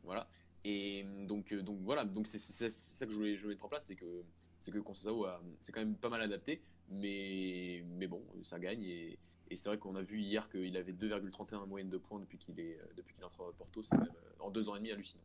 voilà. 0.02 0.28
Et 0.64 1.04
donc, 1.28 1.52
euh, 1.52 1.62
donc 1.62 1.78
voilà, 1.82 2.04
donc 2.04 2.26
c'est 2.26 2.38
ça, 2.40 3.06
que 3.06 3.12
je 3.12 3.16
voulais, 3.16 3.36
je 3.36 3.42
voulais 3.42 3.54
mettre 3.54 3.64
en 3.66 3.68
place, 3.68 3.86
c'est 3.86 3.94
que 3.94 4.24
c'est 4.58 4.72
que 4.72 4.78
Conceição 4.78 5.22
a- 5.24 5.40
c'est 5.60 5.70
quand 5.70 5.78
même 5.80 5.94
pas 5.94 6.08
mal 6.08 6.20
adapté, 6.22 6.60
mais 6.90 7.82
mais 7.98 8.06
bon, 8.06 8.22
ça 8.42 8.58
gagne 8.58 8.82
et, 8.84 9.18
et 9.50 9.56
c'est 9.56 9.68
vrai 9.68 9.78
qu'on 9.78 9.94
a 9.96 10.02
vu 10.02 10.20
hier 10.20 10.48
qu'il 10.48 10.76
avait 10.76 10.92
2,31 10.92 11.66
moyenne 11.66 11.90
de 11.90 11.98
points 11.98 12.20
depuis 12.20 12.38
qu'il 12.38 12.58
est 12.60 12.78
depuis 12.96 13.14
qu'il 13.14 13.22
est 13.22 13.26
entré 13.26 13.42
à 13.44 13.52
Porto, 13.56 13.82
c'est 13.82 13.96
même, 13.96 14.06
euh, 14.08 14.30
en 14.40 14.50
deux 14.50 14.68
ans 14.68 14.76
et 14.76 14.78
demi 14.78 14.92
hallucinant. 14.92 15.22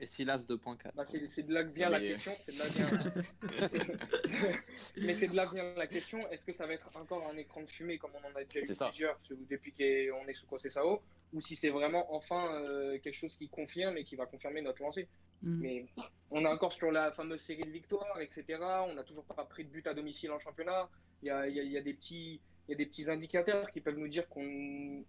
Et 0.00 0.06
Silas 0.06 0.44
2.4. 0.48 0.92
Bah, 0.96 1.04
c'est 1.04 1.28
c'est 1.28 1.44
de 1.44 1.54
là 1.54 1.62
que 1.62 1.70
vient 1.70 1.88
la 1.88 2.00
question. 2.00 2.32
c'est 2.44 2.52
de 2.52 2.58
là 2.58 2.66
vient- 2.66 4.58
Mais 4.96 5.14
c'est 5.14 5.28
de 5.28 5.36
là 5.36 5.46
que 5.46 5.54
vient 5.54 5.74
la 5.76 5.86
question. 5.86 6.28
Est-ce 6.30 6.44
que 6.44 6.52
ça 6.52 6.66
va 6.66 6.74
être 6.74 6.90
encore 6.96 7.24
un 7.28 7.36
écran 7.36 7.62
de 7.62 7.68
fumée 7.70 7.98
comme 7.98 8.10
on 8.14 8.26
en 8.26 8.34
a 8.34 8.42
déjà 8.44 8.60
eu 8.60 8.64
C'est 8.64 8.84
plusieurs 8.88 9.20
depuis 9.48 9.70
qu'on 9.72 10.26
est 10.26 10.34
sous 10.34 10.46
Conceição 10.46 11.00
ou 11.32 11.40
si 11.40 11.54
c'est 11.56 11.70
vraiment 11.70 12.12
enfin 12.14 12.52
euh, 12.62 12.98
quelque 12.98 13.14
chose 13.14 13.34
qui 13.36 13.48
confirme 13.48 13.96
et 13.96 14.04
qui 14.04 14.16
va 14.16 14.26
confirmer 14.26 14.60
notre 14.60 14.82
lancée? 14.82 15.08
Mm. 15.42 15.58
Mais 15.60 15.86
on 16.30 16.44
est 16.44 16.48
encore 16.48 16.72
sur 16.72 16.90
la 16.92 17.10
fameuse 17.12 17.40
série 17.40 17.64
de 17.64 17.70
victoires, 17.70 18.20
etc. 18.20 18.58
On 18.88 18.94
n'a 18.94 19.02
toujours 19.04 19.24
pas 19.24 19.44
pris 19.44 19.64
de 19.64 19.70
but 19.70 19.86
à 19.86 19.94
domicile 19.94 20.30
en 20.32 20.38
championnat. 20.38 20.88
Il 21.22 21.26
y 21.26 21.30
a, 21.30 21.46
il 21.48 21.54
y 21.56 21.60
a- 21.60 21.62
il 21.64 21.72
y 21.72 21.78
a 21.78 21.82
des 21.82 21.94
petits. 21.94 22.40
Il 22.68 22.70
y 22.70 22.74
a 22.74 22.76
des 22.76 22.86
petits 22.86 23.10
indicateurs 23.10 23.70
qui 23.72 23.80
peuvent 23.80 23.98
nous 23.98 24.06
dire 24.08 24.28
qu'on 24.28 24.40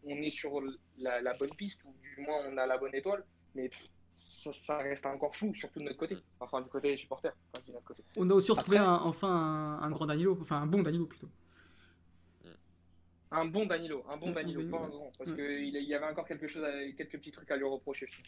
on 0.05 0.15
est 0.23 0.31
sur 0.31 0.59
la, 0.97 1.21
la 1.21 1.33
bonne 1.35 1.51
piste, 1.55 1.85
ou 1.85 1.93
du 2.01 2.21
moins 2.25 2.39
on 2.49 2.57
a 2.57 2.65
la 2.65 2.77
bonne 2.79 2.95
étoile, 2.95 3.23
mais 3.53 3.69
pff, 3.69 3.89
ça, 4.11 4.51
ça 4.51 4.77
reste 4.79 5.05
encore 5.05 5.35
flou, 5.35 5.53
surtout 5.53 5.77
de 5.79 5.85
notre 5.85 5.97
côté, 5.97 6.17
enfin 6.39 6.61
du 6.61 6.69
côté 6.69 6.89
des 6.89 6.97
supporters. 6.97 7.31
Enfin, 7.53 7.61
je 7.61 7.65
dis 7.67 7.71
notre 7.73 7.85
côté. 7.85 8.03
On 8.17 8.27
a 8.31 8.33
aussi 8.33 8.51
retrouvé 8.51 8.77
Après- 8.77 8.89
un- 8.89 9.01
enfin 9.03 9.29
un, 9.29 9.81
un 9.83 9.91
grand 9.91 10.07
Danilo, 10.07 10.35
enfin 10.41 10.57
un 10.63 10.65
bon 10.65 10.81
Danilo 10.81 11.05
plutôt. 11.05 11.29
Un 13.31 13.45
bon 13.45 13.65
Danilo, 13.65 14.03
un 14.09 14.17
bon 14.17 14.29
Un 14.29 14.31
Danilo, 14.31 14.61
bon 14.63 14.77
pas 14.77 14.85
un 14.85 14.89
grand, 14.89 15.11
parce 15.17 15.31
qu'il 15.33 15.69
y 15.69 15.93
avait 15.95 16.05
encore 16.05 16.27
quelque 16.27 16.47
chose, 16.47 16.63
à- 16.63 16.91
quelques 16.97 17.17
petits 17.19 17.31
trucs 17.31 17.49
à 17.49 17.57
lui 17.57 17.65
reprocher 17.65 18.05
je 18.07 18.13
trouve, 18.13 18.25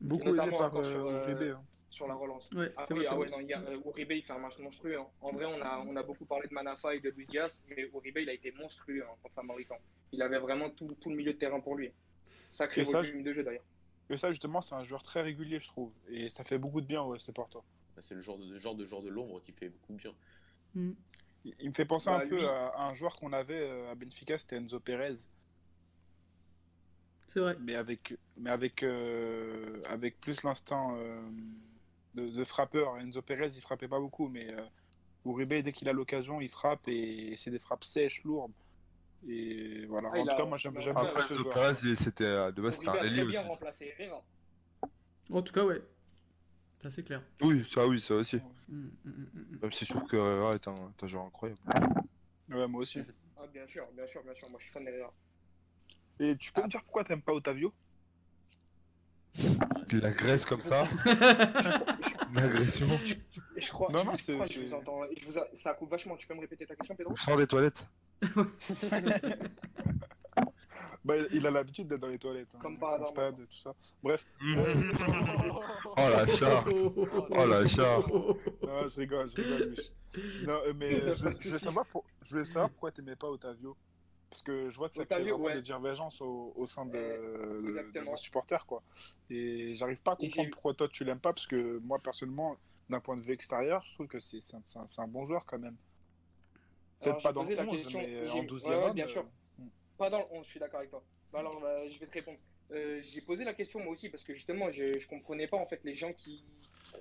Beaucoup 0.00 0.22
aidé 0.28 0.30
Notamment 0.30 0.58
par 0.58 0.66
encore 0.68 0.86
sur, 0.86 1.06
euh, 1.06 1.12
euh, 1.26 1.32
Uribe, 1.34 1.54
hein. 1.56 1.62
sur 1.90 2.06
la 2.06 2.14
relance. 2.14 2.48
Ouais, 2.52 2.72
Ah 2.76 2.84
oui, 2.90 3.04
ah 3.08 3.18
ouais, 3.18 3.28
non, 3.30 3.40
il 3.40 3.48
y 3.48 3.52
a, 3.52 3.60
euh, 3.60 3.80
Uribe, 3.84 4.12
il 4.12 4.22
fait 4.24 4.32
un 4.32 4.38
match 4.38 4.58
monstrueux. 4.60 4.96
hein. 4.98 5.06
En 5.20 5.32
vrai, 5.32 5.44
on 5.46 5.60
a, 5.60 5.84
on 5.86 5.96
a 5.96 6.02
beaucoup 6.04 6.24
parlé 6.24 6.46
de 6.46 6.54
Manafa 6.54 6.94
et 6.94 7.00
de 7.00 7.10
Luis 7.10 7.26
Diaz, 7.26 7.64
mais 7.76 7.82
Uribe, 7.92 8.18
il 8.18 8.28
a 8.28 8.32
été 8.32 8.52
monstrueux 8.52 9.02
hein, 9.04 9.12
contre 9.22 9.34
Famalicão. 9.34 9.76
Il 10.12 10.22
avait 10.22 10.38
vraiment 10.38 10.70
tout, 10.70 10.94
tout 11.00 11.10
le 11.10 11.16
milieu 11.16 11.32
de 11.32 11.38
terrain 11.38 11.58
pour 11.60 11.74
lui. 11.76 11.90
Sacré 12.50 12.82
volume 12.84 13.22
de 13.24 13.32
jeu 13.32 13.42
d'ailleurs. 13.42 13.64
Et 14.08 14.16
ça, 14.16 14.30
justement, 14.30 14.62
c'est 14.62 14.74
un 14.74 14.84
joueur 14.84 15.02
très 15.02 15.20
régulier, 15.20 15.58
je 15.58 15.66
trouve. 15.68 15.92
Et 16.08 16.28
ça 16.28 16.44
fait 16.44 16.58
beaucoup 16.58 16.80
de 16.80 16.86
bien, 16.86 17.02
ouais, 17.02 17.18
c'est 17.18 17.34
Porto. 17.34 17.62
C'est 18.00 18.14
le 18.14 18.22
genre 18.22 18.38
de 18.38 18.56
genre 18.56 18.76
de 18.76 18.84
genre 18.84 19.02
de 19.02 19.08
l'ombre 19.08 19.40
qui 19.42 19.50
fait 19.52 19.68
beaucoup 19.68 19.92
de 19.94 19.98
bien. 19.98 20.14
Mm. 20.74 20.92
Il 21.44 21.54
il 21.60 21.68
me 21.70 21.74
fait 21.74 21.84
penser 21.84 22.08
Bah, 22.10 22.20
un 22.24 22.28
peu 22.28 22.48
à, 22.48 22.68
à 22.68 22.82
un 22.88 22.94
joueur 22.94 23.12
qu'on 23.18 23.32
avait 23.32 23.68
à 23.90 23.94
Benfica, 23.96 24.38
c'était 24.38 24.56
Enzo 24.56 24.78
Perez. 24.78 25.12
C'est 27.28 27.40
vrai. 27.40 27.56
mais 27.60 27.74
avec, 27.74 28.14
mais 28.36 28.50
avec, 28.50 28.82
euh, 28.82 29.82
avec 29.86 30.20
plus 30.20 30.42
l'instinct 30.42 30.96
euh, 30.96 31.20
de, 32.14 32.28
de 32.28 32.44
frappeur. 32.44 32.98
Enzo 32.98 33.20
Perez, 33.22 33.50
il 33.56 33.60
frappait 33.60 33.88
pas 33.88 34.00
beaucoup, 34.00 34.28
mais 34.28 34.50
euh, 34.52 34.64
Uribe, 35.26 35.62
dès 35.62 35.72
qu'il 35.72 35.88
a 35.88 35.92
l'occasion, 35.92 36.40
il 36.40 36.48
frappe 36.48 36.88
et 36.88 37.34
c'est 37.36 37.50
des 37.50 37.58
frappes 37.58 37.84
sèches, 37.84 38.24
lourdes. 38.24 38.52
Et 39.28 39.84
voilà. 39.86 40.10
Ah, 40.14 40.18
en 40.18 40.22
tout 40.24 40.30
a- 40.30 40.36
cas, 40.36 40.44
moi, 40.44 40.56
j'aime 40.56 40.74
beaucoup 40.74 40.88
Après, 40.90 41.34
Enzo. 41.34 41.44
Perez, 41.50 41.94
c'était 41.96 42.24
euh, 42.24 42.52
de 42.52 42.62
base, 42.62 42.76
c'était 42.76 42.88
un 42.88 42.94
a 42.94 43.04
ailier 43.04 43.24
bien 43.24 43.40
aussi. 43.40 43.48
remplacé 43.48 43.94
Herrera. 43.98 44.24
En 45.30 45.42
tout 45.42 45.52
cas, 45.52 45.64
ouais. 45.64 45.82
C'est 46.80 46.86
assez 46.86 47.02
clair. 47.04 47.22
Oui, 47.42 47.64
ça, 47.68 47.86
oui, 47.86 48.00
ça 48.00 48.14
aussi. 48.14 48.36
Mm, 48.36 48.74
mm, 48.74 48.90
mm, 49.04 49.10
mm. 49.34 49.58
Même 49.60 49.72
si 49.72 49.84
je 49.84 49.92
trouve 49.94 50.08
que 50.08 50.16
Herrera 50.16 50.54
est 50.54 50.68
un, 50.68 50.94
un 51.02 51.06
joueur 51.06 51.24
incroyable. 51.24 51.60
Ouais, 52.48 52.66
moi 52.68 52.80
aussi. 52.82 53.02
Ah, 53.36 53.46
bien 53.52 53.66
sûr, 53.66 53.86
bien 53.94 54.06
sûr, 54.06 54.22
bien 54.22 54.34
sûr. 54.34 54.48
Moi, 54.48 54.58
je 54.60 54.64
suis 54.64 54.72
fan 54.72 54.84
d'Herrera. 54.84 55.12
Et 56.20 56.36
tu 56.36 56.52
peux 56.52 56.62
me 56.62 56.68
dire 56.68 56.82
pourquoi 56.82 57.04
t'aimes 57.04 57.22
pas 57.22 57.32
Otavio? 57.32 57.72
Il 59.90 60.04
agresse 60.04 60.44
comme 60.44 60.60
ça. 60.60 60.84
Une 62.30 62.38
agression. 62.38 62.88
Et 63.56 63.60
je 63.60 63.70
crois, 63.70 63.90
Non, 63.92 64.00
je, 64.00 64.04
non, 64.06 64.16
je 64.16 64.32
crois 64.32 64.46
que 64.46 64.52
je 64.52 64.60
vous 64.60 64.74
entends. 64.74 65.00
Je 65.16 65.24
vous 65.26 65.38
a- 65.38 65.46
Ça 65.54 65.74
coupe 65.74 65.90
vachement. 65.90 66.16
Tu 66.16 66.26
peux 66.26 66.34
me 66.34 66.40
répéter 66.40 66.66
ta 66.66 66.74
question, 66.74 66.94
Pedro? 66.96 67.14
Je 67.16 67.22
sors 67.22 67.36
des 67.36 67.46
toilettes. 67.46 67.86
bah, 71.04 71.14
Il 71.32 71.46
a 71.46 71.50
l'habitude 71.50 71.88
d'être 71.88 72.00
dans 72.00 72.08
les 72.08 72.18
toilettes. 72.18 72.52
hein, 72.54 72.58
Comme 72.60 72.72
avec 72.72 72.80
par 72.80 72.90
son 72.90 72.96
hasard, 72.96 73.08
stade, 73.08 73.36
tout 73.36 73.56
ça. 73.56 73.74
Bref, 74.02 74.24
Oh 75.96 76.08
la 76.10 76.26
charte. 76.26 76.68
Oh 76.74 77.46
la 77.46 77.66
charte. 77.68 78.08
non, 78.10 78.36
je 78.88 78.98
rigole, 79.00 79.30
je 79.30 79.36
rigole. 79.42 79.74
Non, 80.46 80.60
euh, 80.66 80.72
mais 80.76 81.00
a 81.02 81.12
je, 81.12 81.30
je 81.30 81.44
voulais 81.48 81.58
savoir, 81.58 81.86
pour- 81.86 82.04
je 82.24 82.30
voulais 82.30 82.44
savoir 82.46 82.70
pourquoi 82.70 82.90
t'aimais 82.92 83.16
pas 83.16 83.28
Otavio. 83.28 83.76
Parce 84.30 84.42
que 84.42 84.68
je 84.68 84.76
vois 84.76 84.88
que 84.90 84.94
ça 84.96 85.06
crée 85.06 85.22
vraiment 85.22 85.44
ouais. 85.44 85.54
des 85.54 85.62
divergences 85.62 86.20
au, 86.20 86.52
au 86.54 86.66
sein 86.66 86.84
de, 86.84 86.96
Euh, 86.96 87.90
de- 87.92 88.00
vos 88.00 88.16
supporters. 88.16 88.66
Quoi. 88.66 88.82
Et 89.30 89.72
j'arrive 89.74 90.02
pas 90.02 90.12
à 90.12 90.16
comprendre 90.16 90.50
pourquoi 90.50 90.74
toi 90.74 90.88
tu 90.88 91.04
l'aimes 91.04 91.18
pas. 91.20 91.32
Parce 91.32 91.46
que 91.46 91.78
moi, 91.78 91.98
personnellement, 91.98 92.56
d'un 92.90 93.00
point 93.00 93.16
de 93.16 93.22
vue 93.22 93.32
extérieur, 93.32 93.82
je 93.86 93.94
trouve 93.94 94.06
que 94.06 94.18
c'est 94.20 94.38
un, 94.54 94.84
un- 94.98 95.08
bon 95.08 95.24
joueur 95.24 95.46
quand 95.46 95.58
même. 95.58 95.76
Peut-être 97.00 97.22
pas 97.22 97.32
dans 97.32 97.44
le 97.44 97.54
la 97.54 97.62
11, 97.66 97.70
question- 97.70 98.00
mais 98.00 98.28
en 98.30 98.42
12e 98.42 98.70
ouais, 98.70 98.76
ouais, 98.76 98.84
homme, 98.84 98.92
bien 98.94 99.04
euh, 99.04 99.08
sûr. 99.08 99.24
Pas 99.96 100.10
dans 100.10 100.18
le 100.18 100.24
11, 100.32 100.44
je 100.44 100.50
suis 100.50 100.60
d'accord 100.60 100.80
avec 100.80 100.90
toi. 100.90 101.02
Bah 101.32 101.38
alors, 101.40 101.60
bah, 101.60 101.88
je 101.88 101.98
vais 101.98 102.06
te 102.06 102.12
répondre. 102.12 102.38
Euh, 102.70 103.00
j'ai 103.02 103.22
posé 103.22 103.44
la 103.44 103.54
question 103.54 103.80
moi 103.80 103.92
aussi 103.92 104.10
parce 104.10 104.22
que 104.24 104.34
justement, 104.34 104.70
je, 104.70 104.98
je 104.98 105.08
comprenais 105.08 105.46
pas 105.46 105.56
en 105.56 105.66
fait 105.66 105.82
les 105.84 105.94
gens 105.94 106.12
qui 106.12 106.44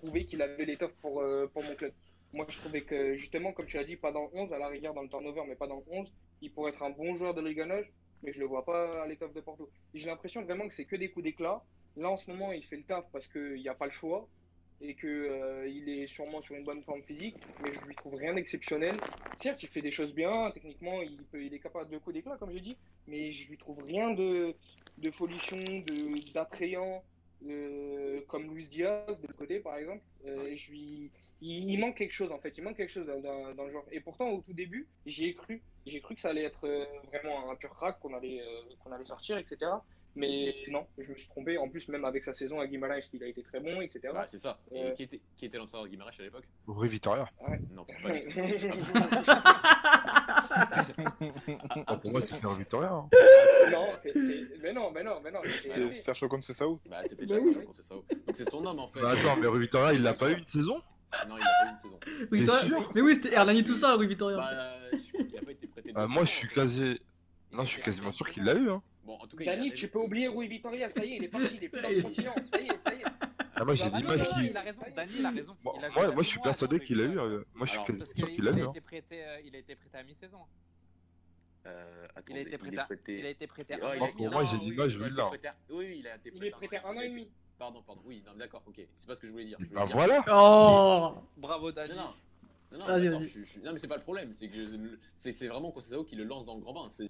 trouvaient 0.01 0.23
qu'il 0.23 0.41
avait 0.41 0.63
l'étoffe 0.65 0.93
pour, 1.01 1.19
euh, 1.21 1.47
pour 1.51 1.61
mon 1.63 1.75
club. 1.75 1.91
Moi, 2.31 2.45
je 2.49 2.57
trouvais 2.57 2.81
que 2.81 3.15
justement, 3.15 3.51
comme 3.53 3.65
tu 3.65 3.77
as 3.77 3.83
dit, 3.83 3.95
pas 3.97 4.11
dans 4.11 4.23
le 4.23 4.29
11, 4.33 4.53
à 4.53 4.59
la 4.59 4.67
rigueur 4.69 4.93
dans 4.93 5.01
le 5.01 5.09
turnover, 5.09 5.43
mais 5.47 5.55
pas 5.55 5.67
dans 5.67 5.77
le 5.77 5.83
11, 5.89 6.11
il 6.41 6.51
pourrait 6.51 6.71
être 6.71 6.83
un 6.83 6.89
bon 6.89 7.13
joueur 7.15 7.33
de 7.33 7.41
1, 7.41 7.83
mais 8.23 8.31
je 8.31 8.39
le 8.39 8.45
vois 8.45 8.65
pas 8.65 9.03
à 9.03 9.07
l'étoffe 9.07 9.33
de 9.33 9.41
Porto. 9.41 9.69
J'ai 9.93 10.07
l'impression 10.07 10.41
vraiment 10.43 10.67
que 10.67 10.73
c'est 10.73 10.85
que 10.85 10.95
des 10.95 11.09
coups 11.09 11.23
d'éclat 11.23 11.63
là 11.97 12.09
en 12.09 12.17
ce 12.17 12.29
moment, 12.29 12.51
il 12.51 12.63
fait 12.63 12.77
le 12.77 12.83
taf 12.83 13.05
parce 13.11 13.27
qu'il 13.27 13.55
n'y 13.55 13.69
a 13.69 13.73
pas 13.73 13.85
le 13.85 13.91
choix 13.91 14.27
et 14.79 14.93
que 14.93 15.07
euh, 15.07 15.65
est 15.65 16.05
sûrement 16.05 16.41
sur 16.41 16.55
une 16.55 16.63
bonne 16.63 16.83
forme 16.83 17.01
physique, 17.01 17.37
mais 17.63 17.73
je 17.73 17.81
lui 17.87 17.95
trouve 17.95 18.13
rien 18.13 18.35
d'exceptionnel. 18.35 18.95
Certes, 19.37 19.63
il 19.63 19.69
fait 19.69 19.81
des 19.81 19.89
choses 19.89 20.13
bien, 20.13 20.51
techniquement, 20.51 21.01
il, 21.01 21.53
est 21.53 21.59
capable 21.59 21.89
de 21.89 21.97
coups 21.97 22.13
d'éclat, 22.13 22.37
comme 22.37 22.51
j'ai 22.51 22.59
dit, 22.59 22.77
mais 23.07 23.31
je 23.31 23.49
lui 23.49 23.57
trouve 23.57 23.81
rien 23.83 24.11
de, 24.11 24.53
de 24.99 25.11
folichon, 25.11 25.63
d'attrayant, 26.33 27.03
euh, 27.47 28.21
comme 28.27 28.53
Luis 28.53 28.67
Diaz 28.67 29.05
de 29.07 29.27
l'autre 29.27 29.37
côté, 29.37 29.59
par 29.59 29.75
exemple. 29.77 30.01
Euh, 30.25 30.47
et 30.47 30.57
je 30.57 30.71
lui, 30.71 31.11
il, 31.41 31.69
il 31.69 31.79
manque 31.79 31.95
quelque 31.97 32.13
chose 32.13 32.31
en 32.31 32.39
fait, 32.39 32.57
il 32.57 32.63
manque 32.63 32.77
quelque 32.77 32.91
chose 32.91 33.05
dans, 33.05 33.19
dans- 33.19 33.53
dans 33.53 33.65
le 33.65 33.71
genre. 33.71 33.85
Et 33.91 33.99
pourtant, 33.99 34.29
au 34.29 34.41
tout 34.41 34.53
début, 34.53 34.87
j'y 35.05 35.25
ai 35.27 35.33
cru, 35.33 35.61
j'ai 35.85 36.01
cru 36.01 36.15
que 36.15 36.21
ça 36.21 36.29
allait 36.29 36.43
être 36.43 36.67
euh, 36.67 36.85
vraiment 37.07 37.49
un 37.51 37.55
pur 37.55 37.69
crack, 37.75 37.99
qu'on 37.99 38.13
allait, 38.15 38.41
euh, 38.41 38.61
qu'on 38.83 38.91
allait 38.91 39.05
sortir, 39.05 39.37
etc. 39.37 39.71
Mais 40.15 40.55
non, 40.69 40.87
je 40.97 41.11
me 41.11 41.15
suis 41.15 41.27
trompé. 41.29 41.59
En 41.59 41.69
plus, 41.69 41.87
même 41.89 42.03
avec 42.03 42.23
sa 42.23 42.33
saison 42.33 42.59
à 42.59 42.65
Guimarães, 42.65 43.07
il 43.13 43.23
a 43.23 43.27
été 43.27 43.43
très 43.43 43.59
bon, 43.59 43.81
etc. 43.81 43.99
Bah, 44.11 44.25
c'est 44.25 44.39
ça. 44.39 44.59
Et 44.71 44.91
qui 44.95 45.03
était, 45.03 45.21
qui 45.35 45.45
était 45.45 45.59
l'entraîneur 45.59 45.83
de 45.83 45.89
Guimarães 45.89 46.09
à 46.19 46.23
l'époque? 46.23 46.45
Rui 46.65 46.89
Vitoria. 46.89 47.29
Non, 47.71 47.85
pas 48.01 48.09
du 48.09 48.27
tout. 48.27 48.39
Ah, 51.87 51.95
pour 51.97 52.11
moi, 52.11 52.21
c'était 52.21 52.45
Rui 52.47 52.57
Vitoria. 52.59 52.91
hein. 52.91 53.09
non, 53.71 53.87
c'est, 54.01 54.13
c'est- 54.13 54.57
mais 54.61 54.73
non, 54.73 54.91
mais 54.91 55.03
non, 55.03 55.19
mais 55.23 55.31
non. 55.31 55.39
c'est- 55.43 55.51
C'était 55.51 55.87
c'est- 55.89 56.01
Sergio 56.01 56.27
Conceição. 56.27 56.79
Bah, 56.89 56.97
c'était 57.05 57.25
Bah 57.25 57.35
déjà 57.37 57.45
ça, 57.53 57.59
je 57.59 57.65
pensais 57.65 57.83
ça. 57.83 57.95
Donc 57.95 58.05
c'est 58.35 58.49
son 58.49 58.65
homme 58.65 58.79
en 58.79 58.87
fait. 58.87 59.01
Bah, 59.01 59.11
attends, 59.11 59.37
mais 59.37 59.47
Rui 59.47 59.59
Vitoria, 59.61 59.93
il 59.93 60.03
l'a 60.03 60.13
pas 60.13 60.31
eu 60.31 60.37
une 60.37 60.47
saison? 60.47 60.81
Non, 61.29 61.35
il 61.37 61.41
a 61.41 61.45
pas 61.45 61.67
eu 61.67 61.71
une 61.71 61.77
saison. 61.77 61.99
Oui, 62.31 62.39
T'es 62.39 62.45
toi- 62.45 62.59
sûr? 62.59 62.91
Mais 62.95 63.01
oui, 63.01 63.15
c'était 63.15 63.33
Hernani 63.33 63.63
tout 63.63 63.75
ça, 63.75 63.95
oui, 63.97 64.07
Victoria. 64.07 64.37
Bah, 64.37 64.49
je 64.91 65.11
crois 65.13 65.25
qu'il 65.25 65.37
a 65.37 65.41
pas 65.41 65.51
été 65.51 65.67
prêté. 65.67 65.91
Ah, 65.95 66.01
deux 66.07 66.13
Moi, 66.13 66.25
je 66.25 66.31
suis 66.31 66.47
quasi. 66.49 66.99
Non, 67.51 67.63
je 67.63 67.69
suis 67.69 67.81
quasiment 67.81 68.11
sûr 68.11 68.29
qu'il 68.29 68.43
l'a 68.43 68.55
eu. 68.55 68.69
Hein. 68.69 68.81
Bon, 69.05 69.13
en 69.13 69.25
tout 69.25 69.37
cas, 69.37 69.43
il 69.45 69.47
Dani, 69.47 69.71
tu 69.73 69.87
peux 69.87 69.99
oublier 69.99 70.27
Rui 70.27 70.49
Vitoria, 70.49 70.89
ça 70.89 71.03
y 71.05 71.13
est, 71.13 71.15
il 71.17 71.23
est 71.23 71.27
parti, 71.29 71.55
il 71.55 71.63
est 71.63 71.69
plus 71.69 71.81
dans 71.81 71.87
Il- 71.89 71.95
le 71.97 72.01
continent, 72.03 72.33
ça 72.51 72.59
y 72.59 72.65
est, 72.67 72.79
ça 72.83 72.93
y 72.93 72.97
est. 72.99 73.05
Ah, 73.59 73.65
moi, 73.65 73.75
j'ai 73.75 73.89
l'image 73.89 74.27
qui. 74.29 74.45
Il 74.47 74.57
a 74.57 74.61
raison, 74.61 74.81
Dani, 74.95 75.11
il 75.17 75.25
a 75.25 75.29
raison. 75.31 75.57
Moi, 75.63 75.73
Il 75.77 75.85
a 75.85 75.89
moi, 75.89 76.05
joué 76.05 76.13
moi, 76.13 76.23
je 76.23 76.27
suis 76.29 76.39
persuadé 76.39 76.79
qu'il 76.79 77.01
a 77.01 77.03
eu. 77.05 77.17
Euh, 77.19 77.43
Moi, 77.55 77.65
je 77.65 77.71
suis 77.71 77.79
Alors, 77.79 78.07
sûr 78.15 78.27
qu'il 78.33 78.45
eu. 78.45 78.47
a 78.47 78.51
hein. 78.51 78.69
été 78.71 78.81
prêté, 78.81 79.23
euh, 79.25 79.41
il 79.45 79.55
a 79.55 79.59
été 79.59 79.75
prêté 79.75 79.97
à 79.97 80.03
mi-saison. 80.03 80.39
Euh, 81.65 82.07
Il 82.29 82.37
a 82.37 82.39
été 82.41 82.53
est 82.53 82.57
prêté. 82.57 82.77
à- 82.79 82.87
Il 83.07 83.25
a 83.25 83.29
été 83.29 83.47
prêté. 83.47 83.75
Ouais, 83.75 83.81
à 83.83 83.95
il 83.95 84.01
un 84.01 84.05
a- 84.05 84.09
an. 84.09 84.11
pour 84.15 84.31
moi, 84.31 84.43
j'ai 84.45 84.57
oui, 84.57 84.69
l'image, 84.69 84.97
là. 84.99 85.29
Oui, 85.31 85.39
oui, 85.69 85.95
il 85.99 86.07
a 86.07 86.15
été 86.15 86.31
Il 86.33 86.43
est 86.45 86.49
prêté 86.51 86.77
un 86.77 86.83
an 86.95 87.01
et 87.01 87.09
demi. 87.09 87.29
Pardon, 87.57 87.81
pardon. 87.81 88.01
Oui, 88.05 88.21
non, 88.25 88.33
d'accord, 88.37 88.61
ok. 88.67 88.79
C'est 88.95 89.07
pas 89.07 89.15
ce 89.15 89.21
que 89.21 89.27
je 89.27 89.31
voulais 89.31 89.45
dire. 89.45 89.57
Je 89.59 89.65
voulais 89.65 89.79
Bah 89.79 89.85
dire- 89.87 89.95
voilà 89.95 90.23
Oh 90.31 91.15
Bravo, 91.37 91.71
Dani. 91.71 91.89
Non, 91.95 91.95
non. 91.95 92.13
Non, 92.71 92.79
non, 92.79 92.85
Vas-y, 92.85 93.03
d'accord, 93.05 93.19
vas-y. 93.19 93.23
je 93.27 93.31
suis- 93.31 93.45
je 93.45 93.49
suis- 93.49 93.61
non, 93.61 93.73
mais 93.73 93.79
c'est 93.79 93.87
pas 93.87 93.95
le 93.95 94.01
problème. 94.03 94.33
C'est 94.33 94.47
que 94.49 94.55
je- 94.55 94.97
c'est 95.15 95.31
c'est 95.31 95.47
vraiment 95.47 95.71
Conceição 95.71 96.03
qui 96.03 96.15
le 96.15 96.23
lance 96.25 96.45
dans 96.45 96.55
le 96.55 96.61
grand 96.61 96.73
bain. 96.73 96.87
C'est 96.89 97.09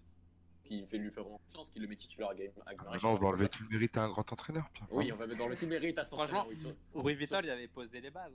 qui 0.67 0.85
fait 0.85 0.97
lui 0.97 1.09
faire 1.11 1.23
confiance, 1.23 1.69
qui 1.69 1.79
le 1.79 1.87
met 1.87 1.95
titulaire 1.95 2.29
à 2.29 2.35
Game 2.35 2.51
à 2.65 2.73
Guimarães. 2.75 2.93
Maintenant, 2.95 3.13
on 3.13 3.15
va 3.15 3.27
enlever 3.27 3.49
tout 3.49 3.63
le 3.63 3.69
mérite 3.69 3.97
à 3.97 4.03
un 4.03 4.09
grand 4.09 4.31
entraîneur. 4.31 4.69
Pierre. 4.73 4.87
Oui, 4.91 5.11
on 5.11 5.15
va 5.15 5.27
mettre 5.27 5.39
dans 5.39 5.47
le 5.47 5.55
tout 5.57 5.67
mérite 5.67 5.97
à 5.97 6.03
cet 6.05 6.13
Franchement, 6.13 6.41
entraîneur, 6.41 6.63
oui, 6.65 6.75
sur- 6.93 7.01
Rui 7.01 7.15
Vital, 7.15 7.45
il 7.45 7.49
avait 7.51 7.67
posé 7.67 8.01
les 8.01 8.09
bases. 8.11 8.33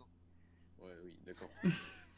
Ouais, 0.80 0.92
oui, 1.04 1.16
d'accord. 1.26 1.50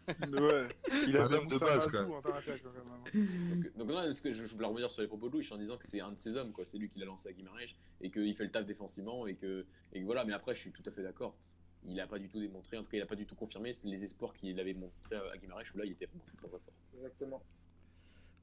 Ouais. 0.06 0.68
Il 1.06 1.16
Un 1.16 1.24
avait 1.24 1.36
homme 1.38 1.46
de 1.48 1.56
base, 1.56 1.90
même. 1.90 2.10
en 2.12 2.20
quand 2.20 2.34
même. 2.34 3.62
Donc, 3.62 3.76
donc 3.78 3.88
non, 3.88 3.94
parce 3.94 4.20
que 4.20 4.32
je, 4.32 4.44
je 4.44 4.52
voulais 4.52 4.66
revenir 4.66 4.90
sur 4.90 5.00
les 5.00 5.08
propos 5.08 5.28
de 5.28 5.32
Louis 5.32 5.48
en 5.50 5.56
disant 5.56 5.78
que 5.78 5.86
c'est 5.86 6.00
un 6.02 6.12
de 6.12 6.20
ses 6.20 6.36
hommes, 6.36 6.52
quoi. 6.52 6.66
C'est 6.66 6.76
lui 6.76 6.90
qui 6.90 6.98
l'a 6.98 7.06
lancé 7.06 7.30
à 7.30 7.32
Guimarães 7.32 7.74
et 8.02 8.10
qu'il 8.10 8.34
fait 8.34 8.44
le 8.44 8.50
taf 8.50 8.66
défensivement 8.66 9.26
et 9.26 9.34
que, 9.34 9.64
et 9.94 10.00
que 10.00 10.04
voilà. 10.04 10.26
Mais 10.26 10.34
après, 10.34 10.54
je 10.54 10.60
suis 10.60 10.72
tout 10.72 10.82
à 10.84 10.90
fait 10.90 11.02
d'accord. 11.02 11.34
Il 11.86 11.98
a 12.00 12.06
pas 12.06 12.18
du 12.18 12.28
tout 12.28 12.38
démontré, 12.38 12.76
en 12.76 12.82
tout 12.82 12.90
cas, 12.90 12.98
il 12.98 13.02
a 13.02 13.06
pas 13.06 13.14
du 13.16 13.24
tout 13.24 13.34
confirmé 13.34 13.72
les 13.84 14.04
espoirs 14.04 14.34
qu'il 14.34 14.60
avait 14.60 14.74
montré 14.74 15.16
à 15.16 15.38
Guimarães 15.38 15.62
où 15.74 15.78
là, 15.78 15.86
il 15.86 15.92
était 15.92 16.04
vraiment 16.04 16.24
très 16.24 16.36
très 16.36 16.48
fort. 16.48 16.60
Exactement. 16.96 17.42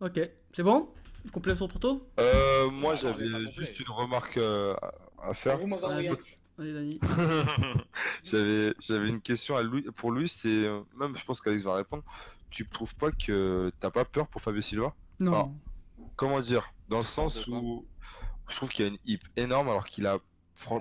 Ok, 0.01 0.19
c'est 0.51 0.63
bon? 0.63 0.89
Complet 1.31 1.55
sur 1.55 1.67
Porto 1.67 2.07
Euh, 2.19 2.69
moi, 2.71 2.93
Ouais, 2.93 2.97
j'avais 2.99 3.49
juste 3.51 3.79
une 3.79 3.89
remarque 3.89 4.37
euh, 4.37 4.75
à- 5.21 5.33
faire. 5.35 5.59
J'avais 8.23 8.73
j'avais 8.79 9.09
une 9.09 9.21
question 9.21 9.55
à 9.55 9.63
lui, 9.63 9.83
pour 9.95 10.11
lui, 10.11 10.27
c'est 10.27 10.65
euh, 10.65 10.81
même 10.95 11.15
je 11.15 11.23
pense 11.23 11.39
qu'Alex 11.41 11.63
va 11.63 11.75
répondre. 11.75 12.03
Tu 12.49 12.67
trouves 12.67 12.95
pas 12.95 13.11
que 13.11 13.71
t'as 13.79 13.91
pas 13.91 14.05
peur 14.05 14.27
pour 14.27 14.41
Fabio 14.41 14.61
Silva? 14.61 14.93
Non. 15.19 15.33
Ah. 15.35 15.49
Comment 16.15 16.39
dire? 16.41 16.73
Dans 16.89 16.97
le 16.97 17.03
sens 17.03 17.47
où 17.47 17.85
je 18.49 18.55
trouve 18.55 18.69
qu'il 18.69 18.85
y 18.85 18.89
a 18.89 18.91
une 18.91 18.97
hype 19.05 19.23
énorme 19.37 19.69
alors 19.69 19.85
qu'il 19.85 20.05
a 20.07 20.19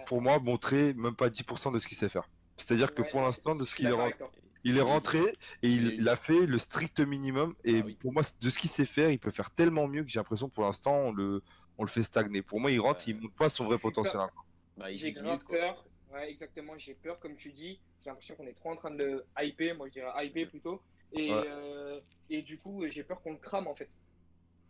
pour 0.07 0.21
moi 0.21 0.39
montré 0.39 0.93
même 0.95 1.15
pas 1.15 1.29
10% 1.29 1.73
de 1.73 1.79
ce 1.79 1.87
qu'il 1.87 1.97
sait 1.97 2.09
faire. 2.09 2.29
C'est-à-dire 2.57 2.93
que 2.95 3.03
pour 3.03 3.23
l'instant 3.23 3.55
de 3.55 3.65
ce 3.65 3.75
qu'il 3.75 3.87
est 3.87 3.93
rentré, 3.93 4.19
toi. 4.19 4.31
Il 4.65 4.77
est 4.79 4.83
rentré 4.83 5.21
et 5.63 5.69
il, 5.69 6.09
a 6.09 6.17
fait 6.17 6.47
le 6.47 6.59
strict 6.59 7.01
minimum 7.01 7.55
et 7.65 7.81
Ah 7.81 7.83
oui. 7.87 7.97
pour 7.97 8.13
moi 8.13 8.23
de 8.41 8.51
ce 8.51 8.59
qu'il 8.59 8.71
sait 8.71 8.85
faire, 8.85 9.11
il 9.11 9.19
peut 9.19 9.31
faire 9.31 9.51
tellement 9.51 9.89
mieux 9.89 10.03
que 10.03 10.09
j'ai 10.09 10.19
l'impression 10.19 10.49
pour 10.49 10.65
l'instant 10.65 10.95
on 10.95 11.13
le 11.13 11.43
on 11.81 11.85
le 11.85 11.89
fait 11.89 12.03
stagner. 12.03 12.43
Pour 12.43 12.61
moi, 12.61 12.71
il 12.71 12.79
rentre, 12.79 13.09
il 13.09 13.19
montre 13.19 13.35
pas 13.35 13.49
son 13.49 13.65
vrai 13.65 13.79
potentiel. 13.79 14.21
encore. 14.21 14.45
Bah, 14.77 14.95
J'ai 14.95 15.13
10 15.13 15.23
grave 15.23 15.41
peur. 15.49 15.83
Ouais, 16.13 16.31
exactement. 16.31 16.75
J'ai 16.77 16.93
peur, 16.95 17.19
comme 17.19 17.37
tu 17.37 17.53
dis. 17.53 17.81
J'ai 18.03 18.11
l'impression 18.11 18.35
qu'on 18.35 18.47
est 18.47 18.53
trop 18.53 18.71
en 18.71 18.77
train 18.77 18.91
de 18.91 19.03
le 19.03 19.27
hyper. 19.41 19.75
Moi, 19.77 19.89
je 19.89 19.95
dirais 19.95 20.27
hyper 20.27 20.49
plutôt. 20.49 20.83
Et, 21.13 21.31
Ouais. 21.33 21.43
euh, 21.47 22.01
et 22.29 22.43
du 22.43 22.59
coup, 22.59 22.85
j'ai 22.91 23.03
peur 23.03 23.23
qu'on 23.23 23.33
le 23.33 23.39
crame 23.39 23.67
en 23.67 23.75
fait. 23.75 23.89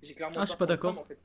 J'ai 0.03 0.15
clairement 0.15 0.37
Ah, 0.39 0.45
je 0.45 0.51
suis 0.51 0.57
pas 0.57 0.67
d'accord. 0.67 0.93
crame, 0.93 1.03
en 1.03 1.07
fait. 1.09 1.19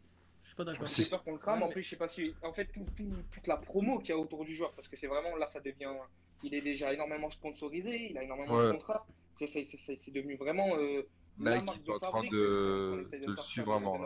Je 0.45 0.49
suis 0.49 0.55
pas 0.55 0.63
d'accord. 0.63 0.87
C'est- 0.87 1.03
J'ai 1.03 1.09
peur 1.09 1.23
qu'on 1.23 1.33
le 1.33 1.37
crame. 1.39 1.57
Ouais, 1.57 1.63
En 1.65 1.67
mais- 1.67 1.73
plus, 1.73 1.81
je 1.83 1.89
sais 1.89 1.95
pas 1.97 2.07
si. 2.07 2.33
En 2.41 2.53
fait, 2.53 2.65
tout- 2.67 2.85
tout- 2.95 3.11
toute 3.31 3.47
la 3.47 3.57
promo 3.57 3.99
qu'il 3.99 4.09
y 4.09 4.11
a 4.13 4.17
autour 4.17 4.45
du 4.45 4.55
joueur, 4.55 4.71
parce 4.71 4.87
que 4.87 4.95
c'est 4.95 5.07
vraiment 5.07 5.35
là, 5.35 5.47
ça 5.47 5.59
devient. 5.59 5.91
Il 6.43 6.53
est 6.53 6.61
déjà 6.61 6.93
énormément 6.93 7.29
sponsorisé. 7.29 8.09
Il 8.11 8.17
a 8.17 8.23
énormément 8.23 8.53
Ouais. 8.55 8.67
de 8.67 8.71
contrats. 8.73 9.05
C'est- 9.37 9.47
c'est- 9.47 9.65
C'est 9.65 9.95
c'est 9.97 10.11
devenu 10.11 10.35
vraiment. 10.35 10.77
euh, 10.77 11.01
Nike 11.39 11.69
est 11.87 11.89
en 11.91 11.99
train 11.99 12.23
de, 12.23 13.09
de 13.11 13.25
le 13.27 13.35
suivre 13.35 13.71
vraiment. 13.73 13.99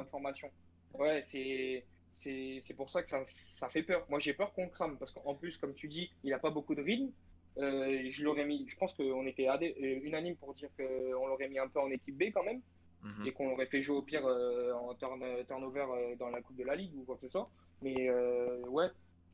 Ouais, 0.96 1.22
c'est 1.22 1.86
c'est 2.14 2.60
c'est 2.62 2.74
pour 2.74 2.90
ça 2.90 3.02
que 3.04 3.08
ça, 3.10 3.22
ça 3.26 3.70
fait 3.70 3.84
peur. 3.84 4.06
Moi, 4.10 4.20
j'ai 4.20 4.34
peur 4.34 4.52
qu'on 4.54 4.64
le 4.64 4.70
crame 4.70 4.98
parce 4.98 5.12
qu'en 5.12 5.36
plus, 5.36 5.58
comme 5.58 5.74
tu 5.74 5.88
dis, 5.88 6.10
il 6.24 6.34
a 6.34 6.40
pas 6.40 6.50
beaucoup 6.50 6.74
de 6.74 6.82
rythme. 6.82 7.12
Euh, 7.58 8.08
je 8.10 8.24
l'aurais 8.24 8.46
mis. 8.46 8.66
Je 8.68 8.76
pense 8.78 8.94
qu'on 8.94 9.26
était 9.28 9.48
adé- 9.48 9.76
euh, 9.82 10.06
unanime 10.08 10.36
pour 10.38 10.54
dire 10.54 10.70
qu'on 10.78 11.28
l'aurait 11.28 11.50
mis 11.50 11.60
un 11.60 11.68
peu 11.68 11.80
en 11.80 11.90
équipe 11.92 12.18
B 12.18 12.32
quand 12.34 12.44
même 12.44 12.62
Mhm. 13.02 13.28
et 13.28 13.32
qu'on 13.32 13.50
l'aurait 13.50 13.66
fait 13.68 13.82
jouer 13.82 13.97
au 13.97 14.02
pire 14.02 14.26
euh, 14.26 14.74
en 14.74 14.93
turn, 14.95 15.24
turnover 15.47 15.86
euh, 15.89 16.16
dans 16.18 16.30
la 16.30 16.41
Coupe 16.41 16.58
de 16.58 16.64
la 16.66 16.76
Ligue 16.76 16.95
ou 16.97 17.04
quoi 17.06 17.16
que 17.16 17.22
ce 17.22 17.30
soit. 17.30 17.50
Mais 17.82 18.10
euh, 18.10 18.62
ouais, 18.68 18.88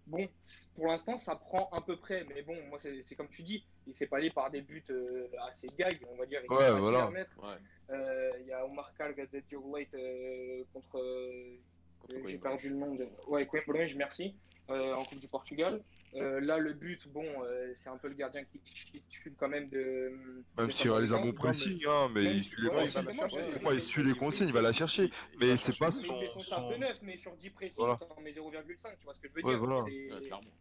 bon, 0.05 0.28
pour 0.76 0.88
l'instant, 0.88 1.18
ça 1.18 1.36
prend 1.36 1.68
à 1.72 1.82
peu 1.82 1.97
près. 1.97 2.26
Mais 2.26 2.43
bon, 2.43 2.55
moi, 2.68 2.80
c'est 2.80 3.16
comme 3.16 3.28
tu 3.30 3.41
dis, 3.43 3.66
il 3.88 3.93
s'est 3.93 4.07
pas 4.07 4.18
allé 4.18 4.30
par 4.30 4.51
des 4.51 4.61
buts 4.61 4.86
euh, 4.91 5.28
assez 5.47 5.68
gag, 5.70 5.99
on 6.11 6.16
va 6.16 6.26
dire. 6.26 6.41
et 6.43 6.47
Ouais, 6.47 6.80
voilà. 6.80 7.09
mettre. 7.09 7.32
Ouais. 7.41 7.57
Euh, 7.89 8.32
Il 8.41 8.47
y 8.47 8.51
a 8.51 8.66
Omar 8.66 8.93
Kal, 8.95 9.16
Late 9.16 9.93
euh, 9.95 10.63
contre. 10.74 10.99
euh, 10.99 11.57
Contre 11.99 12.28
j'ai 12.28 12.38
perdu 12.38 12.70
le 12.70 12.76
nom 12.76 12.93
de. 12.93 13.07
Ouais, 13.28 13.47
Coimbra, 13.47 13.84
merci. 13.95 14.36
euh, 14.70 14.93
en 14.93 15.03
Coupe 15.03 15.20
du 15.20 15.28
Portugal. 15.28 15.84
Euh, 16.16 16.39
là, 16.39 16.57
le 16.57 16.72
but, 16.74 17.09
bon, 17.09 17.26
euh, 17.43 17.74
c'est 17.76 17.89
un 17.89 17.97
peu 17.97 18.07
le 18.07 18.13
gardien 18.13 18.43
qui, 18.45 18.59
qui 18.59 19.01
tue 19.09 19.34
quand 19.38 19.49
même 19.49 19.68
de. 19.70 20.43
Même 20.57 20.72
s'il 20.72 20.89
réalise 20.89 21.11
un 21.11 21.20
bon 21.22 21.34
pressing, 21.34 21.84
hein, 21.88 22.09
mais 22.13 22.24
Même 22.24 22.38
il 22.38 22.43
si- 22.43 22.49
suit 22.51 22.61
les 22.61 22.70
ouais, 22.70 22.76
consignes. 22.82 23.07
exactement, 23.09 23.34
ouais, 23.43 23.51
Pour 23.51 23.61
moi, 23.63 23.74
il 23.74 23.82
suit 23.82 24.03
les 24.03 24.13
consignes, 24.13 24.47
il 24.47 24.53
va 24.53 24.61
la 24.61 24.72
chercher. 24.72 25.09
Mais 25.41 25.57
c'est 25.57 25.78
pas 25.78 25.88
Mais 25.88 25.91
son. 25.91 26.20
il 26.22 26.41
son 26.41 26.72
de 26.72 26.76
neuf, 26.78 27.01
mais 27.01 27.18
sur 27.18 27.36
10 27.36 27.49
pressings, 27.49 27.76
Voilà. 27.78 27.97
t'en 27.97 28.22
mets 28.22 28.32
0,5, 28.32 28.97
tu 28.97 29.03
vois 29.03 29.13
ce 29.13 29.20
que 29.20 29.28
je 29.28 29.34
veux 29.34 29.43
Ouais, 29.43 29.51
dire 29.51 29.59
voilà. 29.59 29.84
C'est- 29.86 30.13
Ouais, 30.13 30.22
clairement. 30.22 30.51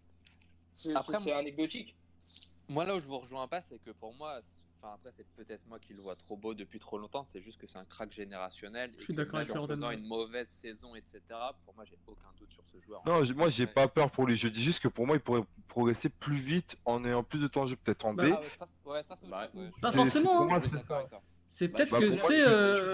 C'est 0.74 0.94
Après, 0.96 1.18
c'est 1.22 1.32
anecdotique. 1.32 1.94
Moi, 2.68 2.84
là 2.84 2.96
où 2.96 3.00
je 3.00 3.06
vous 3.06 3.18
rejoins 3.18 3.46
pas, 3.46 3.62
c'est 3.62 3.78
que 3.84 3.90
pour 3.92 4.12
moi, 4.14 4.40
enfin 4.84 4.94
après, 4.94 5.10
c'est 5.16 5.26
peut-être 5.34 5.66
moi 5.68 5.78
qui 5.78 5.94
le 5.94 6.02
vois 6.02 6.14
trop 6.16 6.36
beau 6.36 6.54
depuis 6.54 6.78
trop 6.78 6.98
longtemps. 6.98 7.24
C'est 7.24 7.40
juste 7.40 7.58
que 7.58 7.66
c'est 7.66 7.78
un 7.78 7.84
crack 7.84 8.12
générationnel. 8.12 8.90
et 8.90 8.98
Je 8.98 9.04
suis 9.04 9.14
d'accord 9.14 9.36
avec 9.40 9.50
En 9.50 9.54
Jordan, 9.54 9.76
faisant 9.76 9.88
ouais. 9.88 9.94
une 9.94 10.06
mauvaise 10.06 10.48
saison, 10.48 10.94
etc. 10.94 11.20
Pour 11.64 11.74
moi, 11.74 11.84
j'ai 11.88 11.98
aucun 12.06 12.28
doute 12.38 12.52
sur 12.52 12.62
ce 12.72 12.80
joueur. 12.84 13.02
Non, 13.06 13.22
moi, 13.36 13.48
j'ai 13.48 13.66
pas 13.66 13.88
peur 13.88 14.10
pour 14.10 14.26
lui. 14.26 14.36
Je 14.36 14.48
dis 14.48 14.62
juste 14.62 14.80
que 14.80 14.88
pour 14.88 15.06
moi, 15.06 15.16
il 15.16 15.20
pourrait 15.20 15.44
progresser 15.68 16.08
plus 16.08 16.36
vite 16.36 16.76
en 16.84 17.04
ayant 17.04 17.22
plus 17.22 17.40
de 17.40 17.46
temps 17.46 17.64
de 17.64 17.70
jeu, 17.70 17.76
peut-être 17.76 18.04
en 18.06 18.14
B. 18.14 18.18
Bah, 18.18 18.24
Ah 18.32 18.40
ouais, 18.40 18.48
ça, 18.50 18.66
c'est- 18.82 18.88
ouais, 18.90 19.02
c'est 19.20 19.28
Bah, 19.28 19.48
ouais. 19.54 19.70
Pas 19.80 19.90
C'est- 19.90 19.96
forcément, 19.96 20.48
c'est- 20.48 20.54
hein. 20.54 20.60
c'est 20.60 20.78
ça. 20.78 21.02
C'est 21.50 21.68
Bah, 21.68 21.76
peut-être 21.78 21.90
bah, 21.92 21.98
que 22.00 22.04
euh, 22.48 22.92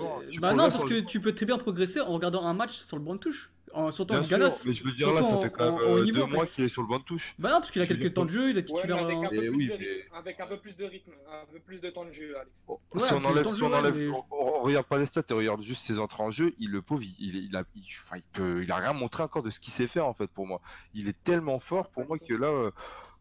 en. 0.00 0.20
Tu 0.28 0.38
Bah 0.40 0.52
non, 0.52 0.58
parce 0.70 0.76
en 0.82 0.86
que 0.86 1.00
tu 1.00 1.20
peux 1.20 1.34
très 1.34 1.44
bien 1.44 1.58
progresser 1.58 2.00
en 2.00 2.12
regardant 2.12 2.44
un 2.46 2.54
match 2.54 2.70
sur 2.82 2.96
le 2.96 3.02
banc 3.02 3.14
de 3.14 3.18
touche. 3.20 3.52
En, 3.76 3.90
surtout 3.90 4.14
Bien 4.14 4.22
en 4.42 4.50
sûr, 4.50 4.66
mais 4.66 4.72
je 4.72 4.84
veux 4.84 4.92
dire 4.92 5.08
là, 5.12 5.18
Surtout 5.22 5.28
ça 5.30 5.36
en- 5.36 5.40
fait 5.42 5.50
quand 5.50 5.72
même 5.72 5.80
euh, 5.82 6.02
niveau, 6.04 6.16
deux 6.16 6.22
en 6.22 6.26
fait. 6.28 6.32
mois 6.34 6.46
qu'il 6.46 6.64
est 6.64 6.68
sur 6.68 6.80
le 6.82 6.88
banc 6.88 6.98
de 6.98 7.04
touche. 7.04 7.34
Bah 7.38 7.50
non, 7.50 7.58
parce 7.60 7.70
qu'il 7.70 7.82
a 7.82 7.86
quelques 7.86 8.14
temps 8.14 8.24
de 8.24 8.30
jeu, 8.30 8.48
il 8.50 8.56
est 8.56 8.60
Ouais, 8.60 8.64
titulaire. 8.64 8.98
avec 9.04 9.16
un, 9.18 9.28
peu 9.28 9.36
plus 9.38 9.48
oui, 9.50 9.66
de 9.68 9.72
mais- 9.72 9.76
rythme, 9.76 10.14
avec 10.16 10.40
un 10.40 10.46
peu 10.46 10.58
plus 10.58 10.76
de 10.76 10.84
rythme, 10.86 11.12
un 11.30 11.52
peu 11.52 11.58
plus 11.60 11.80
de 11.80 11.90
temps 11.90 12.04
de 12.06 12.12
jeu, 12.12 12.34
Alex. 12.38 12.56
si 12.56 12.70
Ouais, 13.12 13.18
on 13.20 13.24
enlève, 13.26 13.48
si 13.54 13.62
on 13.62 13.72
enlève, 13.74 13.98
mais- 13.98 14.08
on, 14.08 14.24
on 14.30 14.62
regarde 14.62 14.86
pas 14.86 14.96
les 14.98 15.04
stats 15.06 15.22
et 15.28 15.32
on 15.34 15.36
regarde 15.36 15.62
juste 15.62 15.84
ses 15.84 15.98
entrées 15.98 16.22
en 16.22 16.30
jeu, 16.30 16.54
il 16.58 16.70
le 16.70 16.80
pauvre, 16.80 17.02
il, 17.02 17.14
il, 17.18 17.36
il 17.44 17.56
a, 17.56 17.64
il, 17.74 17.82
enfin, 18.02 18.16
il 18.16 18.24
peut, 18.32 18.62
il 18.62 18.72
a 18.72 18.76
rien 18.76 18.94
montré 18.94 19.22
encore 19.22 19.42
de 19.42 19.50
ce 19.50 19.60
qu'il 19.60 19.72
sait 19.74 19.86
faire 19.86 20.06
en 20.06 20.14
fait 20.14 20.28
pour 20.28 20.46
moi. 20.46 20.60
Il 20.94 21.06
est 21.08 21.22
tellement 21.22 21.58
fort 21.58 21.90
pour 21.90 22.06
moi 22.06 22.18
que 22.18 22.32
là, 22.32 22.48
euh, 22.48 22.70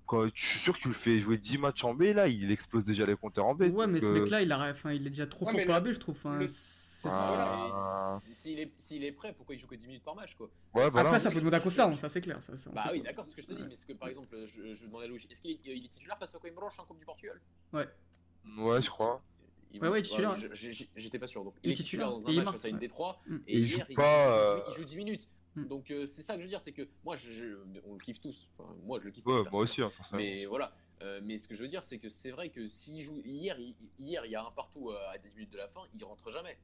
quand, 0.06 0.24
je 0.34 0.46
suis 0.46 0.60
sûr 0.60 0.74
que 0.76 0.80
tu 0.80 0.88
le 0.88 0.94
fais 0.94 1.18
jouer 1.18 1.38
10 1.38 1.58
matchs 1.58 1.84
en 1.84 1.94
B, 1.96 2.04
là, 2.14 2.28
il 2.28 2.50
explose 2.52 2.86
déjà 2.86 3.06
les 3.06 3.16
compteurs 3.16 3.48
en 3.48 3.56
B. 3.56 3.64
Ouais, 3.74 3.88
mais 3.88 4.00
ce 4.00 4.06
euh, 4.06 4.12
mec-là, 4.22 4.42
il, 4.42 4.52
a... 4.54 4.72
enfin, 4.72 4.94
il 4.94 5.06
est 5.06 5.10
déjà 5.10 5.26
trop 5.28 5.48
Ouais, 5.48 5.52
fort 5.52 5.62
pour 5.66 5.74
la 5.74 5.80
B, 5.82 5.92
je 5.92 6.00
trouve. 6.00 6.16
Le- 6.40 6.48
c'est- 7.10 7.72
Ah. 7.74 8.20
Mais 8.28 8.34
S'il 8.34 8.60
est, 8.60 8.72
s'il 8.78 9.04
est 9.04 9.12
prêt, 9.12 9.34
pourquoi 9.34 9.56
il 9.56 9.60
joue 9.60 9.68
que 9.68 9.76
10 9.76 9.88
minutes 9.88 10.04
par 10.04 10.16
match 10.16 10.36
quoi? 10.36 10.48
Ouais, 10.74 10.90
voilà. 10.90 11.10
Après, 11.10 11.20
ça 11.20 11.32
faut 11.32 11.40
demander 11.40 11.58
à 11.58 11.60
Concerne, 11.60 11.94
ça 11.94 12.10
c'est 12.10 12.22
clair. 12.22 12.42
Ça, 12.42 12.56
ça, 12.58 12.70
Bah 12.72 12.90
oui, 12.92 13.02
d'accord, 13.02 13.26
c'est 13.26 13.32
ce 13.32 13.36
que 13.36 13.42
je 13.42 13.48
te 13.48 13.54
dis, 13.54 13.62
Ouais. 13.62 13.68
mais 13.70 13.76
que 13.76 13.94
par 13.98 14.10
exemple, 14.10 14.46
je, 14.46 14.74
je 14.74 14.86
demandais 14.86 15.06
à 15.06 15.08
Louis, 15.08 15.26
est-ce 15.30 15.42
qu'il 15.42 15.52
est, 15.52 15.60
il 15.66 15.86
est 15.86 15.90
titulaire 15.90 16.18
face 16.18 16.34
à 16.36 16.40
Coimbra 16.40 16.68
en 16.78 16.84
Coupe 16.86 17.00
du 17.00 17.06
Portugal? 17.06 17.40
Ouais. 17.74 17.88
Ouais, 18.58 18.82
je 18.82 18.90
crois. 18.90 19.22
Il- 19.72 19.82
Ouais, 19.82 19.90
ouais, 19.90 20.02
titulaire. 20.02 20.36
je- 20.38 20.48
je- 20.54 20.86
J'étais 20.96 21.20
pas 21.20 21.28
sûr. 21.28 21.44
Donc, 21.44 21.56
Il 21.64 21.70
il, 21.70 21.74
est 21.74 21.76
titulaire 21.76 22.08
titulaire, 22.08 22.34
dans 22.34 22.40
un 22.42 22.44
match 22.44 22.52
face 22.54 22.66
à 22.66 22.70
une 22.70 22.76
ouais. 22.78 22.88
D3 22.88 23.18
Mm. 23.28 23.38
et 23.48 23.58
il 23.60 23.68
joue 23.68 23.80
pas, 23.96 24.38
euh, 24.38 24.62
il 24.70 24.74
joue 24.76 24.86
10 24.86 24.96
minutes. 24.96 25.28
Mm. 25.56 25.68
Donc 25.68 25.90
euh, 25.92 26.06
c'est 26.06 26.22
ça 26.24 26.34
que 26.36 26.40
je 26.40 26.44
veux 26.46 26.50
dire, 26.50 26.62
c'est 26.62 26.72
que 26.74 26.88
moi, 27.04 27.16
je, 27.16 27.32
je- 27.32 27.56
on 27.86 27.94
le 27.94 28.00
kiffe 28.00 28.20
tous. 28.22 28.48
Enfin, 28.58 28.74
moi, 28.84 29.00
je 29.00 29.06
le 29.06 29.12
kiffe. 29.12 29.26
Ouais, 29.26 29.42
moi 29.52 29.62
aussi. 29.62 29.82
hein. 29.82 29.92
Mais 30.14 30.46
voilà. 30.46 30.74
Euh, 31.02 31.20
mais 31.24 31.38
ce 31.38 31.48
que 31.50 31.56
je 31.56 31.62
veux 31.64 31.68
dire, 31.68 31.84
c'est 31.84 31.98
que 31.98 32.10
c'est 32.10 32.32
vrai 32.32 32.50
que 32.50 32.68
s'il 32.70 33.04
joue 33.04 33.22
hier, 33.26 33.60
il, 33.60 33.76
hier, 34.00 34.26
il 34.26 34.32
y 34.32 34.36
a 34.36 34.46
un 34.46 34.52
partout 34.52 34.92
à 34.92 35.18
10 35.18 35.34
minutes 35.36 35.52
de 35.52 35.58
la 35.58 35.68
fin, 35.68 35.82
il 35.94 36.02
rentre 36.06 36.32
jamais. 36.32 36.58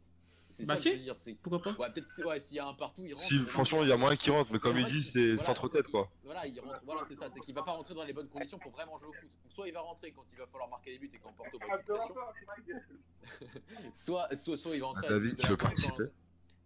C'est 0.51 0.65
Bah 0.65 0.75
ça 0.75 0.81
si. 0.83 0.89
que 0.89 0.93
je 0.95 0.97
veux 0.99 1.03
dire. 1.05 1.15
C'est 1.17 1.33
Pourquoi 1.35 1.61
pas 1.61 1.71
ouais, 1.81 1.91
peut-être 1.93 2.07
si- 2.07 2.23
ouais, 2.23 2.39
s'il 2.39 2.57
y 2.57 2.59
a 2.59 2.67
un 2.67 2.73
partout, 2.73 3.03
il 3.05 3.13
rentre. 3.13 3.25
Si, 3.25 3.37
franchement, 3.39 3.81
il 3.83 3.89
y 3.89 3.91
a 3.91 3.97
moyen 3.97 4.15
qu'il 4.15 4.31
rentre, 4.31 4.51
mais 4.51 4.59
comme 4.59 4.77
il 4.77 4.85
dit, 4.85 5.01
c'est- 5.01 5.33
voilà, 5.35 5.43
centre-tête, 5.43 5.85
c'est- 5.85 5.91
quoi. 5.91 6.11
Voilà, 6.23 6.45
il 6.45 6.59
rentre. 6.59 6.81
Voilà, 6.85 7.01
c'est 7.07 7.15
ça. 7.15 7.29
C'est 7.33 7.39
qu'il 7.39 7.55
va 7.55 7.63
pas 7.63 7.71
rentrer 7.71 7.93
dans 7.95 8.03
les 8.03 8.13
bonnes 8.13 8.29
conditions 8.29 8.59
pour 8.59 8.71
vraiment 8.71 8.97
jouer 8.97 9.09
au 9.09 9.13
foot. 9.13 9.29
Donc, 9.43 9.51
soit 9.51 9.67
il 9.67 9.73
va 9.73 9.81
rentrer 9.81 10.11
quand 10.11 10.23
il 10.31 10.37
va 10.37 10.45
falloir 10.45 10.69
marquer 10.69 10.91
des 10.91 10.99
buts 10.99 11.09
et 11.13 11.19
quand 11.19 11.31
Porto 11.33 11.57
va 11.57 11.65
être 11.79 12.01
sous 12.05 12.13
pression. 12.45 12.81
soit, 13.93 14.35
soit, 14.35 14.57
soit 14.57 14.75
il 14.75 14.81
va 14.81 14.87
rentrer. 14.87 15.05
Ah, 15.05 15.09
à 15.09 15.11
la 15.13 15.19
David, 15.19 15.37
tu 15.37 15.47
veux 15.47 15.57
participer 15.57 15.93
quand, 15.97 16.03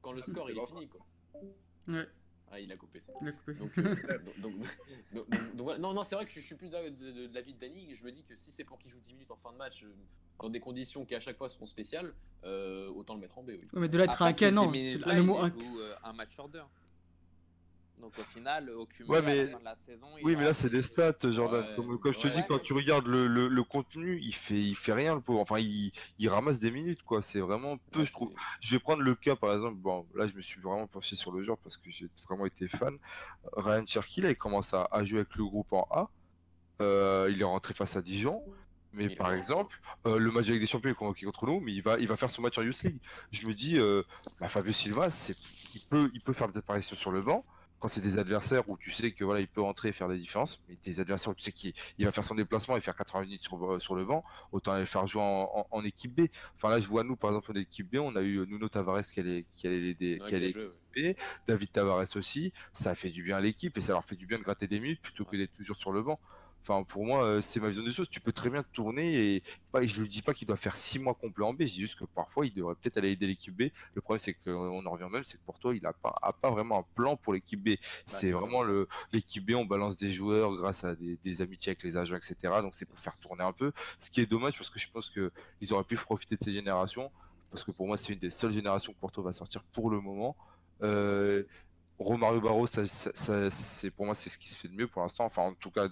quand 0.02 0.12
le 0.14 0.22
score 0.22 0.50
il 0.50 0.58
est 0.58 0.66
fini, 0.66 0.88
quoi. 0.88 1.02
Ouais, 1.88 2.08
Ah, 2.52 2.60
il 2.60 2.72
a 2.72 2.78
coupé 2.78 3.00
ça. 3.00 3.12
il 3.22 3.28
a 3.28 3.32
coupé. 3.32 3.54
Donc, 3.56 3.72
euh, 3.78 3.84
donc, 4.26 4.40
donc, 4.40 4.54
donc- 5.14 5.30
donc- 5.30 5.30
donc 5.30 5.62
voilà. 5.64 5.80
Non, 5.80 5.94
non, 5.94 6.04
c'est 6.04 6.16
vrai 6.16 6.26
que 6.26 6.32
je 6.32 6.40
suis 6.40 6.56
plus 6.56 6.70
de, 6.70 6.90
de, 6.90 7.12
de, 7.12 7.28
de 7.28 7.34
l'avis 7.34 7.54
de 7.54 7.60
Danny. 7.60 7.94
Je 7.94 8.06
me 8.06 8.12
dis 8.12 8.24
que 8.24 8.36
si 8.36 8.52
c'est 8.52 8.64
pour 8.64 8.78
qu'il 8.80 8.92
joue 8.92 9.00
10 9.00 9.14
minutes 9.14 9.32
en 9.32 9.36
fin 9.36 9.52
de 9.52 9.58
match, 9.58 9.84
euh, 9.84 9.88
dans 10.40 10.50
des 10.50 10.60
conditions 10.60 11.06
qui 11.06 11.16
à 11.16 11.20
chaque 11.20 11.38
fois 11.38 11.50
seront 11.50 11.66
spéciales, 11.66 12.14
euh, 12.44 12.90
autant 12.90 13.16
le 13.16 13.22
mettre 13.22 13.38
en 13.38 13.44
B. 13.44 13.50
Oui. 13.50 13.68
Ouais, 13.74 13.80
mais 13.82 13.90
de 13.90 13.98
là 13.98 14.04
être 14.06 14.12
Après, 14.14 14.26
inquiet, 14.26 14.48
ces 14.48 14.52
non. 14.52 14.72
10 14.72 14.78
C'est 14.78 14.84
minutes-là, 14.86 15.14
le 15.16 15.24
mot 15.24 15.48
joue, 15.50 15.80
euh, 15.80 15.96
un 16.04 16.14
match 16.14 16.34
sur 16.34 16.48
deux. 16.48 16.62
Donc 18.00 18.12
au 18.20 18.24
final, 18.34 18.70
au 18.70 18.86
cumul, 18.86 19.10
Ouais, 19.12 19.18
à 19.20 19.22
mais- 19.22 19.46
la 19.46 19.52
fin 19.52 19.60
de 19.60 19.64
la 19.64 19.76
saison, 19.78 20.08
Oui, 20.22 20.36
mais 20.36 20.44
là, 20.44 20.54
c'est 20.54 20.70
des 20.70 20.82
stats, 20.82 21.14
Jordan. 21.24 21.66
Ouais, 21.78 21.98
Comme, 21.98 22.14
je 22.14 22.20
te 22.20 22.28
ouais, 22.28 22.34
dis, 22.34 22.40
ouais. 22.42 22.46
quand 22.48 22.60
tu 22.60 22.74
regardes 22.74 23.08
le, 23.08 23.26
le, 23.28 23.48
le 23.48 23.64
contenu, 23.64 24.20
il 24.22 24.34
fait, 24.36 24.60
il 24.62 24.76
fait 24.76 24.94
rien, 24.94 25.16
le 25.16 25.22
pauvre. 25.22 25.40
Enfin, 25.40 25.60
il, 25.60 25.92
il 26.20 26.30
ramasse 26.30 26.60
des 26.60 26.72
minutes, 26.72 27.04
quoi. 27.04 27.22
C'est 27.22 27.40
vraiment 27.40 27.78
peu, 27.92 28.04
je 28.06 28.12
trouve. 28.12 28.34
Je 28.62 28.72
vais 28.76 28.80
prendre 28.80 29.02
le 29.02 29.16
cas, 29.16 29.36
par 29.36 29.54
exemple. 29.54 29.78
Bon, 29.78 30.06
là, 30.14 30.28
je 30.28 30.36
me 30.36 30.42
suis 30.42 30.60
vraiment 30.62 30.88
penché 30.88 31.16
sur 31.16 31.32
le 31.32 31.42
joueur 31.42 31.58
parce 31.58 31.78
que 31.78 31.90
j'ai 31.90 32.08
vraiment 32.28 32.46
été 32.46 32.68
fan. 32.68 32.98
Ryan 33.56 33.86
Cherky, 33.86 34.22
là, 34.22 34.30
il 34.30 34.36
commence 34.38 34.74
à, 34.74 34.88
à 34.92 35.04
jouer 35.06 35.20
avec 35.20 35.36
le 35.36 35.46
groupe 35.46 35.72
en 35.74 35.88
A. 35.92 36.10
Euh, 36.82 37.30
il 37.32 37.40
est 37.42 37.46
rentré 37.46 37.74
face 37.74 37.96
à 37.96 38.02
Dijon. 38.02 38.44
Mais 38.92 39.06
Il 39.06 39.16
par 39.18 39.34
exemple, 39.34 39.82
euh, 40.08 40.18
le 40.20 40.32
match 40.32 40.48
avec 40.48 40.62
des 40.62 40.66
champions 40.66 40.90
est 40.90 40.94
convoqué 40.94 41.26
contre 41.26 41.46
nous, 41.48 41.60
mais 41.60 41.74
il 41.74 41.82
va, 41.82 41.98
il 42.00 42.08
va 42.08 42.16
faire 42.16 42.30
son 42.30 42.42
match 42.42 42.58
en 42.58 42.62
Youth 42.62 42.82
League. 42.84 43.00
Je 43.32 43.46
me 43.46 43.54
dis, 43.54 43.78
euh, 43.78 44.04
bah, 44.40 44.48
Fabio 44.48 44.72
Silva, 44.72 45.10
c'est, 45.10 45.36
il 45.74 45.82
peut, 45.82 46.10
il 46.14 46.22
peut 46.22 46.32
faire 46.32 46.48
des 46.48 46.60
apparitions 46.60 46.96
sur 46.96 47.12
le 47.12 47.22
banc 47.22 47.44
quand 47.86 47.90
c'est 47.90 48.02
des 48.02 48.18
adversaires 48.18 48.68
où 48.70 48.78
tu 48.78 48.90
sais 48.92 49.12
que 49.12 49.24
voilà, 49.24 49.40
il 49.42 49.48
peut 49.48 49.62
entrer 49.62 49.90
et 49.90 49.92
faire 49.94 50.08
la 50.08 50.18
différence. 50.18 50.64
Mais 50.68 50.76
des 50.84 51.00
adversaires 51.00 51.32
où 51.32 51.36
tu 51.36 51.44
sais 51.44 51.52
qu'il 51.52 51.74
il 52.00 52.06
va 52.06 52.12
faire 52.12 52.24
son 52.24 52.36
déplacement 52.36 52.76
et 52.78 52.82
faire 52.82 52.96
80 52.96 53.22
minutes 53.22 53.42
sur, 53.42 53.64
euh, 53.74 53.80
sur 53.80 53.96
le 53.96 54.06
banc, 54.06 54.24
autant 54.52 54.76
les 54.78 54.86
faire 54.86 55.06
jouer 55.08 55.22
en, 55.22 55.50
en- 55.54 55.68
en 55.72 55.84
équipe 55.84 56.16
B. 56.16 56.28
Enfin 56.56 56.70
là, 56.70 56.80
je 56.80 56.88
vois 56.88 57.04
nous, 57.04 57.16
par 57.16 57.30
exemple, 57.30 57.52
en 57.52 57.56
équipe 57.56 57.90
B, 57.92 57.98
on 57.98 58.16
a 58.16 58.22
eu 58.22 58.40
Nuno 58.48 58.70
Tavares 58.70 59.04
qui 59.04 59.20
allait, 59.20 59.46
qui 59.52 59.68
allait 59.68 59.80
l'aider, 59.80 60.20
Ouais, 60.22 60.26
qui 60.28 60.36
allait 60.36 60.52
quel 60.52 60.62
jeu, 60.62 60.76
ouais. 60.98 61.16
David 61.48 61.72
Tavares 61.72 62.16
aussi, 62.16 62.54
ça 62.74 62.96
fait 62.96 63.10
du 63.10 63.24
bien 63.24 63.38
à 63.38 63.42
l'équipe 63.42 63.78
et 63.78 63.82
ça 63.82 63.94
leur 63.94 64.04
fait 64.04 64.16
du 64.16 64.26
bien 64.28 64.38
de 64.40 64.44
gratter 64.44 64.68
des 64.68 64.80
minutes 64.80 65.02
plutôt 65.02 65.26
que 65.26 65.36
d'être 65.38 65.54
toujours 65.54 65.78
sur 65.78 65.92
le 65.92 66.02
banc. 66.02 66.20
Enfin, 66.68 66.84
pour 66.84 67.06
moi, 67.06 67.24
euh, 67.24 67.42
c'est 67.42 67.60
ma 67.60 67.68
vision 67.68 67.84
des 67.84 67.92
choses. 67.92 68.10
Tu 68.10 68.20
peux 68.20 68.32
très 68.32 68.50
bien 68.50 68.64
tourner 68.74 69.36
et 69.36 69.44
pas, 69.72 69.84
je 69.84 70.02
ne 70.02 70.08
dis 70.08 70.24
pas 70.24 70.34
qu'il 70.34 70.48
doit 70.48 70.58
faire 70.58 70.76
six 70.76 70.98
mois 70.98 71.14
complet 71.14 71.46
en 71.46 71.54
B. 71.54 71.60
Je 71.62 71.66
dis 71.74 71.82
juste 71.82 72.00
que 72.00 72.06
parfois, 72.06 72.48
il 72.48 72.54
devrait 72.56 72.74
peut-être 72.74 72.98
aller 72.98 73.12
aider 73.12 73.28
l'équipe 73.28 73.56
B. 73.56 73.70
Le 73.94 74.02
problème, 74.02 74.20
c'est 74.20 74.34
qu'on 74.34 74.84
en 74.84 74.90
revient 74.90 75.08
même, 75.12 75.24
c'est 75.24 75.38
que 75.38 75.44
Porto, 75.46 75.74
il 75.74 75.84
n'a 75.84 75.94
pas, 75.94 76.16
a 76.24 76.34
pas 76.34 76.50
vraiment 76.50 76.80
un 76.80 76.86
plan 76.96 77.18
pour 77.18 77.34
l'équipe 77.34 77.62
B. 77.64 77.76
c'est 78.08 78.18
c'est 78.22 78.32
ça. 78.32 78.40
vraiment 78.40 78.64
le 78.64 78.88
l'équipe 79.12 79.46
B. 79.46 79.52
On 79.56 79.66
balance 79.66 79.98
des 79.98 80.12
joueurs 80.12 80.56
grâce 80.56 80.84
à 80.84 80.96
des, 80.96 81.18
des 81.18 81.42
amitiés 81.42 81.70
avec 81.70 81.84
les 81.84 81.98
agents, 81.98 82.16
etc. 82.18 82.62
Donc, 82.64 82.74
c'est 82.74 82.86
pour 82.88 82.98
faire 82.98 83.16
tourner 83.20 83.44
un 83.44 83.54
peu. 83.54 83.72
Ce 84.00 84.10
qui 84.10 84.22
est 84.22 84.26
dommage 84.26 84.58
parce 84.58 84.72
que 84.72 84.80
je 84.80 84.90
pense 84.90 85.12
que 85.12 85.32
ils 85.62 85.72
auraient 85.72 85.84
pu 85.84 85.96
profiter 85.98 86.36
de 86.36 86.44
ces 86.44 86.52
générations. 86.52 87.12
Parce 87.52 87.64
que 87.64 87.72
pour 87.72 87.86
moi, 87.86 87.98
c'est 87.98 88.12
une 88.14 88.20
des 88.20 88.32
seules 88.32 88.52
générations 88.52 88.92
que 88.92 89.00
Porto 89.00 89.22
va 89.22 89.34
sortir 89.34 89.64
pour 89.66 89.92
le 89.92 90.00
moment. 90.02 90.36
Euh, 90.82 91.44
Romario 92.00 92.42
Barros, 92.42 92.68
ça, 92.68 92.86
ça- 92.86 93.12
ça- 93.14 93.50
c'est 93.50 93.92
pour 93.92 94.06
moi 94.06 94.16
c'est 94.16 94.30
ce 94.30 94.38
qui 94.38 94.50
se 94.50 94.58
fait 94.58 94.68
de 94.68 94.74
mieux 94.74 94.88
pour 94.88 95.02
l'instant. 95.02 95.26
Enfin, 95.26 95.44
en 95.44 95.54
tout 95.54 95.72
cas, 95.72 95.88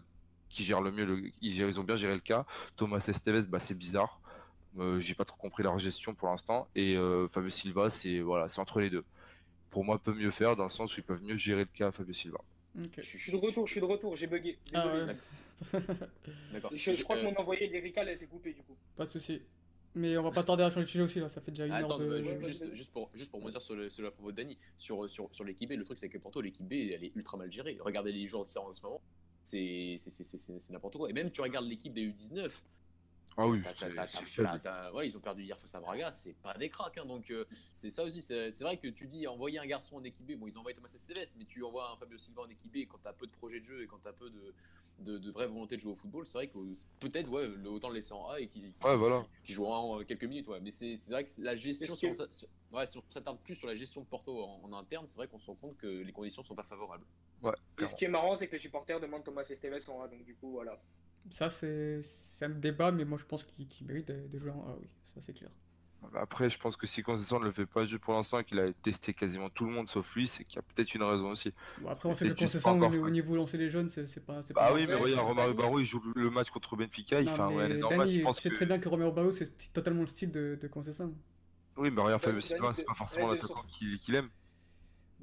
qui 0.54 0.64
gère 0.64 0.82
le 0.82 0.91
mieux. 0.91 1.06
Le, 1.06 1.22
ils, 1.41 1.51
gèrent- 1.51 1.68
ils 1.68 1.80
ont 1.80 1.84
bien 1.84 1.95
géré 1.95 2.14
le 2.14 2.20
cas. 2.22 2.45
Thomas 2.78 3.04
Esteves, 3.08 3.47
bah, 3.47 3.60
c'est 3.60 3.74
bizarre. 3.76 4.22
Euh, 4.80 4.99
J'ai 4.99 5.16
pas 5.16 5.26
trop 5.26 5.38
compris 5.38 5.64
leur 5.64 5.78
gestion 5.80 6.14
pour 6.14 6.30
l'instant. 6.30 6.68
Et 6.76 6.95
euh, 6.95 7.28
Fabio 7.28 7.49
Silva, 7.49 7.89
c'est 7.89 8.20
voilà, 8.20 8.47
c'est 8.49 8.60
entre 8.62 8.80
les 8.80 8.89
deux. 8.89 9.04
Pour 9.70 9.84
moi, 9.84 9.97
peut 9.99 10.14
mieux 10.14 10.32
faire 10.32 10.56
dans 10.56 10.64
le 10.64 10.70
sens 10.70 10.95
où 10.95 10.99
ils 10.99 11.04
peuvent 11.04 11.24
mieux 11.24 11.38
gérer 11.38 11.62
le 11.62 11.70
cas 11.74 11.91
Fabio 11.91 12.14
Silva. 12.14 12.38
Je 12.76 13.01
Je 13.01 13.18
suis 13.18 13.32
de 13.32 13.38
retour, 13.38 13.68
je 13.68 13.72
suis 13.74 13.82
de 13.82 13.86
retour, 13.86 14.16
j'ai 14.16 14.28
bugué. 14.28 14.58
Ah 14.74 14.88
ouais. 14.88 15.16
Je, 16.76 16.93
je 16.93 17.04
crois 17.04 17.16
que 17.18 17.22
Euh, 17.22 17.32
mon 17.32 17.36
envoyé 17.38 17.68
lyrical 17.68 18.10
elle 18.10 18.18
s'est 18.20 18.26
coupée 18.28 18.54
du 18.54 18.62
coup. 18.64 18.76
pas 18.97 19.06
de 19.06 19.12
soucis. 19.12 19.41
Mais 19.95 20.18
on 20.18 20.24
va 20.24 20.32
pas 20.32 20.43
tarder 20.43 20.64
à 20.64 20.70
changer 20.72 20.86
de 20.86 20.89
sujet 20.89 21.04
aussi, 21.04 21.20
là. 21.20 21.30
Ça 21.30 21.39
fait 21.39 21.51
déjà 21.51 21.68
une 21.68 21.72
Attends, 21.74 21.91
heure 21.91 21.99
de. 21.99 22.06
bah, 22.08 22.16
Ouais, 22.16 22.43
juste, 22.47 22.62
ouais. 22.62 22.70
juste 22.76 22.91
pour, 22.91 23.12
juste 23.14 23.30
pour 23.30 23.43
me 23.45 23.51
dire 23.51 23.62
sur 23.62 23.76
le, 23.76 23.89
sur 23.91 24.01
le 24.01 24.10
propos 24.10 24.32
de 24.32 24.38
Dany, 24.38 24.58
sur, 24.80 25.08
sur, 25.08 25.30
sur 25.32 25.43
l'équipe 25.43 25.70
B, 25.70 25.74
le 25.74 25.84
truc 25.84 25.99
c'est 25.99 26.10
que 26.10 26.18
Porto, 26.18 26.41
l'équipe 26.41 26.68
B, 26.68 26.74
elle 26.74 27.04
est 27.04 27.12
ultra 27.16 27.38
mal 27.38 27.51
gérée. 27.51 27.78
Regardez 27.80 28.12
les 28.12 28.26
joueurs 28.26 28.47
qui 28.47 28.54
sont 28.54 28.62
en 28.62 28.74
ce 28.74 28.82
moment, 28.82 29.01
c'est 29.43 29.95
c'est- 29.97 30.09
c'est- 30.09 30.23
c'est- 30.23 30.37
c'est- 30.37 30.59
c'est 30.59 30.73
n'importe 30.73 30.97
quoi. 30.97 31.09
Et 31.09 31.13
même 31.13 31.31
tu 31.31 31.41
regardes 31.41 31.67
l'équipe 31.67 31.93
des 31.93 32.05
U19, 32.07 32.61
Ah 33.35 33.47
oui, 33.47 33.61
voilà, 33.61 35.05
ils 35.05 35.17
ont 35.17 35.19
perdu 35.19 35.41
hier 35.43 35.57
face 35.57 35.73
à 35.73 35.79
Braga, 35.79 36.11
c'est 36.11 36.33
pas 36.33 36.53
des 36.53 36.69
cracks. 36.69 36.97
hein, 36.99 37.05
donc 37.05 37.31
euh, 37.31 37.45
c'est 37.75 37.89
ça 37.89 38.03
aussi, 38.03 38.21
c'est 38.21 38.51
c'est 38.51 38.63
vrai 38.63 38.77
que 38.77 38.87
tu 38.87 39.07
dis 39.07 39.25
envoyer 39.25 39.57
un 39.57 39.65
garçon 39.65 39.95
en 39.97 40.03
équipe 40.03 40.25
B, 40.27 40.35
bon 40.37 40.45
ils 40.47 40.57
envoient 40.57 40.71
Thomas 40.73 40.93
Esteves, 40.93 41.33
mais 41.39 41.45
tu 41.45 41.63
envoies 41.63 41.91
un 41.91 41.97
Fabio 41.97 42.17
Silva 42.19 42.43
en 42.43 42.49
équipe 42.49 42.71
B 42.71 42.87
quand 42.87 42.99
t'as 43.03 43.13
peu 43.13 43.25
de 43.25 43.31
projet 43.31 43.59
de 43.59 43.65
jeu 43.65 43.81
et 43.81 43.87
quand 43.87 43.97
t'as 44.03 44.13
peu 44.13 44.29
de, 44.29 44.53
de, 44.99 45.17
de 45.17 45.31
vraie 45.31 45.47
volonté 45.47 45.75
de 45.77 45.81
jouer 45.81 45.93
au 45.93 45.95
football, 45.95 46.27
c'est 46.27 46.33
vrai 46.37 46.47
que 46.47 46.59
peut-être 46.99 47.27
ouais, 47.29 47.47
le- 47.47 47.69
autant 47.71 47.89
le 47.89 47.95
laisser 47.95 48.13
en 48.13 48.29
A 48.29 48.39
et 48.39 48.47
qu'il 48.47 48.65
Ouais, 48.83 48.95
voilà. 48.97 49.25
qui 49.43 49.53
jouera 49.53 49.79
en 49.79 49.99
euh, 49.99 50.03
quelques 50.03 50.25
minutes. 50.25 50.47
Ouais. 50.47 50.59
Mais 50.61 50.69
c'est 50.69 50.95
c'est 50.95 51.09
vrai 51.11 51.25
que 51.25 51.31
la 51.39 51.55
gestion, 51.55 51.95
si 51.95 52.05
on 52.05 52.09
que- 52.11 52.17
s'a- 52.17 52.27
si- 52.29 52.45
ouais, 52.71 52.85
si 52.85 52.99
on 52.99 53.03
s'attarde 53.09 53.39
plus 53.39 53.55
sur 53.55 53.67
la 53.67 53.73
gestion 53.73 54.01
de 54.01 54.05
Porto 54.05 54.43
en, 54.43 54.61
en 54.63 54.73
interne, 54.77 55.07
c'est 55.07 55.15
vrai 55.15 55.27
qu'on 55.27 55.39
se 55.39 55.47
rend 55.47 55.55
compte 55.55 55.75
que 55.77 55.87
les 55.87 56.11
conditions 56.11 56.43
sont 56.43 56.53
pas 56.55 56.61
favorables. 56.63 57.05
Ouais, 57.43 57.53
Et 57.81 57.87
ce 57.87 57.95
qui 57.95 58.05
est 58.05 58.09
marrant, 58.09 58.35
c'est 58.35 58.47
que 58.47 58.53
les 58.53 58.59
supporters 58.59 58.99
demandent 58.99 59.23
Thomas 59.23 59.43
Esteves 59.43 59.89
en 59.89 60.01
A, 60.01 60.07
donc 60.07 60.23
du 60.23 60.33
coup 60.35 60.51
voilà. 60.51 60.81
Ça, 61.29 61.49
c'est 61.49 62.01
un 62.41 62.49
débat, 62.49 62.91
mais 62.91 63.05
moi 63.05 63.17
je 63.17 63.25
pense 63.25 63.43
qu'il 63.43 63.67
mérite 63.87 64.07
de, 64.07 64.27
de 64.27 64.37
jouer 64.37 64.51
en 64.51 64.61
A, 64.61 64.77
oui. 64.79 64.87
Ça, 65.13 65.21
c'est 65.21 65.33
clair. 65.33 65.49
Après, 66.15 66.49
je 66.49 66.59
pense 66.59 66.75
que 66.75 66.85
si 66.85 67.01
Concession 67.01 67.39
ne 67.39 67.45
le 67.45 67.51
fait 67.51 67.65
pas 67.65 67.85
jouer 67.85 67.99
pour 67.99 68.13
l'instant 68.13 68.39
et 68.39 68.43
qu'il 68.43 68.59
a 68.59 68.73
testé 68.73 69.13
quasiment 69.13 69.49
tout 69.49 69.65
le 69.65 69.71
monde 69.71 69.87
sauf 69.87 70.15
lui, 70.15 70.27
c'est 70.27 70.43
qu'il 70.43 70.57
y 70.57 70.59
a 70.59 70.61
peut-être 70.61 70.93
une 70.95 71.03
raison 71.03 71.31
aussi. 71.31 71.53
Bon, 71.81 71.89
après, 71.89 72.09
on 72.09 72.13
sait 72.13 72.27
que 72.27 72.33
Concession, 72.33 72.71
au, 72.71 72.75
encore, 72.75 72.93
au 72.93 72.99
quoi. 72.99 73.09
niveau 73.09 73.35
lancer 73.35 73.57
les 73.57 73.69
jeunes, 73.69 73.89
c'est 73.89 74.25
pas. 74.25 74.41
Bah 74.41 74.53
pas 74.53 74.73
oui, 74.73 74.85
mais 74.85 74.95
regarde, 74.95 75.25
Romario 75.25 75.53
Barro, 75.53 75.79
il 75.79 75.85
joue 75.85 76.01
le 76.15 76.29
match 76.29 76.49
contre 76.49 76.75
Benfica, 76.75 77.21
il 77.21 77.29
fait 77.29 77.39
un 77.39 77.51
ouais. 77.51 77.77
Dani, 77.77 78.11
Je 78.11 78.21
pense 78.21 78.37
tu 78.37 78.43
sais 78.43 78.49
que... 78.49 78.55
très 78.55 78.65
bien 78.65 78.79
que 78.79 78.89
Romero 78.89 79.11
Barro, 79.11 79.31
c'est 79.31 79.71
totalement 79.71 80.01
le 80.01 80.07
style 80.07 80.31
de, 80.31 80.57
de 80.59 80.67
Concession. 80.67 81.13
Oui, 81.77 81.89
mais 81.89 82.01
regarde, 82.01 82.21
Fabio 82.21 82.41
Silva, 82.41 82.63
Dani, 82.63 82.75
c'est 82.75 82.85
pas 82.85 82.93
forcément 82.93 83.31
l'attaquant 83.31 83.63
qu'il 83.67 84.15
aime. 84.15 84.29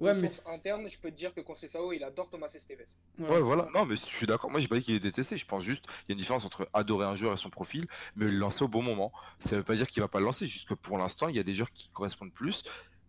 Ouais, 0.00 0.14
mais. 0.14 0.28
interne, 0.52 0.88
je 0.88 0.98
peux 0.98 1.10
te 1.10 1.16
dire 1.16 1.34
que 1.34 1.40
Conceição, 1.40 1.92
il 1.92 2.02
adore 2.02 2.30
Thomas 2.30 2.48
Esteves. 2.54 2.86
voilà. 3.18 3.34
Ouais, 3.34 3.40
voilà. 3.40 3.68
Non, 3.74 3.84
mais 3.84 3.96
je 3.96 4.06
suis 4.06 4.26
d'accord. 4.26 4.50
Moi, 4.50 4.60
j'ai 4.60 4.68
pas 4.68 4.76
dit 4.76 4.82
qu'il 4.82 4.94
est 4.94 5.00
détesté. 5.00 5.36
Je 5.36 5.46
pense 5.46 5.62
juste 5.62 5.86
qu'il 5.86 6.08
y 6.08 6.12
a 6.12 6.14
une 6.14 6.18
différence 6.18 6.44
entre 6.44 6.68
adorer 6.72 7.06
un 7.06 7.16
joueur 7.16 7.34
et 7.34 7.36
son 7.36 7.50
profil, 7.50 7.86
mais 8.16 8.26
le 8.26 8.36
lancer 8.36 8.64
au 8.64 8.68
bon 8.68 8.82
moment. 8.82 9.12
Ça 9.38 9.56
veut 9.56 9.62
pas 9.62 9.76
dire 9.76 9.86
qu'il 9.86 10.00
va 10.02 10.08
pas 10.08 10.18
le 10.18 10.24
lancer, 10.24 10.46
juste 10.46 10.68
que 10.68 10.74
pour 10.74 10.96
l'instant, 10.98 11.28
il 11.28 11.36
y 11.36 11.38
a 11.38 11.42
des 11.42 11.52
joueurs 11.52 11.70
qui 11.72 11.90
correspondent 11.90 12.32
plus. 12.32 12.64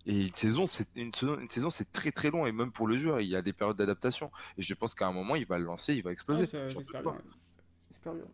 Et 0.05 0.25
une 0.25 0.33
saison, 0.33 0.65
c'est 0.65 0.87
une 0.95 1.13
saison, 1.13 1.39
une 1.39 1.47
saison, 1.47 1.69
c'est 1.69 1.91
très 1.91 2.11
très 2.11 2.31
long 2.31 2.45
et 2.45 2.51
même 2.51 2.71
pour 2.71 2.87
le 2.87 2.97
joueur, 2.97 3.21
il 3.21 3.27
y 3.27 3.35
a 3.35 3.41
des 3.41 3.53
périodes 3.53 3.77
d'adaptation. 3.77 4.31
Et 4.57 4.61
je 4.61 4.73
pense 4.73 4.95
qu'à 4.95 5.07
un 5.07 5.11
moment, 5.11 5.35
il 5.35 5.45
va 5.45 5.59
le 5.59 5.65
lancer, 5.65 5.93
il 5.93 6.03
va 6.03 6.11
exploser. 6.11 6.43
Ouais, 6.45 6.67
bien. 6.67 6.67
J'espère 6.67 8.13
bien. 8.13 8.25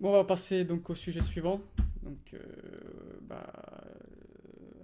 Bon, 0.00 0.10
on 0.10 0.12
va 0.12 0.24
passer 0.24 0.64
donc 0.64 0.88
au 0.90 0.94
sujet 0.94 1.20
suivant. 1.20 1.60
Donc, 2.02 2.32
euh, 2.32 2.38
bah, 3.22 3.52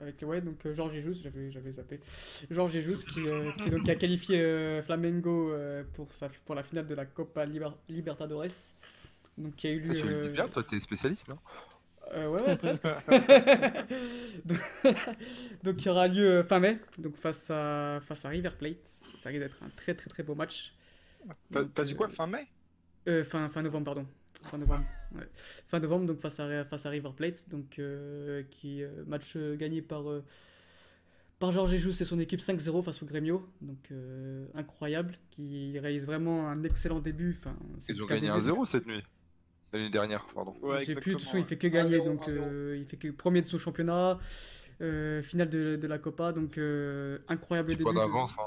avec 0.04 0.22
ouais, 0.22 0.40
donc 0.40 0.64
euh, 0.66 0.72
Georges 0.72 0.92
Jesus, 0.94 1.14
j'avais 1.22 1.50
j'avais 1.50 1.72
zappé. 1.72 1.98
Georges 2.50 2.72
Jesus 2.72 3.04
qui, 3.04 3.26
euh, 3.26 3.50
qui, 3.52 3.70
donc, 3.70 3.88
a 3.88 3.94
qualifié 3.94 4.40
euh, 4.40 4.82
Flamengo 4.82 5.52
euh, 5.52 5.82
pour 5.94 6.12
sa 6.12 6.28
pour 6.44 6.54
la 6.54 6.62
finale 6.62 6.86
de 6.86 6.94
la 6.94 7.06
Copa 7.06 7.44
Liber- 7.46 7.74
Libertadores. 7.88 8.74
Donc, 9.36 9.56
qui 9.56 9.66
a 9.66 9.70
eu 9.70 9.80
lieu. 9.80 9.90
Ah, 9.90 9.94
tu 9.94 10.06
le 10.08 10.14
dis 10.14 10.28
bien, 10.28 10.48
toi, 10.48 10.62
t'es 10.62 10.80
spécialiste, 10.80 11.28
non? 11.28 11.38
Euh, 12.12 12.28
ouais, 12.28 12.42
ouais, 12.42 12.56
presque. 12.56 12.84
donc, 15.64 15.82
il 15.82 15.86
y 15.86 15.88
aura 15.88 16.08
lieu 16.08 16.42
fin 16.42 16.60
mai, 16.60 16.78
donc 16.98 17.16
face 17.16 17.50
à, 17.50 18.00
face 18.06 18.24
à 18.24 18.28
River 18.28 18.50
Plate. 18.58 18.86
Ça 19.22 19.30
risque 19.30 19.40
d'être 19.40 19.62
un 19.62 19.70
très 19.70 19.94
très 19.94 20.08
très 20.08 20.22
beau 20.22 20.34
match. 20.34 20.74
T'as 21.50 21.62
Donc, 21.62 21.70
t'as 21.74 21.84
dit 21.84 21.94
quoi, 21.94 22.08
fin 22.08 22.26
mai? 22.26 22.46
euh, 23.08 23.24
fin, 23.24 23.48
fin 23.48 23.62
novembre, 23.62 23.84
pardon. 23.86 24.06
Fin 24.44 24.58
novembre. 24.58 24.84
ouais. 25.16 25.28
Fin 25.34 25.80
novembre, 25.80 26.06
donc 26.06 26.20
face 26.20 26.38
à, 26.40 26.64
face 26.64 26.86
à 26.86 26.90
River 26.90 27.10
Plate, 27.16 27.48
donc 27.48 27.78
euh, 27.78 28.42
qui 28.50 28.82
euh, 28.82 29.04
match 29.06 29.34
euh, 29.36 29.56
gagné 29.56 29.82
par 29.82 30.08
euh, 30.10 30.24
par 31.38 31.50
Georges 31.52 31.70
Jesus 31.70 32.00
et 32.02 32.04
son 32.04 32.20
équipe 32.20 32.40
5-0 32.40 32.82
face 32.84 33.02
au 33.02 33.06
Grêmio, 33.06 33.46
donc 33.60 33.78
euh, 33.90 34.46
incroyable, 34.54 35.18
qui 35.30 35.78
réalise 35.78 36.06
vraiment 36.06 36.48
un 36.48 36.62
excellent 36.64 37.00
début. 37.00 37.36
Enfin, 37.38 37.56
c'est 37.80 37.92
Ils 37.92 38.02
ont 38.02 38.06
gagné 38.06 38.28
début. 38.28 38.38
1-0 38.38 38.64
cette 38.66 38.86
nuit. 38.86 39.02
L'année 39.72 39.90
dernière, 39.90 40.24
pardon. 40.32 40.54
Ouais, 40.62 40.78
Je 40.80 40.84
sais 40.84 40.94
plus, 40.94 41.12
de 41.12 41.16
toute 41.16 41.24
façon, 41.26 41.38
il 41.38 41.44
fait 41.44 41.56
que 41.58 41.66
gagner, 41.66 41.98
1-0, 41.98 42.04
donc 42.04 42.28
1-0. 42.28 42.30
euh, 42.38 42.76
il 42.78 42.84
fait 42.86 42.96
que 42.96 43.08
premier 43.08 43.42
de 43.42 43.46
son 43.46 43.58
championnat, 43.58 44.18
euh, 44.80 45.20
finale 45.22 45.48
de, 45.50 45.74
de 45.76 45.86
la 45.88 45.98
Copa, 45.98 46.32
donc 46.32 46.58
euh, 46.58 47.18
incroyable 47.28 47.70
10 47.70 47.74
début. 47.76 47.84
points 47.84 47.94
d'avance. 47.94 48.36
Hein. 48.38 48.44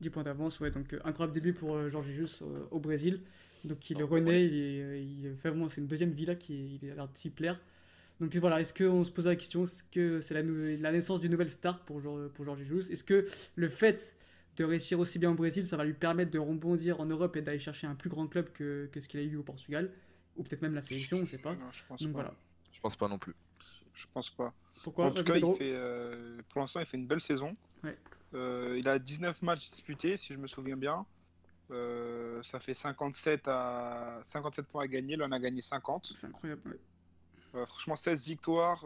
10 0.00 0.10
points 0.10 0.22
d'avance, 0.22 0.60
ouais, 0.60 0.70
donc 0.70 0.92
euh, 0.92 1.00
incroyable 1.04 1.32
début 1.34 1.52
pour 1.52 1.74
euh, 1.74 1.88
Jorge 1.88 2.06
Jesus 2.06 2.42
euh, 2.44 2.60
au 2.70 2.78
Brésil. 2.78 3.22
Donc 3.64 3.88
il 3.90 3.98
est 4.00 4.02
Ah, 4.02 4.16
il 4.18 4.28
est, 4.28 4.82
euh, 4.82 4.98
il 4.98 5.26
est 5.26 5.30
vraiment, 5.30 5.68
c'est 5.68 5.80
une 5.80 5.86
deuxième 5.86 6.12
villa 6.12 6.34
qui 6.34 6.54
est- 6.54 6.78
il 6.82 6.90
a 6.90 6.94
l'air 6.94 7.08
de 7.08 7.16
s'y 7.16 7.30
plaire. 7.30 7.60
Donc 8.20 8.34
voilà, 8.36 8.60
est-ce 8.60 8.72
qu'on 8.72 9.02
se 9.04 9.10
pose 9.10 9.26
la 9.26 9.34
question, 9.36 9.64
est-ce 9.64 9.82
que 9.84 10.20
c'est 10.20 10.34
la, 10.34 10.92
naissance 10.92 11.20
d'une 11.20 11.32
nouvelle 11.32 11.50
star 11.50 11.80
pour, 11.80 12.00
pour 12.34 12.44
Jorge 12.44 12.60
Jesus? 12.62 12.92
Est-ce 12.92 13.02
que 13.04 13.24
le 13.56 13.68
fait 13.68 14.16
de 14.56 14.64
réussir 14.64 15.00
aussi 15.00 15.18
bien 15.18 15.30
au 15.30 15.34
Brésil, 15.34 15.66
ça 15.66 15.76
va 15.76 15.84
lui 15.84 15.94
permettre 15.94 16.30
de 16.30 16.38
rebondir 16.38 17.00
en 17.00 17.06
Europe 17.06 17.36
et 17.36 17.42
d'aller 17.42 17.58
chercher 17.58 17.86
un 17.86 17.94
plus 17.94 18.10
grand 18.10 18.26
club 18.28 18.52
que, 18.52 18.88
que 18.92 19.00
ce 19.00 19.08
qu'il 19.08 19.18
a 19.18 19.22
eu 19.22 19.36
au 19.36 19.42
Portugal? 19.42 19.90
Ou 20.36 20.44
peut-être 20.44 20.62
même 20.62 20.74
la 20.74 20.82
sélection, 20.82 21.18
on 21.18 21.22
ne 21.22 21.26
sait 21.26 21.38
pas. 21.38 21.54
Non, 21.54 21.70
je 21.72 21.82
pense 21.88 22.00
Donc 22.02 22.12
pas. 22.12 22.18
voilà. 22.22 22.34
Je 22.72 22.80
pense 22.80 22.96
pas 22.96 23.08
non 23.08 23.18
plus. 23.18 23.34
Je 23.94 24.06
pense 24.12 24.30
pas. 24.30 24.54
Pourquoi? 24.84 25.06
En 25.06 25.10
tout 25.10 25.16
Vas-y, 25.16 25.24
cas, 25.24 25.32
il 25.34 25.40
Pedro. 25.40 25.54
fait, 25.54 25.72
euh, 25.72 26.40
pour 26.48 26.60
l'instant, 26.60 26.80
il 26.80 26.86
fait 26.86 26.96
une 26.96 27.06
belle 27.06 27.20
saison. 27.20 27.50
Ouais. 27.82 27.96
Euh, 28.34 28.76
il 28.78 28.88
a 28.88 28.98
19 28.98 29.42
matchs 29.42 29.70
disputés, 29.70 30.16
si 30.16 30.32
je 30.32 30.38
me 30.38 30.46
souviens 30.46 30.76
bien. 30.76 31.04
Euh, 31.72 32.42
ça 32.42 32.60
fait 32.60 32.74
57, 32.74 33.48
à... 33.48 34.20
57 34.22 34.66
points 34.66 34.84
à 34.84 34.86
gagner. 34.86 35.16
Là, 35.16 35.26
on 35.28 35.32
a 35.32 35.38
gagné 35.40 35.60
50. 35.60 36.12
C'est 36.14 36.26
incroyable. 36.26 36.62
ouais. 36.70 36.78
Euh, 37.54 37.66
franchement, 37.66 37.96
16 37.96 38.24
victoires, 38.26 38.84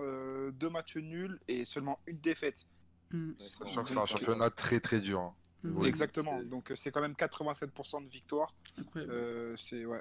2 0.53 0.71
matchs 0.71 0.97
nuls 0.97 1.39
et 1.49 1.65
seulement 1.65 1.99
une 2.07 2.19
défaite. 2.19 2.67
Mm. 3.13 3.33
Sachant 3.39 3.85
que 3.85 3.91
c'est 3.91 3.99
un 3.99 4.07
championnat 4.07 4.51
très 4.51 4.81
très 4.81 5.01
dur. 5.01 5.21
hein. 5.21 5.35
Mm. 5.63 5.79
Oui, 5.79 5.89
Exactement. 5.89 6.39
c'est- 6.39 6.45
Donc, 6.47 6.71
euh, 6.71 6.77
c'est 6.77 6.91
quand 6.91 7.01
même 7.01 7.15
87% 7.15 8.01
de 8.03 8.09
victoires. 8.09 8.53
Incroyable. 8.79 9.13
Euh, 9.13 9.57
c'est 9.57 9.85
ouais, 9.85 10.01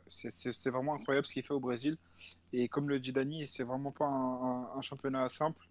vraiment 0.71 0.95
incroyable 0.95 1.25
ce 1.27 1.33
qu'il 1.33 1.43
fait 1.43 1.53
au 1.53 1.59
Brésil. 1.59 1.95
Et 2.53 2.67
comme 2.67 2.89
le 2.89 2.99
dit 2.99 3.13
Dani, 3.13 3.45
c'est 3.47 3.63
vraiment 3.63 3.91
pas 3.91 4.05
un, 4.05 4.43
un- 4.65 4.69
un 4.77 4.81
championnat 4.81 5.29
simple. 5.29 5.63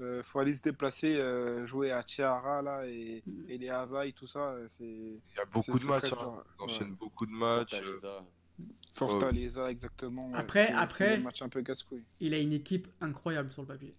Il 0.00 0.22
faut 0.22 0.38
aller 0.38 0.54
se 0.54 0.62
déplacer, 0.62 1.16
euh, 1.16 1.66
jouer 1.66 1.90
à 1.90 2.02
Chiara 2.06 2.62
là, 2.62 2.86
et, 2.86 3.22
Mm. 3.26 3.44
et 3.50 3.58
les 3.58 3.68
Havaï, 3.68 4.12
tout 4.12 4.26
ça. 4.26 4.50
euh, 4.52 4.64
C'est 4.68 4.84
Il 4.84 5.20
y 5.36 5.40
a 5.40 5.44
beaucoup 5.44 5.78
de 5.78 5.84
matchs. 5.86 6.12
hein. 6.12 6.42
enchaînent 6.58 6.90
Ouais. 6.90 6.96
beaucoup 7.00 7.26
de 7.26 7.32
matchs. 7.32 7.74
euh, 7.74 7.92
Fortaleza. 7.94 8.24
Fortaleza, 8.92 9.70
exactement. 9.70 10.32
Après- 10.34 10.72
après- 10.72 11.16
un 11.16 11.20
match 11.20 11.42
un 11.42 11.48
peu 11.48 11.62
casse-couille. 11.62 12.04
Il 12.20 12.34
a 12.34 12.38
une 12.38 12.52
équipe 12.52 12.88
incroyable 13.00 13.52
sur 13.52 13.62
le 13.62 13.68
papier. 13.68 13.92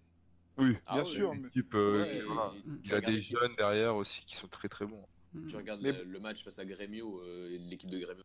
Oui, 0.57 0.75
Ah 0.85 0.95
Bien 0.95 1.05
sûr, 1.05 1.33
mais- 1.35 1.47
équipe, 1.47 1.73
euh, 1.75 2.03
Ouais, 2.03 2.11
qui- 2.11 2.17
et- 2.17 2.21
voilà. 2.23 2.51
et 2.53 2.57
Mm. 2.69 2.75
Il 2.75 2.81
tu 2.81 2.93
a 2.93 2.95
regardes 2.97 3.13
des 3.15 3.21
jeunes 3.21 3.55
derrière 3.57 3.95
aussi 3.95 4.25
qui 4.25 4.35
sont 4.35 4.47
très 4.47 4.67
très 4.67 4.85
bons. 4.85 5.05
Mm. 5.33 5.47
Tu 5.47 5.55
regardes 5.55 5.81
Mais- 5.81 6.03
le, 6.03 6.19
match 6.19 6.43
face 6.43 6.59
à 6.59 6.65
Grêmio, 6.65 7.21
euh, 7.21 7.57
l'équipe 7.69 7.89
de 7.89 7.97
Grêmio, 7.99 8.23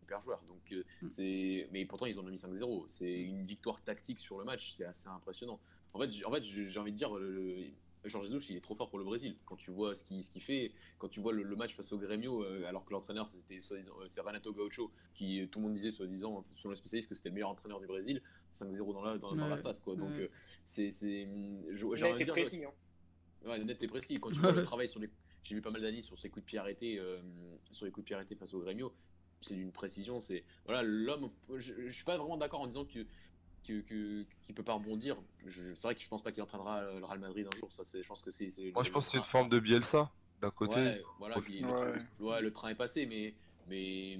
super 0.00 0.20
joueur. 0.20 0.42
Donc 0.48 0.72
euh, 0.72 0.82
Mm. 1.02 1.08
c'est, 1.08 1.68
mais 1.70 1.84
pourtant 1.86 2.06
ils 2.06 2.18
en 2.18 2.24
ont 2.24 2.30
mis 2.30 2.38
5-0. 2.38 2.84
C'est 2.88 3.12
une 3.20 3.44
victoire 3.44 3.80
tactique 3.80 4.18
sur 4.18 4.38
le 4.38 4.44
match, 4.44 4.72
c'est 4.72 4.84
assez 4.84 5.08
impressionnant. 5.08 5.60
En 5.94 5.98
fait, 6.00 6.10
j'- 6.10 6.24
en 6.24 6.32
fait, 6.32 6.42
j'ai 6.42 6.78
envie 6.78 6.92
de 6.92 6.96
dire, 6.96 7.14
le, 7.14 7.30
le- 7.30 7.64
Jorge 8.04 8.26
Jesus, 8.30 8.52
il 8.52 8.56
est 8.56 8.60
trop 8.60 8.74
fort 8.76 8.88
pour 8.88 8.98
le 9.00 9.04
Brésil. 9.04 9.36
Quand 9.46 9.56
tu 9.56 9.72
vois 9.72 9.94
ce 9.96 10.04
qu'il 10.04 10.22
fait, 10.40 10.70
quand 10.98 11.08
tu 11.08 11.18
vois 11.20 11.32
le, 11.32 11.42
le 11.42 11.56
match 11.56 11.74
face 11.74 11.92
au 11.92 11.98
Grêmio, 11.98 12.44
euh, 12.44 12.64
alors 12.66 12.84
que 12.84 12.92
l'entraîneur 12.92 13.28
c'était 13.28 13.58
soi-disant- 13.60 13.98
euh, 14.00 14.04
c'est 14.06 14.20
Renato 14.20 14.52
Gaucho, 14.52 14.92
qui 15.12 15.40
euh, 15.40 15.46
tout 15.48 15.58
le 15.58 15.64
monde 15.64 15.74
disait 15.74 15.90
soi-disant, 15.90 16.44
selon 16.54 16.70
les 16.70 16.76
spécialistes, 16.76 17.08
que 17.08 17.16
c'était 17.16 17.30
le 17.30 17.34
meilleur 17.34 17.48
entraîneur 17.50 17.80
du 17.80 17.86
Brésil, 17.86 18.22
5-0 18.54 18.92
dans 18.92 19.02
la, 19.02 19.18
dans, 19.18 19.34
dans 19.34 19.48
la 19.48 19.56
Ouais, 19.56 19.62
face 19.62 19.80
quoi. 19.80 19.96
Donc 19.96 20.10
ouais. 20.10 20.20
euh, 20.20 20.28
c'est, 20.64 20.92
c'est, 20.92 21.26
j'ai 21.72 21.84
envie 21.84 22.20
de 22.20 22.24
dire, 22.24 22.34
précis. 22.34 22.64
hein. 22.64 22.70
Ouais, 23.44 23.58
net 23.64 23.82
et 23.82 23.88
précis. 23.88 24.20
Quand 24.20 24.30
tu 24.30 24.38
vois 24.40 24.52
le 24.52 24.62
travail 24.62 24.88
sur 24.88 25.00
les. 25.00 25.10
J'ai 25.42 25.54
vu 25.56 25.62
pas 25.62 25.70
mal 25.70 25.82
d'années 25.82 26.02
sur 26.02 26.18
ses 26.18 26.28
coups 26.30 26.44
de 26.44 26.46
pied 26.48 26.58
arrêtés, 26.58 26.98
euh, 27.00 27.20
sur 27.72 27.86
les 27.86 27.92
coups 27.92 28.04
de 28.04 28.06
pied 28.06 28.14
arrêtés 28.16 28.34
face 28.36 28.52
au 28.54 28.60
Grêmio. 28.60 28.92
C'est 29.40 29.54
d'une 29.54 29.70
précision. 29.72 30.18
C'est 30.20 30.44
voilà, 30.64 30.82
l'homme. 30.82 31.28
Je, 31.56 31.74
je 31.86 31.88
suis 31.92 32.04
pas 32.04 32.16
vraiment 32.16 32.36
d'accord 32.36 32.60
en 32.60 32.66
disant 32.66 32.84
que 32.84 33.04
que- 33.66 34.24
qu'il 34.42 34.54
peut 34.54 34.62
pas 34.62 34.74
rebondir. 34.74 35.16
C'est 35.48 35.82
vrai 35.82 35.94
que 35.94 36.00
je 36.00 36.08
pense 36.08 36.22
pas 36.22 36.32
qu'il 36.32 36.42
entraînera 36.42 36.82
le 36.82 37.04
Real 37.04 37.18
Madrid 37.18 37.46
un 37.52 37.56
jour. 37.56 37.70
Ça. 37.72 37.82
Je 37.84 38.06
pense 38.06 38.22
que 38.22 38.30
c'est. 38.30 38.50
Moi, 38.72 38.82
le- 38.82 38.84
je 38.86 38.90
pense 38.92 39.06
que 39.06 39.10
c'est 39.12 39.18
une 39.18 39.24
forme 39.24 39.48
de 39.48 39.58
Bielsa 39.58 40.10
d'un 40.40 40.50
côté. 40.50 40.72
train- 40.74 40.84
Ouais, 40.84 41.02
voilà. 41.18 41.32
profite. 41.34 41.54
puis 41.56 41.62
le, 41.64 41.70
Ouais. 41.70 41.76
train- 41.76 42.24
ouais, 42.24 42.40
le 42.42 42.52
train 42.52 42.68
est 42.70 42.74
passé, 42.74 43.06
mais 43.06 43.34
mais 43.68 44.18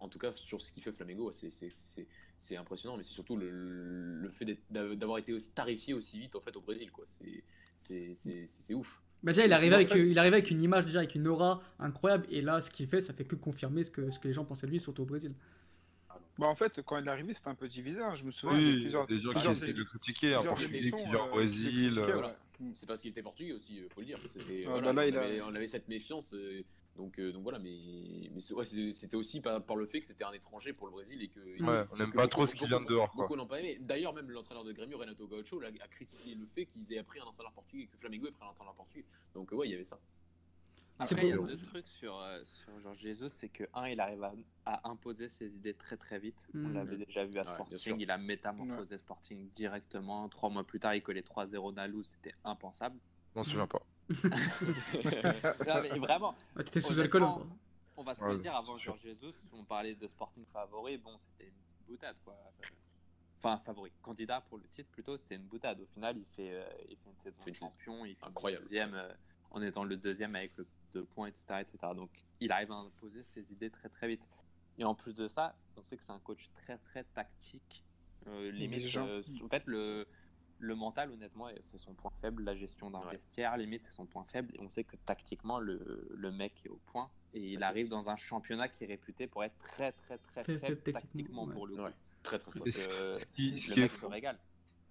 en 0.00 0.08
tout 0.08 0.18
cas 0.18 0.32
sur 0.32 0.60
ce 0.60 0.70
qu'il 0.72 0.82
fait 0.82 0.92
Flamengo, 0.92 1.30
c'est 1.32 2.56
impressionnant. 2.56 2.96
Mais 2.96 3.02
c'est 3.02 3.14
surtout 3.14 3.36
le, 3.36 3.50
le 3.50 4.28
fait 4.28 4.58
d'avoir 4.70 5.18
été 5.18 5.36
tarifié 5.54 5.94
aussi 5.94 6.18
vite 6.18 6.36
en 6.36 6.40
fait 6.40 6.54
au 6.56 6.60
Brésil, 6.60 6.90
quoi. 6.90 7.04
C'est 7.06 8.74
ouf. 8.74 9.00
Bah 9.22 9.32
déjà, 9.32 9.46
il 9.46 9.52
avec, 9.52 9.90
arrive 9.90 10.34
avec 10.34 10.50
une 10.50 10.62
image, 10.62 10.84
déjà 10.84 10.98
avec 11.00 11.14
une 11.14 11.26
aura 11.26 11.60
incroyable. 11.78 12.26
Et 12.30 12.42
là, 12.42 12.60
ce 12.60 12.70
qu'il 12.70 12.86
fait, 12.86 13.00
ça 13.00 13.12
fait 13.14 13.24
que 13.24 13.34
confirmer 13.34 13.82
ce 13.82 13.90
que, 13.90 14.10
ce 14.10 14.18
que 14.18 14.28
les 14.28 14.34
gens 14.34 14.44
pensaient 14.44 14.66
de 14.66 14.72
lui, 14.72 14.78
surtout 14.78 15.02
au 15.02 15.06
Brésil. 15.06 15.34
Bah, 16.38 16.46
en 16.46 16.54
fait, 16.54 16.82
quand 16.84 16.98
il 16.98 17.06
est 17.06 17.10
arrivé, 17.10 17.32
c'était 17.34 17.48
un 17.48 17.54
peu 17.54 17.68
divisé. 17.68 18.00
hein. 18.00 18.14
Je 18.14 18.24
me 18.24 18.30
souviens, 18.30 18.58
il 18.58 18.62
y 18.64 18.68
a 18.68 18.72
Oui, 18.74 18.80
plusieurs, 18.82 19.06
des 19.06 19.18
gens 19.18 19.28
qui 19.30 19.34
plusieurs- 19.34 19.52
essaient 19.52 19.72
de 19.72 19.78
le 19.78 19.84
critiquer, 19.84 20.34
un 20.34 20.38
plusieurs 20.40 20.54
Portugais 20.54 20.78
émissions, 20.78 20.96
qui 20.98 21.04
vient 21.04 21.20
euh, 21.20 21.24
au 21.28 21.30
Brésil. 21.30 21.92
critiquaient, 21.94 22.12
euh. 22.12 22.72
C'est 22.74 22.86
parce 22.86 23.00
qu'il 23.02 23.10
était 23.10 23.22
portugais 23.22 23.52
aussi, 23.52 23.76
il 23.76 23.88
faut 23.92 24.00
le 24.00 24.06
dire. 24.06 24.18
C'était- 24.26 24.64
Ah, 24.66 24.70
voilà, 24.70 24.92
bah 24.92 25.02
là, 25.02 25.02
on, 25.02 25.08
il 25.08 25.16
a- 25.16 25.22
avait, 25.22 25.40
on 25.42 25.54
avait 25.54 25.66
cette 25.66 25.88
méfiance. 25.88 26.32
euh, 26.34 26.62
donc, 26.96 27.18
euh, 27.18 27.30
donc 27.32 27.42
voilà, 27.42 27.58
mais, 27.58 27.76
mais 28.34 28.40
c'est- 28.40 28.54
ouais, 28.54 28.64
c'est- 28.64 28.92
c'était 28.92 29.16
aussi 29.16 29.40
par, 29.42 29.62
par 29.62 29.76
le 29.76 29.84
fait 29.84 30.00
que 30.00 30.06
c'était 30.06 30.24
un 30.24 30.32
étranger 30.32 30.72
pour 30.72 30.86
le 30.86 30.92
Brésil 30.92 31.22
et 31.22 31.28
que. 31.28 31.40
Ouais, 31.40 31.84
on 31.92 31.96
n'aime 31.98 32.10
que 32.10 32.16
pas 32.16 32.22
beaucoup- 32.22 32.28
trop 32.28 32.46
ce 32.46 32.54
qui 32.54 32.60
beaucoup- 32.60 32.68
vient 32.70 32.80
de 32.80 32.86
dehors. 32.86 33.12
Quoi. 33.12 33.24
Beaucoup 33.24 33.36
n'ont 33.36 33.46
pas 33.46 33.60
aimé. 33.60 33.76
D'ailleurs, 33.80 34.14
même 34.14 34.30
l'entraîneur 34.30 34.64
de 34.64 34.72
Grêmio, 34.72 34.96
Renato 34.98 35.26
Gaucho, 35.26 35.60
a 35.62 35.88
critiqué 35.88 36.34
le 36.34 36.46
fait 36.46 36.64
qu'ils 36.64 36.90
aient 36.94 36.98
appris 36.98 37.20
un 37.20 37.24
entraîneur 37.24 37.52
portugais, 37.52 37.86
que 37.86 37.96
Flamengo 37.98 38.26
ait 38.28 38.32
pris 38.32 38.44
un 38.44 38.48
entraîneur 38.50 38.74
portugais. 38.74 39.04
Donc, 39.34 39.52
euh, 39.52 39.56
ouais, 39.56 39.68
il 39.68 39.72
y 39.72 39.74
avait 39.74 39.84
ça. 39.84 39.98
C'est 41.04 41.12
Après, 41.14 41.26
il 41.26 41.30
y 41.30 41.32
a 41.34 41.36
deux 41.36 41.56
trucs 41.58 41.88
sur, 41.88 42.18
euh, 42.18 42.40
sur 42.44 42.80
Georges 42.80 42.98
Jesus, 42.98 43.28
c'est 43.28 43.50
que, 43.50 43.64
un, 43.74 43.86
il 43.88 44.00
arrive 44.00 44.22
à, 44.24 44.32
à 44.64 44.88
imposer 44.88 45.28
ses 45.28 45.54
idées 45.54 45.74
très 45.74 45.96
très 45.98 46.18
vite. 46.18 46.48
On 46.54 46.58
Mm. 46.58 46.72
l'avait 46.74 46.96
déjà 46.96 47.24
vu 47.26 47.36
à 47.38 47.42
Ouais, 47.42 47.46
Sporting, 47.48 47.96
il 48.00 48.10
a 48.10 48.16
métamorphosé 48.16 48.96
Sporting 48.96 49.50
directement. 49.50 50.26
Trois 50.30 50.48
mois 50.48 50.64
plus 50.64 50.80
tard, 50.80 50.94
il 50.94 51.02
collait 51.02 51.20
3-0 51.22 51.74
Nalou, 51.74 52.02
c'était 52.02 52.34
impensable. 52.44 52.98
Je 53.34 53.38
m'en 53.38 53.44
souviens 53.44 53.66
pas. 53.66 53.82
non, 54.08 55.82
mais 55.82 55.98
vraiment, 55.98 56.30
Ah, 56.56 56.64
T'étais 56.64 56.80
sous 56.80 56.98
alcool 56.98 57.24
encore. 57.24 57.46
on 57.96 58.02
va 58.02 58.14
se 58.14 58.22
Ouais, 58.24 58.32
le 58.32 58.38
dire, 58.38 58.54
avant. 58.54 58.76
Georges 58.76 59.00
Jesus, 59.02 59.34
on 59.52 59.64
parlait 59.64 59.94
de 59.94 60.06
Sporting 60.06 60.44
favori, 60.52 60.96
bon, 60.96 61.18
c'était 61.18 61.44
une 61.50 61.54
petite 61.56 61.86
boutade, 61.86 62.16
quoi. 62.24 62.34
Enfin, 63.42 63.58
favori, 63.58 63.92
candidat 64.02 64.40
pour 64.40 64.58
le 64.58 64.64
titre, 64.68 64.88
plutôt, 64.90 65.16
c'était 65.18 65.34
une 65.36 65.42
boutade. 65.46 65.78
Au 65.80 65.86
final, 65.86 66.16
il 66.16 66.24
fait, 66.34 66.52
euh, 66.54 66.64
il 66.88 66.96
fait 66.96 67.10
une 67.10 67.18
saison 67.18 67.36
Fait 67.38 67.44
de 67.44 67.48
une 67.50 67.54
saison 67.54 67.68
champion, 67.68 68.04
il 68.06 68.16
fait 68.16 68.24
incroyable. 68.24 68.62
le 68.62 68.68
deuxième, 68.68 68.94
euh, 68.94 69.12
en 69.50 69.62
étant 69.62 69.84
le 69.84 69.96
deuxième 69.96 70.34
avec 70.34 70.56
le 70.56 70.66
deux 70.92 71.04
points, 71.04 71.28
etc., 71.28 71.44
etc. 71.60 71.78
Donc, 71.94 72.10
il 72.40 72.52
arrive 72.52 72.72
à 72.72 72.76
imposer 72.76 73.22
ses 73.34 73.50
idées 73.52 73.70
très 73.70 73.88
très 73.88 74.08
vite. 74.08 74.22
Et 74.78 74.84
en 74.84 74.94
plus 74.94 75.14
de 75.14 75.28
ça, 75.28 75.56
on 75.76 75.82
sait 75.82 75.96
que 75.96 76.02
c'est 76.04 76.12
un 76.12 76.18
coach 76.18 76.50
très 76.54 76.78
très 76.78 77.04
tactique. 77.04 77.82
Euh, 78.26 78.50
limite, 78.50 78.94
euh, 78.96 79.22
en 79.42 79.48
fait, 79.48 79.62
le, 79.66 80.06
le 80.58 80.74
mental, 80.74 81.10
honnêtement, 81.12 81.48
c'est 81.62 81.78
son 81.78 81.94
point 81.94 82.10
faible. 82.20 82.42
La 82.44 82.54
gestion 82.56 82.90
d'un 82.90 83.00
Ouais. 83.00 83.12
vestiaire, 83.12 83.56
limite, 83.56 83.84
c'est 83.84 83.92
son 83.92 84.04
point 84.06 84.24
faible. 84.24 84.54
Et 84.54 84.60
on 84.60 84.68
sait 84.68 84.84
que 84.84 84.96
tactiquement, 84.96 85.60
le, 85.60 86.08
le 86.14 86.30
mec 86.32 86.52
est 86.64 86.68
au 86.68 86.80
point. 86.86 87.10
Et 87.34 87.52
il 87.52 87.58
c'est- 87.60 87.64
arrive 87.64 87.88
dans 87.88 88.08
un 88.10 88.16
championnat 88.16 88.68
qui 88.68 88.84
est 88.84 88.88
réputé 88.88 89.26
pour 89.26 89.44
être 89.44 89.56
très 89.58 89.92
très 89.92 90.18
très 90.18 90.42
Très 90.42 90.58
faible, 90.58 90.76
faible 90.76 90.92
tactiquement, 90.92 91.00
tactiquement 91.02 91.44
ouais. 91.46 91.52
pour 91.54 91.66
le 91.66 91.76
coup. 91.76 91.82
Ouais, 91.82 91.92
très 92.22 92.38
très 92.38 92.70
ce, 92.70 92.88
euh, 92.88 93.14
ce 93.14 93.26
qui, 93.26 93.58
ce 93.58 93.68
Le 93.68 93.74
qui 93.74 93.80
est 93.80 93.82
mec 93.84 93.92
se 93.92 94.06
régale. 94.06 94.38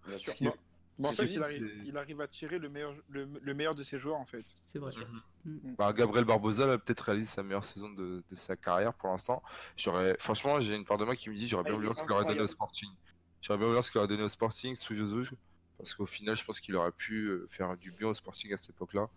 Bien 0.07 0.17
sûr. 0.17 0.55
Bon, 0.97 1.09
en 1.09 1.11
fait, 1.11 1.25
il 1.25 1.43
arrive, 1.43 1.61
c'est- 1.67 1.87
il 1.87 1.97
arrive 1.97 2.21
à 2.21 2.27
tirer 2.27 2.57
le 2.57 2.69
meilleur, 2.69 2.95
le, 3.09 3.27
le 3.41 3.53
meilleur 3.53 3.75
de 3.75 3.83
ses 3.83 3.97
joueurs, 3.97 4.15
en 4.17 4.25
fait. 4.25 4.45
C'est 4.65 4.79
vrai. 4.79 4.91
Bah, 5.77 5.91
Gabriel 5.91 6.23
Barbosa 6.25 6.71
a 6.71 6.77
peut-être 6.77 7.01
réalisé 7.01 7.27
sa 7.27 7.43
meilleure 7.43 7.65
saison 7.65 7.89
de, 7.89 8.23
de 8.29 8.35
sa 8.35 8.55
carrière 8.55 8.93
pour 8.93 9.09
l'instant. 9.09 9.43
J'aurais, 9.75 10.15
franchement, 10.19 10.61
j'ai 10.61 10.75
une 10.75 10.85
part 10.85 10.97
de 10.97 11.03
moi 11.05 11.15
qui 11.15 11.29
me 11.29 11.35
dit 11.35 11.47
j'aurais 11.47 11.63
bien 11.63 11.73
Ah, 11.73 11.75
il 11.75 11.81
voulu 11.83 11.95
ce 11.95 12.01
qu'il 12.01 12.11
aurait 12.13 12.25
donné 12.25 12.41
au. 12.41 12.47
Sporting. 12.47 12.89
J'aurais 13.41 13.57
bien 13.57 13.65
voulu 13.67 13.73
voir 13.75 13.83
ce 13.83 13.91
qu'il 13.91 13.99
aurait 13.99 14.07
donné 14.07 14.23
au 14.23 14.29
Sporting 14.29 14.75
sous 14.75 14.95
Jesus, 14.95 15.31
parce 15.77 15.93
qu'au 15.93 16.05
final, 16.05 16.35
je 16.35 16.45
pense 16.45 16.59
qu'il 16.61 16.75
aurait 16.77 16.91
pu 16.93 17.25
euh, 17.27 17.45
faire 17.49 17.75
du 17.77 17.91
bien 17.91 18.07
au 18.07 18.13
Sporting 18.13 18.53
à 18.53 18.57
cette 18.57 18.69
époque-là. 18.69 19.07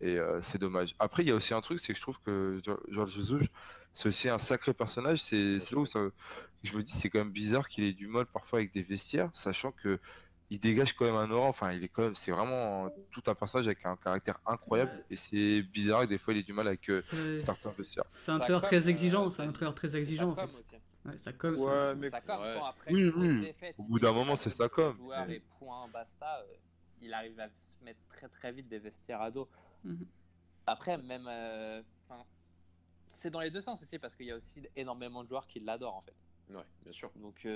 Et 0.00 0.18
euh, 0.18 0.40
c'est 0.42 0.58
dommage. 0.58 0.94
Après, 0.98 1.22
il 1.22 1.28
y 1.28 1.30
a 1.30 1.34
aussi 1.34 1.54
un 1.54 1.60
truc, 1.60 1.78
c'est 1.80 1.92
que 1.92 1.96
je 1.98 2.02
trouve 2.02 2.20
que 2.20 2.60
Georges 2.88 3.12
Jesus, 3.12 3.46
c'est 3.94 4.08
aussi 4.08 4.28
un 4.28 4.38
sacré 4.38 4.74
personnage. 4.74 5.22
C'est 5.22 5.58
c'est 5.60 5.74
là 5.74 5.80
où 5.82 5.86
ça- 5.86 6.00
je 6.62 6.76
me 6.76 6.82
dis, 6.82 6.92
c'est 6.92 7.08
quand 7.08 7.18
même 7.20 7.30
bizarre 7.30 7.68
qu'il 7.68 7.84
ait 7.84 7.92
du 7.94 8.08
mal 8.08 8.26
parfois 8.26 8.58
avec 8.58 8.72
des 8.72 8.82
vestiaires, 8.82 9.30
sachant 9.32 9.72
que 9.72 9.98
il 10.50 10.60
dégage 10.60 10.92
quand 10.94 11.04
même 11.04 11.16
un 11.16 11.30
aura. 11.30 11.48
Enfin, 11.48 11.72
il 11.72 11.82
est 11.84 11.88
quand 11.88 12.02
même, 12.02 12.14
c'est 12.14 12.30
vraiment 12.30 12.88
tout 13.10 13.22
un 13.26 13.34
personnage 13.34 13.66
avec 13.66 13.84
un 13.84 13.96
caractère 13.96 14.38
incroyable. 14.46 14.92
Ouais. 14.92 15.04
Et 15.10 15.16
c'est 15.16 15.62
bizarre 15.62 16.02
que 16.02 16.06
des 16.06 16.18
fois, 16.18 16.34
il 16.34 16.40
ait 16.40 16.42
du 16.42 16.52
mal 16.52 16.66
avec 16.68 16.88
euh, 16.88 17.00
certains 17.38 17.70
vestiaires. 17.70 18.04
c'est 18.16 18.30
un 18.32 18.38
com, 18.38 18.60
très 18.60 18.84
euh, 18.86 18.88
exigeant. 18.90 19.30
C'est 19.30 19.38
ça- 19.38 19.42
un 19.42 19.48
entraîneur 19.48 19.74
très 19.74 19.88
Ça 19.90 19.98
exigeant 19.98 20.30
en 20.30 20.34
fait. 20.34 20.44
aussi. 20.44 20.76
Ouais, 21.04 21.18
ça 21.18 21.32
comme 21.32 21.54
Ouais, 21.56 21.62
ça. 21.64 21.94
mais 21.94 22.10
Ça 22.10 22.20
com, 22.20 22.40
Ouais. 22.40 22.56
quand 22.58 22.64
après 22.66 22.92
Oui, 22.92 23.12
oui. 23.16 23.40
défaite, 23.42 23.74
Au 23.78 23.84
bout 23.84 23.98
d'un 24.00 24.12
moment, 24.12 24.34
c'est 24.36 24.50
ça 24.50 24.68
com, 24.68 24.94
joueurs 24.96 25.26
mais- 25.26 25.36
et 25.36 25.42
point, 25.58 25.86
basta. 25.92 26.40
euh, 26.40 26.54
Il 27.02 27.12
arrive 27.12 27.38
à 27.40 27.48
se 27.48 27.84
mettre 27.84 28.00
très 28.08 28.26
très 28.28 28.50
vite 28.52 28.68
des 28.68 28.78
vestiaires 28.78 29.20
à 29.20 29.30
dos. 29.30 29.48
Mhm. 29.84 30.06
Après, 30.66 30.96
même. 30.98 31.26
euh, 31.28 31.82
c'est 33.10 33.30
dans 33.30 33.40
les 33.40 33.50
deux 33.50 33.60
sens 33.60 33.82
aussi, 33.82 33.98
parce 33.98 34.14
qu'il 34.16 34.26
y 34.26 34.30
a 34.32 34.36
aussi 34.36 34.62
énormément 34.76 35.22
de 35.22 35.28
joueurs 35.28 35.46
qui 35.46 35.60
l'adorent 35.60 35.94
en 35.96 36.02
fait. 36.02 36.14
Ouais, 36.54 36.64
bien 36.82 36.92
sûr. 36.92 37.10
Donc. 37.16 37.46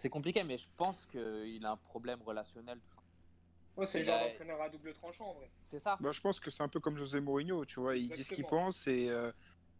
C'est 0.00 0.08
compliqué, 0.10 0.42
mais 0.44 0.56
je 0.58 0.66
pense 0.76 1.06
qu'il 1.06 1.64
a 1.64 1.72
un 1.72 1.76
problème 1.76 2.20
relationnel. 2.22 2.78
tout 2.78 2.94
ça. 2.96 3.00
Ouais, 3.76 3.86
c'est 3.86 4.04
genre 4.04 4.18
d'entraîneur 4.20 4.60
à 4.62 4.68
double 4.68 4.92
tranchant 4.94 5.26
en 5.30 5.34
vrai. 5.34 5.50
C'est 5.62 5.78
ça. 5.78 5.96
Bah, 6.00 6.10
je 6.12 6.20
pense 6.20 6.40
que 6.40 6.50
c'est 6.50 6.62
un 6.62 6.68
peu 6.68 6.80
comme 6.80 6.96
José 6.96 7.20
Mourinho, 7.20 7.64
tu 7.64 7.80
vois. 7.80 7.96
Il 7.96 8.10
dit 8.10 8.24
ce 8.24 8.34
qu'il 8.34 8.44
pense 8.44 8.86
et 8.86 9.08
euh, 9.10 9.30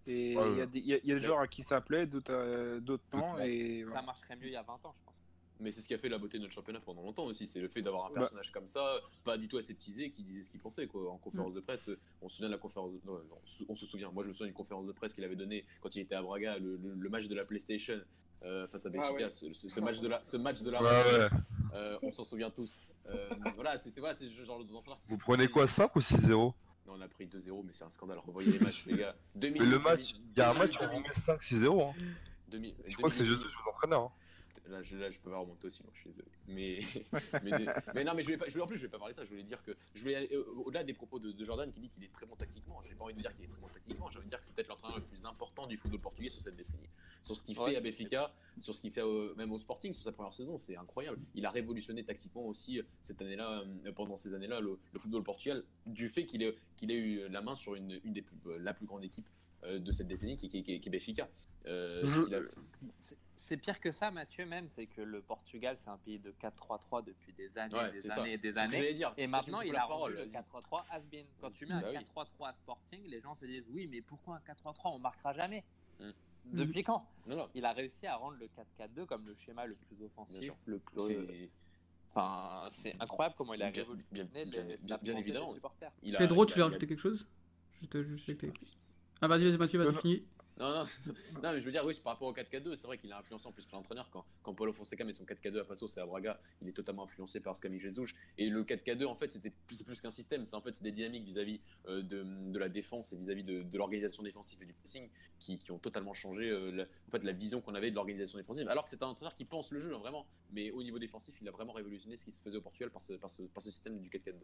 et 0.07 0.33
il 0.33 0.39
Ouais, 0.39 0.57
y 0.57 0.61
a 0.63 0.67
des, 0.67 0.81
y 0.81 0.95
a- 0.95 0.99
il 1.03 1.07
y 1.09 1.13
a 1.13 1.15
des 1.17 1.21
Mais- 1.21 1.27
joueurs 1.27 1.41
à 1.41 1.49
qui 1.49 1.63
ça 1.63 1.81
plaît, 1.81 2.07
d'autres 2.07 2.33
euh, 2.33 2.81
d'autres 2.81 3.03
non. 3.13 3.33
D'autres, 3.33 3.41
Et 3.43 3.85
Ça 3.87 4.01
marcherait 4.03 4.37
mieux 4.37 4.47
il 4.47 4.53
y 4.53 4.57
a 4.57 4.63
20 4.63 4.75
ans, 4.87 4.95
je 4.99 5.05
pense. 5.05 5.15
Mais 5.59 5.73
c'est 5.73 5.83
ce 5.83 5.89
qui 5.89 5.93
a 5.95 5.99
fait 5.99 6.09
la 6.09 6.17
beauté 6.17 6.39
de 6.39 6.43
notre 6.45 6.55
championnat 6.55 6.81
pendant 6.81 7.03
longtemps 7.03 7.25
aussi. 7.27 7.47
C'est 7.47 7.61
le 7.61 7.69
fait 7.69 7.83
d'avoir 7.83 8.07
un 8.07 8.11
Bah. 8.11 8.21
personnage 8.21 8.51
comme 8.51 8.67
ça, 8.67 8.99
pas 9.25 9.37
du 9.37 9.47
tout 9.47 9.59
aseptisé, 9.59 10.11
qui 10.11 10.23
disait 10.23 10.41
ce 10.43 10.51
qu'il 10.51 10.61
pensait. 10.61 10.87
Quoi. 10.87 11.11
En 11.13 11.19
conférence 11.19 11.53
de 11.53 11.61
presse, 11.61 11.91
on 12.23 12.29
se 12.31 12.37
souvient 12.37 12.49
de 12.49 12.55
la 12.55 12.59
conférence. 12.61 12.95
de- 12.95 13.01
non, 13.05 13.21
on 13.69 13.75
se 13.75 13.85
souvient. 13.87 14.11
Moi, 14.11 14.23
je 14.23 14.29
me 14.29 14.33
souviens 14.33 14.47
d'une 14.47 14.55
conférence 14.55 14.87
de 14.87 14.93
presse 14.93 15.13
qu'il 15.13 15.25
avait 15.25 15.37
donnée 15.37 15.67
quand 15.83 15.95
il 15.95 16.01
était 16.01 16.15
à 16.15 16.23
Braga, 16.23 16.59
le, 16.59 16.77
le- 16.77 16.95
le 16.95 17.09
match 17.11 17.27
de 17.29 17.35
la 17.35 17.45
PlayStation 17.45 18.01
euh, 18.43 18.67
face 18.69 18.87
à 18.87 18.89
Ah 18.89 18.97
Benfica, 18.97 19.25
ouais. 19.25 19.31
ce, 19.31 19.53
ce- 19.53 19.69
ce 19.69 19.81
match 19.81 20.01
de 20.01 20.09
la, 20.09 20.23
ce 20.25 20.37
match 20.37 20.63
de 20.63 20.71
la 20.71 20.83
Ouais, 20.83 20.89
ouais. 20.89 21.29
euh, 21.75 21.99
on 22.03 22.13
s'en 22.13 22.25
souvient 22.25 22.51
tous. 22.51 22.83
Euh, 23.09 23.29
voilà, 23.55 23.77
c'est 23.79 23.91
c'est- 23.91 24.01
voilà, 24.01 24.15
c'est 24.15 24.29
ce 24.29 24.45
genre 24.45 24.59
qui- 24.59 25.09
Vous 25.09 25.19
prenez 25.19 25.49
quoi, 25.49 25.67
5 25.67 25.95
ou 25.97 26.01
6-0 26.01 26.55
Non, 26.87 26.95
on 26.97 27.01
a 27.01 27.09
pris 27.09 27.27
2-0, 27.27 27.63
mais 27.65 27.73
c'est 27.73 27.85
un 27.85 27.91
scandale. 27.91 28.19
Revoyez 28.19 28.53
les 28.53 28.59
matchs, 28.61 28.85
les 28.87 28.97
gars. 28.99 29.15
Mais 29.35 29.51
le 29.51 29.79
match, 29.79 30.13
il 30.15 30.39
y 30.39 30.41
a 30.41 30.51
un 30.51 30.55
match 30.55 30.77
où 30.81 30.87
vous 30.87 31.01
met 31.01 31.11
5-6-0. 31.13 31.83
Hein. 31.83 31.95
Je 32.87 32.97
crois 32.97 33.09
que 33.11 33.15
c'est 33.15 33.23
minutes, 33.23 33.39
Jesus, 33.39 33.55
votre 33.57 33.69
entraîneur. 33.69 34.03
hein. 34.03 34.13
Là 34.69 34.83
je, 34.83 34.97
là, 34.97 35.11
je 35.11 35.21
peux 35.21 35.31
pas 35.31 35.39
remonter 35.39 35.67
aussi, 35.67 35.83
moi, 35.83 35.93
je 35.95 36.01
suis 36.01 36.11
désolé. 36.11 36.29
Mais, 36.49 36.81
mais, 37.43 37.67
mais 37.95 38.05
non, 38.05 38.13
mais 38.15 38.23
je 38.23 38.27
voulais 38.27 38.37
pas, 38.39 38.47
je 38.47 38.53
voulais, 38.53 38.63
en 38.65 38.67
plus, 38.67 38.77
je 38.77 38.81
voulais 38.83 38.91
pas 38.91 38.99
parler 38.99 39.15
de 39.15 39.19
ça. 39.19 39.25
Je 39.25 39.31
voulais 39.31 39.43
dire 39.43 39.63
que, 39.63 39.73
je 39.95 40.03
voulais 40.03 40.29
euh, 40.33 40.45
au-delà 40.65 40.85
des 40.85 40.93
propos 40.95 41.19
de, 41.19 41.33
de 41.33 41.45
Jordan 41.45 41.71
qui 41.71 41.81
dit 41.81 41.89
qu'il 41.89 42.05
est 42.05 42.13
très 42.13 42.27
bon 42.27 42.37
tactiquement. 42.37 42.81
J'ai 42.83 42.95
pas 42.95 43.05
envie 43.05 43.15
de 43.15 43.21
dire 43.21 43.35
qu'il 43.35 43.45
est 43.45 43.49
très 43.49 43.61
bon 43.61 43.69
tactiquement. 43.69 44.09
J'ai 44.11 44.19
envie 44.19 44.27
de 44.27 44.31
dire 44.31 44.39
que 44.41 44.45
c'est 44.47 44.55
peut-être 44.55 44.69
l'entraîneur 44.69 44.99
le 44.99 45.05
plus 45.05 45.25
important 45.25 45.67
du 45.67 45.77
football 45.77 46.01
portugais 46.01 46.29
sur 46.29 46.41
cette 46.43 46.57
décennie. 46.57 46.89
Sur 47.23 47.37
ce 47.37 47.43
qu'il 47.43 47.59
Ouais, 47.59 47.71
fait 47.73 47.77
à 47.77 47.81
Benfica, 47.81 48.33
sur 48.61 48.75
ce 48.75 48.81
qu'il 48.81 48.91
fait 48.93 49.03
au- 49.03 49.35
même 49.35 49.53
au 49.53 49.59
Sporting, 49.59 49.93
sur 49.93 50.05
sa 50.05 50.13
première 50.13 50.35
saison, 50.35 50.57
c'est 50.59 50.77
incroyable. 50.77 51.19
Il 51.35 51.45
a 51.47 51.51
révolutionné 51.51 52.05
tactiquement 52.05 52.47
aussi 52.47 52.79
euh, 52.79 52.83
cette 53.03 53.21
année-là, 53.23 53.65
euh, 53.87 53.93
pendant 53.93 54.17
ces 54.17 54.33
années-là, 54.35 54.61
le, 54.61 54.79
le 54.93 54.99
football 54.99 55.23
portugais, 55.23 55.61
du 55.87 56.09
fait 56.09 56.27
qu'il 56.27 56.43
ait, 56.43 56.55
qu'il 56.77 56.91
ait 56.91 56.97
eu 56.99 57.29
la 57.29 57.41
main 57.43 57.57
sur 57.57 57.75
une, 57.75 58.01
une 58.05 58.13
des 58.13 58.23
plus, 58.23 58.37
la 58.59 58.73
plus 58.75 58.87
grande 58.87 59.05
équipe 59.05 59.27
de 59.63 59.93
cette 59.93 60.09
décennie, 60.09 60.37
qui, 60.39 60.49
qui, 60.49 60.63
qui, 60.63 60.81
qui 60.81 60.89
est 60.89 60.93
Benfica. 60.93 61.29
Euh, 61.67 62.01
Je- 62.03 62.47
C'est- 63.37 63.57
pire 63.59 63.79
que 63.81 63.91
ça, 63.91 64.11
Mathieu, 64.11 64.47
même, 64.47 64.69
c'est 64.69 64.87
que 64.87 65.03
le 65.03 65.21
Portugal, 65.21 65.77
c'est 65.79 65.91
un 65.91 65.99
pays 65.99 66.19
de 66.19 66.31
4-3-3 66.33 67.03
depuis 67.05 67.33
des 67.35 67.59
années, 67.59 67.75
Ouais, 67.77 67.93
des 67.93 68.11
années 68.11 68.33
et 68.35 68.39
des 68.39 68.51
ce 68.53 68.55
que 68.57 68.61
années. 68.61 69.01
Et 69.19 69.27
maintenant, 69.27 69.61
il 69.61 69.75
a 69.77 69.81
parole, 69.81 70.13
rendu 70.13 70.15
le 70.15 70.31
vas-y. 70.31 70.31
4-3-3 70.31 70.85
has-been. 70.93 71.27
Quand 71.41 71.51
tu 71.51 71.67
mets 71.67 71.75
un 71.75 71.81
Bah 71.81 71.89
oui. 71.91 71.95
4-3-3 71.99 72.49
à 72.49 72.55
Sporting, 72.55 73.03
les 73.07 73.21
gens 73.21 73.35
se 73.35 73.45
disent 73.45 73.67
oui, 73.71 73.87
mais 73.91 74.01
pourquoi 74.01 74.37
un 74.37 74.41
4-3-3 74.41 74.95
On 74.95 74.99
marquera 74.99 75.33
jamais. 75.35 75.65
Mm. 75.99 76.11
Depuis 76.53 76.83
quand 76.83 77.07
Non, 77.27 77.37
non, 77.37 77.49
Il 77.55 77.65
a 77.67 77.73
réussi 77.73 78.07
à 78.07 78.17
rendre 78.17 78.39
le 78.39 78.49
4-4-2 78.49 79.05
comme 79.05 79.27
le 79.27 79.35
schéma 79.45 79.67
le 79.67 79.75
plus 79.75 80.03
offensif, 80.05 80.53
le 80.65 80.79
plus. 80.79 81.01
c'est 81.03 81.51
Enfin, 82.13 82.67
c'est 82.71 82.97
incroyable 82.99 83.35
comment 83.39 83.55
il 83.55 83.63
a 83.63 83.71
Bien- 83.71 83.83
révolutionné 83.83 84.25
bien- 84.25 84.45
bien- 84.83 84.99
des 84.99 85.11
évidemment. 85.21 85.53
supporters. 85.53 85.93
il 86.03 86.17
a- 86.17 86.19
Pedro, 86.19 86.45
il 86.45 86.49
tu 86.53 86.59
veux 86.59 86.65
rajouter 86.65 86.87
quelque 86.87 86.99
chose? 86.99 87.29
Je 87.83 87.87
te 87.87 88.03
je 88.17 88.35
Ah, 89.21 89.29
vas-y, 89.29 89.45
vas-y, 89.45 89.59
Mathieu, 89.59 89.79
vas-y, 89.81 89.95
non. 89.95 90.01
finis. 90.01 90.23
Non, 90.61 90.75
non, 90.75 90.85
non, 91.43 91.53
mais 91.55 91.61
je 91.61 91.65
veux 91.65 91.73
dire, 91.73 91.85
oui, 91.87 91.95
c'est 91.95 92.03
par 92.03 92.13
rapport 92.13 92.29
au 92.29 92.35
4-4-2, 92.35 92.77
c'est 92.77 92.87
vrai 92.87 92.99
qu'il 92.99 93.11
a 93.13 93.19
influencé 93.19 93.47
en 93.47 93.53
plus 93.53 93.65
que 93.65 93.73
l'entraîneur. 93.73 94.11
Quand, 94.11 94.27
quand 94.43 94.53
Paulo 94.55 94.73
Fonseca 94.75 95.03
met 95.05 95.15
son 95.15 95.25
4-4-2 95.25 95.61
à 95.61 95.65
Passos 95.65 95.97
et 95.97 96.01
à 96.01 96.05
Braga, 96.07 96.39
il 96.61 96.69
est 96.69 96.73
totalement 96.73 97.05
influencé 97.05 97.41
par 97.41 97.57
Scami 97.57 97.81
Jesus. 97.81 98.13
Et 98.37 98.49
le 98.51 98.63
4-4-2, 98.65 99.07
en 99.07 99.15
fait, 99.15 99.31
c'était 99.31 99.51
plus, 99.67 99.77
c'est 99.77 99.85
plus 99.87 100.01
qu'un 100.03 100.11
système, 100.11 100.45
c'est 100.45 100.57
en 100.57 100.61
fait 100.61 100.75
c'est 100.77 100.85
des 100.85 100.93
dynamiques 100.93 101.25
vis-à-vis 101.25 101.61
euh, 101.89 102.03
de, 102.03 102.23
de 102.53 102.59
la 102.59 102.69
défense 102.69 103.13
et 103.13 103.17
vis-à-vis 103.17 103.43
de, 103.45 103.63
de 103.63 103.79
l'organisation 103.79 104.23
défensive 104.23 104.63
et 104.63 104.67
du 104.67 104.75
pressing 104.75 105.09
qui, 105.39 105.57
qui 105.59 105.73
ont 105.73 105.79
totalement 105.79 106.13
changé 106.13 106.51
euh, 106.51 106.71
la, 106.71 106.83
en 106.83 107.11
fait, 107.11 107.25
la 107.25 107.33
vision 107.33 107.63
qu'on 107.63 107.75
avait 107.75 107.91
de 107.91 107.97
l'organisation 107.97 108.37
défensive. 108.37 108.69
Alors 108.69 108.85
que 108.85 108.91
c'est 108.91 109.03
un 109.03 109.07
entraîneur 109.09 109.35
qui 109.35 109.47
pense 109.47 109.71
le 109.71 109.81
jeu, 109.81 109.95
hein, 109.95 109.99
vraiment. 109.99 110.27
Mais 110.53 110.71
au 110.73 110.83
niveau 110.83 110.99
défensif, 110.99 111.35
il 111.41 111.49
a 111.49 111.53
vraiment 111.53 111.73
révolutionné 111.73 112.17
ce 112.17 112.25
qui 112.27 112.33
se 112.33 112.43
faisait 112.43 112.59
au 112.59 112.63
Portugal 112.63 112.91
par 112.91 113.01
ce, 113.01 113.15
par 113.15 113.31
ce, 113.31 113.43
par 113.45 113.63
ce 113.63 113.71
système 113.71 113.99
du 113.99 114.11
4-4-2. 114.11 114.35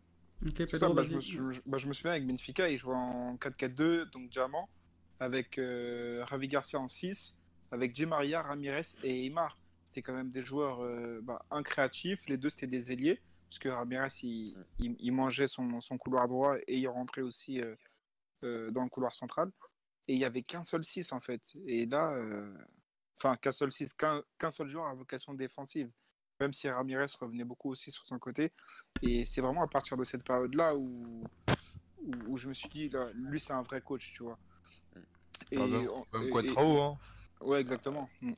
Ok, 0.48 0.52
C'est 0.56 0.78
ça, 0.78 0.86
Pedro, 0.88 0.94
bah, 0.94 1.02
je, 1.02 1.10
me, 1.10 1.14
vas-y. 1.16 1.22
sou- 1.22 1.50
je- 1.52 1.60
bah, 1.66 1.76
je 1.76 1.86
me 1.88 1.92
souviens 1.92 2.12
avec 2.12 2.26
Benfica, 2.26 2.70
il 2.70 2.78
jouait 2.78 2.94
en 2.94 3.36
4-4-2, 3.36 4.10
donc 4.10 4.30
diamant, 4.30 4.68
avec 5.20 5.58
euh, 5.58 6.24
Ravi 6.26 6.48
Garcia 6.48 6.78
en 6.78 6.88
6, 6.88 7.34
avec 7.70 7.92
Di 7.92 8.06
Maria, 8.06 8.42
Ramirez 8.42 8.82
et 9.02 9.26
Aymar. 9.26 9.56
C'était 9.84 10.02
quand 10.02 10.14
même 10.14 10.30
des 10.30 10.42
joueurs 10.42 10.82
euh, 10.82 11.20
bah, 11.22 11.44
un 11.50 11.62
créatif, 11.62 12.28
les 12.28 12.36
deux 12.36 12.48
c'était 12.48 12.66
des 12.66 12.92
ailiers, 12.92 13.20
parce 13.48 13.58
que 13.58 13.68
Ramirez 13.68 14.08
il, 14.22 15.12
mangeait 15.12 15.48
son, 15.48 15.80
son 15.80 15.96
couloir 15.96 16.28
droit 16.28 16.56
et 16.66 16.76
il 16.76 16.88
rentrait 16.88 17.22
aussi 17.22 17.60
euh, 17.60 17.74
euh, 18.44 18.70
dans 18.70 18.82
le 18.82 18.90
couloir 18.90 19.14
central. 19.14 19.50
Et 20.08 20.14
il 20.14 20.18
n'y 20.18 20.24
avait 20.24 20.42
qu'un 20.42 20.64
seul 20.64 20.84
6 20.84 21.12
en 21.12 21.20
fait. 21.20 21.56
Et 21.66 21.86
là, 21.86 22.16
enfin 23.16 23.34
qu'un 23.36 23.50
seul 23.50 23.72
6, 23.72 23.94
qu'un 23.94 24.50
seul 24.50 24.68
joueur 24.68 24.86
à 24.86 24.94
vocation 24.94 25.34
défensive. 25.34 25.90
Même 26.38 26.52
si 26.52 26.68
Ramirez 26.68 27.06
revenait 27.18 27.44
beaucoup 27.44 27.70
aussi 27.70 27.90
sur 27.90 28.06
son 28.06 28.18
côté. 28.18 28.52
Et 29.02 29.24
c'est 29.24 29.40
vraiment 29.40 29.62
à 29.62 29.66
partir 29.66 29.96
de 29.96 30.04
cette 30.04 30.22
période-là 30.22 30.76
où, 30.76 31.24
où, 32.28 32.36
je 32.36 32.48
me 32.48 32.54
suis 32.54 32.68
dit, 32.68 32.90
lui, 33.14 33.40
c'est 33.40 33.54
un 33.54 33.62
vrai 33.62 33.80
coach, 33.80 34.12
tu 34.12 34.22
vois. 34.22 34.38
Et, 35.52 35.56
Quadrao, 36.30 36.80
hein. 36.80 36.98
ouais, 37.42 37.60
exactement. 37.60 38.08
Mm. 38.20 38.32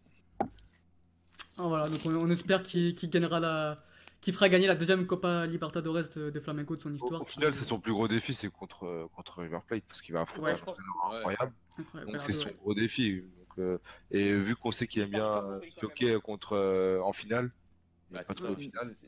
Ah, 1.59 1.63
voilà, 1.63 1.89
donc 1.89 2.01
on, 2.05 2.15
on 2.15 2.31
espère 2.31 2.63
qu'il 2.63 2.95
gagnera 3.11 3.41
la. 3.41 3.83
Qu'il 4.21 4.35
fera 4.35 4.49
gagner 4.49 4.67
la 4.67 4.75
deuxième 4.75 5.07
Copa 5.07 5.47
Libertadores 5.47 6.09
de, 6.17 6.31
de 6.31 6.41
Flamengo 6.41 6.75
de 6.75 6.81
son 6.83 6.91
Au, 6.91 6.95
histoire. 6.95 7.23
au 7.23 7.25
final, 7.25 7.55
c'est 7.55 7.65
son 7.65 7.79
plus 7.79 7.93
gros 7.93 8.09
défi, 8.09 8.35
c'est 8.35 8.51
contre, 8.51 9.09
contre 9.15 9.43
River 9.43 9.61
Plate, 9.65 9.85
parce 9.87 10.03
qu'il 10.03 10.13
va 10.13 10.23
affronter 10.23 10.53
Ouais, 10.53 10.59
un 10.59 10.63
entraîneur 10.63 11.11
Ouais. 11.11 11.17
incroyable. 11.19 11.53
Incroyable, 11.79 12.13
Donc 12.13 12.21
c'est 12.21 12.33
son 12.33 12.49
ouais. 12.49 12.57
gros 12.61 12.75
défi. 12.75 13.21
Donc, 13.23 13.59
euh, 13.59 13.79
et 14.11 14.33
vu 14.33 14.57
qu'on 14.57 14.73
sait 14.73 14.89
qu'il 14.89 15.03
aime 15.03 15.11
bien 15.11 15.25
euh, 15.45 15.61
choquer 15.81 16.19
contre 16.21 16.55
euh, 16.55 17.01
en 17.03 17.13
finale, 17.13 17.53
Bah, 18.11 18.21
c'est 18.25 18.33
ça. 18.41 18.49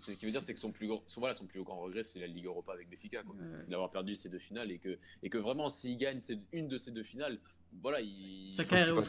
Ce 0.00 0.10
qui 0.12 0.26
veut 0.26 0.32
dire, 0.32 0.42
c'est 0.42 0.54
que 0.54 0.60
son 0.60 0.72
plus 0.72 0.86
grand, 0.86 1.02
son, 1.06 1.20
voilà, 1.20 1.34
son 1.34 1.46
plus 1.46 1.62
grand 1.62 1.78
regret, 1.80 2.02
c'est 2.04 2.18
la 2.18 2.26
Ligue 2.26 2.46
Europa 2.46 2.72
avec. 2.72 2.88
Ouais. 3.32 3.58
C'est 3.62 3.70
d'avoir 3.70 3.90
perdu 3.90 4.14
ces 4.16 4.28
deux 4.28 4.38
finales 4.38 4.70
et 4.70 4.78
que, 4.78 4.98
et 5.22 5.30
que 5.30 5.38
vraiment, 5.38 5.68
s'il 5.70 5.96
gagne 5.96 6.20
ces- 6.20 6.38
une 6.52 6.68
de 6.68 6.76
ces 6.78 6.90
deux 6.90 7.02
finales, 7.02 7.38
voilà, 7.82 8.00
il. 8.00 8.50
Ça 8.52 8.64
carré. 8.90 9.06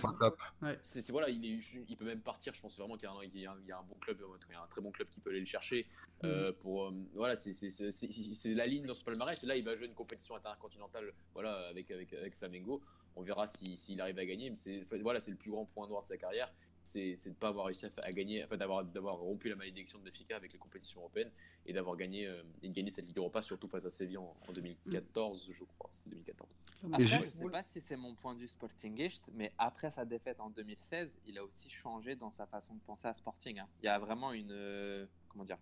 C'est 0.84 1.10
voilà, 1.10 1.30
est, 1.30 1.60
peut 1.96 2.06
même 2.06 2.22
partir. 2.22 2.54
Je 2.54 2.62
pense 2.62 2.78
vraiment 2.78 2.96
qu'il 2.96 3.10
y, 3.10 3.46
a 3.46 3.52
un- 3.52 3.60
y 3.68 3.72
a 3.72 3.78
bon 3.84 3.96
club, 3.96 4.22
il 4.50 4.54
y 4.54 4.56
a 4.56 4.62
un 4.64 4.68
très 4.68 4.82
bon 4.82 4.92
club 4.92 5.10
qui 5.10 5.20
peut 5.20 5.32
aller 5.32 5.40
le 5.40 5.46
chercher. 5.46 5.88
euh, 6.24 6.54
pour 6.54 6.86
euh, 6.86 6.94
voilà, 7.16 7.36
c'est 7.36 8.54
la 8.54 8.66
ligne 8.68 8.86
dans 8.86 8.94
ce 8.94 9.04
palmarès. 9.04 9.44
Et 9.44 9.48
là, 9.48 9.56
il 9.58 9.64
va 9.64 9.76
jouer 9.76 9.88
une 9.88 9.96
compétition 9.96 10.36
intercontinentale, 10.36 11.12
voilà, 11.34 11.68
avec 11.70 11.90
avec 11.92 12.14
avec 12.14 12.36
Flamengo. 12.36 12.82
On 13.18 13.24
verra 13.24 13.46
si- 13.48 13.76
s'il 13.78 14.00
arrive 14.00 14.20
à 14.20 14.26
gagner. 14.26 14.50
Mais 14.52 14.56
c'est 14.56 14.84
voilà, 15.02 15.20
c'est 15.20 15.32
le 15.32 15.38
plus 15.38 15.52
grand 15.52 15.66
point 15.66 15.88
noir 15.88 16.04
de 16.04 16.08
sa 16.08 16.18
carrière. 16.18 16.54
C'est 16.84 17.16
de 17.28 17.34
pas 17.36 17.50
avoir 17.50 17.66
réussi 17.66 17.86
à, 17.86 18.12
gagner, 18.12 18.44
enfin 18.44 18.58
d'avoir 18.58 18.84
d'avoir 18.84 19.18
rompu 19.18 19.50
la 19.50 19.56
malédiction 19.56 20.00
de 20.00 20.04
Benfica 20.04 20.36
avec 20.36 20.52
les 20.52 20.60
compétitions 20.60 21.00
européennes 21.02 21.32
et 21.66 21.74
d'avoir 21.74 21.96
gagné 21.96 22.28
euh, 22.28 22.42
et 22.64 22.70
de 22.70 22.74
gagner 22.74 22.92
cette 22.92 23.06
Ligue 23.06 23.18
Europa, 23.18 23.42
surtout 23.42 23.68
face 23.68 23.86
à 23.86 23.90
Séville 23.90 24.18
en, 24.18 24.36
en 24.48 24.52
2014, 24.54 25.50
je 25.52 25.64
crois. 25.64 25.90
C'est 25.92 26.10
2014. 26.10 26.50
Après, 26.86 27.04
je 27.04 27.08
j'ai- 27.22 27.28
sais 27.28 27.50
pas 27.50 27.62
si 27.64 27.80
c'est 27.82 27.96
mon 27.98 28.16
point 28.16 28.34
de 28.34 28.40
vue 28.40 28.48
sportingiste, 28.48 29.30
mais 29.34 29.54
après 29.60 29.92
sa 29.92 30.06
défaite 30.06 30.40
en 30.40 30.50
2016, 30.50 31.20
il 31.28 31.38
a 31.38 31.44
aussi 31.44 31.70
changé 31.70 32.16
dans 32.16 32.32
sa 32.32 32.48
façon 32.48 32.74
de 32.74 32.82
penser 32.82 33.08
à 33.08 33.14
Sporting. 33.14 33.60
hein. 33.60 33.68
Il 33.82 33.86
y 33.86 33.90
a 33.90 34.00
vraiment 34.00 34.32
une, 34.34 34.52
euh, 34.52 35.06
comment 35.30 35.44
dire, 35.44 35.60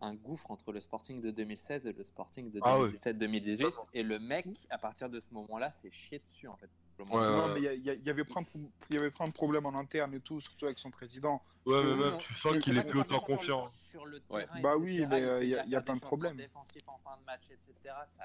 un 0.00 0.14
gouffre 0.14 0.50
entre 0.50 0.72
le 0.72 0.80
Sporting 0.80 1.20
de 1.20 1.30
2016 1.30 1.86
et 1.86 1.92
le 1.92 2.02
Sporting 2.02 2.50
de 2.50 2.60
Ah 2.62 2.80
ouais. 2.80 2.88
2017-2018. 2.88 3.72
Et 3.92 4.02
le 4.02 4.18
mec, 4.18 4.46
à 4.70 4.78
partir 4.78 5.10
de 5.10 5.20
ce 5.20 5.32
moment-là, 5.34 5.70
s'est 5.70 5.90
chié 5.92 6.18
dessus 6.18 6.48
en 6.48 6.56
fait. 6.56 6.70
Ouais, 6.98 7.06
non, 7.06 7.46
ouais. 7.52 7.60
mais 7.60 7.76
il 7.76 7.84
y, 8.06 8.10
avait 8.10 8.24
plein 8.24 8.42
de, 8.42 8.46
pro- 8.46 8.60
il 8.90 8.94
y 8.96 8.98
avait 8.98 9.10
plein 9.10 9.26
de 9.26 9.32
problèmes 9.32 9.66
en 9.66 9.74
interne 9.74 10.14
et 10.14 10.20
tout, 10.20 10.40
surtout 10.40 10.66
avec 10.66 10.78
son 10.78 10.90
président. 10.90 11.42
Ouais, 11.66 11.82
mais 11.82 11.90
même 11.96 12.10
non, 12.12 12.18
tu 12.18 12.32
sens 12.34 12.56
qu'il 12.58 12.76
est 12.78 12.82
pas 12.82 12.88
plus 12.88 13.00
autant 13.00 13.20
comment 13.20 13.38
sur 13.40 13.56
le- 13.56 13.62
confiant. 13.64 13.72
Sur 13.90 14.06
le 14.06 14.22
Ouais. 14.30 14.46
terrain, 14.46 14.60
Bah 14.60 14.74
etc., 14.76 14.82
oui, 14.84 15.06
mais, 15.08 15.18
il 15.20 15.24
euh, 15.24 15.42
il 15.44 15.48
y 15.50 15.56
a- 15.56 15.64
y 15.80 15.82
plein 15.84 15.94
de 15.96 16.00
problèmes. 16.00 16.36
défensifs 16.36 16.86
en 16.88 16.98
fin 16.98 17.16
de 17.16 17.24
match, 17.24 17.42
etc. 17.50 17.94
Ça, 18.08 18.24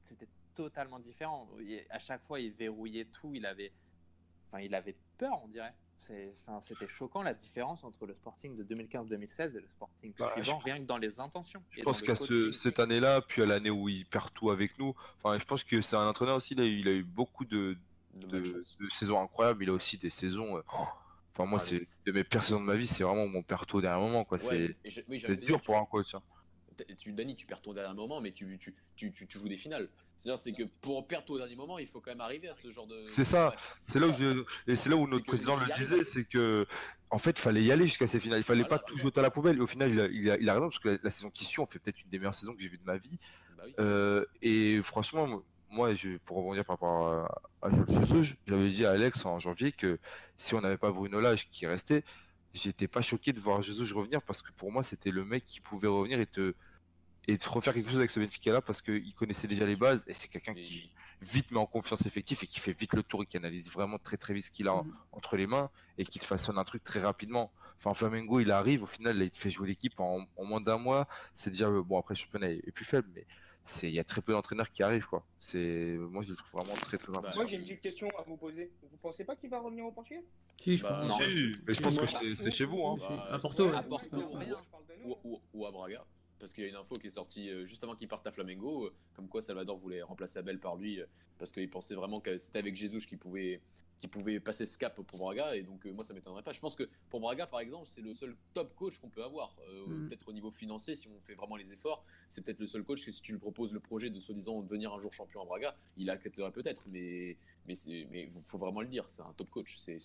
c'était 0.00 0.28
totalement 0.54 0.98
différent. 1.00 1.48
Il- 1.60 1.84
À 1.90 1.98
chaque 1.98 2.24
fois, 2.24 2.40
il 2.40 2.52
verrouillait 2.52 3.06
tout. 3.06 3.34
Il 3.34 3.44
avait, 3.46 3.72
enfin, 4.48 4.62
il 4.62 4.74
avait 4.74 4.96
peur, 5.18 5.40
on 5.44 5.48
dirait. 5.48 5.74
C'était 6.60 6.86
choquant 6.86 7.22
la 7.22 7.32
différence 7.32 7.82
entre 7.82 8.04
le 8.06 8.12
Sporting 8.14 8.54
de 8.56 8.62
2015-2016 8.62 9.56
et 9.56 9.60
le 9.60 9.66
Sporting 9.68 10.12
Bah, 10.18 10.32
suivant, 10.34 10.58
je- 10.60 10.64
rien 10.64 10.78
que 10.78 10.84
dans 10.84 10.98
les 10.98 11.18
intentions. 11.18 11.62
Je 11.70 11.80
et 11.80 11.82
pense 11.82 12.02
qu'à 12.02 12.14
ce, 12.14 12.52
cette 12.52 12.78
année-là, 12.78 13.22
puis 13.22 13.40
à 13.40 13.46
l'année 13.46 13.70
où 13.70 13.88
il 13.88 14.04
perd 14.04 14.30
tout 14.34 14.50
avec 14.50 14.78
nous, 14.78 14.94
enfin, 15.22 15.38
je 15.38 15.44
pense 15.46 15.64
que 15.64 15.80
c'est 15.80 15.96
un 15.96 16.06
entraîneur 16.06 16.36
aussi, 16.36 16.52
il 16.52 16.60
a 16.60 16.64
eu, 16.64 16.78
il 16.80 16.88
a 16.88 16.92
eu 16.92 17.02
beaucoup 17.04 17.46
de, 17.46 17.78
De 18.14 18.40
de, 18.40 18.64
saisons 18.92 19.20
incroyables. 19.20 19.62
Il 19.64 19.70
a 19.70 19.72
aussi 19.72 19.98
des 19.98 20.10
saisons. 20.10 20.56
euh, 20.58 20.62
oh, 20.78 20.84
Enfin, 21.32 21.46
moi, 21.48 21.58
Ah, 21.60 21.64
c'est 21.64 21.80
de 22.06 22.12
mes 22.12 22.22
pires 22.22 22.44
saisons 22.44 22.60
de 22.60 22.66
ma 22.66 22.76
vie, 22.76 22.86
c'est 22.86 23.02
vraiment 23.02 23.26
mon 23.26 23.42
tout 23.42 23.76
au 23.78 23.80
dernier 23.80 24.00
moment. 24.00 24.24
Quoi. 24.24 24.38
Ouais, 24.44 24.76
c'est 24.88 25.04
oui, 25.08 25.20
dur 25.38 25.60
pour 25.60 25.76
un 25.76 25.84
coach. 25.84 26.14
hein. 26.14 26.22
tu- 26.96 27.12
Dani, 27.12 27.34
tu 27.34 27.44
perds 27.44 27.60
ton 27.60 27.72
dernier 27.72 27.94
moment, 27.94 28.20
mais 28.20 28.30
tu, 28.30 28.56
tu, 28.58 28.72
tu, 28.94 29.12
tu, 29.12 29.26
joues 29.30 29.48
des 29.48 29.56
finales. 29.56 29.88
C'est-à-dire, 30.14 30.38
c'est 30.38 30.52
que 30.52 30.62
pour 30.80 31.06
perdre 31.08 31.32
au 31.32 31.38
dernier 31.38 31.56
moment, 31.56 31.78
il 31.80 31.88
faut 31.88 32.00
quand 32.00 32.12
même 32.12 32.20
arriver 32.20 32.48
à 32.48 32.54
ce 32.54 32.70
genre 32.70 32.86
de. 32.86 33.04
C'est 33.04 33.24
ça. 33.24 33.52
C'est 33.84 33.98
là 33.98 34.06
où 34.06 34.14
je... 34.14 34.44
et 34.68 34.76
c'est 34.76 34.90
là 34.90 34.96
où 34.96 35.08
notre 35.08 35.26
président 35.26 35.56
le 35.56 35.66
disait, 35.74 36.04
c'est 36.04 36.24
que 36.24 36.66
en 37.10 37.18
fait, 37.18 37.38
fallait 37.38 37.62
y 37.62 37.72
aller 37.72 37.86
jusqu'à 37.86 38.06
ces 38.06 38.20
finales. 38.20 38.40
Il 38.40 38.44
fallait 38.44 38.62
Voilà, 38.62 38.78
pas 38.78 38.84
tout 38.84 38.96
jeter 38.96 39.18
à 39.20 39.22
la 39.22 39.30
poubelle. 39.30 39.56
Et 39.56 39.60
au 39.60 39.66
final, 39.66 39.90
il 39.92 40.00
a, 40.00 40.06
il 40.06 40.30
a, 40.30 40.38
il 40.38 40.48
a 40.48 40.54
raison 40.54 40.66
parce 40.68 40.78
que 40.80 40.88
la, 40.90 40.98
la 41.02 41.10
saison 41.10 41.30
qui 41.30 41.44
suit, 41.44 41.60
on 41.60 41.64
fait 41.64 41.78
peut-être 41.80 42.00
une 42.00 42.08
des 42.10 42.18
meilleures 42.18 42.34
saisons 42.34 42.54
que 42.54 42.60
j'ai 42.62 42.68
vues 42.68 42.78
de 42.78 42.84
ma 42.84 42.96
vie. 42.96 43.18
Bah 43.56 43.64
oui. 43.66 43.74
Euh, 43.80 44.24
et 44.42 44.80
franchement, 44.82 45.42
moi, 45.74 45.94
je, 45.94 46.18
pour 46.18 46.38
rebondir 46.38 46.64
par 46.64 46.76
rapport 46.76 47.08
à, 47.62 47.68
à 47.68 47.70
j'avais 48.46 48.70
dit 48.70 48.84
à 48.86 48.92
Alex 48.92 49.24
en 49.26 49.38
janvier 49.38 49.72
que 49.72 49.98
si 50.36 50.54
on 50.54 50.60
n'avait 50.60 50.78
pas 50.78 50.92
Bruno 50.92 51.20
Lage 51.20 51.48
qui 51.50 51.66
restait, 51.66 52.04
j'étais 52.52 52.88
pas 52.88 53.02
choqué 53.02 53.32
de 53.32 53.40
voir 53.40 53.62
Jesus 53.62 53.92
revenir 53.94 54.22
parce 54.22 54.42
que 54.42 54.52
pour 54.52 54.72
moi, 54.72 54.82
c'était 54.82 55.10
le 55.10 55.24
mec 55.24 55.44
qui 55.44 55.60
pouvait 55.60 55.88
revenir 55.88 56.20
et 56.20 56.26
te 56.26 56.54
et 57.26 57.38
refaire 57.46 57.72
quelque 57.74 57.88
chose 57.88 57.98
avec 57.98 58.10
ce 58.10 58.20
Benfica 58.20 58.52
là 58.52 58.60
parce 58.60 58.82
qu'il 58.82 59.14
connaissait 59.14 59.46
déjà 59.48 59.66
les 59.66 59.76
bases 59.76 60.04
et 60.06 60.14
c'est 60.14 60.28
quelqu'un 60.28 60.54
qui 60.54 60.92
vite 61.22 61.50
met 61.52 61.58
en 61.58 61.66
confiance 61.66 62.04
effectif 62.06 62.42
et 62.42 62.46
qui 62.46 62.60
fait 62.60 62.78
vite 62.78 62.94
le 62.94 63.02
tour 63.02 63.22
et 63.22 63.26
qui 63.26 63.38
analyse 63.38 63.70
vraiment 63.72 63.98
très 63.98 64.18
très 64.18 64.34
vite 64.34 64.44
ce 64.44 64.50
qu'il 64.50 64.68
a 64.68 64.74
Mhm. 64.74 64.92
entre 65.12 65.36
les 65.38 65.46
mains 65.46 65.70
et 65.98 66.04
qui 66.04 66.18
te 66.18 66.24
façonne 66.26 66.58
un 66.58 66.64
truc 66.64 66.84
très 66.84 67.00
rapidement. 67.00 67.52
Enfin, 67.78 67.94
Flamengo, 67.94 68.40
il 68.40 68.50
arrive, 68.52 68.82
au 68.82 68.86
final, 68.86 69.18
là, 69.18 69.24
il 69.24 69.30
te 69.30 69.38
fait 69.38 69.50
jouer 69.50 69.68
l'équipe 69.68 69.98
en, 70.00 70.26
en 70.36 70.44
moins 70.44 70.60
d'un 70.60 70.78
mois. 70.78 71.08
C'est 71.34 71.50
déjà, 71.50 71.70
bon, 71.70 71.98
après, 71.98 72.14
le 72.14 72.18
championnat 72.18 72.50
est, 72.50 72.60
est 72.66 72.72
plus 72.72 72.84
faible, 72.84 73.08
mais 73.14 73.26
c'est 73.64 73.88
il 73.88 73.94
y 73.94 73.98
a 73.98 74.04
très 74.04 74.20
peu 74.20 74.32
d'entraîneurs 74.32 74.70
qui 74.70 74.82
arrivent 74.82 75.06
quoi. 75.06 75.24
C'est 75.38 75.96
moi 75.98 76.22
je 76.22 76.30
le 76.30 76.36
trouve 76.36 76.60
vraiment 76.60 76.74
très 76.80 76.98
très 76.98 77.08
Bah, 77.12 77.20
Moi, 77.20 77.28
impressionnant. 77.30 77.48
j'ai 77.48 77.56
une 77.56 77.62
petite 77.62 77.80
question 77.80 78.08
à 78.18 78.22
vous 78.22 78.36
poser. 78.36 78.70
Vous 78.90 78.96
pensez 78.98 79.24
pas 79.24 79.36
qu'il 79.36 79.50
va 79.50 79.60
revenir 79.60 79.84
au 79.86 79.92
Portugal? 79.92 80.22
Si, 80.60 80.76
je 80.76 80.82
Bah, 80.82 80.96
pense. 81.00 81.08
non. 81.08 81.18
Si, 81.26 81.52
mais 81.66 81.74
je 81.74 81.82
pense 81.82 81.98
que 81.98 82.34
c'est 82.34 82.50
chez 82.50 82.64
vous 82.64 82.84
hein. 82.86 82.96
Bah, 83.00 83.28
à 83.32 83.38
Porto, 83.38 83.68
à. 83.74 83.82
Porto, 83.82 84.16
Ouais, 84.16 84.46
ou- 85.04 85.10
ou, 85.24 85.32
ou- 85.34 85.40
ou 85.54 85.66
à 85.66 85.70
Braga. 85.70 86.04
Parce 86.38 86.52
qu'il 86.52 86.64
y 86.64 86.66
a 86.66 86.70
une 86.70 86.76
info 86.76 86.96
qui 86.96 87.06
est 87.06 87.10
sortie 87.10 87.48
euh, 87.48 87.64
juste 87.64 87.82
avant 87.84 87.94
qu'il 87.94 88.06
parte 88.08 88.26
à 88.26 88.30
Flamengo, 88.32 88.84
euh, 88.86 88.94
comme 89.14 89.28
quoi 89.28 89.40
Salvador 89.40 89.78
voulait 89.78 90.02
remplacer 90.02 90.38
Abel 90.40 90.58
par 90.60 90.76
lui, 90.76 91.00
euh, 91.00 91.06
parce 91.38 91.52
qu'il 91.52 91.70
pensait 91.70 91.94
vraiment 91.94 92.20
que 92.20 92.36
c'était 92.36 92.58
avec 92.58 92.74
Jesus 92.76 93.06
qu'il 93.06 93.18
pouvait, 93.18 93.62
qu'il 93.98 94.10
pouvait 94.10 94.40
passer 94.40 94.66
ce 94.66 94.76
cap 94.76 95.00
pour 95.00 95.18
Braga, 95.18 95.54
et 95.56 95.62
donc 95.62 95.86
euh, 95.86 95.92
moi 95.92 96.04
ça 96.04 96.14
m'étonnerait 96.14 96.42
pas. 96.42 96.52
Je 96.52 96.60
pense 96.60 96.74
que 96.74 96.88
pour 97.10 97.20
Braga 97.20 97.46
par 97.46 97.60
exemple, 97.60 97.86
c'est 97.88 98.02
le 98.02 98.12
seul 98.12 98.36
top 98.52 98.74
coach 98.74 98.98
qu'on 98.98 99.08
peut 99.10 99.22
avoir, 99.24 99.56
Euh, 99.68 99.86
Mm. 99.86 100.08
peut-être 100.08 100.28
au 100.28 100.32
niveau 100.32 100.50
financier, 100.50 100.96
si 100.96 101.08
on 101.08 101.20
fait 101.20 101.34
vraiment 101.34 101.56
les 101.56 101.72
efforts, 101.72 102.04
c'est 102.28 102.42
peut-être 102.44 102.58
le 102.60 102.66
seul 102.66 102.82
coach 102.84 103.04
que 103.04 103.12
si 103.12 103.20
tu 103.22 103.32
lui 103.32 103.38
proposes 103.38 103.72
le 103.72 103.80
projet 103.80 104.10
de 104.10 104.18
soi-disant 104.18 104.62
devenir 104.62 104.92
un 104.92 104.98
jour 105.00 105.12
champion 105.12 105.42
à 105.42 105.44
Braga, 105.44 105.76
il 105.96 106.10
accepterait 106.10 106.52
peut-être, 106.52 106.86
mais 106.88 107.36
mais 107.66 108.28
faut 108.42 108.58
vraiment 108.58 108.82
le 108.82 108.88
dire, 108.88 109.08
c'est 109.08 109.22
un 109.22 109.32
top 109.32 109.48
coach, 109.48 109.76
c'est 109.78 109.96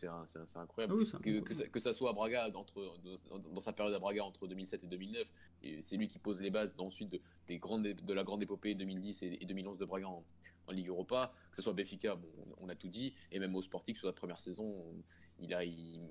incroyable 0.55 0.93
Ah 0.93 0.95
oui, 0.95 1.05
c'est 1.05 1.17
un 1.17 1.19
que, 1.19 1.39
que, 1.41 1.53
ça, 1.53 1.67
que 1.67 1.79
ça 1.79 1.93
soit 1.93 2.11
à 2.11 2.13
Braga, 2.13 2.49
entre, 2.55 2.97
dans, 3.29 3.39
dans 3.39 3.59
sa 3.59 3.73
période 3.73 3.93
à 3.93 3.99
Braga 3.99 4.23
entre 4.23 4.47
2007 4.47 4.83
et 4.85 4.87
2009, 4.87 5.33
et 5.63 5.81
c'est 5.81 5.97
lui 5.97 6.07
qui 6.07 6.19
pose 6.19 6.41
les 6.41 6.51
bases 6.51 6.73
ensuite 6.77 7.09
de, 7.09 7.21
des 7.47 7.57
grandes, 7.57 7.83
de 7.83 8.13
la 8.13 8.23
grande 8.23 8.41
épopée 8.43 8.75
2010 8.75 9.23
et, 9.23 9.37
et 9.41 9.45
2011 9.45 9.77
de 9.77 9.83
Braga 9.85 10.07
en, 10.07 10.23
en 10.69 10.71
Ligue 10.71 10.87
Europa, 10.87 11.33
que 11.49 11.55
ce 11.57 11.61
soit 11.61 11.73
Benfica, 11.73 12.15
bon, 12.15 12.29
on, 12.59 12.69
a 12.69 12.75
tout 12.75 12.87
dit, 12.87 13.13
et 13.31 13.39
même 13.39 13.55
au 13.55 13.61
Sporting 13.61 13.95
sur 13.95 14.07
la 14.07 14.13
première 14.13 14.39
saison, 14.39 14.63
on- 14.65 15.03
il 15.39 15.53
a, 15.53 15.63
il- 15.63 16.07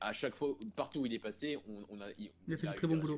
à 0.00 0.12
chaque 0.12 0.34
fois, 0.34 0.56
partout 0.76 1.00
où 1.00 1.06
il 1.06 1.12
est 1.14 1.18
passé, 1.18 1.56
on, 1.68 1.84
on 1.90 2.00
a, 2.00 2.08
il, 2.18 2.30
Il 2.46 2.54
a 2.54 2.56
fait 2.56 2.66
du 2.66 2.72
eu 2.72 2.76
très 2.76 2.86
des 2.86 2.94
bon 2.94 3.00
boulot. 3.00 3.14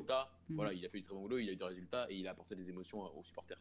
Mhm. 0.49 0.55
Voilà, 0.55 0.73
il 0.73 0.85
a 0.85 0.89
fait 0.89 0.97
du 0.97 1.03
très 1.03 1.13
bon 1.13 1.21
boulot, 1.21 1.37
il 1.37 1.49
a 1.49 1.51
eu 1.51 1.55
des 1.55 1.63
résultats 1.63 2.07
et 2.09 2.15
il 2.15 2.27
a 2.27 2.31
apporté 2.31 2.55
des 2.55 2.69
émotions 2.69 3.01
aux 3.17 3.23
supporters. 3.23 3.59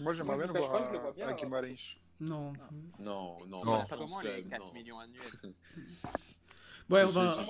Moi, 0.00 0.12
j'aimerais 0.14 0.36
bien 0.36 0.46
le 0.46 0.52
voir 0.58 0.74
à, 0.74 1.12
bien, 1.12 1.28
à. 1.28 1.34
Non. 2.20 2.52
Non, 2.98 3.38
non, 3.46 3.64
Non. 3.64 3.78
pas 3.80 3.84
Pas 3.84 3.96
dans 3.96 4.06
comment 4.06 4.20
ce 4.20 4.26
les 4.26 4.32
club, 4.42 4.48
4 4.50 4.66
non. 4.66 4.72
millions 4.72 4.98
annuels. 4.98 5.22
Ouais, 6.90 7.02
on 7.04 7.08
Je- 7.08 7.12
va. 7.12 7.44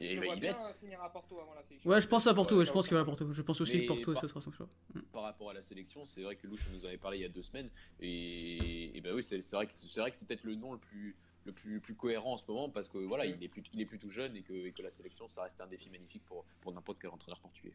il 0.00 0.40
baisse. 0.40 0.74
finir 0.80 1.00
à 1.02 1.10
Porto 1.12 1.38
avant 1.40 1.54
la 1.54 1.62
sélection. 1.62 1.90
Ouais, 1.90 2.00
je 2.00 2.06
pense 2.08 2.26
à 2.26 2.34
Porto, 2.34 2.56
Ouais, 2.58 2.64
je 2.66 2.72
pense 2.72 2.86
qu'il 2.86 2.94
va 2.94 3.00
à 3.02 3.04
Porto. 3.04 3.32
Je 3.32 3.42
pense 3.42 3.60
aussi 3.60 3.82
que 3.82 3.86
Porto, 3.88 4.12
par- 4.12 4.20
ça 4.22 4.28
sera 4.28 4.40
son 4.40 4.52
choix. 4.52 4.68
par 5.12 5.22
rapport 5.22 5.50
à 5.50 5.54
la 5.54 5.62
sélection, 5.62 6.04
c'est 6.04 6.22
vrai 6.22 6.36
que 6.36 6.46
Louche 6.46 6.66
nous 6.72 6.84
avait 6.84 6.98
parlé 6.98 7.18
il 7.18 7.22
y 7.22 7.24
a 7.24 7.28
deux 7.28 7.42
semaines, 7.42 7.70
et, 8.00 8.96
et 8.96 9.00
ben 9.00 9.14
oui, 9.14 9.22
c'est 9.22 9.36
vrai 9.52 9.66
que 9.66 9.72
c'est 9.72 10.00
vrai 10.00 10.10
que 10.10 10.16
c'est 10.16 10.26
peut-être 10.26 10.44
le 10.44 10.54
nom 10.54 10.72
le 10.72 10.78
plus 10.78 11.16
le 11.44 11.52
plus, 11.52 11.74
le 11.74 11.80
plus 11.80 11.94
cohérent 11.94 12.34
en 12.34 12.36
ce 12.36 12.44
moment 12.46 12.68
parce 12.68 12.90
que 12.90 12.98
voilà, 12.98 13.24
il 13.24 13.42
est 13.42 13.48
plus, 13.48 13.62
il 13.72 13.80
est 13.80 13.86
plus 13.86 13.98
tout 13.98 14.10
jeune 14.10 14.36
et 14.36 14.42
que, 14.42 14.52
et 14.52 14.72
que 14.72 14.82
la 14.82 14.90
sélection, 14.90 15.28
ça 15.28 15.44
reste 15.44 15.58
un 15.62 15.66
défi 15.66 15.88
magnifique 15.88 16.22
pour, 16.26 16.44
pour 16.60 16.72
n'importe 16.74 16.98
quel 17.00 17.08
entraîneur 17.10 17.40
portugais. 17.40 17.72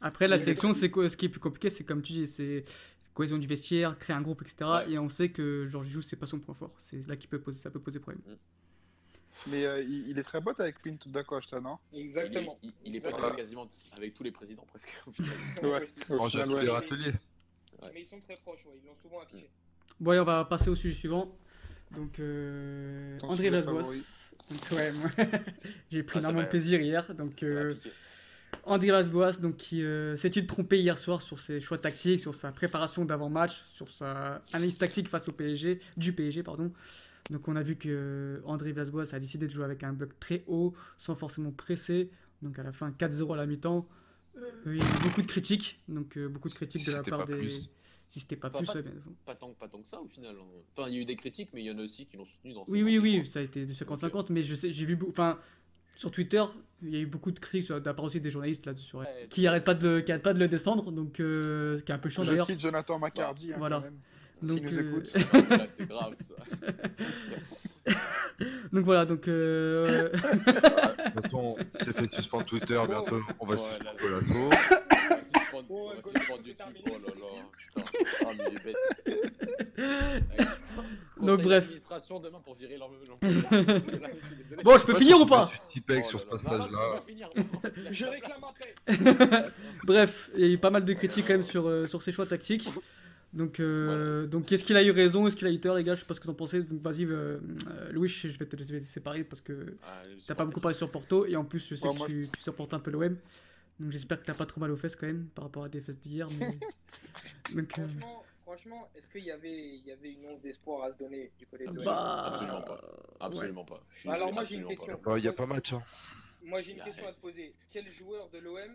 Après, 0.00 0.26
la 0.26 0.38
sélection, 0.38 0.72
c'est- 0.72 0.90
Ce 1.08 1.16
qui 1.18 1.26
est 1.26 1.28
plus 1.28 1.40
compliqué, 1.40 1.68
c'est 1.68 1.84
comme 1.84 2.00
tu 2.00 2.14
dis, 2.14 2.26
c'est 2.26 2.64
cohésion 3.12 3.36
du 3.36 3.46
vestiaire, 3.46 3.98
créer 3.98 4.16
un 4.16 4.22
groupe, 4.22 4.40
etc. 4.40 4.70
Ouais. 4.86 4.92
Et 4.92 4.98
on 4.98 5.08
sait 5.08 5.28
que 5.28 5.66
Georges 5.68 5.88
Jesus, 5.88 6.02
c'est 6.02 6.16
pas 6.16 6.24
son 6.24 6.38
point 6.38 6.54
fort. 6.54 6.72
C'est 6.78 7.06
là 7.06 7.16
qu'il 7.16 7.28
peut 7.28 7.40
poser, 7.40 7.58
ça 7.58 7.70
peut 7.70 7.80
poser 7.80 7.98
problème. 8.00 8.22
Mais 9.46 9.64
euh, 9.64 9.82
il, 9.82 10.08
il 10.10 10.18
est 10.18 10.22
très 10.22 10.40
pote 10.40 10.60
avec 10.60 10.82
Pinto 10.82 11.08
da 11.08 11.22
Costa, 11.24 11.60
non? 11.60 11.78
Exactement. 11.94 12.58
Il, 12.62 12.68
est- 12.68 12.72
il, 12.84 12.90
il 12.90 12.96
est 12.96 13.00
pas 13.00 13.08
Exactement. 13.08 13.36
quasiment 13.36 13.68
avec 13.92 14.14
tous 14.14 14.22
les 14.22 14.32
présidents 14.32 14.66
presque 14.68 14.88
au 15.06 15.12
final. 15.12 15.32
Ouais. 15.62 15.86
Au 16.18 16.28
final, 16.28 16.52
ouais. 16.52 16.62
les 16.62 16.68
râteliers. 16.70 17.12
Ouais. 17.82 17.90
Mais 17.94 18.02
ils 18.02 18.08
sont 18.08 18.20
très 18.20 18.34
proches, 18.44 18.64
ouais, 18.66 18.78
ils 18.82 18.86
l'ont 18.86 18.96
souvent 19.00 19.20
affiché. 19.20 19.48
Bon, 19.98 20.10
allez, 20.10 20.20
on 20.20 20.24
va 20.24 20.44
passer 20.44 20.68
au 20.70 20.74
sujet 20.74 20.94
suivant. 20.94 21.34
Donc, 21.92 22.18
euh, 22.20 23.18
André 23.22 23.50
favori. 23.62 23.98
Donc, 24.50 24.60
ouais, 24.72 24.92
j'ai 25.90 26.02
pris 26.02 26.18
Ah, 26.18 26.20
énormément 26.20 26.44
de 26.44 26.48
plaisir 26.48 26.80
hier. 26.80 27.14
Donc, 27.14 27.42
euh. 27.42 27.74
André 28.64 28.88
Lasboas, 28.88 29.38
donc, 29.40 29.56
qui 29.56 29.82
euh, 29.82 30.16
s'est-il 30.16 30.46
trompé 30.46 30.80
hier 30.80 30.98
soir 30.98 31.22
sur 31.22 31.40
ses 31.40 31.60
choix 31.60 31.78
tactiques, 31.78 32.20
sur 32.20 32.34
sa 32.34 32.52
préparation 32.52 33.04
d'avant-match, 33.04 33.62
sur 33.72 33.90
sa 33.90 34.42
analyse 34.52 34.76
tactique 34.76 35.08
face 35.08 35.28
au 35.28 35.32
PSG, 35.32 35.80
du 35.96 36.12
PSG, 36.12 36.42
pardon? 36.42 36.70
Donc 37.30 37.46
on 37.48 37.56
a 37.56 37.62
vu 37.62 37.76
que 37.76 38.42
André 38.44 38.72
Villas-Boas 38.72 39.14
a 39.14 39.18
décidé 39.18 39.46
de 39.46 39.52
jouer 39.52 39.64
avec 39.64 39.82
un 39.84 39.92
bloc 39.92 40.18
très 40.18 40.42
haut, 40.46 40.74
sans 40.98 41.14
forcément 41.14 41.52
presser. 41.52 42.10
Donc 42.42 42.58
à 42.58 42.62
la 42.62 42.72
fin 42.72 42.90
4-0 42.90 43.32
à 43.34 43.36
la 43.36 43.46
mi-temps. 43.46 43.86
Euh, 44.36 44.50
il 44.66 44.76
y 44.76 44.80
a 44.80 44.84
eu 44.84 45.02
beaucoup 45.02 45.22
de 45.22 45.26
critiques, 45.26 45.80
donc 45.88 46.16
euh, 46.16 46.28
beaucoup 46.28 46.48
de 46.48 46.54
critiques 46.54 46.82
Si 46.82 46.86
de 46.90 46.96
la 46.96 47.02
part 47.02 47.26
des. 47.26 47.34
plus. 47.36 47.70
Si 48.08 48.18
c'était 48.20 48.34
pas 48.36 48.48
Enfin, 48.48 48.58
plus, 48.58 48.66
pas- 48.66 48.74
ouais, 48.74 48.82
bien- 48.82 48.92
Pas 49.24 49.34
tant, 49.36 49.50
pas 49.52 49.68
tant 49.68 49.80
que 49.80 49.86
ça 49.86 50.00
au 50.00 50.08
final. 50.08 50.34
hein. 50.36 50.44
Enfin, 50.76 50.88
il 50.88 50.96
y 50.96 50.98
a 50.98 51.02
eu 51.02 51.04
des 51.04 51.14
critiques, 51.14 51.50
mais 51.52 51.62
il 51.62 51.66
y 51.66 51.70
en 51.70 51.78
a 51.78 51.82
aussi 51.82 52.06
qui 52.06 52.16
l'ont 52.16 52.24
soutenu 52.24 52.52
dans 52.52 52.64
Oui, 52.68 52.82
oui, 52.82 52.98
oui, 52.98 53.24
ça 53.24 53.38
a 53.38 53.42
été 53.42 53.64
de 53.64 53.72
50-50, 53.72 54.30
mais 54.30 54.42
je 54.42 54.54
sais, 54.56 54.72
j'ai 54.72 54.84
vu, 54.86 54.98
enfin, 55.08 55.38
sur 55.94 56.10
Twitter, 56.10 56.42
il 56.82 56.90
y 56.90 56.96
a 56.96 57.00
eu 57.00 57.06
beaucoup 57.06 57.30
de 57.30 57.38
critiques 57.38 57.64
sur- 57.66 57.80
de 57.80 57.86
la 57.86 57.94
part 57.94 58.04
aussi 58.06 58.20
des 58.20 58.30
journalistes 58.30 58.66
là 58.66 58.76
sur 58.76 59.00
Ouais, 59.00 59.26
qui 59.28 59.46
arrêtent 59.46 59.64
pas 59.64 59.74
de, 59.74 60.00
qui 60.00 60.12
pas 60.18 60.34
de 60.34 60.40
le 60.40 60.48
descendre, 60.48 60.90
donc 60.90 61.20
euh, 61.20 61.76
ce 61.78 61.82
qui 61.84 61.92
est 61.92 61.94
un 61.94 61.98
peu 61.98 62.08
chiant 62.08 62.24
Je 62.24 62.30
d'ailleurs. 62.30 62.46
cite 62.46 62.58
Jonathan 62.60 62.98
McCardy, 62.98 63.52
hein, 63.52 63.56
Voilà. 63.58 63.76
quand 63.76 63.82
même. 63.84 63.98
Donc, 64.42 64.58
S'il 64.58 64.62
nous 64.66 64.78
euh, 64.78 64.90
écoute. 64.90 65.14
Là, 65.50 65.66
c'est 65.68 65.86
grave 65.88 66.14
ça. 66.18 66.34
Donc 68.72 68.84
voilà, 68.84 69.04
donc 69.04 69.26
euh, 69.28 70.10
De 70.12 70.16
toute 70.18 71.22
façon, 71.22 71.56
j'ai 71.84 71.92
fait 71.92 72.08
suspendre 72.08 72.44
Twitter 72.44 72.80
bientôt. 72.88 73.20
On 73.40 73.46
va 73.46 73.54
Ouais, 73.54 73.60
suspendre. 73.60 73.96
Golasso. 74.00 74.34
On 74.34 74.48
va 74.48 75.22
suspendre- 75.24 75.66
Oh, 75.68 75.92
YouTube. 76.44 76.84
Oh 76.86 76.90
là 76.90 76.96
là. 77.06 77.30
Putain. 77.74 77.82
Ah, 78.20 78.26
mais 78.38 78.44
il 78.50 78.56
est 78.56 78.64
bête. 78.64 78.76
Donc, 81.20 81.42
bref. 81.42 81.68
demain 82.22 82.40
pour 82.40 82.54
virer 82.54 82.78
leur. 82.78 82.88
bon, 84.62 84.78
je 84.78 84.86
peux 84.86 84.94
finir 84.94 85.20
ou 85.20 85.26
pas 85.26 85.50
Tu 85.70 85.80
Tipec 85.80 86.04
Oh 86.06 86.08
sur 86.08 86.20
ce 86.20 86.26
passage-là. 86.26 87.00
Je 87.90 88.06
réclame 88.06 88.44
après. 88.48 88.74
Bref, 89.84 90.30
il 90.36 90.40
y 90.40 90.44
a 90.44 90.48
eu 90.48 90.58
pas 90.58 90.70
mal 90.70 90.84
de 90.84 90.92
critiques 90.94 91.26
quand 91.26 91.34
même 91.34 91.42
sur, 91.42 91.68
euh, 91.68 91.86
sur 91.86 92.02
ses 92.02 92.12
choix 92.12 92.26
tactiques. 92.26 92.68
Donc, 93.32 93.60
euh, 93.60 94.26
donc 94.26 94.50
est-ce 94.50 94.64
qu'il 94.64 94.76
a 94.76 94.82
eu 94.82 94.90
raison, 94.90 95.26
est-ce 95.26 95.36
qu'il 95.36 95.46
a 95.46 95.50
eu 95.52 95.60
tort, 95.60 95.76
les 95.76 95.84
gars? 95.84 95.94
Je 95.94 96.00
sais 96.00 96.06
pas 96.06 96.14
ce 96.14 96.20
que 96.20 96.24
vous 96.24 96.30
en 96.32 96.34
pensez. 96.34 96.62
Donc, 96.62 96.82
vas-y, 96.82 97.04
euh, 97.04 97.38
euh, 97.68 97.92
Louis, 97.92 98.08
je 98.08 98.28
vais 98.28 98.46
te 98.46 98.56
laisser 98.56 98.82
séparer 98.82 99.22
parce 99.22 99.40
que 99.40 99.76
Ah, 99.82 100.02
t'as 100.26 100.34
pas 100.34 100.44
beaucoup 100.44 100.60
parlé 100.60 100.76
sur 100.76 100.90
Porto 100.90 101.26
et 101.26 101.36
en 101.36 101.44
plus, 101.44 101.68
je 101.68 101.76
sais 101.76 101.86
Ouais, 101.86 101.92
que 101.92 101.98
moi- 101.98 102.06
tu, 102.08 102.28
tu 102.32 102.42
supportes 102.42 102.74
un 102.74 102.80
peu 102.80 102.90
l'OM. 102.90 103.16
Donc, 103.78 103.92
j'espère 103.92 104.20
que 104.20 104.26
t'as 104.26 104.34
pas 104.34 104.46
trop 104.46 104.60
mal 104.60 104.70
aux 104.72 104.76
fesses 104.76 104.96
quand 104.96 105.06
même 105.06 105.26
par 105.34 105.44
rapport 105.44 105.64
à 105.64 105.68
des 105.68 105.80
fesses 105.80 105.98
d'hier. 106.00 106.26
mais- 106.40 106.48
donc, 107.54 107.78
euh, 107.78 107.86
Franchement, 107.86 108.24
franchement 108.42 108.90
est-ce 108.96 109.08
qu'il 109.08 109.24
y 109.24 109.30
avait, 109.30 109.76
il 109.76 109.86
y 109.86 109.92
avait 109.92 110.12
une 110.12 110.26
once 110.26 110.40
d'espoir 110.42 110.84
à 110.84 110.92
se 110.92 110.98
donner 110.98 111.30
du 111.38 111.46
côté 111.46 111.66
de 111.66 111.72
l'OM 111.72 111.84
bah, 111.84 112.24
Absolument 112.34 112.62
pas. 112.62 112.80
Absolument 113.20 113.64
pas. 113.64 113.84
Suis 113.94 114.08
Alors, 114.08 114.32
moi, 114.32 114.44
j'ai 114.44 114.56
une 114.56 114.66
question. 114.66 115.00
Il 115.16 115.22
n'y 115.22 115.28
a 115.28 115.32
pas 115.32 115.46
match. 115.46 115.72
Hein. 115.72 115.82
Moi, 116.42 116.60
j'ai 116.62 116.72
une 116.72 116.80
question 116.80 117.06
à 117.06 117.12
te 117.12 117.20
poser. 117.20 117.54
Quel 117.70 117.90
joueur 117.92 118.28
de 118.30 118.38
l'OM 118.38 118.74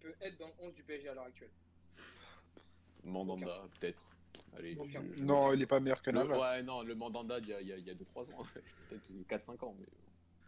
peut 0.00 0.14
être 0.20 0.38
dans 0.38 0.46
le 0.46 0.52
11 0.60 0.74
du 0.74 0.84
PSG 0.84 1.08
à 1.08 1.14
l'heure 1.14 1.24
actuelle? 1.24 1.50
Mandanda, 3.10 3.62
peut-être. 3.78 4.02
Allez, 4.58 4.76
Aucun. 4.78 5.02
je- 5.12 5.18
je- 5.18 5.24
Non, 5.24 5.52
il 5.52 5.62
est 5.62 5.66
pas 5.66 5.80
meilleur 5.80 6.00
que 6.02 6.10
Le- 6.10 6.18
Navas. 6.18 6.38
ouais, 6.38 6.62
non, 6.62 6.82
le 6.82 6.94
Mandanda 6.94 7.40
d'il 7.40 7.50
y 7.50 7.54
a- 7.54 7.60
il 7.60 7.68
y 7.68 7.72
a- 7.72 7.76
il 7.76 7.86
y 7.86 7.90
a 7.90 7.94
2-3 7.94 8.30
ans, 8.32 8.38
peut-être 8.88 9.26
4-5 9.28 9.62
ans. 9.62 9.74
Mais... 9.78 9.86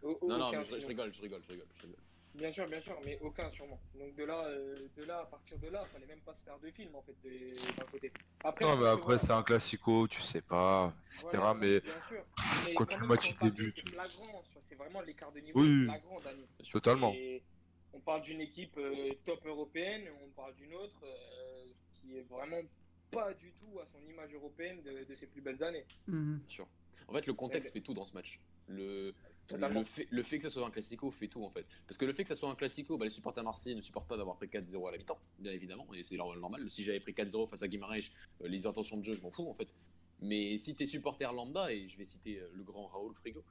Au- 0.03 0.19
Non, 0.27 0.39
non, 0.39 0.49
aucun, 0.49 0.59
mais 0.61 0.65
je, 0.65 0.87
rigole, 0.87 1.13
je 1.13 1.21
rigole, 1.23 1.43
je 1.45 1.51
rigole. 1.53 1.67
Je 1.77 1.83
rigole. 1.83 1.99
Bien 2.35 2.53
sûr, 2.53 2.67
bien 2.67 2.81
sûr, 2.81 2.97
mais 3.05 3.19
aucun 3.21 3.51
sûrement. 3.51 3.81
Donc 3.99 4.15
de 4.15 4.25
là, 4.25 4.45
euh, 4.47 4.77
de 4.97 5.05
là, 5.05 5.21
à 5.21 5.27
partir 5.27 5.59
de 5.59 5.69
là, 5.69 5.83
fallait 5.85 6.07
même 6.07 6.21
pas 6.21 6.35
se 6.35 6.45
faire 6.45 6.59
de 6.59 6.71
film 6.71 6.95
en 6.95 7.03
fait 7.03 7.15
de- 7.25 7.77
d'un 7.77 7.85
côté. 7.87 8.13
Après, 8.45 8.65
Non, 8.65 8.77
mais 8.77 8.87
après, 8.87 9.03
voilà. 9.03 9.19
c'est 9.19 9.33
un 9.33 9.43
classico, 9.43 10.07
tu 10.07 10.23
sais 10.23 10.43
pas, 10.43 10.93
etc. 11.09 11.27
Voilà, 11.33 11.55
mais 11.55 11.81
bien 11.81 11.93
sûr. 12.09 12.25
Mais 12.65 12.75
quand 12.75 12.85
quand 12.85 12.87
tu 12.87 13.01
le 13.01 13.09
tes 13.09 13.33
papier, 13.35 13.51
buts. 13.51 13.73
C'est 13.77 13.89
flagrant, 13.91 14.43
sur- 14.53 14.61
c'est 14.69 14.75
vraiment 14.77 15.01
l'écart 15.01 15.33
de 15.33 15.41
niveau 15.41 15.61
Oui. 15.61 15.85
flagrant, 15.87 16.21
Dani. 16.21 16.47
totalement. 16.71 17.13
Et 17.15 17.43
on 17.93 17.99
parle 18.01 18.23
d'une 18.23 18.41
équipe 18.41 18.77
euh, 18.79 19.11
top 19.27 19.45
européenne, 19.45 20.05
on 20.25 20.29
parle 20.31 20.55
d'une 20.55 20.75
autre 20.75 21.01
euh, 21.05 21.65
qui 22.09 22.17
est 22.19 22.23
vraiment 22.29 22.61
pas 23.11 23.33
du 23.35 23.53
tout 23.53 23.79
à 23.81 23.87
son 23.87 24.01
image 24.11 24.33
européenne 24.35 24.83
de, 24.83 25.05
de 25.05 25.15
ses 25.15 25.27
plus 25.27 25.41
belles 25.41 25.63
années. 25.63 25.85
sûr. 26.49 26.67
En 27.07 27.13
fait, 27.15 27.27
le 27.27 27.33
contexte 27.35 27.73
fait 27.73 27.81
tout 27.81 27.95
dans 27.95 28.05
ce 28.05 28.13
match. 28.15 28.41
Le, 28.67 29.15
le, 29.51 29.83
fait, 29.83 30.07
le 30.11 30.23
fait 30.23 30.37
que 30.39 30.43
ça 30.45 30.51
soit 30.51 30.67
un 30.67 30.71
classico 30.71 31.11
fait 31.11 31.29
tout 31.29 31.43
en 31.43 31.49
fait. 31.49 31.67
Parce 31.87 31.97
que 31.97 32.05
le 32.05 32.13
fait 32.13 32.23
que 32.25 32.29
ça 32.29 32.35
soit 32.35 32.51
un 32.51 32.55
classico, 32.55 32.99
bah, 32.99 33.05
les 33.07 33.11
supporters 33.11 33.43
marseillais 33.43 33.75
ne 33.75 33.81
supportent 33.81 34.09
pas 34.09 34.19
d'avoir 34.19 34.37
pris 34.37 34.49
4-0 34.49 34.89
à 34.89 34.91
la 34.91 34.99
mi-temps, 34.99 35.19
bien 35.39 35.53
évidemment, 35.53 35.87
et 35.95 36.03
c'est 36.03 36.17
normal. 36.17 36.71
Si 36.71 36.83
j'avais 36.83 37.01
pris 37.01 37.13
4-0 37.13 37.49
face 37.49 37.63
à 37.63 37.69
Guimarães, 37.69 38.11
euh, 38.43 38.49
les 38.49 38.67
intentions 38.67 38.99
de 38.99 39.05
jeu, 39.05 39.13
je 39.15 39.23
m'en 39.23 39.31
fous 39.31 39.49
en 39.49 39.55
fait. 39.55 39.69
Mais 40.21 40.59
si 40.59 40.75
t'es 40.75 40.85
supporter 40.85 41.33
lambda, 41.33 41.73
et 41.73 41.89
je 41.89 41.97
vais 41.97 42.05
citer 42.05 42.41
euh, 42.41 42.51
le 42.53 42.63
grand 42.63 42.87
Raoul 42.89 43.15
Frigo, 43.15 43.43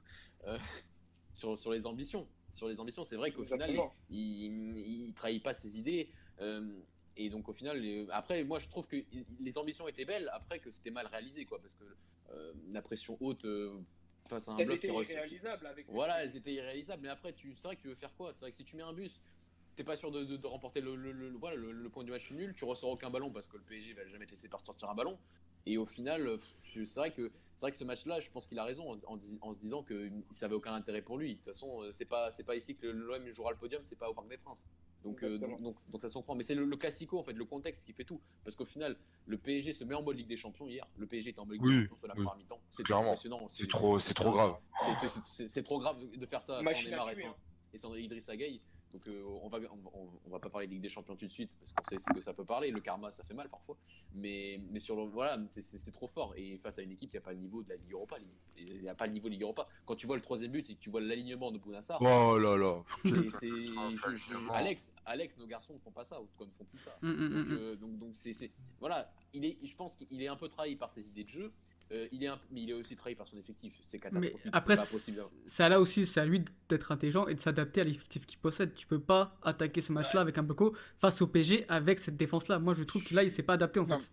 euh, 0.46 0.56
sur, 1.34 1.58
sur 1.58 1.72
les 1.72 1.84
ambitions, 1.86 2.28
sur 2.50 2.68
les 2.68 2.78
ambitions, 2.78 3.02
c'est 3.02 3.16
vrai 3.16 3.32
qu'au 3.32 3.42
final, 3.44 3.74
il, 4.08 4.44
il, 4.44 4.78
il 5.06 5.14
trahit 5.14 5.42
pas 5.42 5.54
ses 5.54 5.78
idées. 5.80 6.10
euh, 6.40 6.78
et 7.18 7.30
donc 7.30 7.48
au 7.48 7.52
final, 7.52 7.78
les- 7.80 8.06
après, 8.10 8.44
moi 8.44 8.58
je 8.58 8.68
trouve 8.68 8.86
que 8.86 8.96
les 9.40 9.58
ambitions 9.58 9.88
étaient 9.88 10.04
belles, 10.04 10.30
après 10.32 10.60
que 10.60 10.70
c'était 10.70 10.90
mal 10.90 11.06
réalisé, 11.08 11.44
quoi, 11.44 11.60
parce 11.60 11.74
que 11.74 11.84
euh, 12.30 12.52
la 12.70 12.80
pression 12.80 13.16
haute 13.20 13.44
euh, 13.44 13.80
face 14.28 14.48
à 14.48 14.52
un 14.52 14.58
Elles 14.58 14.66
bloc 14.66 14.78
qui 14.78 14.86
irréalisables 14.86 15.66
avec. 15.66 15.86
Voilà, 15.88 16.22
elles 16.22 16.36
étaient 16.36 16.54
irréalisables, 16.54 17.02
mais 17.02 17.08
après, 17.08 17.32
tu, 17.32 17.54
c'est 17.56 17.66
vrai 17.66 17.76
que 17.76 17.82
tu 17.82 17.88
veux 17.88 17.96
faire 17.96 18.14
quoi? 18.16 18.32
C'est 18.32 18.40
vrai 18.40 18.50
que 18.52 18.56
si 18.56 18.64
tu 18.64 18.76
mets 18.76 18.82
un 18.84 18.92
bus, 18.92 19.20
t'es 19.74 19.84
pas 19.84 19.96
sûr 19.96 20.10
de, 20.12 20.24
de- 20.24 20.36
de 20.36 20.46
remporter 20.46 20.80
le, 20.80 20.94
le- 20.94 21.12
le- 21.12 21.30
voilà, 21.36 21.56
le, 21.56 21.88
point 21.90 22.04
du 22.04 22.10
match 22.12 22.30
nul, 22.30 22.54
tu 22.54 22.64
ressors 22.64 22.90
aucun 22.90 23.10
ballon 23.10 23.30
parce 23.32 23.48
que 23.48 23.56
le 23.56 23.62
PSG 23.64 23.94
va 23.94 24.06
jamais 24.06 24.26
te 24.26 24.30
laisser 24.32 24.48
pas 24.48 24.58
sortir 24.64 24.88
un 24.88 24.94
ballon. 24.94 25.18
Et 25.66 25.76
au 25.76 25.86
final, 25.86 26.38
c'est 26.62 26.94
vrai 26.94 27.12
que 27.12 27.32
c'est 27.58 27.64
vrai 27.66 27.72
que 27.72 27.76
ce 27.76 27.82
match-là, 27.82 28.20
je 28.20 28.30
pense 28.30 28.46
qu'il 28.46 28.56
a 28.60 28.62
raison 28.62 28.88
en, 28.92 28.98
en 29.08 29.16
dis- 29.16 29.36
en 29.40 29.52
se 29.52 29.58
disant 29.58 29.82
que 29.82 30.08
ça 30.30 30.46
avait 30.46 30.54
aucun 30.54 30.72
intérêt 30.74 31.02
pour 31.02 31.18
lui. 31.18 31.30
De 31.30 31.34
toute 31.38 31.46
façon, 31.46 31.82
euh, 31.82 31.90
c'est 31.90 32.04
pas 32.04 32.30
c'est 32.30 32.44
pas 32.44 32.54
ici 32.54 32.76
que 32.76 32.86
l'OM 32.86 33.28
jouera 33.32 33.50
le 33.50 33.56
podium, 33.56 33.82
c'est 33.82 33.96
pas 33.98 34.08
au 34.08 34.14
Parc 34.14 34.28
des 34.28 34.36
Princes. 34.38 34.64
Donc, 35.02 35.24
euh, 35.24 35.38
donc, 35.38 35.60
donc, 35.60 35.76
donc 35.90 36.00
ça 36.00 36.08
s'en 36.08 36.22
prend. 36.22 36.36
Mais 36.36 36.44
c'est 36.44 36.54
le, 36.54 36.64
le 36.64 36.76
classico, 36.76 37.18
en 37.18 37.24
fait, 37.24 37.32
le 37.32 37.44
contexte 37.44 37.84
qui 37.84 37.92
fait 37.92 38.04
tout. 38.04 38.20
Parce 38.44 38.54
qu'au 38.54 38.64
final, 38.64 38.96
le 39.26 39.38
PSG 39.38 39.72
se 39.72 39.82
met 39.82 39.96
en 39.96 40.02
mode 40.02 40.16
Ligue 40.16 40.28
des 40.28 40.36
Champions 40.36 40.68
hier. 40.68 40.86
Le 40.96 41.06
PSG 41.06 41.30
est 41.30 41.38
en 41.40 41.46
mode 41.46 41.54
Ligue 41.54 41.64
Oui, 41.64 41.74
des 41.74 41.82
Champions 41.88 41.98
sur 41.98 42.06
la 42.08 42.14
oui. 42.14 42.24
première 42.24 42.36
mi-temps. 42.36 42.60
C'est 42.70 42.92
impressionnant. 42.92 43.46
C'est 43.50 43.68
trop, 43.68 43.98
c'est 43.98 44.14
trop 44.14 44.30
grave. 44.30 44.54
C'est- 45.48 45.62
trop 45.64 45.80
grave 45.80 45.98
de 46.16 46.26
faire 46.26 46.44
ça 46.44 46.58
sans 46.58 46.62
Machine 46.62 46.88
à 46.94 46.96
Neymar 46.98 47.10
et 47.10 47.16
sans, 47.16 47.28
hein. 47.28 47.34
et 47.74 47.78
sans 47.78 47.94
Idriss 47.96 48.30
Gueye. 48.30 48.60
Donc 48.92 49.06
euh, 49.06 49.22
on 49.42 49.48
va 49.48 49.58
on, 50.24 50.30
va 50.30 50.38
pas 50.38 50.48
parler 50.48 50.66
de 50.66 50.72
Ligue 50.72 50.82
des 50.82 50.88
Champions 50.88 51.14
tout 51.16 51.26
de 51.26 51.32
suite 51.32 51.56
parce 51.58 51.72
qu'on 51.72 51.84
sait 51.84 51.98
ce 51.98 52.12
que 52.14 52.20
ça 52.20 52.32
peut 52.32 52.44
parler. 52.44 52.70
Le 52.70 52.80
karma, 52.80 53.10
ça 53.12 53.22
fait 53.24 53.34
mal 53.34 53.48
parfois. 53.48 53.76
Mais 54.14 54.60
mais 54.70 54.80
sur 54.80 54.96
le 54.96 55.02
voilà, 55.04 55.38
c'est- 55.48 55.90
trop 55.92 56.08
fort. 56.08 56.34
Et 56.36 56.58
face 56.58 56.78
à 56.78 56.82
une 56.82 56.92
équipe 56.92 57.10
qui 57.10 57.16
a 57.16 57.20
pas 57.20 57.32
le 57.32 57.38
niveau 57.38 57.62
de 57.62 57.68
la 57.70 57.76
Ligue 57.76 57.92
Europa, 57.92 58.16
Il 58.56 58.80
n'y 58.80 58.88
a 58.88 58.94
pas 58.94 59.06
le 59.06 59.12
niveau 59.12 59.28
de 59.28 59.32
Ligue 59.32 59.42
Europa. 59.42 59.68
Quand 59.86 59.94
tu 59.96 60.06
vois 60.06 60.16
le 60.16 60.22
troisième 60.22 60.50
but 60.52 60.68
et 60.70 60.74
que 60.74 60.80
tu 60.80 60.90
vois 60.90 61.00
l'alignement 61.00 61.50
de 61.52 61.58
Bounassar, 61.58 61.98
Oh 62.00 62.38
là 62.38 62.56
là. 62.56 62.82
c'est- 63.28 63.48
Alex, 64.52 64.92
Alex, 65.04 65.36
nos 65.38 65.46
garçons 65.46 65.74
ne 65.74 65.78
font 65.78 65.90
pas 65.92 66.04
ça, 66.04 66.20
ou 66.20 66.24
en 66.24 66.26
tout 66.26 66.38
cas 66.38 66.44
ne 66.46 66.50
font 66.50 66.64
plus 66.64 66.78
ça. 66.78 66.98
Donc, 67.02 67.10
hum, 67.18 67.20
hum. 67.20 67.46
euh, 67.52 67.76
donc, 67.76 67.98
donc 67.98 68.14
c'est- 68.14 68.50
voilà, 68.80 69.10
il 69.32 69.44
est, 69.44 69.58
je 69.64 69.76
pense 69.76 69.94
qu'il 69.96 70.20
est 70.22 70.28
un 70.28 70.36
peu 70.36 70.48
trahi 70.48 70.76
par 70.76 70.90
ses 70.90 71.06
idées 71.08 71.24
de 71.24 71.28
jeu. 71.28 71.52
Euh, 71.90 72.06
il 72.12 72.22
est 72.22 72.26
un- 72.26 72.38
mais 72.50 72.62
il 72.62 72.70
est 72.70 72.74
aussi 72.74 72.96
trahi 72.96 73.14
par 73.14 73.26
son 73.26 73.38
effectif. 73.38 73.78
C'est 73.82 73.96
Mais 74.12 74.30
catastrophique. 74.30 74.50
après, 74.52 74.76
c'est 75.46 75.68
là 75.70 75.80
aussi, 75.80 76.04
c'est 76.04 76.20
à 76.20 76.26
lui 76.26 76.44
d'être 76.68 76.92
intelligent 76.92 77.26
et 77.28 77.34
de 77.34 77.40
s'adapter 77.40 77.80
à 77.80 77.84
l'effectif 77.84 78.26
qu'il 78.26 78.38
possède. 78.38 78.74
Tu 78.74 78.86
peux 78.86 79.00
pas 79.00 79.36
attaquer 79.42 79.80
ce 79.80 79.92
match-là 79.92 80.20
avec 80.20 80.36
un 80.36 80.42
bloco 80.42 80.76
face 81.00 81.22
au 81.22 81.26
PSG 81.26 81.64
avec 81.68 81.98
cette 81.98 82.16
défense-là. 82.18 82.58
Moi, 82.58 82.74
je 82.74 82.84
trouve 82.84 83.02
que 83.02 83.14
là, 83.14 83.22
il 83.22 83.30
s'est 83.30 83.42
pas 83.42 83.54
adapté 83.54 83.80
en 83.80 83.86
Non. 83.86 83.98
fait. 84.00 84.10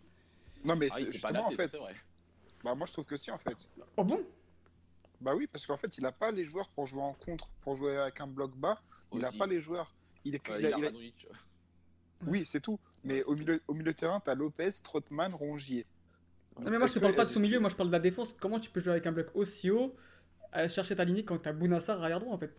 Non, 0.63 0.75
mais 0.77 0.87
Ah, 0.91 0.99
il 0.99 1.05
pas 1.05 1.11
justement, 1.11 1.29
en 1.31 1.35
adapté, 1.47 1.55
fait, 1.57 1.67
c'est 1.67 1.77
vrai. 1.77 1.93
bah, 2.63 2.73
moi 2.75 2.87
je 2.87 2.93
trouve 2.93 3.05
que 3.05 3.17
si, 3.17 3.29
en 3.29 3.37
fait. 3.37 3.69
Oh 3.97 4.03
bon? 4.05 4.25
Bah 5.21 5.35
oui, 5.35 5.45
parce 5.51 5.65
qu'en 5.65 5.77
fait, 5.77 5.97
il 5.97 6.01
n'a 6.01 6.11
pas 6.11 6.31
les 6.31 6.45
joueurs 6.45 6.69
pour 6.69 6.85
jouer 6.87 7.01
en 7.01 7.13
contre, 7.13 7.49
pour 7.61 7.75
jouer 7.75 7.97
avec 7.97 8.19
un 8.21 8.27
bloc 8.27 8.55
bas. 8.55 8.77
Il 9.13 9.19
n'a 9.19 9.29
Aussi. 9.29 9.37
pas 9.37 9.47
les 9.47 9.61
joueurs. 9.61 9.93
Il 10.23 10.33
est, 10.35 10.49
Ouais, 10.49 10.59
il 10.59 10.65
a- 10.67 10.75
a 10.77 10.79
a-. 10.87 10.91
Oui, 12.25 12.45
c'est 12.45 12.61
tout. 12.61 12.79
Mais 13.03 13.21
au 13.23 13.35
milieu, 13.35 13.59
au 13.67 13.73
milieu 13.73 13.91
de 13.91 13.97
terrain, 13.97 14.19
tu 14.19 14.29
as 14.29 14.35
Lopez, 14.35 14.69
Trotman, 14.83 15.33
Rongier. 15.33 15.85
Non, 16.59 16.71
mais 16.71 16.77
moi, 16.77 16.87
je 16.87 16.93
te 16.93 16.99
parle 16.99 17.15
pas 17.15 17.25
de 17.25 17.29
son 17.29 17.39
milieu, 17.39 17.59
moi, 17.59 17.69
je 17.69 17.75
parle 17.75 17.89
de 17.89 17.93
la 17.93 17.99
défense. 17.99 18.33
Comment 18.39 18.59
tu 18.59 18.69
peux 18.69 18.79
jouer 18.79 18.91
avec 18.93 19.05
un 19.07 19.11
bloc 19.11 19.27
aussi 19.33 19.69
haut, 19.71 19.95
à 20.51 20.67
chercher 20.67 20.95
ta 20.95 21.03
ligne 21.03 21.23
quand 21.23 21.37
t'as 21.37 21.51
Bounassar 21.53 22.01
arrière 22.01 22.19
droit 22.19 22.33
en 22.33 22.37
fait? 22.37 22.55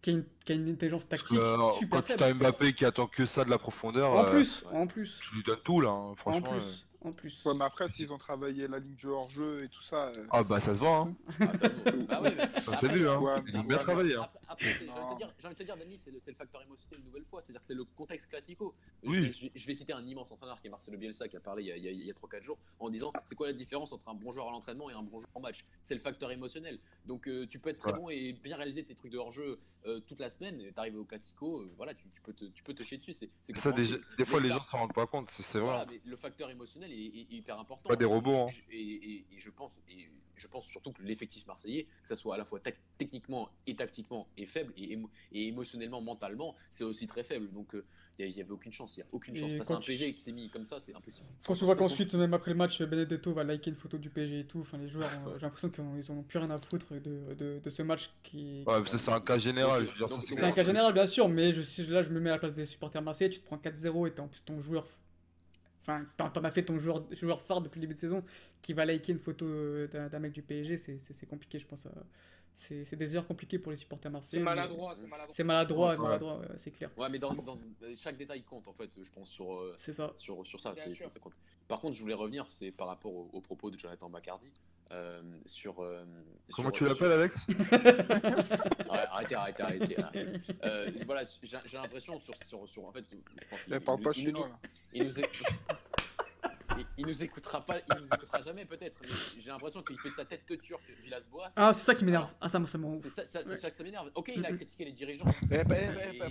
Qui 0.00 0.10
a, 0.10 0.12
une, 0.14 0.24
qui 0.44 0.52
a 0.52 0.54
une 0.54 0.68
intelligence 0.70 1.08
tactique 1.08 1.32
Euh, 1.38 1.70
super 1.78 1.98
quand 2.00 2.06
tu 2.06 2.12
faible. 2.18 2.22
as 2.24 2.34
Mbappé 2.34 2.72
qui 2.74 2.84
attend 2.84 3.06
que 3.06 3.24
ça 3.26 3.44
de 3.44 3.50
la 3.50 3.58
profondeur, 3.58 4.10
En 4.12 4.24
euh, 4.26 4.30
plus, 4.30 4.64
en 4.72 4.86
plus, 4.86 5.18
tu 5.22 5.36
lui 5.36 5.42
donnes 5.42 5.60
tout 5.64 5.80
là. 5.80 5.88
hein, 5.90 5.92
en 5.92 6.14
franchement. 6.14 6.48
euh. 6.52 6.58
plus, 6.58 6.86
en 7.04 7.12
plus. 7.12 7.44
Ouais, 7.44 7.54
mais 7.54 7.64
après, 7.64 7.88
s'ils 7.88 8.12
ont 8.12 8.18
travaillé 8.18 8.66
la 8.68 8.78
ligne 8.78 8.94
du 8.94 9.06
hors-jeu 9.06 9.64
et 9.64 9.68
tout 9.68 9.82
ça. 9.82 10.08
euh, 10.08 10.26
Ah 10.30 10.42
bah 10.42 10.60
ça 10.60 10.74
se 10.74 10.80
voit. 10.80 10.96
Hein. 10.98 11.14
Ah, 11.40 11.54
ça, 11.56 11.68
nous- 11.92 12.06
bah 12.06 12.20
ouais, 12.22 12.34
mais- 12.34 12.44
Ça 12.62 12.72
après, 12.72 12.76
s'est 12.76 12.88
vu. 12.88 13.08
Hein. 13.08 13.18
Ouais, 13.18 13.42
Ils 13.46 13.56
ont 13.56 13.60
ouais, 13.60 13.66
bien 13.66 13.78
travaillé. 13.78 14.16
Hein. 14.16 14.28
Après, 14.48 14.66
j'ai 14.66 14.88
envie 14.90 15.04
de 15.08 15.12
te 15.14 15.18
dire, 15.18 15.34
j'ai 15.38 15.46
envie 15.46 15.54
de 15.54 15.58
te 15.58 15.64
dire, 15.64 15.76
Dani, 15.76 15.98
c'est 15.98 16.10
le, 16.10 16.20
facteur 16.34 16.62
émotionnel 16.62 17.00
une 17.00 17.06
nouvelle 17.06 17.24
fois. 17.24 17.40
C'est-à-dire 17.40 17.60
que 17.60 17.66
c'est 17.66 17.74
le 17.74 17.84
contexte 17.84 18.28
classico. 18.30 18.74
Je 19.02 19.08
Oui. 19.10 19.20
vais- 19.26 19.32
Je, 19.32 19.40
vais, 19.42 19.52
je 19.54 19.66
vais 19.66 19.74
citer 19.74 19.92
un 19.92 20.04
immense 20.06 20.30
entraîneur 20.32 20.60
qui 20.60 20.66
est 20.66 20.70
Marcelo 20.70 20.96
Bielsa 20.98 21.28
qui 21.28 21.36
a 21.36 21.40
parlé 21.40 21.62
il 21.64 21.66
y 21.68 21.72
a, 21.72 21.76
il 21.76 22.04
y 22.04 22.10
a- 22.10 22.12
a 22.12 22.14
3-4 22.14 22.42
jours 22.42 22.58
en 22.80 22.88
disant 22.90 23.12
c'est 23.26 23.34
quoi 23.34 23.46
la 23.48 23.52
différence 23.52 23.92
entre 23.92 24.08
un 24.08 24.14
bon 24.14 24.32
joueur 24.32 24.48
à 24.48 24.50
l'entraînement 24.52 24.90
et 24.90 24.94
un 24.94 25.02
bon 25.02 25.18
joueur 25.18 25.30
en 25.34 25.40
match? 25.40 25.64
C'est 25.82 25.94
le 25.94 26.00
facteur 26.00 26.30
émotionnel. 26.30 26.78
Donc 27.06 27.28
euh, 27.28 27.46
tu 27.48 27.58
peux 27.58 27.70
être 27.70 27.78
très 27.78 27.92
Ouais. 27.92 27.98
bon 27.98 28.08
et 28.10 28.32
bien 28.32 28.56
réaliser 28.56 28.84
tes 28.84 28.94
trucs 28.94 29.12
de 29.12 29.18
hors-jeu 29.18 29.58
euh, 29.86 30.00
toute 30.00 30.20
la 30.20 30.30
semaine. 30.30 30.72
T'arrives 30.74 30.96
au 30.96 31.04
classico, 31.04 31.60
euh, 31.60 31.70
voilà, 31.76 31.92
tu, 31.94 32.08
tu 32.08 32.22
peux 32.22 32.32
te, 32.32 32.46
tu 32.46 32.62
peux 32.62 32.72
te 32.74 32.82
chier 32.82 32.96
dessus. 32.98 33.12
C'est, 33.12 33.28
Ça, 33.56 33.70
des, 33.72 34.24
fois, 34.24 34.40
les 34.40 34.48
gens 34.48 34.62
s'en 34.62 34.78
rendent 34.78 34.94
pas 34.94 35.06
compte. 35.06 35.28
C'est 35.30 35.58
vrai. 35.58 35.66
voilà, 35.68 35.82
hein. 35.82 35.86
mais 35.90 36.00
le 36.04 36.16
facteur 36.16 36.48
émotionnel 36.50 36.90
est, 36.94 36.98
est- 37.18 37.20
est 37.32 37.36
hyper 37.36 37.58
important. 37.58 37.88
Pas 37.88 37.96
des 37.96 38.04
robots, 38.04 38.34
hein. 38.34 38.48
Et, 38.70 38.76
et- 38.80 39.18
et 39.32 39.38
je 39.38 39.50
pense, 39.50 39.78
et 39.88 40.08
je 40.36 40.48
pense 40.48 40.66
surtout 40.66 40.92
que 40.92 41.02
l'effectif 41.02 41.46
marseillais, 41.46 41.84
que 42.02 42.08
ça 42.08 42.16
soit 42.16 42.34
à 42.34 42.38
la 42.38 42.44
fois 42.44 42.60
techniquement 42.98 43.50
et 43.66 43.76
tactiquement 43.76 44.26
est 44.36 44.46
faible 44.46 44.72
et, 44.76 44.96
émo- 44.96 45.08
et 45.32 45.46
émotionnellement, 45.48 46.00
mentalement, 46.00 46.56
c'est 46.70 46.82
aussi 46.84 47.06
très 47.06 47.22
faible. 47.22 47.50
Donc 47.52 47.74
euh, 47.74 47.84
il 48.18 48.32
n'y 48.34 48.40
avait 48.40 48.50
aucune 48.50 48.72
chance. 48.72 48.96
Il 48.96 49.00
y 49.00 49.02
a 49.02 49.06
aucune 49.12 49.34
chance. 49.36 49.54
À 49.70 49.74
un 49.74 49.78
tu- 49.80 49.90
PG 49.92 50.14
qui 50.14 50.20
s'est 50.20 50.32
mis 50.32 50.48
comme 50.50 50.64
ça, 50.64 50.80
c'est 50.80 50.94
impossible. 50.94 51.26
Quand 51.44 51.54
tu 51.54 51.64
vois 51.64 51.76
qu'ensuite, 51.76 52.14
même 52.14 52.34
après 52.34 52.50
le 52.50 52.56
match, 52.56 52.82
Benedetto 52.82 53.32
va 53.32 53.44
liker 53.44 53.70
une 53.70 53.76
photo 53.76 53.96
du 53.98 54.10
PSG 54.10 54.40
et 54.40 54.44
tout, 54.46 54.60
enfin 54.60 54.78
les 54.78 54.88
joueurs, 54.88 55.08
ont- 55.24 55.32
j'ai 55.38 55.42
l'impression 55.46 55.70
qu'ils 55.70 55.84
ont- 55.84 55.96
ils 55.96 56.10
ont 56.12 56.22
plus 56.22 56.38
rien 56.38 56.50
à 56.50 56.58
foutre 56.58 56.94
de, 56.94 57.34
de, 57.34 57.60
de 57.62 57.70
ce 57.70 57.82
match 57.82 58.10
qui. 58.24 58.64
Ouais, 58.66 58.80
mais 58.80 58.86
ça, 58.88 58.98
c'est 58.98 59.12
un 59.12 59.20
cas 59.20 59.38
général. 59.38 59.84
Je 59.84 59.90
veux 59.90 59.96
dire, 59.96 60.08
ça, 60.08 60.14
Donc, 60.16 60.24
c'est 60.24 60.34
C'est 60.34 60.44
un 60.44 60.52
cas 60.52 60.64
général, 60.64 60.92
bien 60.92 61.06
sûr, 61.06 61.28
mais 61.28 61.52
je, 61.52 61.92
là 61.92 62.02
je 62.02 62.10
me 62.10 62.18
mets 62.20 62.30
à 62.30 62.34
la 62.34 62.38
place 62.40 62.54
des 62.54 62.64
supporters 62.66 63.02
marseillais, 63.02 63.30
tu 63.30 63.40
te 63.40 63.46
prends 63.46 63.56
4-0 63.58 64.06
et 64.08 64.12
t'es 64.14 64.20
en 64.20 64.28
plus 64.28 64.42
ton 64.44 64.60
joueur. 64.60 64.86
Enfin, 65.86 66.06
t'en 66.16 66.30
t'en 66.30 66.42
as 66.44 66.50
fait 66.50 66.64
ton 66.64 66.78
joueur, 66.78 67.04
joueur 67.12 67.42
phare 67.42 67.60
depuis 67.60 67.78
le 67.78 67.82
début 67.82 67.94
de 67.94 68.00
saison 68.00 68.24
qui 68.62 68.72
va 68.72 68.86
liker 68.86 69.12
une 69.12 69.18
photo 69.18 69.44
euh, 69.44 69.86
d'un 69.86 70.08
d'un 70.08 70.18
mec 70.18 70.32
du 70.32 70.40
PSG, 70.42 70.78
c'est- 70.78 70.96
c'est 70.96 71.12
c'est 71.12 71.26
compliqué, 71.26 71.58
je 71.58 71.66
pense. 71.66 71.84
euh, 71.86 71.90
C'est 72.56 72.84
c'est 72.84 72.94
des 72.94 73.16
heures 73.16 73.26
compliquées 73.26 73.58
pour 73.58 73.72
les 73.72 73.76
supporters 73.76 74.08
C'est 74.08 74.12
marseillais. 74.12 74.38
mais- 74.42 74.44
maladroit, 74.54 74.94
c'est 74.98 75.08
maladroit. 75.08 75.34
C'est 75.34 75.44
maladroit, 75.44 75.90
Ouais. 75.90 75.98
maladroit, 75.98 76.38
ouais, 76.38 76.46
c'est 76.56 76.70
clair. 76.70 76.88
Ouais, 76.96 77.08
mais 77.10 77.18
dans, 77.18 77.34
dans- 77.34 77.58
chaque 77.96 78.16
détail 78.16 78.44
compte 78.44 78.68
en 78.68 78.72
fait, 78.72 78.90
je 79.02 79.10
pense, 79.10 79.28
sur, 79.28 79.52
euh, 79.56 79.74
C'est 79.76 79.92
ça. 79.92 80.14
sur, 80.18 80.46
sur 80.46 80.60
ça, 80.60 80.72
c'est- 80.76 80.94
ça, 80.94 81.08
ça 81.08 81.18
compte. 81.20 81.34
Par 81.66 81.80
contre, 81.80 81.96
je 81.96 82.00
voulais 82.02 82.14
revenir, 82.14 82.46
c'est 82.48 82.70
par 82.70 82.86
rapport 82.86 83.12
aux 83.12 83.28
au 83.32 83.40
propos 83.40 83.70
de 83.72 83.76
Jonathan 83.78 84.08
Bacardi. 84.08 84.52
Euh, 84.94 85.20
sur, 85.44 85.82
euh, 85.82 86.04
Comment 86.54 86.68
sur- 86.72 86.78
tu 86.78 86.84
l'appelles, 86.86 87.12
Alex 87.12 87.46
Ouais, 87.48 88.98
arrêtez, 89.10 89.34
arrêtez, 89.34 89.62
arrêtez. 89.62 90.02
arrêtez. 90.02 90.40
Euh, 90.64 90.90
voilà, 91.04 91.22
j'ai 91.42 91.76
l'impression 91.76 92.18
sur, 92.20 92.34
sur, 92.36 92.68
sur. 92.68 92.84
En 92.84 92.92
fait, 92.92 93.04
je 93.10 93.48
pense 93.48 93.58
Elle 93.70 93.80
parle 93.80 94.00
pas 94.00 94.10
il- 94.14 94.18
il- 94.20 94.24
chinois, 94.26 94.50
il 94.92 95.04
nous, 95.04 95.10
il, 96.78 96.86
il 96.98 97.06
nous 97.06 97.22
écoutera 97.22 97.64
pas, 97.64 97.76
il 97.78 98.00
nous 98.00 98.06
écoutera 98.06 98.42
jamais 98.42 98.64
peut-être. 98.64 98.96
mais 99.02 99.08
J'ai 99.42 99.50
l'impression 99.50 99.82
qu'il 99.82 99.98
fait 99.98 100.10
de 100.10 100.14
sa 100.14 100.24
tête 100.24 100.44
turque 100.62 100.84
Villas-Boas. 101.02 101.48
Ah, 101.56 101.72
c'est 101.72 101.84
ça 101.84 101.94
qui 101.94 102.04
m'énerve. 102.04 102.32
Ah, 102.40 102.48
ça, 102.48 102.58
moi, 102.58 102.68
ça 102.68 102.78
m'en 102.78 102.96
C'est 102.98 103.10
ça, 103.10 103.26
ça, 103.26 103.38
Ouais. 103.48 103.56
ça 103.56 103.70
que 103.70 103.76
ça 103.76 103.84
m'énerve. 103.84 104.10
Ok, 104.14 104.32
il 104.34 104.44
a 104.46 104.52
critiqué 104.52 104.84
les 104.84 104.92
dirigeants. 104.92 105.24
Eh 105.50 105.58
ben, 105.64 105.64
eh 105.64 105.68
ben, 105.68 105.80
Et- 105.80 106.14
eh 106.14 106.18
ben, 106.18 106.30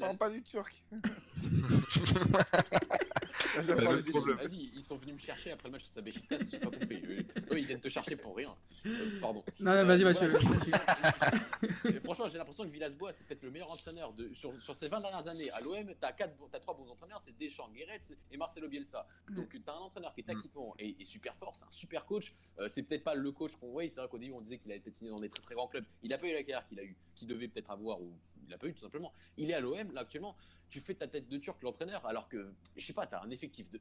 Parle 0.00 0.16
pas 0.16 0.30
du 0.30 0.42
turc. 0.42 0.82
Les 3.56 4.32
Vas-y, 4.34 4.70
ils 4.74 4.82
sont 4.82 4.96
venus 4.96 5.14
me 5.14 5.18
chercher 5.20 5.52
après 5.52 5.68
le 5.68 5.72
match 5.72 5.82
de 5.82 5.88
Sabéchitas, 5.88 6.38
j'ai 6.50 6.58
pas 6.58 6.70
compris. 6.70 7.02
Eux, 7.50 7.58
ils 7.58 7.64
viennent 7.66 7.80
te 7.80 7.88
chercher 7.88 8.16
pour 8.16 8.36
rien. 8.36 8.54
Euh, 8.86 9.20
pardon. 9.20 9.42
Non, 9.60 9.74
non, 9.74 9.86
vas-y, 9.86 10.04
Euh. 10.04 10.38
Et 11.84 12.00
franchement, 12.04 12.28
j'ai 12.28 12.38
l'impression 12.38 12.64
que 12.64 12.70
Villas-Boas, 12.70 13.12
c'est 13.12 13.26
peut-être 13.26 13.42
le 13.42 13.50
meilleur 13.50 13.70
entraîneur 13.70 14.12
de, 14.12 14.32
sur, 14.34 14.54
sur 14.62 14.74
ces 14.74 14.88
20 14.88 15.00
dernières 15.00 15.28
années. 15.28 15.50
À 15.50 15.60
l'OM, 15.60 15.94
t'as 16.00 16.12
quatre 16.12 16.36
bons- 16.36 16.48
t'as 16.50 16.60
trois 16.60 16.74
bons 16.76 16.88
entraîneurs, 16.90 17.20
c'est 17.20 17.36
Deschamps, 17.36 17.70
Guéret 17.70 18.00
et 18.30 18.36
Marcelo 18.36 18.68
Bielsa. 18.68 19.06
Donc 19.30 19.56
t'as 19.64 19.72
un 19.74 19.78
entraîneur 19.80 20.12
qui 20.14 20.20
est 20.20 20.24
tactiquement 20.24 20.74
et, 20.78 20.96
et 21.00 21.04
super 21.04 21.34
fort, 21.36 21.54
c'est 21.56 21.64
un 21.64 21.70
super 21.70 22.04
coach. 22.06 22.32
Euh, 22.58 22.68
c'est 22.68 22.82
peut-être 22.82 23.04
pas 23.04 23.14
le 23.14 23.30
coach 23.32 23.56
qu'on 23.56 23.70
voit. 23.70 23.88
C'est 23.88 24.00
vrai 24.00 24.08
qu'au 24.08 24.18
début 24.18 24.32
on 24.32 24.40
disait 24.40 24.58
qu'il 24.58 24.72
a 24.72 24.74
été 24.76 24.92
signé 24.92 25.10
dans 25.10 25.16
des 25.18 25.28
très 25.30 25.42
très 25.42 25.54
grands 25.54 25.68
clubs. 25.68 25.84
Il 26.02 26.12
a 26.12 26.18
pas 26.18 26.26
eu 26.28 26.32
la 26.32 26.42
carrière 26.42 26.66
qu'il 26.66 26.78
a 26.80 26.84
eu, 26.84 26.96
qu'il 27.14 27.28
devait 27.28 27.48
peut-être 27.48 27.70
avoir 27.70 28.00
ou 28.00 28.12
il 28.46 28.52
a 28.54 28.58
pas 28.58 28.66
eu 28.66 28.74
tout 28.74 28.82
simplement. 28.82 29.12
Il 29.36 29.50
est 29.50 29.54
à 29.54 29.60
l'OM 29.60 29.92
là 29.92 30.00
actuellement. 30.02 30.36
Tu 30.72 30.80
fais 30.80 30.94
ta 30.94 31.06
tête 31.06 31.28
de 31.28 31.36
turc 31.38 31.62
l'entraîneur 31.62 32.04
alors 32.06 32.28
que 32.28 32.52
je 32.76 32.84
sais 32.84 32.92
pas, 32.94 33.06
t'as 33.06 33.22
un 33.22 33.30
effectif 33.30 33.70
de 33.70 33.78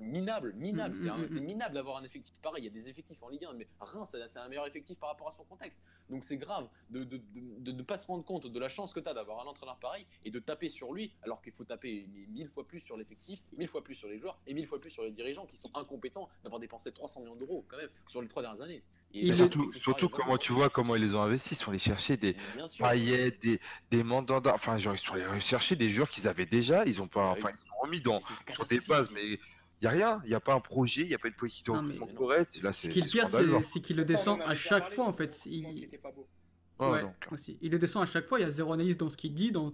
minable, 0.00 0.52
minable. 0.54 0.96
Mm, 0.96 1.28
c'est 1.28 1.40
mm, 1.40 1.42
mm, 1.42 1.46
minable 1.46 1.74
d'avoir 1.74 1.96
un 1.98 2.04
effectif 2.04 2.34
pareil. 2.40 2.62
Il 2.62 2.66
y 2.66 2.68
a 2.68 2.72
des 2.72 2.88
effectifs 2.88 3.22
en 3.22 3.28
Ligue 3.28 3.44
1, 3.44 3.52
mais 3.54 3.68
Reims 3.80 4.16
c'est 4.28 4.38
un 4.38 4.48
meilleur 4.48 4.66
effectif 4.66 4.98
par 4.98 5.10
rapport 5.10 5.28
à 5.28 5.32
son 5.32 5.44
contexte. 5.44 5.80
Donc 6.10 6.24
c'est 6.24 6.36
grave 6.36 6.68
de, 6.90 7.04
de, 7.04 7.18
de- 7.18 7.22
de 7.60 7.72
ne 7.72 7.82
pas 7.82 7.98
se 7.98 8.06
rendre 8.06 8.24
compte 8.24 8.46
de 8.46 8.58
la 8.58 8.68
chance 8.68 8.92
que 8.92 9.00
tu 9.00 9.08
as 9.08 9.14
d'avoir 9.14 9.40
un 9.46 9.48
entraîneur 9.48 9.76
pareil 9.78 10.06
et 10.24 10.30
de 10.30 10.38
taper 10.38 10.68
sur 10.68 10.92
lui 10.92 11.12
alors 11.22 11.40
qu'il 11.42 11.52
faut 11.52 11.64
taper 11.64 12.06
mi- 12.12 12.26
mille 12.28 12.48
fois 12.48 12.66
plus 12.66 12.80
sur 12.80 12.96
l'effectif, 12.96 13.44
mille 13.56 13.68
fois 13.68 13.84
plus 13.84 13.94
sur 13.94 14.08
les 14.08 14.18
joueurs 14.18 14.38
et 14.46 14.54
mille 14.54 14.66
fois 14.66 14.80
plus 14.80 14.90
sur 14.90 15.04
les 15.04 15.10
dirigeants 15.12 15.46
qui 15.46 15.56
sont 15.56 15.70
incompétents 15.74 16.28
d'avoir 16.42 16.60
dépensé 16.60 16.92
300 16.92 17.20
millions 17.20 17.36
d'euros 17.36 17.64
quand 17.68 17.76
même 17.76 17.90
sur 18.08 18.22
les 18.22 18.28
trois 18.28 18.42
dernières 18.42 18.62
années. 18.62 18.82
Et 19.14 19.28
Mais 19.28 19.34
surtout, 19.34 20.08
comment 20.08 20.38
tu 20.38 20.52
vois 20.54 20.70
comment 20.70 20.96
ils 20.96 21.02
les 21.02 21.14
ont 21.14 21.20
investis. 21.20 21.52
Ils 21.60 21.62
sont 21.62 21.70
allés 21.70 21.78
chercher 21.78 22.16
des 22.16 22.34
Bien 22.54 22.66
sûr. 22.66 22.88
Payet, 22.88 23.30
des, 23.32 23.60
des 23.90 24.02
Mandanda. 24.02 24.54
Enfin, 24.54 24.78
genre, 24.78 24.94
ils 24.94 24.98
sont 24.98 25.12
allés 25.12 25.38
chercher 25.38 25.76
des 25.76 25.90
joueurs 25.90 26.08
qu'ils 26.22 26.28
avaient 26.28 26.46
déjà. 26.46 26.84
Ils 26.86 27.02
ont 27.02 27.08
pas. 27.08 27.28
Ah 27.30 27.32
Enfin, 27.32 27.50
ils 27.54 27.58
sont 27.58 27.68
remis 27.82 28.00
dans, 28.00 28.20
des 28.68 28.80
bases, 28.80 29.10
mais 29.12 29.24
il 29.24 29.38
n'y 29.82 29.86
a 29.86 29.90
rien. 29.90 30.20
Il 30.24 30.28
n'y 30.28 30.34
a 30.34 30.40
pas 30.40 30.54
un 30.54 30.60
projet, 30.60 31.02
il 31.02 31.08
n'y 31.08 31.14
a 31.14 31.18
pas 31.18 31.28
une 31.28 31.34
politique 31.34 31.66
de 31.66 31.72
recrutement 31.72 32.06
correcte. 32.06 32.62
Là, 32.62 32.72
Ce 32.72 32.82
c'est 32.82 32.88
qui 32.88 33.00
est 33.00 33.06
pire, 33.06 33.26
c'est 33.64 33.80
qu'il 33.80 33.96
le 33.96 34.04
descend 34.04 34.40
à 34.42 34.54
chaque 34.54 34.88
fois, 34.88 35.06
en 35.06 35.12
fait. 35.12 35.38
Il... 35.46 35.88
Ah, 36.78 36.90
ouais, 36.90 37.04
aussi. 37.30 37.58
Il 37.60 37.70
le 37.70 37.78
descend 37.78 38.02
à 38.02 38.06
chaque 38.06 38.26
fois, 38.26 38.40
il 38.40 38.42
y 38.42 38.46
a 38.46 38.50
zéro 38.50 38.72
analyse 38.72 38.96
dans 38.96 39.08
ce 39.08 39.16
qu'il 39.16 39.34
dit. 39.34 39.52
Dans... 39.52 39.72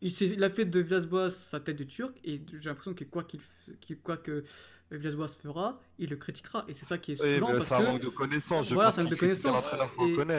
Il, 0.00 0.10
s'est- 0.10 0.26
il 0.28 0.42
a 0.44 0.48
fait 0.50 0.64
de 0.64 0.80
Villas-Boas 0.80 1.30
sa 1.30 1.58
tête 1.60 1.76
de 1.76 1.84
turc, 1.84 2.16
et 2.24 2.40
j'ai 2.60 2.68
l'impression 2.70 2.94
que 2.94 3.04
quoi, 3.04 3.24
qu'il 3.24 3.40
f- 3.40 3.76
qu'il- 3.80 3.98
quoi 3.98 4.16
que 4.16 4.42
Villas-Boas 4.90 5.28
fera, 5.28 5.80
il 5.98 6.10
le 6.10 6.16
critiquera. 6.16 6.64
Et 6.68 6.74
c'est 6.74 6.84
ça 6.84 6.98
qui 6.98 7.12
est 7.12 7.22
Oui, 7.22 7.34
souvent 7.36 7.46
parce 7.52 7.66
c'est 7.68 7.74
un 7.74 7.78
que... 7.80 7.84
manque 7.86 8.02
de 8.02 8.08
connaissances. 8.08 8.68
Je 8.68 8.74
voilà, 8.74 8.92
c'est 8.92 9.00
un 9.00 9.04
manque 9.04 9.12
de 9.12 9.16
connaissances. 9.18 9.64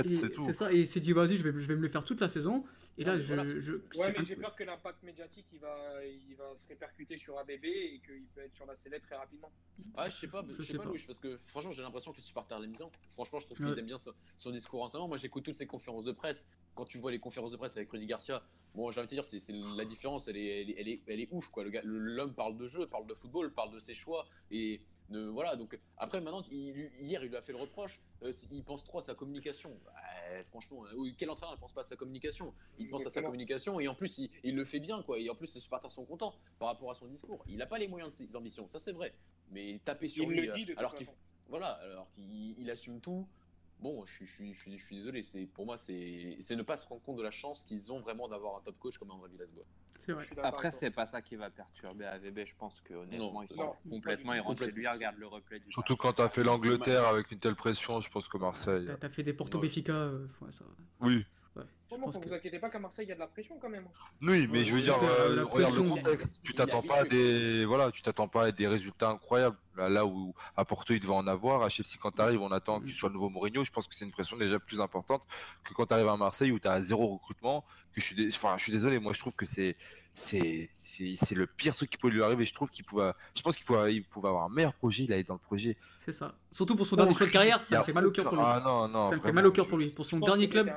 c'est 0.08 0.30
tout. 0.32 0.46
C'est 0.46 0.54
ça, 0.54 0.72
et 0.72 0.80
il 0.82 0.88
s'est 0.88 1.00
dit, 1.00 1.14
vas-y, 1.14 1.38
je 1.38 1.44
vais, 1.50 1.60
je 1.60 1.68
vais 1.68 1.76
me 1.76 1.82
le 1.82 1.88
faire 1.90 2.04
toute 2.04 2.22
la 2.22 2.30
saison. 2.30 2.64
Et 3.00 3.04
Non, 3.04 3.12
là, 3.12 3.16
mais 3.18 3.22
je... 3.24 3.34
voilà. 3.36 3.60
je- 3.60 3.74
Ouais, 3.74 4.12
mais 4.12 4.20
un 4.20 4.24
j'ai 4.24 4.36
peu- 4.36 4.42
peur 4.42 4.56
que 4.56 4.64
l'impact 4.64 5.04
médiatique 5.04 5.46
il 5.54 5.60
va, 5.60 5.78
il 6.04 6.36
va 6.36 6.46
se 6.58 6.68
répercuter 6.68 7.18
sur 7.18 7.38
ABB 7.38 7.64
et 7.66 8.02
qu'il 8.06 8.24
peut 8.34 8.42
être 8.42 8.56
sur 8.56 8.66
la 8.66 8.76
sellette 8.76 9.04
très 9.04 9.16
rapidement. 9.16 9.52
Ah, 9.96 10.10
je 10.10 10.16
sais 10.16 10.28
pas, 10.28 10.44
je, 10.48 10.54
Je 10.54 10.62
sais, 10.64 10.72
sais 10.72 10.78
pas, 10.78 10.84
pas. 10.84 10.90
Louis, 10.90 11.04
parce 11.06 11.20
que 11.20 11.38
franchement, 11.38 11.72
j'ai 11.72 11.84
l'impression 11.84 12.12
que 12.12 12.18
les 12.18 12.24
supporters 12.24 12.60
l'aiment 12.60 12.76
bien. 12.76 12.88
Franchement, 13.12 13.38
je 13.40 13.46
trouve 13.46 13.58
qu'ils 13.58 13.68
Ouais. 13.68 13.78
aiment 13.80 13.86
bien 13.86 13.98
son, 14.00 14.14
son 14.38 14.50
discours 14.52 14.82
entraîneur. 14.82 15.08
Moi, 15.08 15.18
j'écoute 15.18 15.44
toutes 15.44 15.56
ses 15.56 15.68
conférences 15.68 16.06
de 16.06 16.12
presse. 16.12 16.48
Quand 16.74 16.86
tu 16.86 16.98
vois 16.98 17.12
les 17.12 17.20
conférences 17.20 17.52
de 17.52 17.58
presse 17.58 17.76
avec 17.78 17.90
Rudy 17.92 18.08
Garcia, 18.08 18.44
bon, 18.74 18.90
j'ai 18.92 19.00
envie 19.00 19.06
de 19.06 19.10
te 19.12 19.16
dire, 19.16 19.26
c'est, 19.26 19.40
c'est 19.40 19.54
la 19.54 19.86
différence, 19.86 20.28
elle 20.28 20.38
est, 20.38 20.62
elle 20.62 20.70
est, 20.72 20.76
elle 20.80 20.88
est, 20.90 21.02
elle 21.08 21.20
est 21.20 21.28
ouf, 21.32 21.50
quoi. 21.50 21.64
Le 21.64 21.70
gars, 21.70 21.82
le- 21.84 22.00
l'homme 22.00 22.34
parle 22.34 22.58
de 22.58 22.66
jeu, 22.66 22.88
parle 22.88 23.06
de 23.06 23.14
football, 23.14 23.52
parle 23.54 23.72
de 23.74 23.80
ses 23.80 23.94
choix 23.94 24.28
et 24.50 24.82
voilà. 25.10 25.56
Donc 25.56 25.80
après, 25.98 26.22
maintenant, 26.22 26.44
il- 26.52 26.92
hier, 27.00 27.24
il 27.24 27.30
lui 27.30 27.36
a 27.38 27.42
fait 27.42 27.54
le 27.54 27.58
reproche. 27.60 28.02
euh, 28.24 28.32
il 28.52 28.64
pense 28.64 28.84
trop 28.84 29.00
à 29.00 29.02
sa 29.04 29.14
communication. 29.16 29.78
Bah, 29.86 29.92
franchement, 30.44 30.84
euh, 30.86 31.12
quel 31.18 31.30
entraîneur 31.30 31.56
ne 31.56 31.60
pense 31.60 31.74
pas 31.74 31.82
à 31.82 31.84
sa 31.84 31.96
communication? 31.96 32.54
Il 32.80 32.90
pense 32.90 33.06
à 33.06 33.10
sa 33.10 33.22
communication 33.28 33.80
et 33.80 33.88
en 33.88 33.96
plus, 33.96 34.18
il, 34.18 34.30
il 34.44 34.56
le 34.56 34.66
fait 34.66 34.80
bien, 34.80 35.02
quoi. 35.04 35.20
Et 35.20 35.30
en 35.30 35.36
plus, 35.36 35.54
les 35.54 35.60
supporters 35.62 35.92
sont 35.92 36.06
contents 36.06 36.36
par 36.60 36.70
rapport 36.70 36.92
à 36.92 36.94
son 36.96 37.08
discours. 37.08 37.44
Il 37.48 37.58
n'a 37.58 37.68
pas 37.68 37.78
les 37.78 37.88
moyens 37.88 38.12
de 38.12 38.16
ses 38.28 38.36
ambitions, 38.36 38.68
ça 38.68 38.80
c'est 38.80 38.92
vrai. 38.92 39.14
Mais 39.52 39.80
taper 39.86 40.08
sur 40.10 40.24
Il 40.26 40.30
lui, 40.32 40.50
euh, 40.50 40.54
alors 40.78 40.92
qu'il 40.96 41.08
voilà, 41.48 41.68
alors 41.68 42.10
qu'il 42.12 42.60
il 42.60 42.70
assume 42.70 43.00
tout. 43.00 43.26
Bon, 43.80 44.04
je 44.06 44.14
suis, 44.14 44.26
je 44.26 44.32
suis, 44.32 44.54
je 44.54 44.60
suis, 44.60 44.78
je 44.78 44.84
suis 44.86 44.96
désolé. 44.96 45.22
C'est 45.22 45.46
pour 45.46 45.66
moi, 45.66 45.78
c'est 45.78 46.36
c'est 46.40 46.56
ne 46.56 46.64
pas 46.64 46.78
se 46.78 46.88
rendre 46.88 47.02
compte 47.04 47.18
de 47.18 47.24
la 47.24 47.32
chance 47.32 47.64
qu'ils 47.64 47.92
ont 47.92 48.00
vraiment 48.00 48.28
d'avoir 48.28 48.58
un 48.58 48.62
top 48.62 48.78
coach 48.80 48.98
comme 48.98 49.12
André 49.12 49.30
Villas-Boas. 49.30 49.66
C'est 50.00 50.14
vrai. 50.14 50.26
Après, 50.42 50.72
c'est 50.72 50.90
pas 50.90 51.06
ça 51.06 51.22
qui 51.22 51.36
va 51.36 51.50
perturber 51.50 52.06
AVB. 52.06 52.46
Je 52.46 52.54
pense 52.58 52.80
que 52.82 52.94
honnêtement, 52.94 53.34
Non, 53.34 53.44
ils 53.44 53.56
non, 53.58 53.70
sont 53.70 53.90
complètement. 53.90 54.34
Ils 54.34 54.40
tout. 54.42 54.46
rentrent 54.48 54.60
chez 54.60 54.66
lui, 54.72 54.74
Complètement. 54.84 54.92
regardent 54.94 55.18
le 55.20 55.28
replay 55.28 55.60
du 55.60 55.72
Surtout 55.72 55.96
quand 55.98 56.14
t'as 56.14 56.30
fait 56.30 56.44
l'Angleterre 56.44 57.06
avec 57.08 57.30
une 57.32 57.40
telle 57.40 57.56
pression, 57.56 58.00
je 58.00 58.10
pense 58.10 58.28
que 58.28 58.38
Marseille. 58.38 58.86
T'as- 58.88 58.98
T'as 58.98 59.10
fait 59.10 59.24
des 59.24 59.34
Porto 59.34 59.60
Ouais. 59.60 59.68
Benfica, 59.68 59.94
euh, 59.94 60.26
ouais, 60.42 60.52
ça. 60.52 60.64
Oui, 61.02 61.26
Ouais, 61.56 61.64
je 61.96 61.96
pense 62.02 62.14
vous 62.16 62.20
que. 62.22 62.28
vous 62.28 62.34
inquiétez 62.34 62.60
pas 62.60 62.70
qu'à 62.70 62.80
Marseille, 62.80 63.06
il 63.06 63.10
y 63.10 63.12
a 63.12 63.16
de 63.16 63.20
la 63.20 63.28
pression 63.28 63.58
quand 63.60 63.70
même. 63.70 63.88
oui, 64.22 64.48
mais 64.52 64.64
je 64.64 64.74
veux 64.76 64.82
dire, 64.82 64.98
euh, 65.02 65.44
regarde 65.46 65.76
le 65.76 65.84
contexte. 65.84 66.40
Tu 66.44 66.54
t'attends 66.54 66.82
pas 66.82 67.00
à 67.02 67.04
des, 67.06 67.66
voilà, 67.66 67.92
tu 67.92 68.02
t'attends 68.02 68.28
pas 68.28 68.46
à 68.46 68.52
des 68.52 68.68
résultats 68.68 69.10
incroyables. 69.10 69.58
Là, 69.78 69.90
là 69.90 70.06
où 70.08 70.34
à 70.56 70.66
Porto 70.66 70.92
il 70.96 71.00
devait 71.00 71.14
en 71.14 71.28
avoir, 71.28 71.62
à 71.62 71.70
Chelsea 71.70 71.98
quand 72.02 72.10
t'arrives, 72.10 72.42
on 72.42 72.52
attend 72.52 72.80
que 72.80 72.88
tu 72.88 72.94
sois 72.94 73.10
le 73.10 73.14
nouveau 73.14 73.30
Mourinho. 73.30 73.64
Je 73.64 73.72
pense 73.72 73.88
que 73.88 73.94
c'est 73.94 74.06
une 74.06 74.12
pression 74.12 74.36
déjà 74.36 74.58
plus 74.60 74.82
importante 74.82 75.22
que 75.64 75.72
quand 75.76 75.86
t'arrives 75.86 76.08
à 76.08 76.18
Marseille 76.18 76.52
où 76.52 76.58
t'as 76.58 76.82
zéro 76.82 77.06
recrutement. 77.06 77.64
Que 77.94 78.02
je 78.02 78.06
suis, 78.08 78.16
dé- 78.16 78.28
enfin, 78.34 78.56
je 78.58 78.64
suis 78.64 78.72
désolé. 78.72 78.98
Moi, 78.98 79.14
je 79.14 79.20
trouve 79.20 79.36
que 79.36 79.46
c'est, 79.46 79.76
c'est, 80.16 80.68
c'est, 80.80 81.14
c'est 81.16 81.36
le 81.36 81.46
pire 81.46 81.76
truc 81.76 81.92
qui 81.92 81.98
pouvait 81.98 82.12
lui 82.14 82.24
arriver. 82.24 82.44
Je 82.44 82.56
trouve 82.56 82.72
qu'il 82.72 82.86
pouvait, 82.86 83.12
je 83.36 83.42
pense 83.44 83.56
qu'il 83.56 83.66
pouvait, 83.68 83.94
il 83.94 84.04
pouvait 84.04 84.30
avoir 84.30 84.46
un 84.46 84.50
meilleur 84.50 84.74
projet. 84.74 85.04
Il 85.04 85.14
allait 85.14 85.24
dans 85.24 85.36
le 85.36 85.40
projet. 85.40 85.78
C'est 86.00 86.12
ça. 86.12 86.34
Surtout 86.52 86.76
pour 86.76 86.88
son 86.88 86.96
dernier 86.96 87.14
choix 87.14 87.28
de 87.28 87.32
carrière, 87.32 87.64
ça 87.64 87.78
me 87.80 87.84
fait 87.84 87.94
mal 87.94 88.08
au 88.08 88.12
cœur 88.12 88.26
pour 88.26 88.34
lui. 88.36 88.44
Ah 88.44 88.60
non, 88.66 88.88
non. 88.88 89.12
Ça 89.12 89.18
me 89.18 89.22
fait 89.22 89.32
mal 89.32 89.46
au 89.46 89.52
cœur 89.52 89.66
je- 89.66 89.70
pour 89.70 89.78
lui. 89.78 89.92
Pour 89.92 90.06
son 90.08 90.18
dernier 90.20 90.48
club. 90.50 90.74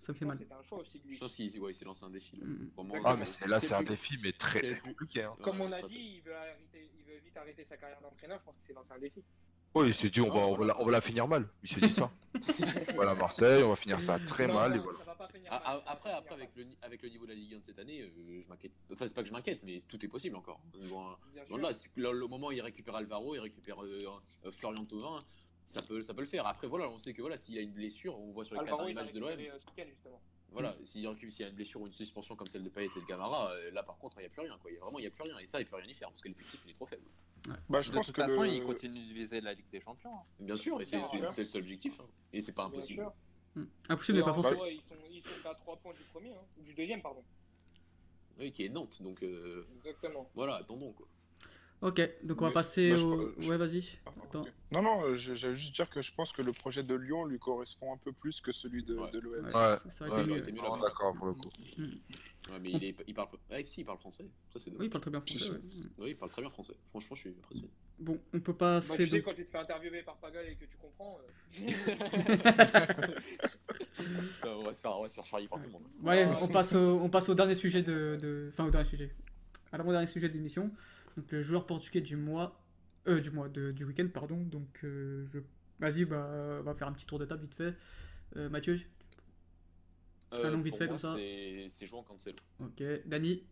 ça 0.00 0.12
me 0.12 0.18
fait 0.18 0.24
mal. 0.24 0.38
C'était 0.42 0.54
un 0.54 0.62
choix 0.62 0.78
aussi 0.78 0.98
de 1.00 1.06
lui. 1.06 1.14
Je 1.14 1.20
pense 1.20 1.34
qu'il 1.34 1.60
ouais, 1.60 1.72
s'est 1.72 1.84
lancé 1.84 2.04
un 2.04 2.10
défi. 2.10 2.36
là. 2.36 2.46
Mm. 2.46 2.70
Vraiment, 2.76 2.94
Ah, 3.04 3.16
mais 3.16 3.24
c'est- 3.24 3.38
c'est- 3.40 3.46
là, 3.48 3.60
c'est 3.60 3.74
un 3.74 3.82
défi, 3.82 4.18
mais 4.22 4.32
très, 4.32 4.76
compliqué. 4.78 5.22
hein. 5.22 5.34
Comme 5.42 5.60
on 5.60 5.70
a 5.72 5.80
Ouais, 5.80 5.88
dit, 5.88 6.16
il 6.16 6.20
veut, 6.22 6.34
arrêter, 6.36 6.90
il 6.98 7.04
veut 7.04 7.18
vite 7.24 7.36
arrêter 7.36 7.64
sa 7.64 7.76
carrière 7.76 8.00
d'entraîneur. 8.00 8.38
Je 8.40 8.44
pense 8.44 8.56
qu'il 8.56 8.66
s'est 8.66 8.72
lancé 8.72 8.92
un 8.92 8.98
défi. 8.98 9.22
Oui, 9.74 9.88
il 9.88 9.94
s'est 9.94 10.10
dit, 10.10 10.20
on 10.20 10.28
va, 10.28 10.40
on 10.40 10.54
va, 10.54 10.66
la, 10.66 10.80
on 10.82 10.84
va 10.84 10.92
la 10.92 11.00
finir 11.00 11.26
mal. 11.26 11.48
Il 11.62 11.68
s'est 11.70 11.80
dit 11.80 11.90
ça. 11.92 12.10
voilà, 12.94 13.14
Marseille, 13.14 13.62
on 13.62 13.70
va 13.70 13.76
finir 13.76 14.00
ça 14.02 14.18
très 14.18 14.46
Non, 14.46 14.54
mal. 14.54 14.76
Et 14.76 14.78
voilà. 14.78 14.98
ça 14.98 15.04
va 15.06 15.14
pas 15.14 15.28
finir 15.28 15.48
Ah, 15.50 15.60
mal, 15.60 15.62
ça 15.78 15.84
va 15.84 15.90
après, 15.92 16.12
après 16.12 16.34
avec, 16.34 16.50
le, 16.56 16.64
ni- 16.64 16.76
avec 16.82 17.00
le 17.02 17.08
niveau 17.08 17.24
de 17.24 17.30
la 17.30 17.36
Ligue 17.36 17.54
1 17.54 17.58
de 17.60 17.64
cette 17.64 17.78
année, 17.78 18.02
euh, 18.02 18.40
je 18.42 18.48
m'inquiète. 18.48 18.72
Enfin, 18.92 19.08
c'est 19.08 19.14
pas 19.14 19.22
que 19.22 19.28
je 19.28 19.32
m'inquiète, 19.32 19.62
mais 19.64 19.78
tout 19.88 20.04
est 20.04 20.08
possible 20.08 20.36
encore. 20.36 20.60
Bon, 20.90 21.56
là, 21.56 21.70
le 21.96 22.26
moment 22.26 22.48
où 22.48 22.52
il 22.52 22.60
récupère 22.60 22.96
Alvaro, 22.96 23.34
il 23.34 23.38
récupère 23.40 23.82
euh, 23.82 24.06
euh, 24.44 24.52
Florian 24.52 24.84
Thauvin, 24.84 25.18
ça 25.64 25.80
peut, 25.80 26.02
ça 26.02 26.12
peut 26.12 26.20
le 26.20 26.26
faire. 26.26 26.46
Après, 26.46 26.66
voilà, 26.66 26.90
on 26.90 26.98
sait 26.98 27.14
que 27.14 27.22
voilà, 27.22 27.38
s'il 27.38 27.56
a 27.56 27.62
une 27.62 27.72
blessure, 27.72 28.18
on 28.18 28.30
voit 28.32 28.44
sur 28.44 28.54
les 28.56 28.60
Alvaro, 28.60 28.80
quatre 28.80 28.90
il 28.90 28.94
va 28.94 29.00
images 29.02 29.12
de 29.14 29.20
l'OM, 29.20 29.30
voilà, 30.52 30.74
s'il 30.84 31.06
récupère- 31.08 31.32
s'il 31.32 31.42
y 31.42 31.44
a 31.44 31.48
une 31.48 31.54
blessure 31.54 31.80
ou 31.80 31.86
une 31.86 31.92
suspension 31.92 32.36
comme 32.36 32.46
celle 32.46 32.62
de 32.62 32.68
Payet 32.68 32.90
et 32.96 33.00
de 33.00 33.06
Gamara, 33.06 33.52
euh, 33.52 33.70
là 33.72 33.82
par 33.82 33.96
contre, 33.98 34.16
il 34.18 34.20
n'y 34.20 34.26
a 34.26 34.30
plus 34.30 34.42
rien. 34.42 34.56
Quoi. 34.60 34.70
Il 34.70 34.74
y 34.74 34.76
a 34.76 34.80
vraiment, 34.80 34.98
il 34.98 35.02
n'y 35.02 35.08
a 35.08 35.10
plus 35.10 35.22
rien. 35.24 35.38
Et 35.38 35.46
ça, 35.46 35.60
il 35.60 35.66
peut 35.66 35.76
rien 35.76 35.86
y 35.88 35.94
faire 35.94 36.08
parce 36.10 36.20
que 36.22 36.28
l'effectif 36.28 36.62
il 36.66 36.70
est 36.70 36.74
trop 36.74 36.86
faible. 36.86 37.04
Bah, 37.68 37.80
je 37.80 37.90
De 37.90 37.96
pense 37.96 38.06
toute 38.06 38.14
que 38.14 38.22
façon, 38.22 38.42
le- 38.42 38.48
il 38.48 38.62
continue 38.62 39.04
de 39.04 39.12
viser 39.12 39.40
la 39.40 39.52
Ligue 39.54 39.68
des 39.70 39.80
Champions. 39.80 40.14
hein. 40.14 40.22
Bien 40.40 40.56
sûr, 40.56 40.80
et 40.80 40.84
c'est 40.84 40.98
le 41.40 41.44
seul 41.46 41.62
objectif. 41.62 41.98
hein. 42.00 42.06
Et 42.32 42.40
c'est 42.40 42.52
pas 42.52 42.64
impossible. 42.64 43.04
Mm. 43.54 43.64
Impossible 43.88 44.16
mais 44.18 44.22
Et 44.22 44.24
pas 44.24 44.30
en 44.30 44.34
forcé. 44.34 44.54
soi, 44.54 44.70
Ils 44.70 44.80
sont, 44.80 44.94
ils 45.10 45.22
sont 45.26 45.48
à 45.48 45.54
3 45.54 45.76
points 45.76 45.92
du 45.92 46.02
premier, 46.12 46.30
hein, 46.30 46.40
ou 46.58 46.62
du 46.62 46.72
deuxième, 46.72 47.02
pardon. 47.02 47.22
Oui, 48.38 48.50
qui 48.52 48.64
est 48.64 48.68
Nantes, 48.70 49.02
donc 49.02 49.22
euh, 49.22 49.66
Exactement. 49.76 50.30
voilà, 50.34 50.56
attendons 50.56 50.92
quoi. 50.92 51.06
Ok, 51.82 52.00
donc 52.22 52.40
on 52.40 52.44
va 52.44 52.50
Mais- 52.50 52.54
passer 52.54 52.90
bah, 52.90 52.96
je- 52.96 53.06
au. 53.06 53.32
je- 53.38 53.50
Ouais, 53.50 53.56
vas-y. 53.56 53.98
Ah, 54.06 54.10
Attends. 54.24 54.46
Non, 54.70 54.82
non, 54.82 55.02
euh, 55.04 55.16
j'allais 55.16 55.54
juste 55.54 55.74
dire 55.74 55.90
que 55.90 56.00
je 56.00 56.12
pense 56.14 56.32
que 56.32 56.40
le 56.40 56.52
projet 56.52 56.82
de 56.84 56.94
Lyon 56.94 57.24
lui 57.24 57.38
correspond 57.40 57.92
un 57.92 57.96
peu 57.96 58.12
plus 58.12 58.40
que 58.40 58.52
celui 58.52 58.84
de, 58.84 58.96
Ouais. 58.96 59.10
de 59.10 59.18
l'OM. 59.18 59.32
Ouais, 59.34 59.40
Ouais, 59.52 59.76
ça 59.90 60.04
Ouais, 60.04 60.10
aurait 60.10 60.20
été 60.22 60.30
bah, 60.30 60.36
mieux. 60.36 60.42
t'es 60.42 60.52
mieux 60.52 60.58
vraiment 60.60 60.76
là-bas. 60.76 60.88
d'accord 60.88 61.12
pour 61.14 61.26
le 61.26 61.32
coup. 61.34 61.50
Mm. 61.76 61.82
Ouais, 61.82 62.58
mais 62.60 62.70
il, 62.70 62.84
est, 62.84 62.94
il 63.06 63.14
parle. 63.14 63.28
Ouais, 63.50 63.64
si, 63.64 63.80
il 63.80 63.84
parle 63.84 63.98
français. 63.98 64.24
Ça, 64.52 64.58
c'est 64.60 64.70
Oui, 64.70 64.86
il 64.86 64.90
parle 64.90 65.02
très 65.02 65.10
bien 65.10 65.20
français. 65.20 65.50
Ouais. 65.50 65.58
Mm. 65.58 65.90
Oui, 65.98 66.10
il 66.10 66.16
parle 66.16 66.30
très 66.30 66.42
bien 66.42 66.50
français. 66.50 66.74
Franchement, 66.90 67.16
je 67.16 67.20
suis 67.20 67.30
impressionné. 67.30 67.70
Bon, 67.98 68.18
on 68.32 68.40
peut 68.40 68.52
Bah, 68.52 68.80
passer. 68.80 69.04
tu 69.04 69.10
sais, 69.10 69.22
quand 69.22 69.34
tu 69.34 69.44
te 69.44 69.50
fais 69.50 69.58
interviewer 69.58 70.02
par 70.02 70.16
Pagal 70.18 70.46
et 70.48 70.54
que 70.54 70.64
tu 70.64 70.76
comprends. 70.76 71.18
euh, 71.18 71.52
on 74.46 74.62
va 74.62 74.72
se 74.72 74.80
faire, 74.80 74.96
on 74.98 75.02
va 75.02 75.08
se 75.08 75.14
faire 75.16 75.26
charrier 75.26 75.48
par 75.48 75.58
tout 75.60 75.66
le 75.66 75.72
monde. 75.72 75.82
Ouais, 76.02 76.22
Ah, 76.30 76.38
on 76.42 76.48
passe 76.48 76.74
au, 76.74 77.00
on 77.00 77.08
passe 77.08 77.28
au 77.28 77.34
dernier 77.34 77.54
sujet 77.56 77.82
de, 77.82 78.16
de- 78.20 78.48
enfin 78.52 78.66
au 78.66 78.70
dernier 78.70 78.88
sujet, 78.88 79.12
à 79.72 79.78
l'avant-dernier 79.78 80.06
sujet 80.06 80.28
de 80.28 80.34
l'émission. 80.34 80.70
Donc 81.16 81.30
le 81.32 81.42
joueur 81.42 81.66
portugais 81.66 82.00
du 82.00 82.16
mois, 82.16 82.60
euh, 83.06 83.20
du 83.20 83.30
mois, 83.30 83.48
de- 83.48 83.72
du 83.72 83.84
week-end, 83.84 84.08
pardon. 84.12 84.36
Donc 84.42 84.68
euh, 84.84 85.26
je, 85.32 85.38
vas-y, 85.78 86.04
bah, 86.04 86.26
on 86.60 86.62
va 86.62 86.74
faire 86.74 86.88
un 86.88 86.92
petit 86.92 87.06
tour 87.06 87.18
de 87.18 87.24
table 87.26 87.42
vite 87.42 87.54
fait. 87.54 87.74
Euh, 88.36 88.48
Mathieu, 88.48 88.78
Euh, 90.32 90.50
nom 90.50 90.62
vite 90.62 90.76
fait 90.76 90.86
moi, 90.86 90.92
comme 90.94 90.98
ça. 90.98 91.14
C'est 91.16 91.66
c'est 91.68 91.86
João 91.86 92.02
Cancelo. 92.02 92.36
ok. 92.60 92.82
Dani, 93.06 93.44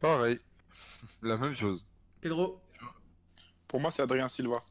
Pareil. 0.00 0.38
La 1.22 1.36
même 1.36 1.54
chose. 1.54 1.86
Pedro. 2.20 2.60
Pour 3.68 3.80
moi, 3.80 3.90
c'est 3.90 4.02
Adrien 4.02 4.28
Silva. 4.28 4.62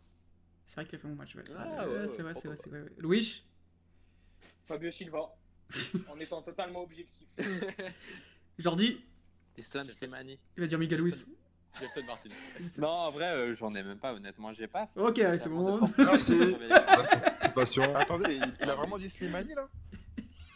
C'est 0.65 0.75
vrai 0.75 0.85
qu'il 0.85 0.95
a 0.95 0.99
fait 0.99 1.07
mon 1.07 1.15
match. 1.15 1.35
Ouais, 1.35 1.43
Ah, 1.55 1.87
ouais, 1.87 1.99
ouais, 1.99 2.07
c'est 2.07 2.21
vrai, 2.23 2.33
c'est 2.33 2.47
vrai, 2.47 2.57
c'est 2.57 2.69
vrai. 2.69 2.85
Louis, 2.97 3.43
Fabio 4.65 4.89
Silva. 4.91 5.35
en 6.09 6.19
étant 6.19 6.41
totalement 6.43 6.81
objectif. 6.83 7.27
Jordi, 8.57 9.01
Islam 9.57 9.83
Slimani. 9.85 10.39
il 10.57 10.61
va 10.61 10.67
dire 10.67 10.79
Miguel 10.79 11.01
Luis. 11.01 11.25
Jason 11.79 12.03
Martinez. 12.05 12.35
Non, 12.79 12.87
en 12.87 13.11
vrai, 13.11 13.25
euh, 13.31 13.53
j'en 13.53 13.73
ai 13.75 13.83
même 13.83 13.97
pas, 13.99 14.13
honnêtement. 14.13 14.51
J'ai 14.53 14.67
pas. 14.67 14.87
fait 14.87 14.99
Ok, 14.99 15.15
c'est 15.17 15.37
vraiment 15.49 15.77
bon. 15.79 15.89
Merci. 15.97 16.35
Participation. 16.69 17.95
Attendez, 17.95 18.35
il, 18.35 18.53
il 18.61 18.69
a 18.69 18.75
vraiment 18.75 18.97
dit 18.97 19.09
Slimani 19.09 19.53
là? 19.53 19.67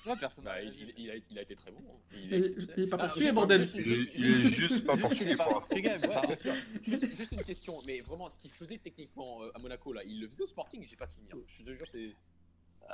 Ouais, 0.06 0.16
personne 0.18 0.46
Bah, 0.46 0.62
il, 0.62 0.70
il- 0.74 0.94
il 0.98 1.12
a, 1.12 1.14
il 1.30 1.38
a 1.38 1.42
été 1.42 1.56
très 1.56 1.72
bon. 1.72 1.80
hein. 1.80 1.98
Il, 2.14 2.20
Il- 2.26 2.34
est 2.34 2.56
il 2.78 2.84
est 2.84 2.88
pas 2.88 2.98
Ah, 3.00 3.06
portugais, 3.08 3.32
bordel. 3.32 3.62
Il 3.62 3.80
est, 3.80 3.84
juste- 3.84 4.12
il 4.16 4.26
est 4.26 4.46
juste 4.48 4.86
pas 4.86 4.98
portugais 4.98 5.36
pour 5.36 5.52
l'instant. 5.54 6.52
Juste, 6.82 7.16
juste 7.16 7.32
une 7.34 7.44
question, 7.44 7.78
mais 7.86 8.00
vraiment, 8.00 8.30
ce 8.30 8.38
qu'il 8.38 8.50
faisait 8.50 8.78
techniquement 8.78 9.44
euh, 9.44 9.52
à 9.54 9.60
Monaco, 9.60 9.92
là, 9.94 10.02
il 10.06 10.22
le 10.22 10.28
faisait 10.28 10.44
au 10.44 10.48
Sporting, 10.48 10.84
j'ai 10.88 10.96
pas 10.96 11.06
souvenir. 11.06 11.36
Je 11.48 11.64
te 11.64 11.70
jure, 11.72 11.86
c'est. 11.86 12.16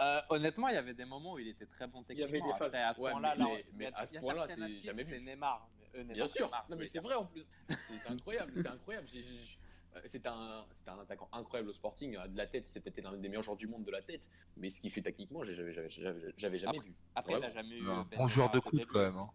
Euh, 0.01 0.19
honnêtement, 0.29 0.67
il 0.67 0.73
y 0.73 0.77
avait 0.77 0.93
des 0.93 1.05
moments 1.05 1.33
où 1.33 1.39
il 1.39 1.47
était 1.47 1.67
très 1.67 1.87
bon 1.87 2.03
y 2.09 2.11
avait 2.23 2.23
techniquement. 2.33 2.47
des 2.51 2.59
phases. 2.59 2.67
Après, 2.67 2.81
à 2.81 2.93
ce 2.93 2.99
Ouais, 2.99 3.11
point-là, 3.11 3.35
mais- 3.37 3.43
là, 3.43 3.49
mais- 3.75 3.91
il 3.91 3.93
à 3.95 4.05
ce 4.05 4.13
il 4.15 4.19
point-là, 4.19 4.45
c'est 4.49 4.81
jamais 4.83 5.03
vu. 5.03 5.13
C'est 5.13 5.21
Neymar. 5.21 5.69
Euh, 5.95 6.03
Bien 6.03 6.27
sûr. 6.27 6.49
Non, 6.69 6.75
mais 6.77 6.85
c'est 6.85 6.99
vrai 6.99 7.15
en 7.15 7.25
plus. 7.25 7.49
C'est 7.69 7.99
c'est 7.99 8.09
incroyable, 8.09 8.51
c'est 8.55 8.67
incroyable. 8.67 9.07
Euh, 9.15 9.99
C'était 10.05 10.27
un, 10.27 10.65
un 10.87 10.99
attaquant 10.99 11.29
incroyable 11.31 11.69
au 11.69 11.73
Sporting, 11.73 12.17
euh, 12.17 12.27
de 12.27 12.35
la 12.37 12.47
tête, 12.47 12.67
c'est 12.67 12.81
peut-être 12.81 13.01
l'un 13.01 13.13
des 13.15 13.29
meilleurs 13.29 13.43
joueurs 13.43 13.55
du 13.55 13.67
monde 13.67 13.83
de 13.85 13.91
la 13.91 14.01
tête, 14.01 14.29
mais 14.57 14.69
ce 14.69 14.81
qu'il 14.81 14.91
fait 14.91 15.01
techniquement, 15.01 15.43
j'avais 15.43 15.71
jamais 15.73 16.63
Après- 16.65 16.79
vu. 16.79 16.93
Après, 17.15 17.33
il 17.33 17.39
n'a 17.39 17.49
jamais 17.51 17.77
eu. 17.77 17.89
Un 17.89 18.05
bon 18.17 18.27
joueur 18.27 18.51
de 18.51 18.59
coude 18.59 18.79
de 18.79 18.85
quand 18.85 18.99
même. 18.99 19.15
hein. 19.17 19.29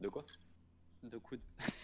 De 0.00 0.08
quoi? 0.08 0.24
De 1.02 1.18
coude. 1.18 1.40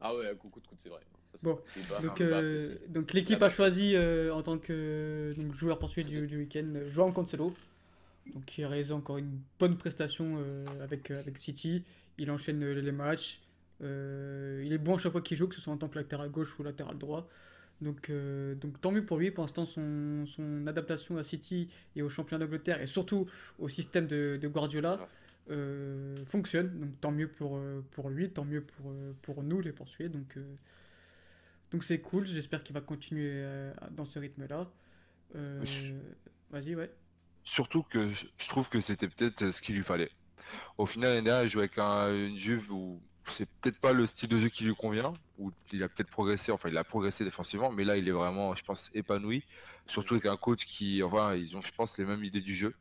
Ah 0.00 0.14
ouais, 0.14 0.32
coup 0.36 0.48
coup 0.48 0.60
de 0.60 0.66
coude, 0.68 0.78
c'est 0.80 0.90
vrai. 0.90 1.00
Ça, 1.26 1.38
c'est- 1.38 1.44
Bon, 1.44 1.58
c'est 1.74 2.02
Donc, 2.02 2.18
c'est 2.18 2.22
euh, 2.24 2.78
donc 2.86 3.12
l'équipe 3.14 3.42
a 3.42 3.50
choisi 3.50 3.96
euh, 3.96 4.32
en 4.32 4.44
tant 4.44 4.56
que 4.58 5.32
donc, 5.36 5.54
joueur 5.54 5.80
portugais 5.80 6.08
du, 6.08 6.26
du 6.28 6.38
week-end 6.38 6.72
João 6.86 7.10
Cancelo, 7.12 7.52
donc 8.32 8.44
qui 8.44 8.62
a 8.62 8.68
réalisé 8.68 8.92
encore 8.92 9.18
une 9.18 9.40
bonne 9.58 9.76
prestation 9.76 10.36
euh, 10.38 10.64
avec, 10.84 11.10
avec 11.10 11.36
City. 11.36 11.82
Il 12.16 12.30
enchaîne 12.30 12.62
euh, 12.62 12.74
les 12.80 12.92
matchs. 12.92 13.40
Euh, 13.82 14.62
il 14.64 14.72
est 14.72 14.78
bon 14.78 14.96
à 14.96 14.98
chaque 14.98 15.12
fois 15.12 15.20
qu'il 15.22 15.36
joue, 15.36 15.46
que 15.48 15.54
ce 15.54 15.60
soit 15.60 15.72
en 15.72 15.76
tant 15.76 15.88
que 15.88 15.98
latéral 15.98 16.30
gauche 16.30 16.58
ou 16.58 16.62
latéral 16.62 16.98
droit. 16.98 17.28
Donc, 17.80 18.10
euh, 18.10 18.54
donc 18.56 18.80
tant 18.80 18.90
mieux 18.90 19.04
pour 19.04 19.18
lui. 19.18 19.30
Pour 19.30 19.44
l'instant, 19.44 19.64
son, 19.66 20.26
son 20.26 20.66
adaptation 20.66 21.16
à 21.16 21.22
City 21.22 21.68
et 21.94 22.02
au 22.02 22.08
championnat 22.08 22.44
d'Angleterre 22.44 22.80
et 22.80 22.86
surtout 22.86 23.28
au 23.58 23.68
système 23.68 24.06
de, 24.06 24.38
de 24.40 24.48
Guardiola 24.48 25.06
euh, 25.50 26.16
fonctionne. 26.26 26.78
Donc 26.80 27.00
tant 27.00 27.12
mieux 27.12 27.28
pour, 27.28 27.60
pour 27.92 28.10
lui, 28.10 28.30
tant 28.30 28.44
mieux 28.44 28.62
pour, 28.62 28.92
pour 29.22 29.42
nous 29.42 29.60
les 29.60 29.72
Portugais. 29.72 30.08
Donc 30.08 30.36
donc 31.70 31.84
c'est 31.84 32.00
cool. 32.00 32.26
J'espère 32.26 32.64
qu'il 32.64 32.74
va 32.74 32.80
continuer 32.80 33.44
dans 33.92 34.04
ce 34.04 34.18
rythme-là. 34.18 34.68
Vas-y, 36.50 36.74
ouais. 36.74 36.90
Surtout 37.44 37.82
que 37.82 38.10
je 38.10 38.26
je 38.38 38.48
trouve 38.48 38.68
que 38.68 38.80
c'était 38.80 39.08
peut-être 39.08 39.50
ce 39.50 39.62
qu'il 39.62 39.76
lui 39.76 39.84
fallait. 39.84 40.10
Au 40.78 40.86
final, 40.86 41.10
l'année 41.10 41.22
dernière, 41.22 41.44
il 41.44 41.48
jouait 41.48 41.62
avec 41.64 41.78
un- 41.78 42.12
une 42.12 42.36
Juve 42.36 42.72
où 42.72 43.00
c'est 43.32 43.46
peut-être 43.60 43.78
pas 43.78 43.92
le 43.92 44.06
style 44.06 44.28
de 44.28 44.38
jeu 44.38 44.48
qui 44.48 44.64
lui 44.64 44.74
convient, 44.74 45.12
où 45.38 45.50
il 45.72 45.82
a 45.82 45.88
peut-être 45.88 46.10
progressé, 46.10 46.52
enfin 46.52 46.68
il 46.68 46.76
a 46.78 46.84
progressé 46.84 47.24
défensivement, 47.24 47.70
mais 47.70 47.84
là 47.84 47.96
il 47.96 48.08
est 48.08 48.12
vraiment, 48.12 48.54
je 48.54 48.64
pense, 48.64 48.90
épanoui. 48.94 49.44
Surtout 49.86 50.14
avec 50.14 50.26
un 50.26 50.36
coach 50.36 50.64
qui, 50.66 51.02
enfin, 51.02 51.34
ils 51.34 51.56
ont, 51.56 51.62
je 51.62 51.72
pense, 51.72 51.96
les 51.98 52.04
mêmes 52.04 52.22
idées 52.24 52.40
du 52.40 52.54
jeu. 52.54 52.74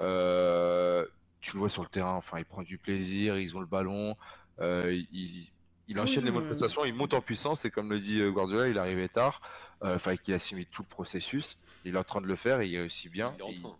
Euh, 0.00 1.06
tu 1.40 1.52
le 1.54 1.58
vois 1.60 1.68
sur 1.68 1.82
le 1.82 1.88
terrain, 1.88 2.14
enfin, 2.14 2.38
il 2.38 2.44
prend 2.44 2.62
du 2.62 2.78
plaisir, 2.78 3.38
ils 3.38 3.56
ont 3.56 3.60
le 3.60 3.66
ballon, 3.66 4.16
euh, 4.60 5.02
il, 5.12 5.50
il 5.88 6.00
enchaîne 6.00 6.24
les 6.24 6.30
bonnes 6.30 6.46
prestations, 6.46 6.84
il 6.84 6.94
monte 6.94 7.14
en 7.14 7.20
puissance, 7.20 7.64
et 7.64 7.70
comme 7.70 7.90
le 7.90 8.00
dit 8.00 8.20
euh, 8.20 8.30
Guardiola, 8.30 8.68
il 8.68 8.76
est 8.76 8.80
arrivé 8.80 9.08
tard, 9.08 9.40
euh, 9.82 9.98
fallait 9.98 10.18
qu'il 10.18 10.34
assimile 10.34 10.66
tout 10.66 10.82
le 10.82 10.88
processus. 10.88 11.58
Il 11.84 11.94
est 11.94 11.98
en 11.98 12.04
train 12.04 12.20
de 12.20 12.26
le 12.26 12.36
faire 12.36 12.60
et 12.60 12.68
il 12.68 12.78
réussit 12.78 13.10
bien. 13.10 13.32
Il 13.36 13.40
est 13.40 13.44
en 13.44 13.48
il- 13.48 13.60
train. 13.60 13.76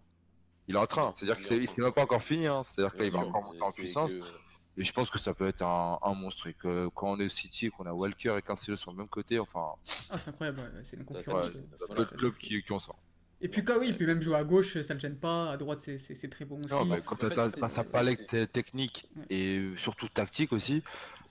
il 0.68 0.74
est 0.74 0.78
en 0.78 0.86
train, 0.86 1.12
c'est-à-dire 1.14 1.36
que 1.36 1.44
c'est 1.44 1.78
même 1.78 1.92
pas 1.92 2.02
encore 2.02 2.22
fini, 2.22 2.46
hein. 2.46 2.62
c'est-à-dire 2.64 2.94
qu'il 2.94 3.10
va 3.10 3.20
encore 3.20 3.42
monter 3.42 3.62
en 3.62 3.70
puissance. 3.72 4.14
que- 4.14 4.20
Et 4.78 4.84
je 4.84 4.92
pense 4.92 5.10
que 5.10 5.18
ça 5.18 5.34
peut 5.34 5.46
être 5.48 5.62
un, 5.62 5.98
un 6.02 6.14
monstre. 6.14 6.46
Et 6.46 6.54
que 6.54 6.88
quand 6.94 7.12
on 7.12 7.20
est 7.20 7.26
au 7.26 7.28
City 7.28 7.66
et 7.66 7.70
qu'on 7.70 7.84
a 7.86 7.92
Walker 7.92 8.36
et 8.38 8.42
Cancelo 8.42 8.76
sur 8.76 8.90
le 8.90 8.96
même 8.98 9.08
côté, 9.08 9.38
enfin, 9.38 9.72
Ah, 10.10 10.16
c'est 10.16 10.30
incroyable. 10.30 10.60
ouais, 10.60 10.80
C'est 10.82 10.96
une 10.96 11.04
concurrence. 11.04 11.48
euh, 11.54 11.60
voilà, 11.88 12.04
de 12.04 12.10
clubs 12.16 12.36
qui, 12.36 12.62
qui 12.62 12.72
ont 12.72 12.78
ça. 12.78 12.92
Et 13.44 13.48
puis, 13.48 13.64
quand, 13.64 13.76
oui, 13.78 13.88
il 13.88 13.98
peut 13.98 14.06
même 14.06 14.22
jouer 14.22 14.36
à 14.36 14.44
gauche, 14.44 14.80
ça 14.82 14.94
le 14.94 15.00
gêne 15.00 15.16
pas. 15.16 15.50
À 15.50 15.56
droite, 15.56 15.80
c'est- 15.80 16.28
très 16.30 16.44
bon 16.44 16.60
aussi. 16.60 16.70
Non, 16.72 16.86
bah, 16.86 17.00
quand 17.00 17.16
t'as 17.16 17.50
c'est- 17.50 17.68
sa 17.68 17.82
palette 17.84 18.52
technique 18.52 19.08
Ouais. 19.16 19.24
et 19.30 19.58
euh, 19.58 19.76
surtout 19.76 20.08
tactique 20.08 20.52
aussi, 20.52 20.82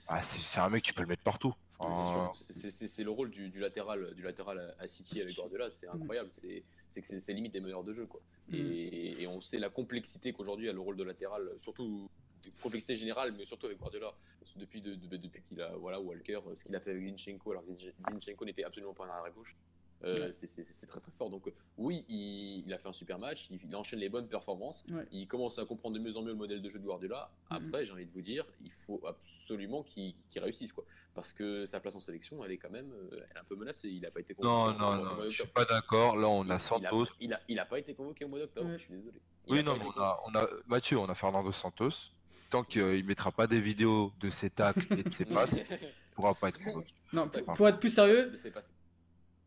ah, 0.08 0.20
c'est 0.20 0.60
un 0.60 0.68
mec, 0.68 0.82
tu 0.82 0.92
peux 0.92 1.02
le 1.02 1.08
mettre 1.08 1.22
partout. 1.22 1.54
Enfin, 1.78 2.30
C'est- 2.38 2.70
c'est- 2.86 3.02
le 3.02 3.10
rôle 3.10 3.30
du, 3.30 3.48
du 3.48 3.58
latéral, 3.58 4.14
du 4.14 4.22
latéral 4.22 4.72
à- 4.78 4.86
City 4.86 5.20
avec 5.20 5.34
Guardiola, 5.34 5.68
c'est 5.70 5.88
incroyable. 5.88 6.28
C'est 6.30 6.62
c'est 6.88 7.00
que 7.00 7.06
c'est 7.08 7.18
c'est 7.20 7.32
limite 7.32 7.54
des 7.54 7.60
meilleurs 7.60 7.82
de 7.82 7.92
jeu. 7.94 8.06
Quoi. 8.06 8.20
Mm. 8.50 8.54
Et, 8.54 9.22
et 9.22 9.26
on 9.26 9.40
sait 9.40 9.58
la 9.58 9.68
complexité 9.70 10.32
qu'aujourd'hui 10.32 10.68
a 10.68 10.72
le 10.72 10.78
rôle 10.80 10.96
de 10.96 11.02
latéral, 11.02 11.42
surtout 11.58 12.08
de 12.44 12.50
complexité 12.62 12.96
générale, 12.96 13.32
mais 13.36 13.44
surtout 13.44 13.66
avec 13.66 13.78
Guardiola. 13.78 14.12
Depuis, 14.56 14.80
de- 14.82 14.94
de- 14.96 15.16
depuis 15.16 15.42
qu'il 15.42 15.60
a 15.62 15.70
voilà, 15.76 15.98
Walker, 16.00 16.40
ce 16.56 16.64
qu'il 16.64 16.76
a 16.76 16.80
fait 16.80 16.90
avec 16.90 17.04
Zinchenko, 17.04 17.52
alors 17.52 17.64
Zinche- 17.64 17.92
Zinchenko 18.10 18.44
n'était 18.44 18.64
absolument 18.64 18.92
pas 18.92 19.04
un 19.04 19.08
arrière 19.08 19.32
gauche. 19.32 19.56
Euh, 20.04 20.32
c'est- 20.32 20.48
très 20.88 20.98
très 21.00 21.12
fort. 21.12 21.30
Donc, 21.30 21.46
euh, 21.46 21.52
oui, 21.78 22.04
il, 22.08 22.64
il 22.66 22.72
a 22.74 22.78
fait 22.78 22.88
un 22.88 22.92
super 22.92 23.20
match, 23.20 23.46
il, 23.50 23.60
il 23.64 23.76
enchaîne 23.76 24.00
les 24.00 24.08
bonnes 24.08 24.26
performances, 24.26 24.84
Ouais. 24.90 25.06
il 25.12 25.28
commence 25.28 25.60
à 25.60 25.64
comprendre 25.64 25.94
de 25.96 26.00
mieux 26.02 26.16
en 26.16 26.22
mieux 26.22 26.32
le 26.32 26.34
modèle 26.34 26.60
de 26.60 26.68
jeu 26.68 26.80
de 26.80 26.84
Guardiola. 26.84 27.30
Mhm. 27.52 27.56
Après, 27.68 27.84
j'ai 27.84 27.92
envie 27.92 28.04
de 28.04 28.10
vous 28.10 28.20
dire, 28.20 28.44
il 28.64 28.72
faut 28.72 29.00
absolument 29.06 29.84
qu'il 29.84 30.12
qu'il 30.28 30.42
réussisse. 30.42 30.72
Quoi 30.72 30.84
parce 31.14 31.32
que 31.34 31.66
sa 31.66 31.78
place 31.78 31.94
en 31.94 32.00
sélection, 32.00 32.42
elle 32.42 32.52
est 32.52 32.56
quand 32.56 32.70
même, 32.70 32.90
euh, 32.90 33.08
elle 33.12 33.36
est 33.36 33.38
un 33.38 33.44
peu 33.44 33.54
menacée. 33.54 33.88
Il 33.90 34.00
n'a 34.00 34.10
pas 34.10 34.20
été 34.20 34.32
convoqué. 34.34 34.48
non, 34.54 34.64
au- 34.74 34.78
non, 34.96 35.04
mois 35.04 35.14
non, 35.24 35.30
je 35.30 35.42
suis 35.42 35.46
pas 35.52 35.66
d'accord. 35.66 36.16
Là, 36.16 36.26
on 36.26 36.48
a 36.48 36.58
Santos. 36.58 37.04
Il 37.20 37.32
a, 37.34 37.40
il 37.48 37.58
a 37.60 37.66
pas 37.66 37.78
été 37.78 37.94
convoqué 37.94 38.24
au 38.24 38.28
mois 38.28 38.38
d'octobre. 38.38 38.70
Ouais. 38.70 38.78
Je 38.78 38.84
suis 38.84 38.94
désolé. 38.94 39.20
Il 39.46 39.52
Oui, 39.52 39.62
non, 39.62 39.76
mais 39.76 39.84
on 39.94 40.00
a, 40.00 40.20
on 40.26 40.34
a 40.34 40.48
Mathieu, 40.66 40.98
on 40.98 41.08
a 41.10 41.14
Fernando 41.14 41.52
Santos. 41.52 42.12
Tant 42.52 42.62
qu'il 42.64 42.82
ne 42.82 43.02
mettra 43.02 43.32
pas 43.32 43.46
des 43.46 43.60
vidéos 43.62 44.12
de 44.20 44.28
ses 44.28 44.50
tacles 44.50 44.86
et 44.98 45.02
de 45.02 45.08
ses 45.08 45.24
passes, 45.34 45.64
il 45.70 45.74
ne 45.74 46.14
pourra 46.14 46.34
pas 46.34 46.50
être 46.50 46.62
convoqué. 46.62 46.92
Non, 47.14 47.26
pour, 47.56 47.66
être 47.66 47.78
plus 47.80 47.88
sérieux, 47.88 48.30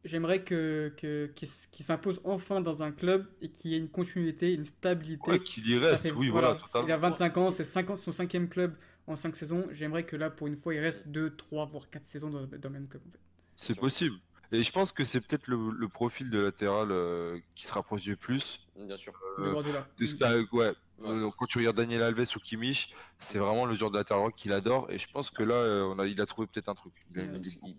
j'aimerais 0.03 0.43
que, 0.43 0.91
que, 0.97 1.27
qu'il 1.35 1.85
s'impose 1.85 2.19
enfin 2.23 2.61
dans 2.61 2.81
un 2.81 2.91
club 2.91 3.27
et 3.41 3.49
qu'il 3.49 3.71
y 3.71 3.75
ait 3.75 3.77
une 3.77 3.89
continuité, 3.89 4.53
une 4.53 4.65
stabilité. 4.65 5.29
Ouais, 5.29 5.39
qu'il 5.39 5.69
y 5.69 5.77
reste, 5.77 6.01
fait- 6.01 6.11
oui, 6.13 6.29
voilà. 6.29 6.57
Il 6.83 6.91
a 6.91 6.95
25 6.95 7.37
ans, 7.37 7.51
c'est 7.51 7.63
5 7.63 7.91
ans, 7.91 7.95
son 7.95 8.11
cinquième 8.11 8.49
club 8.49 8.75
en 9.05 9.15
5 9.15 9.35
saisons. 9.35 9.67
J'aimerais 9.71 10.03
que 10.03 10.15
là, 10.15 10.31
pour 10.31 10.47
une 10.47 10.55
fois, 10.55 10.73
il 10.73 10.79
reste 10.79 11.07
2, 11.07 11.35
3, 11.35 11.65
voire 11.67 11.89
4 11.91 12.05
saisons 12.05 12.31
dans, 12.31 12.41
dans 12.47 12.57
le 12.63 12.69
même 12.69 12.87
club. 12.87 13.03
en 13.07 13.11
fait. 13.11 13.19
C'est 13.55 13.79
possible. 13.79 14.15
Et 14.51 14.63
je 14.63 14.71
pense 14.71 14.91
que 14.91 15.03
c'est 15.03 15.21
peut-être 15.21 15.47
le, 15.47 15.71
le 15.71 15.87
profil 15.87 16.29
de 16.31 16.39
latéral 16.39 16.89
euh, 16.91 17.37
qui 17.55 17.65
se 17.67 17.73
rapproche 17.73 18.01
du 18.01 18.15
plus. 18.15 18.65
Bien 18.75 18.97
sûr. 18.97 19.13
De 19.37 19.43
Euh, 19.43 19.51
Guardiola. 19.53 19.87
de 19.99 20.05
ce 20.05 20.15
qu'a- 20.15 20.37
ouais. 20.55 20.73
Ouais. 20.99 21.09
Euh, 21.09 21.29
quand 21.37 21.45
tu 21.45 21.57
regardes 21.57 21.75
Daniel 21.77 22.01
Alves 22.03 22.25
ou 22.35 22.39
Kimmich, 22.39 22.93
c'est 23.19 23.37
vraiment 23.37 23.65
le 23.65 23.75
genre 23.75 23.91
de 23.91 23.97
latéral 23.97 24.31
qu'il 24.33 24.53
adore. 24.53 24.89
Et 24.91 24.97
je 24.97 25.07
pense 25.09 25.29
que 25.29 25.43
là, 25.43 25.55
euh, 25.55 25.83
on 25.83 25.99
a, 25.99 26.07
il 26.07 26.19
a 26.21 26.25
trouvé 26.25 26.47
peut-être 26.47 26.69
un 26.69 26.75
truc. 26.75 26.93
Il 27.13 27.19
a, 27.19 27.23
il 27.23 27.31
plus 27.41 27.57
il 27.63 27.69
une 27.69 27.75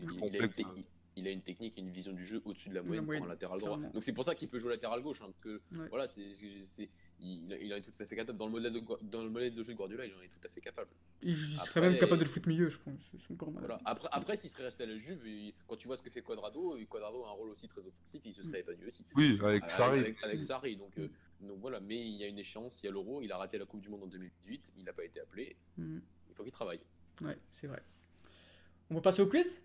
il- 1.17 1.29
a 1.29 1.41
technique 1.41 1.79
et 1.79 1.81
une 1.81 1.91
vision 1.91 2.13
du 2.13 2.25
jeu 2.27 2.43
au-dessus 2.45 2.69
de 2.69 2.75
la 2.75 2.83
moyenne 2.83 3.07
pour 3.07 3.15
un 3.15 3.29
latéral 3.29 3.59
droit. 3.59 3.77
clairement. 3.77 3.93
Donc 3.95 4.05
c'est 4.05 4.13
pour 4.13 4.25
ça 4.25 4.35
qu'il 4.35 4.49
peut 4.49 4.59
jouer 4.59 4.71
latéral 4.73 5.01
gauche. 5.03 5.23
hein, 5.23 5.29
parce 5.31 5.39
que 5.41 5.63
Ouais. 5.81 5.89
voilà, 5.89 6.07
c'est, 6.07 6.35
c'est- 6.35 6.61
c'est- 6.65 6.91
il, 7.21 7.73
en 7.73 7.77
est 7.77 7.81
tout 7.83 7.91
à 7.99 8.07
fait 8.07 8.17
capable. 8.17 8.39
Dans 8.39 8.47
le 8.47 8.53
modèle 8.53 8.73
de, 8.73 8.81
dans 9.03 9.23
le 9.25 9.31
modèle 9.31 9.55
de 9.55 9.63
jeu 9.63 9.73
de 9.73 9.77
Guardiola, 9.79 10.05
il 10.07 10.15
en 10.15 10.21
est 10.23 10.29
tout 10.29 10.41
à 10.45 10.49
fait 10.49 10.61
capable. 10.61 10.91
Il 11.23 11.35
serait 11.37 11.81
même 11.81 11.99
capable 11.99 12.19
de 12.19 12.25
le 12.25 12.31
foot 12.31 12.47
milieu, 12.47 12.69
je 12.69 12.79
pense. 12.79 13.01
Voilà. 13.55 13.81
Après, 13.85 14.09
après 14.13 14.37
s'il 14.37 14.51
serait 14.51 14.65
resté 14.65 14.83
à 14.83 14.87
la 14.87 14.97
Juve, 14.97 15.27
il- 15.27 15.55
quand 15.67 15.77
tu 15.77 15.87
vois 15.89 15.97
ce 15.97 16.03
que 16.03 16.11
fait 16.11 16.23
Quadrado, 16.23 16.77
Quadrado 16.89 17.25
a 17.25 17.29
un 17.29 17.33
rôle 17.33 17.51
aussi 17.51 17.69
très 17.69 17.81
offensif, 17.81 18.21
il 18.25 18.33
se 18.35 18.43
serait 18.43 18.61
épanoui 18.61 18.87
aussi. 18.87 19.05
Oui, 19.17 19.39
avec 19.43 19.63
Avec- 19.63 19.71
Sarri. 19.71 19.99
Avec, 20.01 20.23
avec 20.23 20.43
Sarri. 20.43 20.77
Donc, 20.77 20.99
euh, 20.99 21.09
donc 21.41 21.59
voilà, 21.61 21.81
mais 21.81 21.97
il 22.07 22.17
y 22.17 22.25
a 22.25 22.29
une 22.29 22.39
échéance, 22.39 22.81
il 22.83 22.87
y 22.87 22.89
a 22.89 22.93
l'Euro, 22.93 23.23
il 23.23 23.33
a 23.33 23.39
raté 23.39 23.59
la 23.59 23.65
Coupe 23.67 23.81
du 23.81 23.89
Monde 23.89 24.03
en 24.05 24.07
2018, 24.07 24.73
il 24.77 24.85
n'a 24.85 24.93
pas 24.93 25.05
été 25.05 25.21
appelé, 25.21 25.57
Mhm. 25.79 26.03
il 26.29 26.35
faut 26.35 26.43
qu'il 26.43 26.53
travaille. 26.53 26.81
Ouais, 27.23 27.39
c'est 27.53 27.67
vrai. 27.67 27.83
On 28.91 28.95
va 28.97 29.01
passer 29.01 29.23
au 29.23 29.27
quiz? 29.27 29.61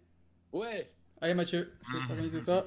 Ouais 0.53 0.91
Allez, 1.19 1.34
Mathieu, 1.36 1.72
je 1.88 1.94
vais 1.98 2.11
organiser 2.11 2.41
ça. 2.41 2.65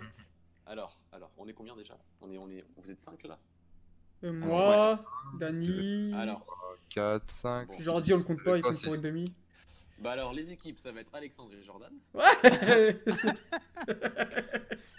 Alors, 0.66 0.98
alors, 1.12 1.32
on 1.36 1.46
est 1.48 1.52
combien 1.52 1.74
déjà? 1.76 1.98
On 2.20 2.30
est, 2.30 2.38
on 2.38 2.48
est, 2.50 2.64
Vous 2.76 2.90
êtes 2.90 3.00
5 3.00 3.22
là? 3.24 3.38
Euh, 4.24 4.32
moi, 4.32 5.04
Dani. 5.38 6.12
Alors, 6.14 6.46
4, 6.88 7.28
5. 7.30 7.68
Bon. 7.68 7.78
Jordi, 7.80 8.14
on 8.14 8.18
le 8.18 8.22
compte 8.24 8.42
pas, 8.42 8.56
il 8.56 8.62
compte 8.62 8.82
pour 8.82 8.94
une 8.94 9.00
demi. 9.02 9.24
bah 9.98 10.12
alors 10.12 10.32
les 10.32 10.50
équipes, 10.52 10.78
ça 10.78 10.92
va 10.92 11.00
être 11.00 11.14
Alexandre 11.14 11.52
et 11.54 11.62
Jordan. 11.62 11.92
Ouais 12.14 12.22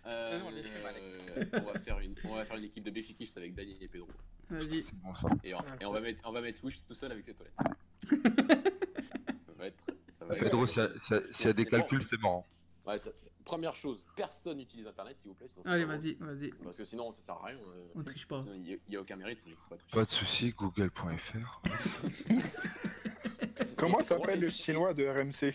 Euh, 0.07 0.31
Vas-y, 0.37 0.41
on 0.45 0.49
les 0.51 0.61
fait 0.63 0.83
mal, 0.83 0.93
euh, 0.99 1.43
on, 1.53 1.71
va 1.73 1.79
faire 1.79 1.99
une, 1.99 2.13
on 2.25 2.35
va 2.35 2.45
faire 2.45 2.57
une 2.57 2.65
équipe 2.65 2.83
de 2.83 2.91
Béfikiste 2.91 3.35
avec 3.37 3.55
Daniel 3.55 3.77
et 3.81 3.87
Pedro. 3.87 4.07
Vas-y. 4.51 4.81
C'est 4.81 4.95
bon 4.99 5.13
ça. 5.15 5.27
Et 5.43 5.55
on, 5.55 5.59
Ah, 5.59 5.75
et 5.81 5.85
on 5.87 5.91
va 5.91 5.99
mettre, 5.99 6.23
on 6.29 6.31
va 6.31 6.41
mettre 6.41 6.59
Louis 6.61 6.79
tout 6.87 6.93
seul 6.93 7.11
avec 7.11 7.25
ses 7.25 7.33
toilettes. 7.33 7.55
ça 8.03 9.51
va 9.57 9.65
être. 9.65 9.83
Ça 10.07 10.25
va 10.25 10.35
être- 10.35 10.43
Pedro, 10.43 10.67
s'il 10.67 10.83
y, 10.83 10.85
a- 10.85 11.21
s'il 11.31 11.49
y 11.49 11.53
des 11.55 11.65
calculs, 11.65 12.03
c'est 12.03 12.21
marrant. 12.21 12.45
Ouais, 12.85 12.97
ça- 12.99 13.13
ça- 13.13 13.27
Première 13.43 13.75
chose, 13.75 14.03
personne 14.15 14.57
n'utilise 14.57 14.85
Internet, 14.87 15.19
s'il 15.19 15.29
vous 15.29 15.35
plaît. 15.35 15.47
sinon 15.49 15.63
Allez, 15.65 15.85
vas-y, 15.85 16.13
vas-y. 16.15 16.49
Parce 16.63 16.77
que 16.77 16.85
sinon, 16.85 17.11
ça 17.11 17.21
sert 17.21 17.35
à 17.35 17.45
rien. 17.47 17.57
euh, 17.57 17.87
On 17.95 18.03
triche 18.03 18.27
pas. 18.27 18.41
Il 18.53 18.79
n'y 18.89 18.95
a, 18.95 19.01
aucun 19.01 19.15
mérite, 19.15 19.39
il 19.47 19.55
faut 19.55 19.69
pas 19.69 19.77
tricher. 19.77 19.95
Pas 19.97 20.05
de 20.05 20.09
soucis, 20.09 20.51
google.fr. 20.51 21.61
Comment 23.77 24.03
s'appelle 24.03 24.39
le 24.39 24.49
chinois 24.49 24.93
de 24.93 25.05
RMC 25.07 25.53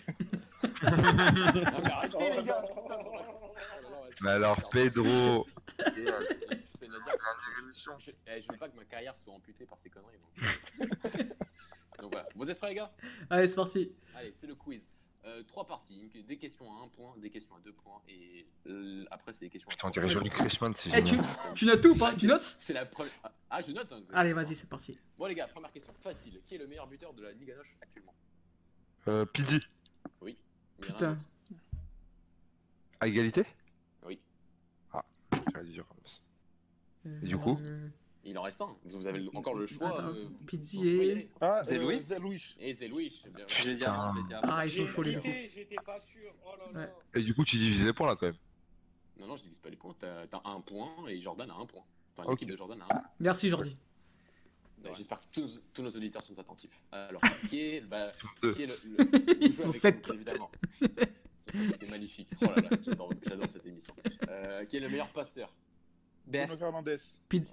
Ah, 0.82 0.82
mais 1.84 1.90
arrêtez, 1.92 2.30
les 2.36 2.44
gars 2.44 2.64
alors, 4.26 4.68
Pedro. 4.70 5.46
c'est 5.78 6.86
une 6.86 6.92
dire- 6.92 7.98
Je, 7.98 8.10
eh, 8.26 8.40
je 8.40 8.52
veux 8.52 8.58
pas 8.58 8.68
que 8.68 8.76
ma 8.76 8.84
carrière 8.84 9.14
soit 9.18 9.32
amputée 9.32 9.64
par 9.64 9.78
ces 9.78 9.88
conneries. 9.88 10.18
moi. 10.18 10.88
Donc 12.00 12.12
voilà, 12.12 12.28
vous 12.34 12.50
êtes 12.50 12.58
prêts 12.58 12.70
les 12.70 12.74
gars? 12.76 12.92
Allez, 13.30 13.48
c'est 13.48 13.54
parti. 13.54 13.92
Allez, 14.14 14.32
c'est 14.34 14.46
le 14.46 14.54
quiz. 14.54 14.86
Euh, 15.26 15.42
trois 15.42 15.66
parties, 15.66 16.00
une- 16.14 16.22
des 16.24 16.38
questions 16.38 16.72
à 16.72 16.82
un 16.82 16.88
point, 16.88 17.14
des 17.18 17.28
questions 17.28 17.54
à 17.54 17.60
deux 17.60 17.74
points, 17.74 18.00
et 18.08 18.46
euh, 18.66 19.04
après 19.10 19.34
c'est 19.34 19.44
des 19.44 19.50
questions 19.50 19.68
à 19.68 19.72
Putain, 19.72 19.88
on 19.88 19.90
dirait 19.90 20.30
Crashman, 20.30 20.74
c'est 20.74 20.88
Eh, 20.96 21.04
tu, 21.54 21.66
notes 21.66 21.82
tout 21.82 21.90
ou 21.90 21.94
pas? 21.94 22.12
Ah, 22.14 22.18
Tu 22.18 22.26
notes? 22.26 22.54
C'est 22.56 22.72
la 22.72 22.86
première. 22.86 23.12
ah, 23.22 23.30
Ah, 23.50 23.60
je 23.60 23.72
note. 23.72 23.92
hein. 23.92 24.02
Allez, 24.14 24.32
vas-y, 24.32 24.56
c'est 24.56 24.66
parti. 24.68 24.98
Bon 25.18 25.26
les 25.26 25.34
gars, 25.34 25.46
première 25.48 25.70
question 25.72 25.92
facile. 26.00 26.40
Qui 26.46 26.54
est 26.54 26.58
le 26.58 26.66
meilleur 26.66 26.86
buteur 26.86 27.12
de 27.12 27.22
la 27.22 27.32
Ligue 27.32 27.50
Anoche 27.50 27.76
actuellement? 27.82 28.14
Euh, 29.08 29.26
Pidi, 29.26 29.60
un 30.22 30.32
Putain. 30.80 31.18
à 33.00 33.06
égalité? 33.06 33.44
Oui. 34.06 34.20
Ah, 34.92 35.04
comme 35.30 36.06
ça. 36.06 36.20
Et 37.04 37.26
du 37.26 37.36
coup? 37.36 37.58
Euh, 37.60 37.88
Il 38.24 38.36
en 38.36 38.42
reste 38.42 38.60
un. 38.60 38.76
Vous 38.84 39.06
avez 39.06 39.26
encore 39.34 39.54
le 39.54 39.66
choix. 39.66 39.88
Attends, 39.88 40.08
euh, 40.08 40.28
Pizzi 40.46 40.86
et-. 40.88 41.30
Ah, 41.40 41.62
C'est 41.64 41.78
euh, 41.78 41.82
Louis 41.82 42.02
c'est 42.02 42.18
Louis. 42.18 42.56
Et 42.60 42.74
c'est 42.74 42.86
Louis. 42.88 43.22
Je 43.48 43.68
l'ai 43.68 43.74
dit 43.76 43.84
avant, 43.84 44.14
je 44.14 44.20
l'ai 44.20 44.26
dit 44.26 44.34
avant. 44.34 44.48
Ah, 44.52 44.66
ils 44.66 44.72
sont 44.72 44.86
chauds, 44.86 45.02
les 45.02 45.14
gars. 45.14 45.20
J'étais 45.24 45.76
pas 45.76 45.98
sûr. 46.00 46.30
Oh 46.44 46.50
là 46.74 46.80
là. 46.82 46.90
Et 47.14 47.22
du 47.22 47.34
coup, 47.34 47.44
tu 47.44 47.56
divises 47.56 47.86
les 47.86 47.92
points 47.94 48.06
là 48.08 48.16
quand 48.16 48.26
même. 48.26 48.36
Non, 49.18 49.26
non, 49.26 49.36
je 49.36 49.42
divise 49.42 49.58
pas 49.58 49.70
les 49.70 49.76
points. 49.76 49.94
T'as 49.98 50.24
as 50.32 50.48
un 50.50 50.60
point 50.60 50.90
et 51.08 51.18
Jordan 51.20 51.50
a 51.50 51.54
un 51.54 51.64
point. 51.66 51.82
Enfin, 52.16 52.24
Ok. 52.28 52.32
l'équipe 52.40 52.50
de 52.50 52.56
Jordan 52.58 52.80
a 52.82 52.84
un 52.84 52.88
point. 52.88 53.02
Merci, 53.20 53.48
Jordi. 53.48 53.74
Ouais, 54.84 54.90
J'espère 54.94 55.18
que 55.20 55.24
tous, 55.34 55.62
tous 55.74 55.82
nos 55.82 55.90
auditeurs 55.90 56.22
sont 56.22 56.38
attentifs. 56.38 56.78
Alors, 56.92 57.20
qui 57.48 57.60
est, 57.60 57.80
bah, 57.82 58.10
qui 58.54 58.62
est 58.62 58.66
le, 58.66 59.04
le- 59.04 59.36
Ils 59.44 59.48
le 59.48 59.52
sont 59.54 59.68
avec 59.70 59.80
sept. 59.80 60.08
nous, 60.08 60.14
évidemment. 60.14 60.50
C'est- 60.78 61.90
magnifique. 61.90 62.28
Oh 62.42 62.46
là 62.46 62.56
là, 62.62 62.68
j'adore 62.82 63.10
j'adore 63.26 63.50
cette 63.50 63.66
émission. 63.66 63.94
Euh, 64.28 64.64
qui 64.66 64.76
est 64.76 64.80
le 64.80 64.88
meilleur 64.88 65.08
passeur 65.10 65.52
BF. 66.26 66.46
Bruno 66.46 66.58
Fernandez. 66.58 66.96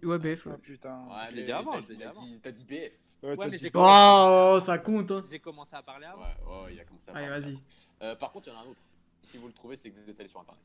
Ouais, 0.03 0.19
BF. 0.19 0.48
Ah 0.48 0.49
ouais. 0.52 0.57
putain. 0.57 1.06
Ouais, 1.07 1.15
je 1.31 1.35
l'ai 1.35 1.44
dit 1.44 1.52
avant, 1.52 1.72
t'as- 1.73 1.81
je 1.81 1.88
l'ai 1.88 1.95
dit 1.95 2.02
t'as 2.03 2.10
avant. 2.10 2.22
dit- 2.23 2.39
T'as 2.41 2.52
dit 2.52 2.64
BF. 2.65 2.94
Ouais, 3.23 3.35
Ouais, 3.35 3.49
mais 3.49 3.57
j'ai 3.57 3.72
Oh, 3.73 4.57
ça 4.61 4.77
compte, 4.77 5.10
hein. 5.11 5.26
J'ai 5.30 5.39
commencé 5.39 5.76
à 5.76 5.81
parler 5.81 6.06
avant. 6.06 6.22
Ouais, 6.22 6.64
ouais, 6.65 6.73
il 6.76 6.80
a 6.80 6.85
commencé 6.85 7.10
à 7.10 7.15
Allez, 7.15 7.27
parler. 7.27 7.41
vas-y. 7.41 7.60
Euh, 8.03 8.15
par 8.15 8.31
contre, 8.31 8.48
il 8.48 8.52
y 8.52 8.56
en 8.56 8.60
a 8.60 8.64
un 8.64 8.68
autre. 8.68 8.81
Si 9.23 9.38
vous 9.38 9.48
le 9.48 9.53
trouvez, 9.53 9.76
c'est 9.76 9.89
que 9.89 9.99
vous 9.99 10.10
êtes 10.10 10.19
allé 10.19 10.30
sur 10.30 10.39
internet. 10.39 10.61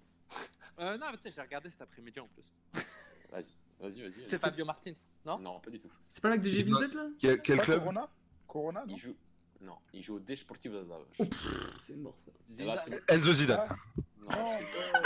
Euh, 0.78 0.98
non, 0.98 1.06
peut-être 1.12 1.34
j'ai 1.34 1.40
regardé 1.40 1.70
cet 1.70 1.80
après-midi 1.82 2.20
en 2.20 2.28
plus. 2.28 2.44
Vas-y, 3.30 3.44
vas-y, 3.80 4.02
vas-y. 4.02 4.26
C'est 4.26 4.38
Fabio 4.38 4.64
Martins, 4.66 4.92
non? 5.24 5.38
Non, 5.38 5.60
pas 5.60 5.70
du 5.70 5.78
tout. 5.78 5.90
C'est 6.08 6.20
pas 6.22 6.28
là 6.28 6.36
que 6.36 6.42
de 6.42 6.48
Je 6.50 6.58
G27 6.60 6.94
là? 6.94 7.06
Quel, 7.18 7.40
quel 7.42 7.60
club? 7.60 7.78
Corona? 7.80 8.08
Corona, 8.46 8.80
non? 8.86 8.94
Il 8.94 8.98
joue. 8.98 9.16
Non, 9.62 9.78
il 9.94 10.02
joue 10.02 10.16
au 10.16 10.20
Desportivo 10.20 10.82
das 10.82 10.94
Aves. 10.94 11.28
C'est 11.82 11.96
mort. 11.96 12.16
Là, 12.58 12.76
c'est- 12.76 13.10
Enzo 13.10 13.32
Zidane. 13.32 13.68
Ah, 14.28 14.36
non. 14.36 14.43
Non, 14.43 14.53
euh, 14.55 15.01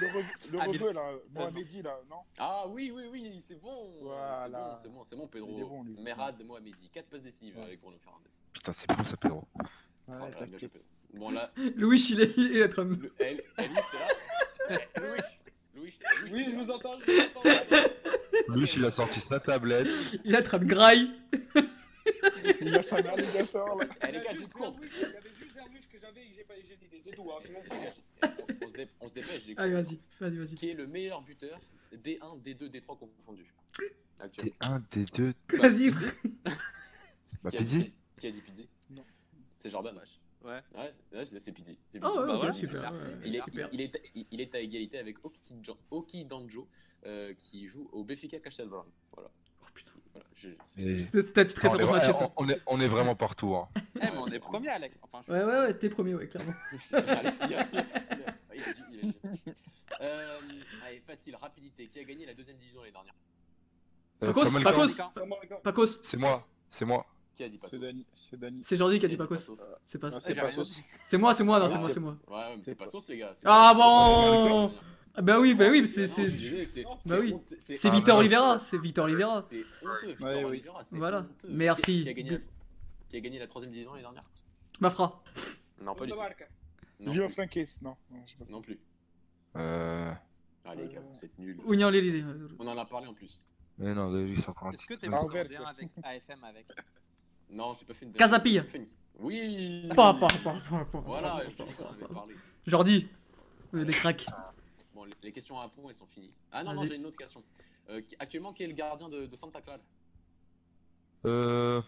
le, 0.00 0.06
le, 0.06 0.12
re- 0.12 0.52
le 0.52 0.58
Ah, 0.60 0.64
rebeu 0.64 0.92
là, 0.92 1.10
Mohamedi 1.34 1.82
là, 1.82 2.00
non 2.10 2.16
Ah 2.38 2.64
oui, 2.68 2.90
oui, 2.94 3.04
oui, 3.10 3.40
c'est 3.46 3.60
bon. 3.60 3.94
Voilà. 4.02 4.78
C'est 4.82 4.88
bon, 4.90 5.04
c'est 5.04 5.16
bon, 5.16 5.22
bon, 5.24 5.30
Il 5.34 5.38
est 5.38 5.42
Pedro. 5.56 5.68
bon, 5.68 5.82
lui. 5.84 5.96
Merad 6.00 6.42
Mohamedi, 6.44 6.90
4 6.92 7.06
passes 7.06 7.22
décisives 7.22 7.56
Ouais. 7.56 7.64
avec 7.64 7.80
Bruno 7.80 7.98
Fernandez. 8.02 8.28
Putain, 8.52 8.72
c'est 8.72 8.88
bon 8.88 9.04
ça, 9.04 9.16
Pedro. 9.16 9.44
Ouais, 9.58 9.64
Oh 10.08 10.12
là 10.12 10.26
bien 10.30 10.38
t'inquiète. 10.46 10.72
Pedro. 10.72 10.86
Bon 11.14 11.30
là, 11.30 11.50
Louis, 11.76 12.00
il 12.10 12.20
est, 12.20 12.36
il 12.38 12.56
est 12.56 12.64
en 12.64 12.68
train 12.68 12.84
de- 12.86 12.94
Louis, 12.96 13.12
c'est 13.58 13.98
là. 13.98 14.78
Louis, 14.96 15.18
Louis, 15.74 15.98
Louis, 16.22 16.32
Oui, 16.32 16.44
je 16.50 16.56
vous 16.64 16.70
entends, 16.70 16.98
je 17.00 17.10
vous 17.12 17.38
entends. 17.38 18.54
Lui, 18.56 18.66
il 18.76 18.84
a 18.84 18.90
sorti 18.90 19.20
sa 19.20 19.38
tablette. 19.40 19.86
il 20.24 20.34
est 20.34 20.38
en 20.38 20.42
train 20.42 20.58
de 20.58 20.64
graille. 20.64 21.10
Il 22.60 22.74
a 22.74 22.82
son 22.82 22.96
alligator 22.96 23.76
là. 23.78 23.86
Eh, 24.08 24.12
les 24.12 24.20
gars, 24.20 24.34
cours. 24.52 24.74
Zerlouis, 24.74 24.88
Il 24.92 25.00
y 25.00 25.04
avait 25.04 25.30
juste 25.30 25.88
que 25.90 25.98
j'avais 26.00 26.20
et 26.22 26.34
j'ai 26.34 26.44
j'ai 26.68 26.76
dit. 26.76 27.02
C'est 27.04 27.14
tout, 27.16 27.30
hein, 27.30 27.38
les 27.44 27.50
j'ai- 28.76 28.88
on, 29.00 29.08
se 29.08 29.14
dépêche, 29.14 29.44
j'ai 29.46 29.56
Allez, 29.58 29.72
vas-y, 29.74 29.98
vas-y, 30.20 30.36
vas-y. 30.36 30.54
Qui 30.54 30.70
est 30.70 30.74
le 30.74 30.86
meilleur 30.86 31.20
buteur 31.22 31.60
D1, 31.92 32.40
D2, 32.42 32.68
D3 32.70 32.98
confondus? 32.98 33.52
Actuellement. 34.18 34.54
T'es 34.60 34.66
un 34.66 34.82
des 34.92 35.04
deux. 35.06 35.34
Vas-y. 35.58 35.90
Bah, 37.42 37.50
Qui 37.50 37.56
a 37.56 37.60
Pizzi 37.60 37.78
dit- 37.84 37.94
Qui 38.20 38.26
a 38.28 38.30
dit 38.30 38.40
Pizzi? 38.40 38.68
Non. 38.90 39.04
C'est 39.54 39.68
Jordan 39.70 39.96
H. 39.96 40.18
Ouais. 40.46 40.60
Ouais, 40.74 40.92
ouais, 41.12 41.26
c'est 41.26 41.38
c'est 41.40 41.52
Pizzi. 41.52 41.78
C'est 41.90 42.00
Pizzi. 42.00 42.12
ouais, 42.16 42.26
Bah 42.26 42.52
super. 42.52 42.92
Il 43.24 43.36
est, 43.36 43.40
super. 43.42 43.68
il, 43.72 43.80
est, 43.80 44.02
il- 44.14 44.26
il 44.30 44.40
est 44.40 44.54
à 44.54 44.60
égalité 44.60 44.98
avec 44.98 45.16
Oki, 45.90 46.24
Danjo, 46.24 46.68
euh, 47.06 47.34
qui 47.34 47.66
joue 47.66 47.88
au 47.92 48.04
Benfica 48.04 48.38
Castelblanc. 48.40 48.86
Voilà. 49.12 49.30
Oh, 49.62 49.66
putain. 49.74 49.92
voilà 50.12 50.26
je- 50.34 50.48
Et- 50.78 50.98
C'était 51.00 51.22
c'était 51.22 51.32
ta 51.32 51.44
petite 51.44 51.64
on, 51.64 51.78
est, 51.78 52.32
on, 52.36 52.48
est, 52.48 52.60
on 52.66 52.80
est 52.80 52.88
vraiment 52.88 53.14
partout. 53.14 53.54
Hein. 53.54 53.68
Eh, 53.96 54.00
mais 54.00 54.12
on 54.18 54.26
est 54.26 54.38
premier, 54.40 54.68
Alex. 54.70 54.98
Enfin, 55.02 55.18
je 55.20 55.24
suis- 55.24 55.32
Ouais, 55.32 55.44
ouais, 55.44 55.58
ouais, 55.66 55.74
t'es 55.78 55.88
premier, 55.88 56.14
ouais, 56.14 56.26
clairement. 56.28 56.52
Alexis, 56.92 57.44
Alexis. 57.54 57.76
Il 58.54 58.62
a 58.62 58.72
dit, 58.72 58.82
il 58.92 58.98
a 58.98 59.30
dit. 59.30 59.42
Euh, 60.00 60.38
allez, 60.86 61.00
facile, 61.06 61.36
rapidité. 61.36 61.86
Qui 61.88 62.00
a 62.00 62.04
gagné 62.04 62.26
la 62.26 62.34
deuxième 62.34 62.56
division 62.56 62.80
l'année 62.80 62.92
dernière 62.92 63.14
Euh, 64.22 64.32
Pacos, 64.32 64.60
Pacos, 64.60 65.60
Pacos. 65.62 66.00
C'est 66.02 66.16
moi, 66.16 66.46
c'est 66.68 66.84
moi. 66.84 67.06
Qui 67.36 67.44
a 67.44 67.48
dit 67.48 67.58
pas 67.58 67.68
C'est 67.70 67.78
Dani. 67.78 68.04
C'est. 68.12 68.38
C'est 68.62 68.76
Jordi 68.76 68.98
qui 68.98 69.06
a 69.06 69.08
dit 69.08 69.16
pas 69.16 69.26
Pacos. 69.26 69.52
C'est 69.86 69.98
pas 69.98 70.08
Ouais, 70.10 70.20
c'est. 70.20 70.34
C'est 71.06 71.18
moi, 71.18 71.32
c'est 71.34 71.44
moi, 71.44 71.58
non, 71.58 71.66
Ah, 71.66 71.68
c'est 71.68 71.78
moi, 71.78 71.88
c'est- 71.88 71.94
c'est 71.94 72.00
moi. 72.00 72.16
Ouais, 72.28 72.34
ouais, 72.36 72.56
mais 72.56 72.62
c'est 72.64 72.74
pas 72.74 72.86
sauce, 72.86 73.08
les 73.08 73.18
gars. 73.18 73.32
c'est 73.34 73.42
Ah 73.46 73.72
bon 73.74 74.72
Ah 75.14 75.20
bah 75.22 75.38
oui, 75.38 75.54
bah 75.54 75.68
oui, 75.70 75.86
c'est 75.86 76.06
c'est 76.06 76.24
Bah 76.24 76.30
c'est 77.02 77.18
oui. 77.18 77.34
c'est 77.58 77.86
Ah, 77.88 77.90
Victor 77.90 78.18
Oliveira, 78.18 78.58
c'est 78.58 78.78
Victor 78.78 79.04
Oliveira. 79.04 79.46
C'est 79.50 79.64
honteux, 79.86 80.06
Victor 80.08 80.26
Ouais, 80.26 80.36
oui. 80.38 80.44
Oliveira, 80.44 80.84
c'est 80.84 80.96
Voilà. 80.96 81.18
honteux. 81.20 81.48
Merci. 81.50 82.02
Qui, 82.02 82.08
a 82.08 82.12
gagné 82.14 82.30
la, 82.30 82.38
qui 83.08 83.16
a 83.16 83.20
gagné 83.20 83.38
la 83.38 83.46
troisième 83.46 83.72
division 83.72 83.90
l'année 83.92 84.02
dernière? 84.04 84.24
Mafra. 84.80 85.22
Non, 85.82 85.94
pas 85.94 86.06
du 86.06 86.12
tout. 86.12 86.18
Flankes. 87.30 87.58
Non. 87.82 87.96
non, 88.48 88.62
plus. 88.62 88.78
Euh... 89.56 90.12
Allez, 90.64 90.86
les 90.86 90.94
gars, 90.94 91.00
vous 91.00 91.24
êtes 91.24 91.38
nuls. 91.38 91.58
Union 91.68 91.90
Lili. 91.90 92.24
On 92.58 92.66
en 92.66 92.78
a 92.78 92.84
parlé 92.86 93.06
en 93.08 93.14
plus. 93.14 93.38
Mais 93.78 93.94
non, 93.94 94.10
lui, 94.12 94.38
c'est 94.40 94.48
encore 94.48 94.68
un 94.68 94.72
Est-ce 94.72 94.86
que 94.86 94.94
t'es 94.94 95.08
truc. 95.08 95.10
pas 95.12 95.24
Envers, 95.24 95.48
bien 95.48 95.58
quoi. 95.60 95.68
avec 95.70 95.88
AFM 96.04 96.44
avec 96.44 96.66
Non, 97.50 97.74
j'ai 97.74 97.84
pas 97.84 97.94
fait 97.94 98.06
une. 98.06 98.12
Casapille. 98.12 98.62
Oui 99.18 99.88
Pas, 99.94 100.14
pas, 100.14 100.28
pas, 100.28 100.54
pas, 100.70 100.84
pas. 100.84 101.00
Voilà, 101.00 101.34
en 101.36 102.14
parlé. 102.14 102.34
Jordi. 102.66 103.08
Des 103.74 103.92
cracks. 103.92 104.26
Bon, 105.02 105.08
les, 105.22 105.32
questions 105.32 105.58
à 105.58 105.64
un 105.64 105.68
point, 105.68 105.88
elles 105.88 105.96
sont 105.96 106.06
finies. 106.06 106.32
Ah 106.52 106.62
non, 106.62 106.74
non, 106.74 106.84
j'ai 106.84 106.94
une 106.94 107.06
autre 107.06 107.16
question. 107.16 107.42
Euh, 107.88 108.00
actuellement, 108.20 108.52
qui 108.52 108.62
est 108.62 108.68
le 108.68 108.74
gardien 108.74 109.08
de, 109.08 109.26
de 109.26 109.36
Santa 109.36 109.60
Clara? 109.60 109.80
Euh... 111.24 111.82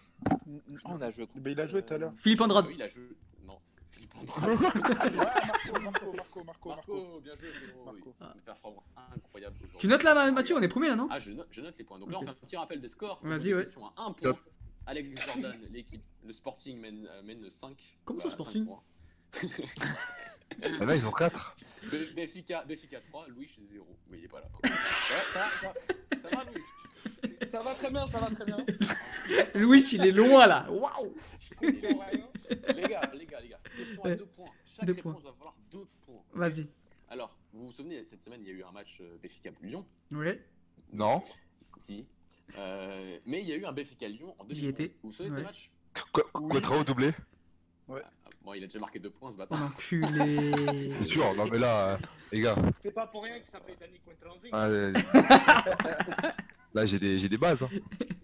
On 0.85 1.01
a 1.01 1.11
joué. 1.11 1.29
Mais 1.43 1.53
il 1.53 1.61
a 1.61 1.67
joué 1.67 1.85
tout 1.85 1.95
à 1.95 1.99
l'heure. 1.99 2.13
Philippe 2.17 2.41
Andrade. 2.41 2.65
Ah 2.67 2.69
Oui, 2.69 2.75
il 2.77 2.83
a 2.83 2.89
joué. 2.89 3.09
Non, 3.45 3.59
Philippe 3.91 4.15
Andrade. 4.17 4.61
Marco, 4.61 5.81
Marco, 5.81 6.13
Marco, 6.13 6.45
Marco. 6.45 6.69
Marco, 6.69 7.21
bien 7.21 7.37
joué, 7.37 7.49
Pedro. 7.61 7.85
Marco. 7.85 8.15
Oui, 8.21 8.27
Une 8.35 8.41
performance 8.41 8.93
incroyable. 9.15 9.57
Tu 9.79 9.87
notes 9.87 10.03
là, 10.03 10.33
Mathieu, 10.33 10.57
on 10.57 10.63
est 10.63 10.69
premier 10.69 10.89
là, 10.89 10.97
non? 10.97 11.07
Ah, 11.11 11.21
je 11.21 11.33
note, 11.33 11.49
je 11.51 11.61
note 11.61 11.79
les 11.79 11.85
points. 11.85 12.01
Donc 12.01 12.11
là, 12.11 12.19
on 12.21 12.25
fait 12.25 12.31
un 12.31 12.35
petit 12.35 12.57
rappel 12.57 12.81
des 12.81 12.89
scores. 12.89 13.21
Vas-y, 13.23 13.55
ouais. 13.55 13.63
Question 13.63 13.87
à 13.87 13.93
1 13.97 14.13
point. 14.13 14.33
Top. 14.33 14.39
Alex 14.87 15.09
Jordan, 15.25 15.57
l'équipe, 15.71 16.03
le 16.25 16.33
Sporting 16.33 16.79
mène, 16.79 17.07
euh, 17.11 17.23
mène 17.23 17.49
5. 17.49 17.97
Comment 18.05 18.21
ça, 18.21 18.31
Sporting? 18.31 18.67
Ah, 20.81 20.85
Là, 20.85 20.95
ils 20.97 21.07
ont 21.07 21.13
4. 21.13 21.57
Benfica, 22.17 22.65
Benfica 22.65 23.01
3, 23.01 23.29
Louis 23.29 23.51
0. 23.67 23.87
Mais 24.09 24.19
il 24.19 24.25
est 24.25 24.29
pas 24.29 24.41
là. 24.41 24.49
Ouais, 24.63 24.71
ça, 25.31 25.41
va, 25.63 25.73
ça, 25.73 26.29
ça 26.31 26.37
va, 26.37 26.45
Louis 26.45 27.49
Ça 27.51 27.63
va 27.63 27.75
très 27.75 27.91
bien, 27.91 28.07
ça 28.09 28.19
va 28.19 28.31
très 28.35 28.45
bien. 28.45 28.65
Louis, 29.55 29.83
il 29.93 30.07
est 30.07 30.11
loin 30.13 30.47
là. 30.47 30.67
Waouh 30.71 31.15
Les 31.61 31.73
gars, 31.83 33.11
les 33.15 33.27
gars, 33.27 33.41
les 33.41 33.49
gars. 33.49 33.61
Question 33.77 34.03
à 34.05 34.09
Ouais. 34.09 34.17
2 34.17 34.27
points. 34.27 34.51
Chaque 34.67 34.87
Deux 34.87 34.93
réponse 34.95 35.13
points. 35.23 35.31
va 35.31 35.37
valoir 35.37 35.55
2 35.71 35.79
points. 36.07 36.23
Vas-y. 36.33 36.67
Alors, 37.11 37.37
vous 37.53 37.67
vous 37.67 37.73
souvenez, 37.73 38.05
cette 38.05 38.23
semaine, 38.23 38.41
il 38.43 38.49
y 38.49 38.51
a 38.51 38.55
eu 38.55 38.65
un 38.65 38.73
match 38.73 38.99
euh, 39.01 39.19
Benfica-Lyon. 39.23 39.87
Ouais. 40.13 40.43
Non. 40.93 41.23
Si. 41.79 42.07
Euh, 42.59 43.19
mais 43.27 43.43
il 43.43 43.49
y 43.49 43.53
a 43.53 43.57
eu 43.57 43.65
un 43.67 43.73
Benfica-Lyon 43.73 44.35
en 44.39 44.45
2011. 44.45 44.57
J'y 44.59 44.67
étais. 44.69 44.95
Vous 45.03 45.11
vous 45.11 45.13
souvenez 45.13 45.31
de 45.31 45.35
Ouais. 45.37 45.41
ce 45.43 45.47
match? 45.47 45.71
Quoi, 46.13 46.25
Quatrao 46.51 46.83
doublé? 46.83 47.13
Ah, 47.89 48.24
Bon, 48.45 48.53
il 48.55 48.63
a 48.63 48.67
déjà 48.67 48.79
marqué 48.79 48.99
2 48.99 49.09
points 49.11 49.31
ce 49.31 49.37
bâtard. 49.37 49.59
l'enculé. 49.59 50.53
C'est 50.99 51.05
sûr, 51.05 51.35
non 51.35 51.47
mais 51.47 51.59
là, 51.59 51.95
euh, 51.95 51.99
les 52.31 52.41
gars. 52.41 52.57
C'est 52.83 52.93
pas 52.93 53.07
pour 53.07 53.23
rien 53.23 53.39
qu'il 53.41 53.51
s'appelle 53.51 53.77
Danny 53.81 53.99
Quintranzi. 54.01 54.49
ah, 54.53 54.67
euh, 54.67 54.93
là, 56.75 56.85
j'ai 56.87 56.99
des, 56.99 57.19
j'ai 57.19 57.29
des 57.29 57.39
bases. 57.39 57.63
Hein. 57.63 57.69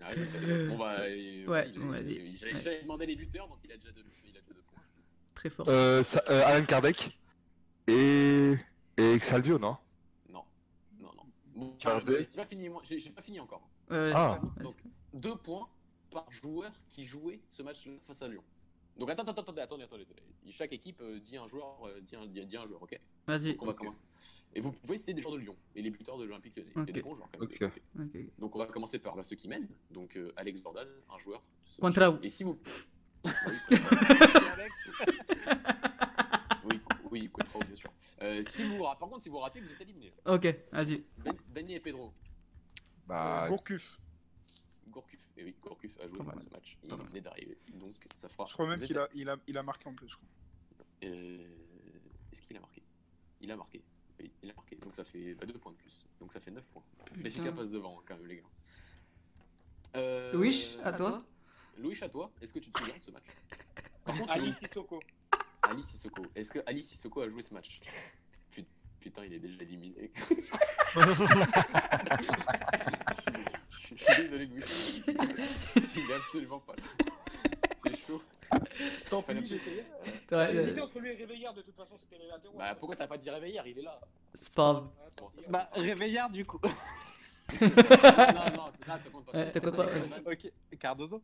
Ah, 0.02 0.10
oui, 0.16 0.24
t'as- 0.32 0.72
on 0.72 0.76
va. 0.76 1.00
euh, 1.00 1.46
Ouais, 1.46 1.70
il- 1.74 1.80
on 1.82 1.86
va 1.86 2.00
il- 2.00 2.34
dire. 2.34 2.58
j'allais 2.60 2.82
demander 2.82 3.06
les 3.06 3.16
buteurs, 3.16 3.48
donc 3.48 3.58
il 3.64 3.72
a 3.72 3.76
déjà 3.76 3.92
2 3.92 4.02
il 4.24 4.36
a 4.36 4.40
déjà 4.40 4.52
deux 4.54 4.62
points. 4.70 4.82
Très 5.34 5.48
fort. 5.50 5.66
Euh, 5.68 6.02
ça- 6.02 6.22
euh, 6.28 6.42
Alan 6.44 6.64
Kardec 6.66 7.18
et, 7.86 8.54
et 8.98 9.18
Salvio, 9.20 9.58
non? 9.58 9.76
Non, 10.28 10.44
non, 11.00 11.10
non. 11.16 11.24
Bon, 11.54 11.76
Kardec. 11.78 12.14
euh, 12.16 12.26
j'ai 12.30 12.36
pas 12.36 12.44
fini, 12.44 12.68
moi, 12.68 12.82
j'ai 12.84 12.98
j'ai 13.00 13.10
pas 13.10 13.22
fini 13.22 13.40
encore. 13.40 13.62
Ouais. 13.90 14.12
Ah. 14.14 14.38
Donc, 14.62 14.76
2 15.14 15.34
points 15.36 15.66
par 16.10 16.30
joueur 16.30 16.70
qui 16.88 17.04
jouait 17.06 17.40
ce 17.48 17.62
match 17.62 17.88
face 18.02 18.20
à 18.20 18.28
Lyon. 18.28 18.42
Donc, 19.00 19.08
attends, 19.08 19.22
attends, 19.22 19.40
attendez, 19.40 19.62
attendez, 19.62 19.84
attendez. 19.84 20.02
attendez. 20.02 20.22
Chaque 20.52 20.72
équipe 20.74 21.00
euh, 21.00 21.18
dit 21.20 21.38
un 21.38 21.46
joueur, 21.48 21.86
euh, 21.86 22.00
dit, 22.02 22.14
un, 22.16 22.26
dit- 22.26 22.44
dit 22.44 22.56
un 22.58 22.66
joueur, 22.66 22.82
ok 22.82 23.00
Vas-y. 23.26 23.52
Donc, 23.52 23.62
on 23.62 23.66
va 23.66 23.72
commencer. 23.72 24.04
Et 24.54 24.60
vous 24.60 24.72
pouvez 24.72 24.98
citer 24.98 25.14
des 25.14 25.22
joueurs 25.22 25.34
de 25.34 25.40
Lyon 25.40 25.56
et 25.74 25.80
les 25.80 25.88
buteurs 25.90 26.18
de 26.18 26.24
l'Olympique 26.24 26.54
Lyonnais. 26.56 26.70
Ok. 26.76 26.82
Il 26.84 26.86
y 26.88 26.90
a 26.90 26.92
des 26.92 27.02
bons 27.02 27.14
joueurs 27.14 27.30
quand 27.32 27.40
même. 27.40 27.48
Ok. 27.48 27.62
écoutez. 27.62 27.82
Ok. 27.98 28.38
Donc, 28.38 28.54
on 28.54 28.58
va 28.58 28.66
commencer 28.66 28.98
par 28.98 29.16
là, 29.16 29.22
ceux 29.22 29.36
qui 29.36 29.48
mènent. 29.48 29.68
Donc, 29.90 30.16
euh, 30.16 30.30
Alex 30.36 30.60
Jordan, 30.62 30.86
un 31.08 31.16
joueur. 31.18 31.40
de 31.40 31.70
ce 31.70 31.80
Contrao. 31.80 32.12
match. 32.12 32.24
Et 32.24 32.28
si 32.28 32.44
vous. 32.44 32.58
Oui, 36.64 36.80
oui, 37.10 37.28
Contrao, 37.30 37.60
bien 37.66 37.76
sûr. 37.76 37.90
Euh, 38.22 38.42
si 38.42 38.62
vous, 38.64 38.78
par 38.82 38.98
contre, 38.98 39.22
si 39.22 39.28
vous 39.28 39.38
ratez, 39.38 39.60
vous 39.60 39.70
êtes 39.72 39.80
éliminé. 39.80 40.12
Ok, 40.26 40.46
vas-y. 40.72 41.02
Ben- 41.18 41.32
Benny 41.48 41.74
et 41.74 41.80
Pedro. 41.80 42.12
Bah, 43.06 43.46
Gourcuff. 43.48 43.98
Gourcuff. 44.90 45.20
Et 45.36 45.44
oui, 45.44 45.56
Gourcuff 45.62 45.98
a 46.00 46.06
joué 46.06 46.18
dans 46.18 46.38
ce 46.38 46.50
match. 46.50 46.76
Il 46.82 46.94
venait 46.94 47.20
d'arriver. 47.20 47.58
Donc, 47.72 47.90
ça 48.14 48.28
fera. 48.28 48.46
Je 48.46 48.52
crois 48.54 48.66
même 48.66 48.80
qu'il 48.80 48.98
a, 48.98 49.08
il 49.14 49.28
a, 49.28 49.36
il 49.46 49.56
a 49.56 49.62
marqué 49.62 49.88
en 49.88 49.94
plus. 49.94 50.08
Je 50.08 50.16
crois. 50.16 50.28
Euh, 51.04 51.48
Est-ce 52.32 52.42
qu'il 52.42 52.56
a 52.56 52.60
marqué? 52.60 52.82
Il 53.40 53.50
a 53.50 53.56
marqué. 53.56 53.82
Oui, 54.18 54.30
il 54.42 54.50
a 54.50 54.54
marqué. 54.54 54.76
Donc 54.76 54.94
ça 54.94 55.04
fait 55.04 55.34
2 55.34 55.52
points 55.58 55.72
de 55.72 55.76
plus. 55.78 56.06
Donc 56.20 56.32
ça 56.32 56.40
fait 56.40 56.50
9 56.50 56.66
points. 56.68 56.82
Benfica 57.16 57.52
passe 57.52 57.70
devant 57.70 58.02
quand 58.04 58.16
même, 58.18 58.26
les 58.26 58.36
gars. 58.36 58.42
Euh, 59.96 60.32
Louis, 60.32 60.76
à 60.84 60.92
toi. 60.92 61.24
Louis, 61.78 61.98
à 62.02 62.08
toi. 62.08 62.30
Est-ce 62.40 62.52
que 62.52 62.58
tu 62.58 62.70
te 62.70 62.78
souviens 62.78 62.96
de 62.98 63.02
ce 63.02 63.10
match? 63.10 63.24
Par 64.04 64.16
contre, 64.16 64.32
Ali 64.32 64.52
Sissoko. 64.52 65.00
Ali 65.62 65.82
Sissoko. 65.82 66.22
Est-ce 66.34 66.52
que 66.52 66.58
Ali 66.66 66.82
Sissoko 66.82 67.22
a 67.22 67.28
joué 67.28 67.42
ce 67.42 67.54
match? 67.54 67.80
Putain, 69.00 69.24
il 69.24 69.34
est 69.34 69.38
déjà 69.38 69.62
éliminé. 69.62 70.10
Je 70.14 70.34
je 73.80 74.04
suis 74.04 74.22
désolé. 74.22 74.48
Il 75.06 76.10
est 76.10 76.14
absolument 76.14 76.60
pas 76.60 76.74
là. 76.76 76.82
C'est 77.76 77.96
chaud. 78.06 78.22
Tant 79.08 79.22
pis, 79.22 79.46
j'ai 79.46 79.56
essayé. 79.56 79.84
Ouais, 80.32 80.48
J'ai 80.50 80.58
euh, 80.58 80.62
hésité 80.62 80.80
entre 80.80 80.98
lui 80.98 81.10
et 81.10 81.14
Réveillard, 81.14 81.54
de 81.54 81.62
toute 81.62 81.76
façon, 81.76 81.96
c'était 81.98 82.22
latéraux. 82.26 82.58
Bah, 82.58 82.74
pourquoi 82.74 82.96
t'as 82.96 83.06
pas 83.06 83.16
dit 83.16 83.30
réveillère 83.30 83.66
Il 83.66 83.78
est 83.78 83.82
là. 83.82 84.00
C'est 84.34 84.54
pas. 84.54 84.90
Ah. 84.98 85.24
Bah, 85.48 85.70
réveillard 85.74 86.30
du 86.30 86.44
coup. 86.44 86.60
non, 87.60 87.68
non, 87.68 88.70
là, 88.86 88.98
ça 88.98 89.10
compte 89.10 89.26
pas. 89.26 89.38
Ouais, 89.38 89.52
ça 89.52 89.60
compte 89.60 89.76
pas, 89.76 89.86
ok. 90.30 90.52
Cardozo. 90.78 91.22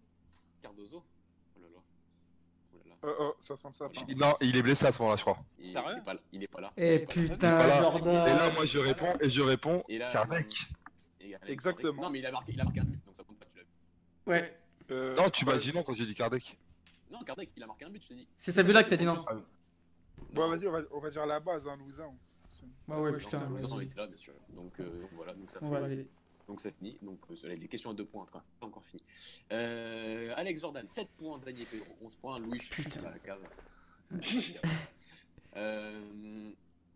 Cardozo. 0.62 1.02
Oh. 3.08 3.12
Oh, 3.20 3.34
ça 3.38 3.56
sent 3.56 3.68
ça. 3.72 3.84
hein. 3.86 4.04
non, 4.16 4.34
il 4.40 4.56
est 4.56 4.62
blessé 4.62 4.86
à 4.86 4.92
ce 4.92 4.98
moment-là, 5.00 5.16
je 5.16 5.22
crois. 5.22 5.38
Il, 5.58 5.70
Sérieux 5.70 5.92
il 5.92 5.98
est 5.98 6.02
pas 6.02 6.12
là. 6.14 6.20
Il 6.32 6.42
est 6.42 6.48
pas 6.48 6.60
là. 6.60 6.72
Eh 6.76 7.06
putain. 7.06 7.78
Jordan. 7.78 8.26
Et 8.26 8.34
là, 8.34 8.50
moi, 8.50 8.64
je 8.64 8.78
réponds 8.78 9.12
et 9.20 9.30
je 9.30 9.40
réponds 9.42 9.84
Et 9.88 9.98
là, 9.98 10.08
Kardec. 10.10 10.66
Exactement. 11.46 12.02
Non, 12.02 12.10
mais 12.10 12.18
il 12.20 12.26
a 12.26 12.30
marqué, 12.32 12.52
il 12.52 12.60
a 12.60 12.64
marqué 12.64 12.80
un 12.80 12.84
but, 12.84 13.04
donc 13.04 13.14
ça 13.16 13.22
compte 13.24 13.38
pas, 13.38 13.46
tu 13.52 13.58
l'as 13.58 13.62
vu. 13.64 13.68
Ouais. 14.26 14.58
Euh, 14.90 15.14
Non, 15.16 15.28
tu 15.30 15.44
m'as 15.44 15.56
dit 15.58 15.72
non 15.72 15.82
quand 15.82 15.92
j'ai 15.94 16.06
dit 16.06 16.14
Kardec. 16.14 16.58
Non, 17.10 17.22
Kardec, 17.22 17.50
il 17.56 17.62
a 17.62 17.66
marqué 17.66 17.84
un 17.84 17.90
but, 17.90 18.02
je 18.02 18.08
t'ai 18.08 18.14
dit. 18.14 18.28
C'est 18.36 18.52
celle 18.52 18.66
là 18.68 18.82
que 18.82 18.90
t'as 18.90 18.96
dit 18.96 19.04
non. 19.04 19.24
Bon, 20.32 20.48
vas-y, 20.48 20.66
on 20.66 20.72
va, 20.72 20.80
on 20.92 20.98
va 20.98 21.10
dire 21.10 21.26
la 21.26 21.40
base, 21.40 21.66
hein, 21.68 21.76
Louisa. 21.78 22.04
Ah 22.90 23.00
ouais, 23.00 23.12
Non, 23.12 23.18
putain. 23.18 23.38
En 23.42 23.50
vas-y. 23.54 23.84
était 23.84 23.96
là, 24.00 24.06
bien 24.06 24.16
sûr. 24.16 24.32
Donc, 24.50 24.72
euh, 24.80 25.00
donc 25.02 25.10
voilà, 25.12 25.34
donc 25.34 25.50
ça 25.50 25.58
On 25.62 25.70
fait. 25.72 26.06
Donc 26.48 26.60
c'est 26.60 26.74
fini. 26.76 26.98
Donc 27.02 27.18
euh, 27.30 27.54
les 27.54 27.68
questions 27.68 27.90
à 27.90 27.94
2 27.94 28.04
points 28.04 28.22
en 28.22 28.26
train. 28.26 28.44
Pas 28.60 28.66
encore 28.66 28.84
fini. 28.86 29.02
Euh, 29.52 30.32
Alex 30.36 30.60
Jordan, 30.60 30.86
7 30.88 31.08
points. 31.16 31.38
Daniel 31.38 31.66
Pedro, 31.66 31.86
11 32.02 32.14
points. 32.16 32.38
Louis, 32.38 32.58
Putain. 32.70 33.04
à 33.04 33.10
la 33.12 33.18
cave. 33.18 33.42
Euh, 35.56 36.52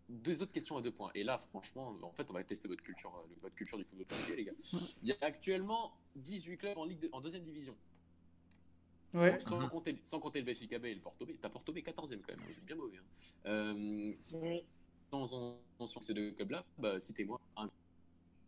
deux 0.09 0.41
autres 0.41 0.51
questions 0.51 0.77
à 0.77 0.81
2 0.81 0.91
points. 0.91 1.11
Et 1.15 1.23
là, 1.23 1.37
franchement, 1.37 1.95
en 2.01 2.11
fait, 2.11 2.29
on 2.29 2.33
va 2.33 2.43
tester 2.43 2.67
votre 2.67 2.83
culture, 2.83 3.13
euh, 3.15 3.27
votre 3.41 3.55
culture 3.55 3.77
du 3.77 3.83
football 3.83 4.05
portugais, 4.07 4.35
les 4.35 4.43
gars. 4.45 4.51
Il 5.01 5.09
y 5.09 5.11
a 5.11 5.15
actuellement 5.21 5.93
18 6.15 6.57
clubs 6.57 6.77
en, 6.77 6.85
Ligue 6.85 6.99
de- 6.99 7.09
en 7.11 7.21
deuxième 7.21 7.43
division. 7.43 7.75
Ouais. 9.13 9.37
Sans, 9.39 9.67
compter, 9.67 9.97
sans 10.05 10.19
compter 10.19 10.39
le 10.39 10.45
Benfica 10.45 10.79
B 10.79 10.85
et 10.85 10.95
le 10.95 11.01
Porto 11.01 11.25
B. 11.25 11.31
T'as 11.41 11.49
Porto 11.49 11.73
B 11.73 11.77
14e 11.79 12.21
quand 12.21 12.33
même, 12.35 12.45
c'est 12.55 12.63
bien 12.65 12.75
mauvais. 12.75 12.97
hein. 12.97 13.03
Euh, 13.47 14.13
si- 14.19 14.37
sans 15.11 16.01
ces 16.01 16.13
deux 16.13 16.31
clubs-là, 16.31 16.63
bah, 16.77 16.97
citez-moi 16.99 17.39
un 17.57 17.69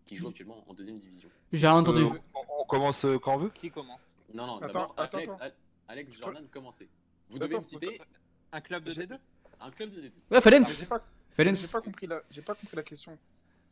qui 0.05 0.15
joue 0.15 0.27
actuellement 0.29 0.63
en 0.69 0.73
deuxième 0.73 0.97
division. 0.99 1.29
J'ai 1.51 1.67
rien 1.67 1.77
entendu. 1.77 2.03
Euh, 2.03 2.09
on, 2.35 2.61
on 2.61 2.65
commence 2.65 3.05
euh, 3.05 3.17
quand 3.19 3.35
on 3.35 3.37
veut? 3.37 3.49
Qui 3.51 3.69
commence? 3.71 4.15
Non, 4.33 4.45
non, 4.47 4.59
d'abord, 4.59 4.93
Alex. 4.97 5.31
Alex 5.87 6.17
Jordan, 6.17 6.47
commencez. 6.51 6.89
Vous 7.29 7.37
Attends, 7.37 7.45
devez 7.45 7.55
me 7.55 7.59
attends, 7.59 7.67
citer 7.69 8.01
Un 8.51 8.61
club 8.61 8.83
de 8.83 8.91
J'ai- 8.91 9.03
D2 9.05 9.17
un 9.59 9.71
club 9.71 9.91
de 9.91 10.01
D2. 10.01 10.03
Ouais, 10.05 10.11
Mais 10.31 10.41
Felens. 10.41 10.63
J'ai 10.79 10.85
pas, 10.85 10.99
pas 10.99 11.81
compris 11.81 12.05
la, 12.07 12.21
pas 12.45 12.55
compris 12.55 12.75
la 12.75 12.83
question. 12.83 13.17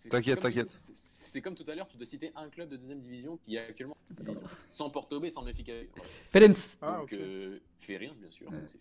T'inquiète, 0.09 0.39
t'inquiète. 0.39 0.69
c'est- 0.95 1.41
comme 1.41 1.53
tout 1.55 1.65
à 1.67 1.75
l'heure, 1.75 1.87
tu 1.87 1.95
dois 1.97 2.05
citer 2.05 2.31
un 2.35 2.49
club 2.49 2.69
de 2.69 2.77
deuxième 2.77 3.01
division 3.01 3.37
qui 3.37 3.55
est 3.55 3.59
actuellement 3.59 3.95
en 3.95 4.13
deuxième 4.13 4.35
division. 4.35 4.49
Sans 4.69 4.89
Porto 4.89 5.19
B, 5.19 5.29
sans 5.29 5.43
Benfica. 5.43 5.73
Voilà. 5.95 6.09
Felens. 6.29 6.77
Ah, 6.81 6.95
Donc, 6.97 7.03
ok. 7.03 7.13
euh, 7.13 7.59
bien 7.87 8.31
sûr. 8.31 8.49
Ouais. 8.49 8.57
Donc, 8.57 8.69
ça 8.69 8.77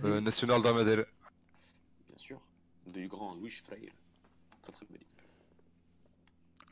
fait. 0.00 0.06
Euh, 0.06 0.20
National 0.20 0.62
d'Amadel. 0.62 1.06
Bien 2.08 2.18
sûr. 2.18 2.40
Du 2.86 3.06
grand 3.08 3.34
Louis 3.34 3.50
Freire. 3.50 3.92
Très 4.62 4.72
très 4.72 4.86
belle 4.86 5.02
équipe. 5.02 5.20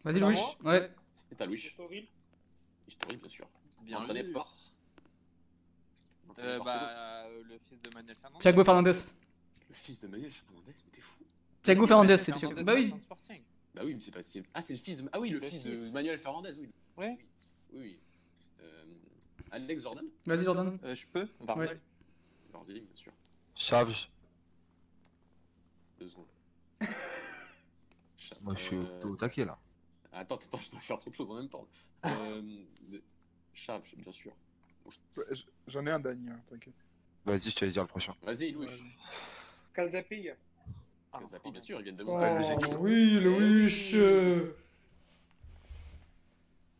Vas-y, 0.04 0.20
Louis. 0.20 0.38
Ouais. 0.64 0.90
C'est 1.14 1.40
à 1.40 1.46
Louis. 1.46 1.56
Historique. 1.56 2.10
Historique, 2.88 3.20
bien 3.20 3.28
sûr. 3.30 3.48
Bien 3.82 3.98
Entraîné 3.98 4.22
vu. 4.22 4.32
par. 4.32 4.52
Euh, 6.38 6.56
par 6.58 6.64
bah, 6.64 7.24
euh, 7.26 7.42
le 7.44 7.58
fils 7.68 7.82
de 7.82 7.90
Manuel 7.92 8.14
Fernandez. 8.16 8.40
Thiago 8.40 8.64
Fernandez. 8.64 8.92
Le 9.68 9.74
fils 9.74 10.00
de 10.00 10.06
Manuel 10.08 10.32
Fernandez, 10.32 10.72
mais 10.84 10.90
t'es 10.92 11.00
fou. 11.00 11.24
Thiago 11.62 11.86
Fernandez, 11.86 12.16
c'est 12.16 12.32
sûr. 12.36 12.48
Fernandez, 12.48 12.64
Bah 12.64 12.74
oui. 12.74 12.94
Bah 13.74 13.82
oui, 13.84 13.94
mais 13.94 14.00
c'est 14.00 14.10
pas. 14.10 14.20
Ah, 14.54 14.62
c'est 14.62 14.72
le 14.72 14.78
fils 14.78 14.96
de. 14.96 15.08
Ah 15.12 15.20
oui, 15.20 15.30
le, 15.30 15.38
Le 15.38 15.46
fils, 15.46 15.62
fils. 15.62 15.88
de 15.88 15.92
Manuel 15.92 16.18
Fernandez, 16.18 16.52
oui. 16.58 16.70
Ouais. 16.96 17.18
Oui, 17.72 17.80
oui. 17.80 17.98
Euh, 18.60 18.84
Alex 19.50 19.82
Jordan 19.82 20.04
Vas-y, 20.26 20.44
Jordan. 20.44 20.78
Euh, 20.84 20.94
je 20.94 21.06
peux 21.06 21.28
Varzal. 21.40 21.68
Ouais. 21.68 21.80
Varzili, 22.52 22.80
bien 22.80 22.96
sûr. 22.96 23.12
Chavge. 23.54 24.10
Deux 25.98 26.08
secondes. 26.08 26.26
Moi, 28.44 28.54
je 28.56 28.60
suis 28.62 28.76
Euh, 28.76 29.00
au, 29.04 29.08
au 29.08 29.16
taquet 29.16 29.44
là. 29.44 29.58
Attends, 30.12 30.36
attends, 30.36 30.58
je 30.64 30.70
dois 30.70 30.80
faire 30.80 30.98
trop 30.98 31.10
de 31.10 31.14
choses 31.14 31.30
en 31.30 31.34
même 31.34 31.48
temps. 31.48 31.66
Euh, 32.06 32.42
Chavge, 33.52 33.94
bien 33.96 34.12
sûr. 34.12 34.32
J'en 35.66 35.86
ai 35.86 35.90
un, 35.90 36.00
Dany, 36.00 36.28
hein, 36.30 36.40
t'inquiète. 36.48 36.74
Vas-y, 37.24 37.50
je 37.50 37.56
te 37.56 37.64
laisse 37.64 37.74
dire 37.74 37.82
le 37.82 37.88
prochain. 37.88 38.14
Vas-y, 38.22 38.52
Louis. 38.52 38.66
Casapi. 39.74 40.30
Ah, 41.12 41.18
Kazapi, 41.20 41.50
bien 41.50 41.60
sûr, 41.60 41.78
ils 41.80 41.84
viennent 41.84 41.96
de 41.96 42.04
Oh, 42.06 42.18
oui, 42.80 43.20
Louis. 43.20 43.90
euh. 43.94 44.52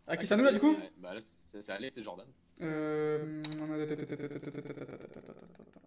À 0.07 0.17
qui 0.17 0.27
ça 0.27 0.37
nous 0.37 0.43
là 0.45 0.51
du 0.51 0.59
coup 0.59 0.77
Bah 0.99 1.15
là, 1.15 1.21
c'est 1.21 1.63
c'est 1.63 1.73
Alex 1.73 1.97
et 1.99 2.03
Jordan. 2.03 2.27
Euh. 2.63 3.41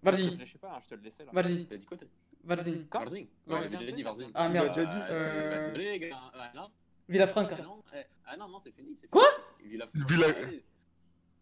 Vas-y, 0.01 0.38
Je 0.39 0.51
sais 0.51 0.57
pas, 0.57 0.80
je 0.81 0.88
te 0.88 0.95
le 0.95 1.01
laissais 1.01 1.25
là. 1.25 1.31
vas-y, 1.34 1.65
T'as 1.65 1.77
dit 1.77 1.85
quoi 1.85 1.97
Quoi 2.45 2.55
Varzing 2.99 3.27
Ouais, 3.47 3.61
j'avais 3.61 3.77
déjà 3.77 3.91
dit 3.91 4.03
Varzing. 4.03 4.31
Ah 4.33 4.49
merde. 4.49 4.67
déjà 4.67 4.85
dit. 4.85 4.95
Ah, 4.95 5.07
c'est- 5.17 5.31
Euh, 5.31 5.49
bah, 5.49 5.59
désolé, 5.59 5.91
les 5.91 5.99
gars. 5.99 6.19
Ah, 6.33 6.51
non, 6.55 6.65
Villafranca. 7.09 7.57
Ah 7.59 7.63
non, 7.63 7.83
ah 8.25 8.37
non, 8.37 8.59
c'est 8.59 8.71
fini. 8.71 8.95
c'est 8.95 9.07
Quoi. 9.09 9.23
Villafranca. 9.63 10.05
Villa- 10.07 10.27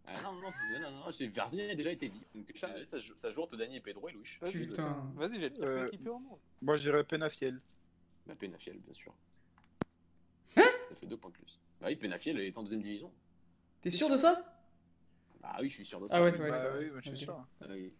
Ah 0.05 0.21
non, 0.23 0.33
non, 0.33 0.41
non, 0.41 0.79
non, 0.81 0.91
non, 1.05 1.11
j'ai 1.11 1.27
Varzing 1.27 1.69
a 1.69 1.75
déjà 1.75 1.91
été 1.91 2.09
dit. 2.09 2.25
Donc, 2.35 2.51
ça, 2.55 2.99
joue- 2.99 3.13
ça 3.15 3.31
joue 3.31 3.41
entre 3.43 3.55
Dany 3.55 3.77
et 3.77 3.81
Pedro 3.81 4.09
et 4.09 4.11
Louis. 4.11 4.27
Vas-y, 4.41 4.51
Putain. 4.51 5.11
Vas-y, 5.15 5.39
j'ai 5.39 5.49
le 5.49 5.63
Euh, 5.63 5.83
coéquipier 5.85 6.09
au 6.09 6.19
monde. 6.19 6.39
Moi, 6.61 6.75
j'irais 6.75 7.03
Penafiel. 7.03 7.59
Bah, 8.25 8.33
Penafiel, 8.39 8.79
bien 8.79 8.93
sûr. 8.93 9.13
Hein 10.57 10.63
Ça 10.89 10.95
fait 10.95 11.05
deux 11.07 11.17
points 11.17 11.29
de 11.29 11.35
plus. 11.35 11.59
Bah 11.79 11.87
oui, 11.89 11.95
Penafiel 11.95 12.39
est 12.39 12.57
en 12.57 12.63
deuxième 12.63 12.81
division. 12.81 13.11
T'es 13.81 13.89
sûr 13.91 14.09
de 14.09 14.17
ça 14.17 14.43
Ah 15.43 15.57
oui, 15.61 15.69
je 15.69 15.75
suis 15.75 15.85
sûr 15.85 15.99
de 16.01 16.07
ça. 16.07 16.17
Ah 16.17 16.23
ouais, 16.23 16.31
oui. 16.33 16.39
ouais. 16.39 16.49
bah 16.51 16.73
oui, 16.77 16.89
bah, 16.89 16.99
je 17.01 17.09
suis 17.09 17.17
sûr. 17.17 17.47
Ah 17.61 17.65
oui. 17.69 17.93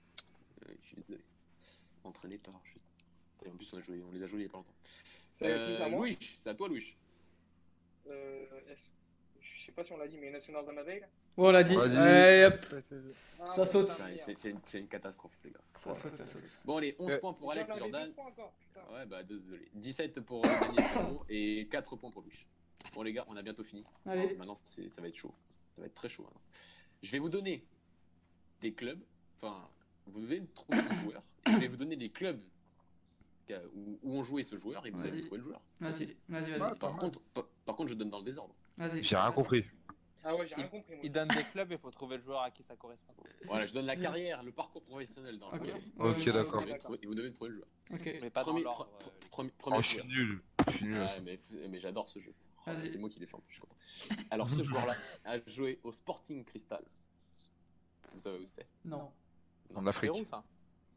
Euh, 0.67 0.73
je 0.81 0.87
suis 0.87 0.95
désolé. 0.97 1.23
Entraîné 2.03 2.37
par. 2.39 2.59
Je... 2.65 2.73
Putain, 3.41 3.53
En 3.53 3.57
plus, 3.57 3.73
on, 3.73 3.77
a 3.77 3.81
joué, 3.81 4.01
on 4.07 4.11
les 4.11 4.23
a 4.23 4.27
joués 4.27 4.39
il 4.41 4.43
y 4.43 4.47
a 4.47 4.49
pas 4.49 4.57
longtemps. 4.57 4.73
Euh, 5.41 5.89
moi 5.89 5.99
Louis, 5.99 6.17
c'est 6.43 6.49
à 6.49 6.53
toi, 6.53 6.67
Louis. 6.67 6.95
Euh, 8.07 8.45
Je 9.39 9.65
sais 9.65 9.71
pas 9.71 9.83
si 9.83 9.91
on 9.91 9.97
l'a 9.97 10.07
dit, 10.07 10.17
mais 10.17 10.29
National 10.29 10.65
d'Amadei. 10.65 11.01
Oh, 11.37 11.47
on 11.47 11.51
l'a 11.51 11.63
dit. 11.63 11.75
Allez, 11.75 12.45
hop. 12.45 12.55
C'est- 12.57 12.95
Ah, 13.39 13.53
Ça 13.55 13.65
saute. 13.65 13.89
Putain, 13.89 14.33
C'est 14.61 14.79
une, 14.79 14.87
catastrophe, 14.87 15.31
les 15.43 15.51
gars. 15.51 15.59
Ça 15.79 15.95
saute, 15.95 16.15
ça 16.15 16.27
saute. 16.27 16.61
Bon, 16.65 16.77
allez, 16.77 16.95
11 16.99 17.11
Euh, 17.13 17.19
points 17.19 17.33
pour 17.33 17.51
Alex 17.51 17.71
et 17.75 17.79
Jordan. 17.79 18.13
Ah, 18.75 18.93
Ouais, 18.93 19.05
bah 19.05 19.23
désolé. 19.23 19.69
17 19.73 20.19
pour 20.21 20.45
euh, 20.45 20.49
Daniel 20.59 20.85
et 21.29 21.67
4 21.69 21.95
points 21.95 22.11
pour 22.11 22.21
Louis. 22.21 22.45
Bon, 22.93 23.01
les 23.03 23.13
gars, 23.13 23.25
on 23.27 23.35
a 23.37 23.41
bientôt 23.41 23.63
fini. 23.63 23.83
Allez. 24.05 24.35
Maintenant, 24.35 24.55
c'est- 24.63 24.89
ça 24.89 25.01
va 25.01 25.07
être 25.07 25.15
chaud. 25.15 25.33
Ça 25.75 25.81
va 25.81 25.87
être 25.87 25.95
très 25.95 26.09
chaud. 26.09 26.23
maintenant. 26.23 26.41
Je 27.01 27.11
vais 27.11 27.19
vous 27.19 27.29
donner 27.29 27.63
des 28.59 28.73
clubs. 28.73 28.99
Enfin, 29.37 29.67
vous 30.07 30.21
devez 30.21 30.45
trouver 30.53 30.77
un 30.79 30.95
joueur. 31.03 31.23
Et 31.47 31.51
je 31.53 31.57
vais 31.57 31.67
vous 31.67 31.77
donner 31.77 31.95
des 31.95 32.09
clubs 32.09 32.39
où, 33.75 33.99
où 34.03 34.13
ont 34.17 34.23
joué 34.23 34.43
ce 34.43 34.55
joueur 34.57 34.85
et 34.85 34.91
vous 34.91 34.99
allez 35.01 35.11
Vas-y. 35.11 35.21
trouver 35.21 35.37
le 35.37 35.43
joueur. 35.43 35.61
Vas-y, 35.79 36.15
vas-y, 36.29 36.51
vas-y. 36.51 36.59
pas 36.59 36.75
Par 36.75 36.95
contre, 36.97 37.19
par, 37.33 37.45
par 37.65 37.75
contre, 37.75 37.89
je 37.89 37.95
donne 37.95 38.09
dans 38.09 38.19
le 38.19 38.23
désordre. 38.25 38.55
Vas-y. 38.77 39.03
J'ai 39.03 39.15
rien 39.15 39.31
compris. 39.31 39.63
Ah 40.23 40.35
ouais, 40.35 40.45
j'ai 40.45 40.53
rien 40.55 40.67
compris. 40.67 40.93
moi. 40.93 41.01
Il 41.03 41.11
donne 41.11 41.27
des 41.29 41.43
clubs 41.45 41.71
et 41.71 41.75
il 41.75 41.79
faut 41.79 41.89
trouver 41.89 42.17
le 42.17 42.21
joueur 42.21 42.41
à 42.41 42.51
qui 42.51 42.61
ça 42.61 42.75
correspond. 42.75 43.13
Voilà, 43.47 43.65
je 43.65 43.73
donne 43.73 43.87
la 43.87 43.95
carrière, 43.95 44.43
le 44.43 44.51
parcours 44.51 44.83
professionnel 44.83 45.39
Ok. 45.41 45.65
joueur. 45.65 45.77
Ok, 45.99 46.17
Ouais, 46.17 46.31
d'accord. 46.31 46.63
Et 47.01 47.07
vous 47.07 47.15
devez 47.15 47.31
trouver 47.33 47.49
le 47.49 47.55
joueur. 47.55 47.67
Ok. 47.91 48.17
Mais 48.21 48.29
pas 48.29 48.41
dans 48.43 48.51
Premier, 48.51 48.63
l'ordre. 48.63 48.87
pre- 48.99 49.07
euh, 49.07 49.49
premier 49.57 49.77
Oh, 49.77 49.81
je 49.81 49.87
suis 49.89 50.03
nul. 50.05 50.41
Je 50.67 50.71
suis 50.73 50.85
nul 50.85 50.97
à 51.01 51.07
ça. 51.07 51.19
mais 51.21 51.39
mais 51.69 51.79
j'adore 51.79 52.07
ce 52.07 52.19
jeu. 52.19 52.33
Vas-y. 52.67 52.89
c'est 52.89 52.99
moi 52.99 53.09
qui 53.09 53.19
l'ai 53.19 53.25
fait 53.25 53.33
en 53.35 53.39
plus, 53.39 53.55
je 53.55 53.59
suis 53.59 53.61
content. 53.61 54.23
Alors, 54.29 54.47
ce 54.47 54.61
joueur-là 54.61 54.95
a 55.25 55.39
joué 55.47 55.79
au 55.83 55.91
Sporting 55.91 56.45
Cristal. 56.45 56.83
Vous 58.13 58.19
savez 58.19 58.37
où 58.37 58.45
c'était? 58.45 58.67
Non. 58.85 59.11
En 59.73 59.87
Afrique. 59.87 60.11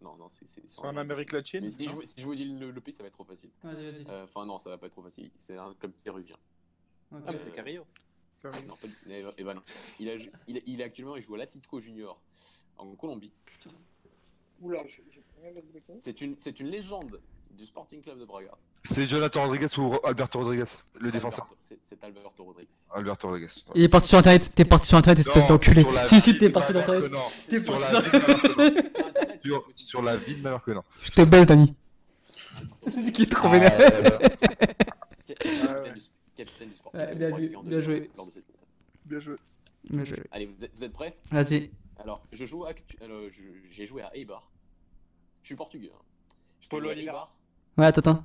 Non, 0.05 0.17
non, 0.17 0.29
c'est. 0.29 0.47
C'est 0.47 0.61
en 0.81 0.97
Amérique 0.97 1.33
latine. 1.33 1.63
Mais 1.63 1.71
si 1.71 1.89
je, 1.89 1.95
vous- 1.95 2.05
si 2.05 2.21
je 2.21 2.25
vous 2.27 2.35
dis 2.35 2.45
le, 2.45 2.71
le 2.71 2.81
pays, 2.81 2.93
ça 2.93 3.03
va 3.03 3.07
être 3.09 3.15
trop 3.15 3.25
facile. 3.25 3.51
Euh, 3.65 4.25
Enfin, 4.25 4.45
non, 4.47 4.59
ça 4.59 4.71
va 4.71 4.79
pas 4.79 4.87
être 4.87 4.93
trop 4.93 5.03
facile. 5.03 5.31
C'est 5.39 5.57
un 5.57 5.73
club 5.75 5.93
péruvien. 6.05 6.37
Ok. 7.11 7.23
Ah, 7.27 7.33
mais 7.33 7.39
c'est 7.39 7.51
Carrillo. 7.53 7.85
Paris. 8.43 8.63
Non, 8.69 8.77
pas 8.77 8.87
eh 9.07 9.23
ben- 9.23 9.33
eh 9.39 9.45
ben 9.45 9.55
non. 9.55 9.63
Il, 9.99 10.09
a, 10.11 10.15
il, 10.47 10.63
il 10.67 10.81
est 10.81 10.85
actuellement, 10.85 11.17
il 11.17 11.23
joue 11.23 11.35
à 11.35 11.39
l'Atlético 11.39 11.81
Junior 11.81 12.21
en 12.77 12.95
Colombie. 12.95 13.33
Putain. 13.47 13.71
Oula. 14.61 14.83
C'est 16.01 16.21
une, 16.21 16.37
c'est 16.39 16.61
une 16.61 16.69
légende 16.69 17.21
du 17.51 17.65
Sporting 17.65 18.03
Club 18.03 18.19
de 18.19 18.25
Braga. 18.25 18.51
C'est 18.85 19.07
Jonathan 19.07 19.45
Rodriguez 19.45 19.69
ou 19.79 19.95
Alberto 20.05 20.39
Rodriguez, 20.41 20.65
le 21.01 21.11
défenseur. 21.11 21.45
Alberto- 21.47 21.57
C'est 21.61 21.79
c'est 21.83 22.05
Alberto 22.05 22.45
Rodriguez. 22.45 22.69
Alberto 22.93 23.29
Rodriguez. 23.29 23.53
Il 23.75 23.83
est 23.83 23.89
parti 23.89 24.09
sur 24.09 24.19
internet, 24.19 24.51
t'es 24.55 24.65
parti 24.65 24.89
sur 24.89 24.99
internet, 24.99 25.21
espèce 25.21 25.47
d'enculé. 25.47 25.87
Si, 26.07 26.21
si, 26.21 26.37
t'es 26.37 26.51
parti 26.51 26.73
sur 26.73 26.81
internet. 26.83 27.11
T'es 27.49 27.61
parti 27.63 27.85
sur 27.89 28.03
Sur 29.45 29.69
Sur, 29.77 30.03
la 30.03 30.17
vie 30.17 30.37
de 30.37 30.43
ma 30.43 30.51
mère 30.53 30.63
que 30.63 30.71
non. 30.71 30.83
Je 31.03 31.11
te 31.11 31.21
baise, 31.23 31.47
Dani. 31.47 31.75
Qui 33.13 33.23
est 33.23 33.31
trop 33.31 33.49
Ah, 33.49 33.53
vénère. 33.53 34.19
Capitaine 36.37 36.71
du, 36.71 36.75
Club 36.91 37.19
bien 37.19 37.33
en 37.33 37.63
bien 37.63 37.79
2015, 37.79 37.85
joué. 37.85 38.11
Bien 39.05 39.21
joué. 39.21 39.37
Je- 40.05 40.15
Allez, 40.33 40.47
vous 40.47 40.65
êtes, 40.65 40.75
vous 40.75 40.85
êtes 40.85 40.93
prêts? 40.93 41.17
Vas-y. 41.31 41.71
Alors, 41.99 42.21
je 42.33 42.45
joue 42.47 42.65
actu- 42.65 42.97
alors, 43.03 43.31
je- 43.31 43.43
j'ai 43.71 43.87
joué 43.87 44.03
à 44.03 44.11
Eibar. 44.17 44.51
Je 45.43 45.49
suis 45.49 45.55
portugais. 45.57 45.91
Hein. 45.95 45.99
J'ai 46.61 46.69
Polo 46.69 46.91
joué 46.91 46.99
à. 46.99 47.03
Eibar. 47.03 47.35
Ouais, 47.77 47.87
attends, 47.87 48.01
attends. 48.01 48.25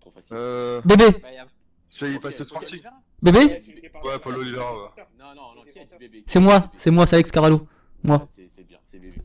Trop 0.00 0.10
facile. 0.10 0.36
Euh. 0.36 0.82
Bébé 0.84 1.04
y 1.04 2.04
est 2.04 2.16
Ok, 2.16 2.20
passé 2.20 2.40
au 2.42 2.44
ok. 2.44 2.48
Sporting. 2.48 2.82
Bébé 3.22 3.62
Ouais, 4.04 4.18
Paulo 4.18 4.40
Oliveira. 4.40 4.94
Non, 5.18 5.34
non, 5.34 5.54
non, 5.54 5.62
qui 5.72 5.78
a 5.78 5.84
dit 5.84 5.94
bébé? 5.98 6.24
C'est 6.26 6.40
moi, 6.40 6.70
c'est 6.76 6.90
moi, 6.90 7.06
c'est 7.06 7.16
Alex 7.16 7.30
Carvalho. 7.30 7.66
Moi. 8.02 8.20
Ah, 8.22 8.26
C'est 8.28 8.46
c'est 8.50 8.64
bien, 8.64 8.78
c'est 8.84 8.98
bébé. 8.98 9.16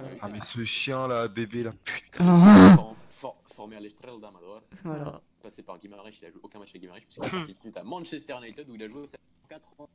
Voilà. 0.00 0.16
Ah, 0.20 0.28
mais 0.28 0.40
ce 0.40 0.64
chien 0.64 1.06
là, 1.08 1.28
bébé 1.28 1.62
là, 1.62 1.72
putain. 1.84 2.24
Ah, 2.28 2.76
For- 2.76 2.96
for- 3.08 3.36
Formé 3.54 3.76
à 3.76 3.80
l'Estrela 3.80 4.12
d'Amador, 4.18 4.62
Voilà. 4.84 5.20
passé 5.42 5.62
par 5.62 5.78
Guimarães, 5.78 6.10
il 6.20 6.26
a 6.26 6.30
joué 6.30 6.40
aucun 6.42 6.58
match 6.58 6.70
avec 6.70 6.82
Guimarães, 6.82 7.00
puisqu'il 7.00 7.24
est 7.24 7.54
parti 7.54 7.70
de 7.72 7.78
à 7.78 7.82
Manchester 7.82 8.34
United 8.42 8.68
où 8.68 8.74
il 8.74 8.82
a 8.82 8.88
joué 8.88 9.04
4 9.48 9.80
ans. 9.80 9.88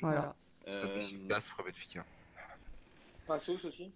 Voilà. 0.00 0.34
Euh, 0.68 1.00
Gas, 1.28 1.40
frère 1.42 1.64
Benfica. 1.66 2.04
Passos 3.26 3.64
aussi. 3.64 3.90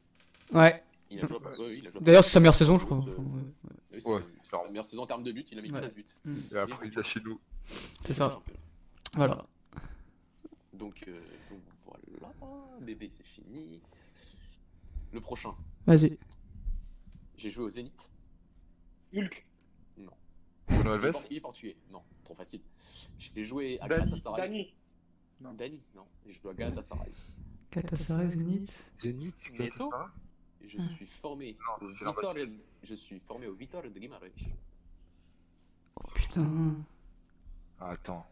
Ouais. 0.53 0.83
il 1.11 1.23
a 1.23 1.27
joué 1.27 1.37
à- 1.37 1.49
ouais, 1.61 1.77
il 1.77 1.87
a 1.87 1.91
joué 1.91 2.01
à- 2.01 2.05
D'ailleurs, 2.05 2.25
c'est 2.25 2.31
sa 2.31 2.41
meilleure 2.41 2.55
saison, 2.55 2.79
je 2.79 2.85
crois. 2.87 2.99
Euh, 2.99 3.15
oui, 3.19 4.01
c'est 4.01 4.07
Ouais, 4.09 4.21
sa- 4.23 4.27
c'est 4.45 4.47
sa 4.57 4.65
meilleure 4.69 4.87
saison 4.87 5.03
en 5.03 5.07
termes 5.07 5.25
de 5.25 5.33
buts, 5.33 5.45
il 5.53 5.59
a 5.59 5.63
mis 5.63 5.71
Ouais. 5.73 5.81
13 5.81 5.95
buts. 5.95 6.07
Et 6.53 6.57
après, 6.57 6.87
il 6.89 6.99
a 6.99 7.03
chez 7.03 7.21
nous. 7.21 7.39
C'est 8.05 8.13
ça. 8.15 8.41
Voilà. 9.17 9.45
Donc, 10.73 11.05
euh, 11.09 11.21
donc 11.51 11.61
voilà, 11.85 12.33
bébé, 12.81 13.11
c'est 13.11 13.27
fini. 13.27 13.81
Le 15.13 15.21
prochain, 15.21 15.55
Vas-y. 15.87 16.17
j'ai 17.37 17.51
joué 17.51 17.65
au 17.65 17.71
Zénith. 17.71 18.11
Hulk. 19.15 19.47
Bruno 19.97 20.13
Il 20.69 20.87
est 20.87 20.89
Alves 20.91 21.13
por- 21.13 21.25
Il 21.31 21.37
est 21.37 21.41
portugais. 21.41 21.77
Non, 21.91 22.03
trop 22.25 22.35
facile. 22.35 22.61
J'ai 23.19 23.45
joué 23.45 23.79
à 23.81 23.89
Dani. 23.89 24.03
Galatasaray. 24.05 24.41
Dani. 24.41 24.75
Dani, 25.57 25.83
non. 25.97 26.07
J'ai 26.27 26.33
joué 26.33 26.51
à 26.53 26.55
Galatasaray. 26.55 27.11
Galatasaray. 27.73 28.29
Zénith, 28.31 29.51
Neto 29.59 29.91
Galatasaray 29.91 30.09
Et 30.63 30.69
je 30.69 30.79
suis 30.81 31.07
formé 31.07 31.57
Non, 31.81 31.87
au. 31.87 32.13
Vitória. 32.13 32.47
Je 32.85 32.95
suis 32.95 33.19
formé 33.19 33.47
au 33.49 33.55
Vitória 33.55 33.91
de 33.91 33.99
Guimarães. 33.99 34.29
Oh 35.97 36.09
putain. 36.15 36.77
Ah, 37.81 37.91
Attends. 37.91 38.27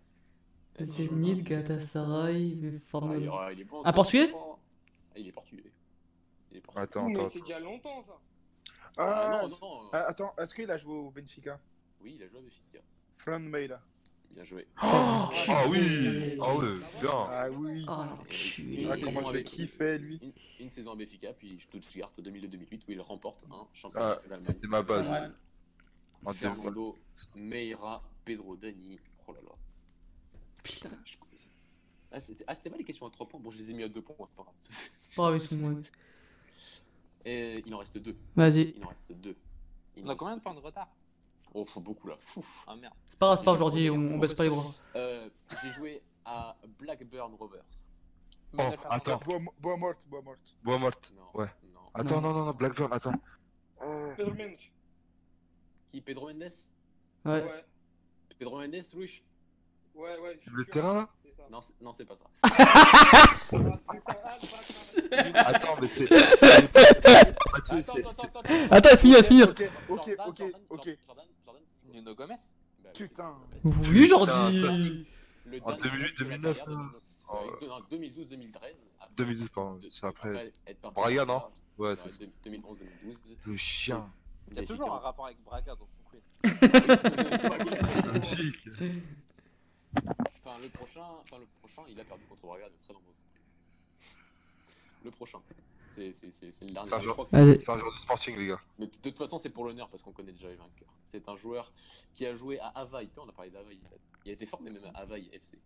Zenit, 0.80 1.42
Galatasaray, 1.42 2.34
Ah, 2.34 2.38
il, 2.38 2.80
formé. 2.80 3.28
ah, 3.32 3.52
il 3.52 3.60
est 3.60 3.64
bon, 3.64 3.82
ça, 3.82 3.92
Portugais. 3.92 4.30
Ah, 4.32 5.18
il 5.18 5.26
est 5.26 5.32
portugais. 5.32 5.64
Il 6.50 6.58
est. 6.58 6.62
Attends, 6.74 7.08
attends. 7.10 7.30
c'est 7.30 7.40
déjà 7.40 7.58
longtemps 7.58 8.02
ça. 8.06 8.18
Ah, 8.96 9.40
Ah, 9.42 9.42
non, 9.42 9.48
non. 9.60 9.88
ah, 9.92 10.04
attends, 10.08 10.34
est-ce 10.38 10.54
qu'il 10.54 10.70
a 10.70 10.76
joué 10.78 10.92
au 10.94 11.10
Benfica? 11.10 11.60
Oui, 12.00 12.14
il 12.16 12.22
a 12.22 12.28
joué 12.28 12.38
à 12.38 12.42
Benfica. 12.42 12.78
Fran 13.14 13.40
Meila. 13.40 13.78
Bien 14.30 14.44
joué. 14.44 14.66
Ah 14.76 15.30
oui 15.70 16.36
Ah 16.40 16.54
ouais, 16.56 16.66
bien 17.00 17.10
Ah 17.10 17.50
oui. 17.50 17.84
Oh 17.88 18.04
l'enculé. 18.04 18.88
Ah, 18.90 19.28
avec- 19.28 19.46
kiffé, 19.46 19.98
lui. 19.98 20.18
Une, 20.22 20.32
une 20.64 20.70
saison 20.70 20.92
à 20.92 20.96
Benfica, 20.96 21.32
puis 21.32 21.58
Stuttgart 21.60 22.12
2002-2008 22.18 22.82
où 22.88 22.92
il 22.92 23.00
remporte 23.00 23.44
un 23.50 23.66
championnat 23.72 24.10
Ah, 24.12 24.16
d'Allemagne. 24.20 24.38
c'était 24.38 24.66
ma 24.66 24.82
base. 24.82 25.08
Ouais. 25.08 25.28
En. 26.24 26.32
Fernando, 26.32 26.98
Meira, 27.36 28.02
Pedro 28.24 28.56
Dani. 28.56 28.98
Oh 29.26 29.32
là 29.32 29.40
là. 29.42 29.52
Putain. 30.62 30.90
Je 31.04 31.16
connaissais. 31.16 31.50
Ah, 32.10 32.20
c'était 32.20 32.44
ah, 32.46 32.54
c'était 32.54 32.70
pas 32.70 32.76
les 32.76 32.84
questions 32.84 33.06
à 33.06 33.10
3 33.10 33.26
points. 33.28 33.40
Bon, 33.40 33.50
je 33.50 33.58
les 33.58 33.70
ai 33.70 33.74
mis 33.74 33.82
à 33.84 33.88
2 33.88 34.02
points. 34.02 34.16
c'est 34.28 34.36
pas 34.36 34.42
grave. 34.42 34.54
Oh, 35.16 35.34
ils 35.34 35.40
sont 35.46 35.56
moins. 35.56 35.80
Et 37.24 37.62
il 37.66 37.74
en 37.74 37.78
reste 37.78 37.98
deux. 37.98 38.16
Vas-y. 38.36 38.74
Il 38.76 38.84
en 38.84 38.88
reste 38.88 39.12
deux. 39.12 39.36
Il 39.96 40.04
On 40.04 40.08
a 40.08 40.14
combien 40.14 40.36
de 40.36 40.42
points 40.42 40.54
de 40.54 40.60
retard. 40.60 40.88
Oh, 41.54 41.64
faut 41.64 41.80
beaucoup 41.80 42.08
là. 42.08 42.16
Fouf. 42.20 42.64
Ah 42.66 42.76
merde. 42.76 42.94
C'est 43.08 43.18
pas 43.18 43.34
grave, 43.34 43.44
pas 43.44 43.52
aujourd'hui, 43.52 43.90
on, 43.90 43.94
on 43.96 44.18
baisse 44.18 44.34
pas 44.34 44.44
les 44.44 44.50
bras. 44.50 44.64
Euh, 44.96 45.28
J'ai 45.62 45.72
joué 45.72 46.02
à 46.24 46.56
Blackburn 46.78 47.34
Rovers. 47.34 47.64
Oh, 48.56 48.62
attends. 48.88 49.18
Bois, 49.24 49.40
bois 49.58 49.76
morte, 49.76 50.06
bois 50.08 50.22
morte. 50.22 50.56
Bois 50.62 50.78
morte. 50.78 51.12
Ouais. 51.34 51.46
Non. 51.74 51.80
Attends, 51.94 52.20
non, 52.20 52.32
non, 52.32 52.44
non, 52.46 52.52
Blackburn, 52.52 52.92
attends. 52.92 53.12
Pedro 54.16 54.34
Mendes. 54.34 54.58
Qui 55.88 56.00
Pedro 56.00 56.28
Mendes? 56.28 56.52
Ouais. 57.24 57.42
Ouais, 57.42 57.64
Pedro 58.38 58.58
Mendes, 58.58 58.84
Louis 58.94 59.22
ouais, 59.94 60.18
ouais. 60.18 60.40
Le 60.46 60.64
terrain 60.64 60.94
là? 60.94 61.08
Non, 61.50 61.60
c'est- 61.60 61.74
non, 61.80 61.92
c'est 61.92 62.04
pas 62.04 62.16
ça. 62.16 62.24
Ah, 62.42 62.48
ah. 64.06 65.46
Attends, 65.46 65.76
mais 65.80 65.86
c'est. 65.86 66.10
Mathieu, 66.10 66.28
Attends, 67.54 67.82
c'est- 67.82 68.04
attends, 68.70 68.88
laisse 68.90 69.00
finir, 69.00 69.16
laisse 69.18 69.26
finir. 69.28 69.48
Ok, 69.50 69.62
ok, 69.88 70.06
Jordan, 70.16 70.50
ok, 70.68 70.84
Jordan, 71.06 71.24
ok. 71.46 71.54
Nuno 71.94 72.14
Gomez 72.14 72.34
Bah 72.84 72.90
Putain. 72.94 73.16
ça. 73.16 73.68
Oui, 73.90 74.06
Jordi. 74.06 74.30
En 75.62 75.70
dernier 75.70 75.78
2008, 75.82 76.00
match 76.04 76.18
de 76.18 76.24
la 76.24 76.36
2009, 76.38 76.58
carrière 76.58 76.66
de 76.66 76.70
là. 76.72 76.76
Nuno- 76.78 77.00
Oh. 77.30 77.34
ouais, 77.34 77.60
de- 77.60 77.66
non, 77.68 77.80
2012-2013. 77.90 78.76
après- 79.00 79.14
2010, 79.16 79.48
pardon, 79.48 79.78
c'est 79.90 80.06
après. 80.06 80.52
Braga, 80.94 81.24
non. 81.24 81.42
Ouais, 81.78 81.88
Ouais, 81.90 81.96
c'est 81.96 82.08
ça. 82.08 82.18
2011-2012. 82.44 83.36
Le 83.46 83.56
chien. 83.56 84.06
Il 84.50 84.56
y 84.58 84.60
a 84.60 84.66
toujours 84.66 84.92
un 84.94 84.98
rapport 84.98 85.26
avec 85.26 85.38
Braga 85.44 85.74
dans 85.74 85.86
son 85.86 86.02
quiz. 86.10 86.22
Magnifique. 88.04 88.68
Enfin, 90.44 90.58
le 90.62 90.68
prochain, 90.68 91.04
enfin, 91.22 91.38
le 91.38 91.46
prochain, 91.60 91.82
il 91.88 91.98
a 92.00 92.04
perdu 92.04 92.24
contre 92.26 92.42
Braga 92.46 92.68
de 92.68 92.76
très 92.80 92.94
nombreuses 92.94 93.18
reprises. 93.18 93.50
Le 95.04 95.10
prochain. 95.10 95.38
C'est 95.88 96.06
le 96.10 96.70
dernier. 96.72 96.88
C'est 96.88 96.94
un 96.94 97.00
joueur- 97.00 97.28
c'est- 97.28 97.70
un 97.70 97.76
joueur 97.76 97.92
du 97.92 97.98
sporting, 97.98 98.36
les 98.38 98.46
gars. 98.48 98.60
Mais 98.78 98.86
de 98.86 98.96
toute 98.96 99.18
façon, 99.18 99.38
c'est 99.38 99.50
pour 99.50 99.64
l'honneur 99.64 99.88
parce 99.88 100.02
qu'on 100.02 100.12
connaît 100.12 100.32
déjà 100.32 100.48
les 100.48 100.54
vainqueurs. 100.56 100.94
C'est 101.04 101.28
un 101.28 101.34
joueur 101.36 101.72
qui 102.14 102.24
a 102.26 102.36
joué 102.36 102.58
à 102.60 102.68
Havaï. 102.68 103.08
On 103.16 103.28
a 103.28 103.32
parlé 103.32 103.50
d'Havaï. 103.50 103.78
Il 104.24 104.30
a 104.30 104.34
été 104.34 104.46
formé 104.46 104.70
même 104.70 104.84
à 104.94 104.98
Havaï 105.00 105.28
FC. 105.32 105.58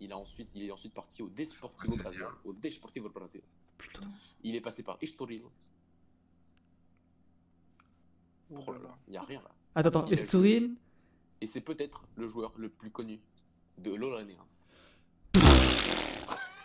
Il, 0.00 0.12
a 0.12 0.16
ensuite, 0.18 0.48
il 0.54 0.64
est 0.64 0.70
ensuite 0.70 0.94
parti 0.94 1.22
au 1.22 1.28
Desportivo 1.28 1.96
Brasil. 1.96 2.24
Au 2.44 2.52
Desportivo 2.54 3.10
Brasil. 3.10 3.42
Il 4.42 4.54
est 4.56 4.60
passé 4.62 4.82
par 4.82 4.96
Estoril. 5.02 5.42
Oh 8.52 8.72
là 8.72 8.78
là, 8.78 8.98
il 9.06 9.10
n'y 9.12 9.16
a 9.16 9.22
rien 9.22 9.42
là. 9.42 9.50
Attends, 9.74 9.88
attends, 9.90 10.06
Estoril 10.06 10.74
Et 11.40 11.46
c'est 11.46 11.60
peut-être 11.60 12.04
le 12.16 12.26
joueur 12.26 12.52
le 12.56 12.68
plus 12.68 12.90
connu 12.90 13.20
de 13.82 13.94
l'Olaneas. 13.94 14.66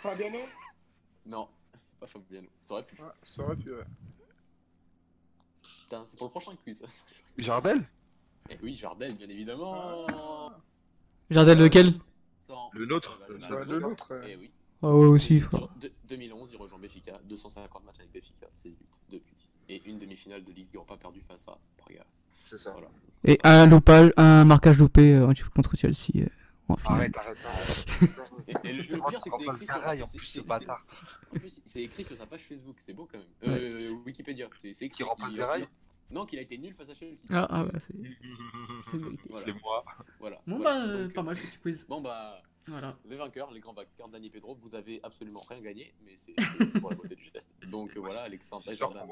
Fabiano 0.01 0.37
Non, 1.25 1.47
c'est 1.83 1.97
pas 1.99 2.07
Fabiano. 2.07 2.47
Ça 2.61 2.73
aurait 2.75 2.83
pu. 2.85 3.01
Ouais, 3.01 3.07
ça 3.23 3.41
aurait 3.43 3.55
pu, 3.55 3.71
ouais. 3.71 3.83
Putain, 5.81 6.03
c'est 6.05 6.17
pour 6.17 6.27
le 6.27 6.31
prochain 6.31 6.51
quiz. 6.63 6.83
Jardel 7.37 7.83
Et 8.49 8.57
oui, 8.61 8.75
Jardel, 8.75 9.13
bien 9.15 9.29
évidemment. 9.29 10.05
Jardel 11.29 11.57
lequel 11.59 11.93
Sans- 12.39 12.69
Le 12.73 12.85
nôtre. 12.85 13.21
Euh, 13.29 13.33
Le 13.33 13.39
Ouais, 13.39 13.49
nôtre. 13.49 13.73
le 13.73 13.79
nôtre. 13.79 14.13
Eh 14.27 14.35
oui. 14.35 14.51
Ah 14.83 14.89
ouais, 14.93 15.07
aussi, 15.07 15.35
De- 15.35 15.39
frère. 15.39 15.67
de- 15.79 15.91
2011, 16.07 16.49
il 16.51 16.57
rejoint 16.57 16.77
Béfica, 16.77 17.19
250 17.23 17.83
matchs 17.85 17.99
avec 17.99 18.11
Béfica, 18.11 18.45
16 18.53 18.75
buts 18.77 18.85
depuis. 19.09 19.35
Et 19.67 19.81
une 19.89 19.97
demi-finale 19.97 20.43
de 20.43 20.51
Ligue 20.51 20.67
Europa 20.75 20.95
perdue 20.97 21.21
face 21.21 21.47
à 21.47 21.57
Braga. 21.79 22.05
C'est 22.43 22.59
ça. 22.59 22.71
Voilà. 22.71 22.89
Et 23.23 23.39
un 23.43 23.65
loupage, 23.65 24.11
un 24.17 24.45
marquage 24.45 24.77
loupé 24.77 25.15
euh, 25.15 25.33
contre 25.55 25.75
Chelsea 25.75 26.11
euh, 26.17 26.27
en. 26.67 26.75
Arrête, 26.85 27.15
arrête, 27.17 27.37
arrête. 27.45 27.85
Et, 28.47 28.69
et 28.69 28.73
le, 28.73 28.81
le 28.83 28.97
pire, 29.09 29.19
c'est 29.19 29.29
que 29.29 29.35
c'est 29.37 29.43
écrit, 29.43 29.65
sur, 29.67 29.75
en 29.75 30.07
plus, 30.07 30.39
en 31.31 31.39
plus, 31.39 31.61
c'est 31.65 31.83
écrit 31.83 32.03
sur 32.05 32.17
sa 32.17 32.25
page 32.25 32.41
Facebook, 32.41 32.75
c'est 32.79 32.93
beau 32.93 33.07
quand 33.11 33.19
même. 33.19 33.27
Euh, 33.57 33.91
Wikipédia, 34.05 34.47
c'est 34.57 34.69
écrit. 34.69 34.89
Qui 34.89 35.03
remplace 35.03 35.37
Non, 36.09 36.25
qu'il 36.25 36.39
a 36.39 36.41
été 36.41 36.57
nul 36.57 36.73
face 36.73 36.89
à 36.89 36.93
Chelsea. 36.93 37.17
Ah, 37.29 37.47
ah 37.49 37.63
bah, 37.65 37.79
c'est. 37.79 37.93
c'est. 38.91 38.97
Voilà. 39.29 39.53
Moi. 39.63 39.85
Voilà. 40.19 40.41
Bon, 40.47 40.57
Voilà. 40.57 40.63
bah, 40.63 40.85
euh, 40.87 41.03
Donc, 41.03 41.13
pas 41.13 41.23
mal 41.23 41.37
ce 41.37 41.47
petit 41.47 41.57
quiz. 41.59 41.85
Bon, 41.87 42.01
bah, 42.01 42.41
Voilà. 42.67 42.97
les 43.05 43.15
vainqueurs, 43.15 43.51
les 43.51 43.59
grands 43.59 43.73
vainqueurs, 43.73 44.09
Dani 44.09 44.29
Pedro, 44.29 44.55
vous 44.55 44.73
avez 44.73 44.99
absolument 45.03 45.39
rien 45.49 45.61
gagné, 45.61 45.93
mais 46.03 46.13
c'est 46.17 46.33
pour 46.81 46.89
la 46.89 46.95
beauté 46.95 47.15
du 47.15 47.23
geste. 47.23 47.51
Donc 47.67 47.95
voilà, 47.97 48.23
Alexandre 48.23 48.67
et 48.71 48.75
Jordan. 48.75 49.07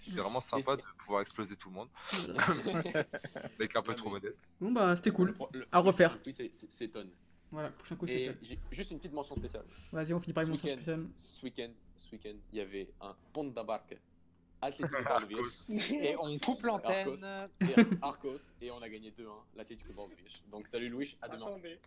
C'est 0.00 0.10
vraiment 0.14 0.40
sympa 0.40 0.76
de 0.76 0.82
pouvoir 0.98 1.22
exploser 1.22 1.56
tout 1.56 1.70
le 1.70 1.74
monde. 1.76 1.88
Mec 3.58 3.74
un 3.76 3.82
peu 3.82 3.94
trop 3.94 4.10
modeste. 4.10 4.42
Bon, 4.60 4.72
bah, 4.72 4.94
c'était 4.96 5.10
Le 5.10 5.16
cool. 5.16 5.32
pro- 5.32 5.48
le- 5.52 5.66
À 5.72 5.78
refaire. 5.80 6.18
Oui, 6.26 6.32
c'est- 6.32 6.50
c'est 6.52 6.70
c'est 6.72 6.88
Ton. 6.88 7.08
Voilà, 7.50 7.68
prochain 7.70 7.96
Et 8.08 8.30
c'est 8.42 8.58
juste 8.70 8.90
une 8.92 8.98
petite 8.98 9.12
mention 9.12 9.36
spéciale. 9.36 9.64
Vas-y, 9.92 10.14
on 10.14 10.20
finit 10.20 10.32
par 10.32 10.42
une 10.42 10.48
Ce 10.48 10.50
mention 10.52 10.68
week-end. 10.68 10.82
spéciale. 10.82 11.06
Ce 11.18 11.42
week-end, 11.44 11.70
ce 11.96 12.12
week-end, 12.12 12.34
il 12.52 12.58
y 12.58 12.60
avait 12.62 12.90
un 13.00 13.14
pont 13.32 13.44
d'embarque. 13.44 13.96
Atlético 14.62 15.02
Bordeaux. 15.04 15.48
Et 15.92 16.16
on 16.18 16.38
coupe 16.38 16.62
l'antenne. 16.62 17.14
et 17.60 17.74
Arcos 18.00 18.36
et 18.60 18.70
on 18.70 18.80
a 18.80 18.88
gagné 18.88 19.10
2-1 19.10 19.24
l'Atlético 19.56 19.92
Bordeaux. 19.92 20.14
Donc 20.50 20.68
salut 20.68 20.88
Louis, 20.88 21.16
à 21.20 21.28
demain. 21.28 21.46
Attendez. 21.48 21.78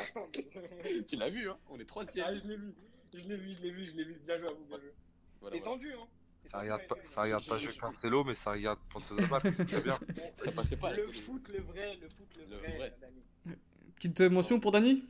Attendez. 0.00 1.04
Tu 1.08 1.16
l'as 1.16 1.28
vu 1.30 1.50
hein? 1.50 1.58
On 1.68 1.78
est 1.78 1.82
Ah, 1.82 1.86
troisième. 1.86 2.40
je 2.42 2.48
l'ai 2.48 2.56
vu. 2.56 2.74
Je 3.12 3.18
l'ai 3.28 3.36
vu, 3.36 3.54
je 3.54 3.62
l'ai 3.62 3.70
vu, 3.72 3.86
je 3.86 3.96
l'ai 3.96 4.04
vu. 4.04 4.20
Bien 4.24 4.38
joué 4.38 4.48
à 4.48 4.52
vous, 4.52 4.64
bien 4.66 4.78
joué. 4.78 4.92
Voilà, 5.40 5.56
voilà. 5.58 5.72
tendu, 5.72 5.92
hein. 5.92 6.06
Ça 6.46 6.60
regarde 6.60 6.86
pas, 6.86 6.96
ça 7.02 7.22
regarde 7.22 7.46
pas 7.46 7.56
Jeu 7.58 7.70
Cancelo, 7.78 8.24
mais 8.24 8.34
ça 8.34 8.52
regarde 8.52 8.78
Ponte 8.88 9.12
de 9.12 9.26
Mal. 9.26 9.42
Bien. 9.82 9.98
Ça 10.34 10.52
passait 10.52 10.76
pas 10.76 10.90
Le 10.92 11.12
foot, 11.12 11.46
le 11.48 11.60
vrai, 11.60 11.96
le 12.00 12.08
foot, 12.08 12.28
le, 12.38 12.46
Le 12.46 12.56
vrai. 12.56 12.76
vrai. 12.76 12.96
Dani. 13.00 13.56
Petite 13.96 14.20
mention 14.22 14.58
pour 14.60 14.70
Dani? 14.72 15.04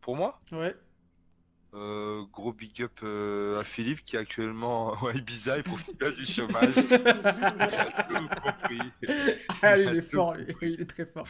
Pour 0.00 0.16
moi, 0.16 0.40
Ouais. 0.52 0.74
Euh, 1.78 2.24
gros 2.32 2.52
big 2.52 2.82
up 2.82 2.92
euh, 3.02 3.60
à 3.60 3.64
Philippe 3.64 4.04
qui 4.04 4.16
est 4.16 4.18
actuellement 4.18 4.92
à 5.06 5.12
Ibiza 5.14 5.58
et 5.58 5.62
profite 5.62 6.02
du 6.02 6.24
chômage. 6.24 6.74
Tout 8.08 8.28
compris. 8.42 8.80
Ah, 9.62 9.78
il 9.78 9.88
a 9.88 9.94
est 9.94 10.00
fort, 10.00 10.34
lui. 10.34 10.54
il 10.62 10.80
est 10.80 10.86
très 10.90 11.06
fort. 11.06 11.26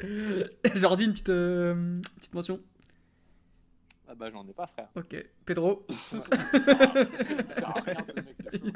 Jordi, 0.74 1.04
une 1.04 1.12
petite, 1.12 1.28
euh, 1.30 2.00
petite 2.16 2.34
mention? 2.34 2.60
Ah 4.06 4.14
bah 4.14 4.30
j'en 4.30 4.46
ai 4.46 4.52
pas 4.52 4.66
frère. 4.66 4.88
Ok. 4.96 5.16
Pedro? 5.46 5.86
Ça 5.90 6.22
sert 7.46 7.68
à 7.76 7.80
rien 7.80 8.02
ce 8.04 8.12
mec. 8.14 8.74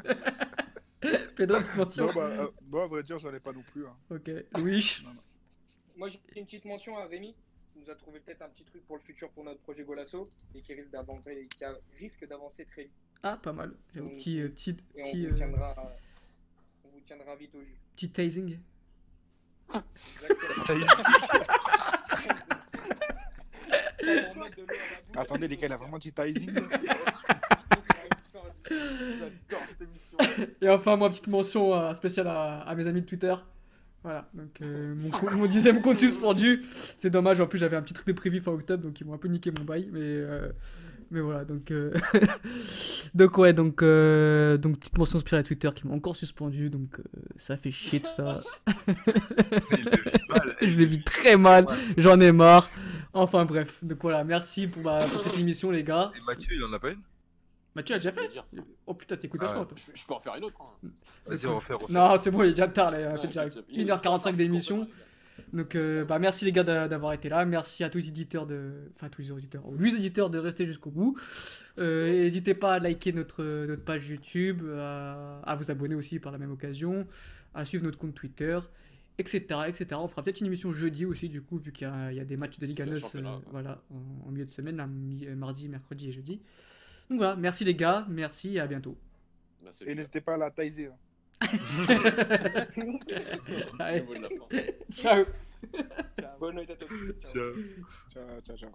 Pedro, 1.35 1.59
petite 1.59 1.75
mention? 1.77 2.07
Non, 2.07 2.13
bah, 2.13 2.21
euh, 2.25 2.47
moi, 2.67 2.83
à 2.83 2.87
vrai 2.87 3.03
dire, 3.03 3.19
j'en 3.19 3.33
ai 3.33 3.39
pas 3.39 3.53
non 3.53 3.61
plus. 3.71 3.85
hein. 3.85 3.95
Ok. 4.09 4.29
Louis? 4.57 4.97
Moi, 5.95 6.09
j'ai 6.09 6.19
une 6.35 6.45
petite 6.45 6.65
mention 6.65 6.97
à 6.97 7.05
Rémi, 7.05 7.35
nous 7.79 7.89
a 7.91 7.95
trouvé 7.95 8.19
peut-être 8.19 8.41
un 8.41 8.49
petit 8.49 8.63
truc 8.63 8.85
pour 8.85 8.97
le 8.97 9.01
futur 9.01 9.29
pour 9.31 9.43
notre 9.43 9.59
projet 9.61 9.83
Golasso 9.83 10.29
et 10.55 10.61
qui 10.61 10.73
risque 10.73 10.89
d'avancer, 10.91 11.47
qui 11.57 11.63
a- 11.63 11.75
risque 11.99 12.27
d'avancer 12.27 12.65
très 12.65 12.83
vite. 12.83 12.91
Ah, 13.23 13.37
pas 13.41 13.53
mal. 13.53 13.73
Petit, 13.93 14.41
euh, 14.41 14.49
petit, 14.49 14.77
Et 14.95 15.01
on 15.01 15.03
petit, 15.03 15.25
vous 15.27 15.33
euh, 15.33 15.37
tiendra, 15.37 15.75
on 16.85 16.89
vous 16.89 16.99
tiendra 17.01 17.35
vite 17.35 17.53
au 17.55 17.61
jus. 17.61 17.75
petit 17.95 18.09
tasing. 18.09 18.57
Attendez, 25.15 25.47
les 25.47 25.57
gars, 25.57 25.67
il 25.67 25.73
a 25.73 25.77
vraiment 25.77 25.97
dit 25.97 26.11
émission. 29.81 30.17
Et 30.61 30.69
enfin, 30.69 30.95
moi, 30.95 31.09
petite 31.09 31.27
mention 31.27 31.73
euh, 31.73 31.93
spéciale 31.93 32.27
à, 32.27 32.61
à 32.61 32.75
mes 32.75 32.87
amis 32.87 33.01
de 33.01 33.05
Twitter. 33.05 33.33
Voilà, 34.03 34.29
donc 34.33 34.49
euh, 34.61 34.95
mon, 34.95 35.11
mon 35.37 35.45
dixième 35.45 35.81
compte 35.81 35.97
suspendu. 35.97 36.63
C'est 36.97 37.09
dommage, 37.09 37.39
en 37.41 37.47
plus 37.47 37.59
j'avais 37.59 37.75
un 37.77 37.81
petit 37.81 37.93
truc 37.93 38.07
de 38.07 38.13
prévu 38.13 38.39
fin 38.41 38.51
octobre, 38.51 38.83
donc 38.83 38.99
ils 38.99 39.05
m'ont 39.05 39.13
un 39.13 39.17
peu 39.17 39.27
niqué 39.27 39.51
mon 39.51 39.63
bail. 39.65 39.89
Mais, 39.91 39.99
euh, 40.01 40.49
mais 41.11 41.19
voilà, 41.21 41.43
donc. 41.43 41.71
euh, 41.71 41.93
donc 43.13 43.37
ouais, 43.37 43.51
donc, 43.53 43.81
euh, 43.81 44.57
donc 44.57 44.79
petite 44.79 44.97
mention 44.97 45.19
spéciale 45.19 45.41
à 45.41 45.43
Twitter 45.43 45.69
qui 45.75 45.87
m'a 45.87 45.93
encore 45.95 46.15
suspendu, 46.15 46.69
donc 46.69 46.99
euh, 46.99 47.03
ça 47.37 47.57
fait 47.57 47.71
chier 47.71 47.99
tout 47.99 48.09
ça. 48.15 48.39
il 49.71 49.75
le 49.91 50.11
vit 50.11 50.19
mal. 50.29 50.55
Je 50.61 50.75
le 50.77 50.85
vis 50.85 51.03
très 51.03 51.35
mal, 51.37 51.67
j'en 51.97 52.19
ai 52.19 52.31
marre. 52.31 52.69
Enfin 53.13 53.43
bref, 53.45 53.83
donc 53.83 53.97
voilà, 54.01 54.23
merci 54.23 54.67
pour, 54.67 54.83
pour 54.83 55.19
cette 55.19 55.37
émission 55.37 55.71
les 55.71 55.83
gars. 55.83 56.11
Et 56.15 56.21
Mathieu, 56.25 56.55
il 56.55 56.63
en 56.63 56.71
a 56.73 56.79
pas 56.79 56.91
une? 56.91 57.01
Bah 57.75 57.83
tu 57.83 57.91
l'as 57.93 57.99
déjà 57.99 58.11
fait 58.11 58.29
Oh 58.87 58.93
putain, 58.93 59.15
t'écoutes 59.15 59.39
Ah 59.43 59.45
vachement 59.47 59.61
ouais. 59.61 59.67
toi. 59.67 59.77
Je, 59.77 59.99
je 60.01 60.07
peux 60.07 60.13
en 60.13 60.19
faire 60.19 60.35
une 60.35 60.43
autre. 60.45 60.59
Hein. 60.61 60.89
Vas-y, 61.27 61.45
on 61.45 61.55
refait, 61.57 61.73
refait. 61.73 61.93
Non, 61.93 62.17
c'est 62.17 62.31
bon, 62.31 62.43
il 62.43 62.47
est 62.47 62.49
déjà 62.51 62.67
tard, 62.67 62.91
là, 62.91 62.99
il 62.99 63.05
a 63.05 63.13
Non, 63.13 63.21
fait 63.21 63.27
déjà 63.27 63.49
c'est- 63.49 63.59
il 63.69 63.81
est- 63.81 63.85
1h45 63.91 64.35
d'émission. 64.35 64.87
Donc, 65.53 65.75
euh, 65.75 66.03
bah, 66.03 66.19
merci 66.19 66.43
les 66.45 66.51
gars 66.51 66.63
d'a- 66.63 66.87
d'avoir 66.87 67.13
été 67.13 67.29
là. 67.29 67.45
Merci 67.45 67.83
à 67.83 67.89
tous 67.89 67.99
les 67.99 68.09
éditeurs 68.09 68.45
de. 68.45 68.71
Enfin, 68.95 69.07
tous 69.09 69.21
les 69.21 69.31
auditeurs. 69.31 69.65
aux 69.67 69.73
huit 69.75 69.95
éditeurs 69.95 70.29
de 70.29 70.37
rester 70.37 70.65
jusqu'au 70.65 70.89
bout. 70.91 71.17
Euh, 71.77 72.11
N'hésitez 72.11 72.53
pas 72.53 72.73
à 72.73 72.79
liker 72.79 73.13
notre, 73.13 73.43
notre 73.65 73.83
page 73.83 74.07
YouTube, 74.09 74.61
à, 74.77 75.39
à 75.43 75.55
vous 75.55 75.71
abonner 75.71 75.95
aussi 75.95 76.19
par 76.19 76.31
la 76.31 76.37
même 76.37 76.51
occasion, 76.51 77.07
à 77.53 77.63
suivre 77.65 77.85
notre 77.85 77.97
compte 77.97 78.13
Twitter, 78.15 78.59
etc. 79.17 79.41
etc. 79.67 79.85
On 79.93 80.07
fera 80.09 80.23
peut-être 80.23 80.41
une 80.41 80.47
émission 80.47 80.73
jeudi 80.73 81.05
aussi, 81.05 81.29
du 81.29 81.41
coup, 81.41 81.57
vu 81.57 81.71
qu'il 81.71 81.87
y, 81.87 81.89
a- 81.89 82.11
il 82.11 82.17
y 82.17 82.21
a 82.21 82.25
des 82.25 82.35
matchs 82.37 82.59
de 82.59 82.67
le 82.67 82.73
9 82.73 82.99
championnat, 82.99 83.29
euh, 83.31 83.37
ouais. 83.37 83.41
voilà, 83.51 83.81
en, 83.91 84.27
en 84.27 84.31
milieu 84.31 84.45
de 84.45 84.51
semaine, 84.51 84.75
là, 84.77 84.87
mi- 84.87 85.25
euh, 85.25 85.35
mardi, 85.35 85.69
mercredi 85.69 86.09
et 86.09 86.11
jeudi. 86.11 86.41
Merci 87.37 87.65
les 87.65 87.75
gars, 87.75 88.05
merci 88.07 88.55
et 88.55 88.59
à 88.59 88.67
bientôt. 88.67 88.97
Et 89.85 89.95
n'hésitez 89.95 90.21
pas 90.21 90.35
à 90.35 90.37
la 90.37 90.51
taiser. 90.51 90.87
Hein. 90.87 90.97
Ciao. 94.91 95.25
ciao. 96.19 96.39
Bonne 96.39 96.57
nuit 96.57 96.71
à 96.71 96.75
tous. 96.75 96.87
Ciao. 97.21 97.53
Ciao, 98.13 98.41
ciao, 98.41 98.57
ciao. 98.57 98.69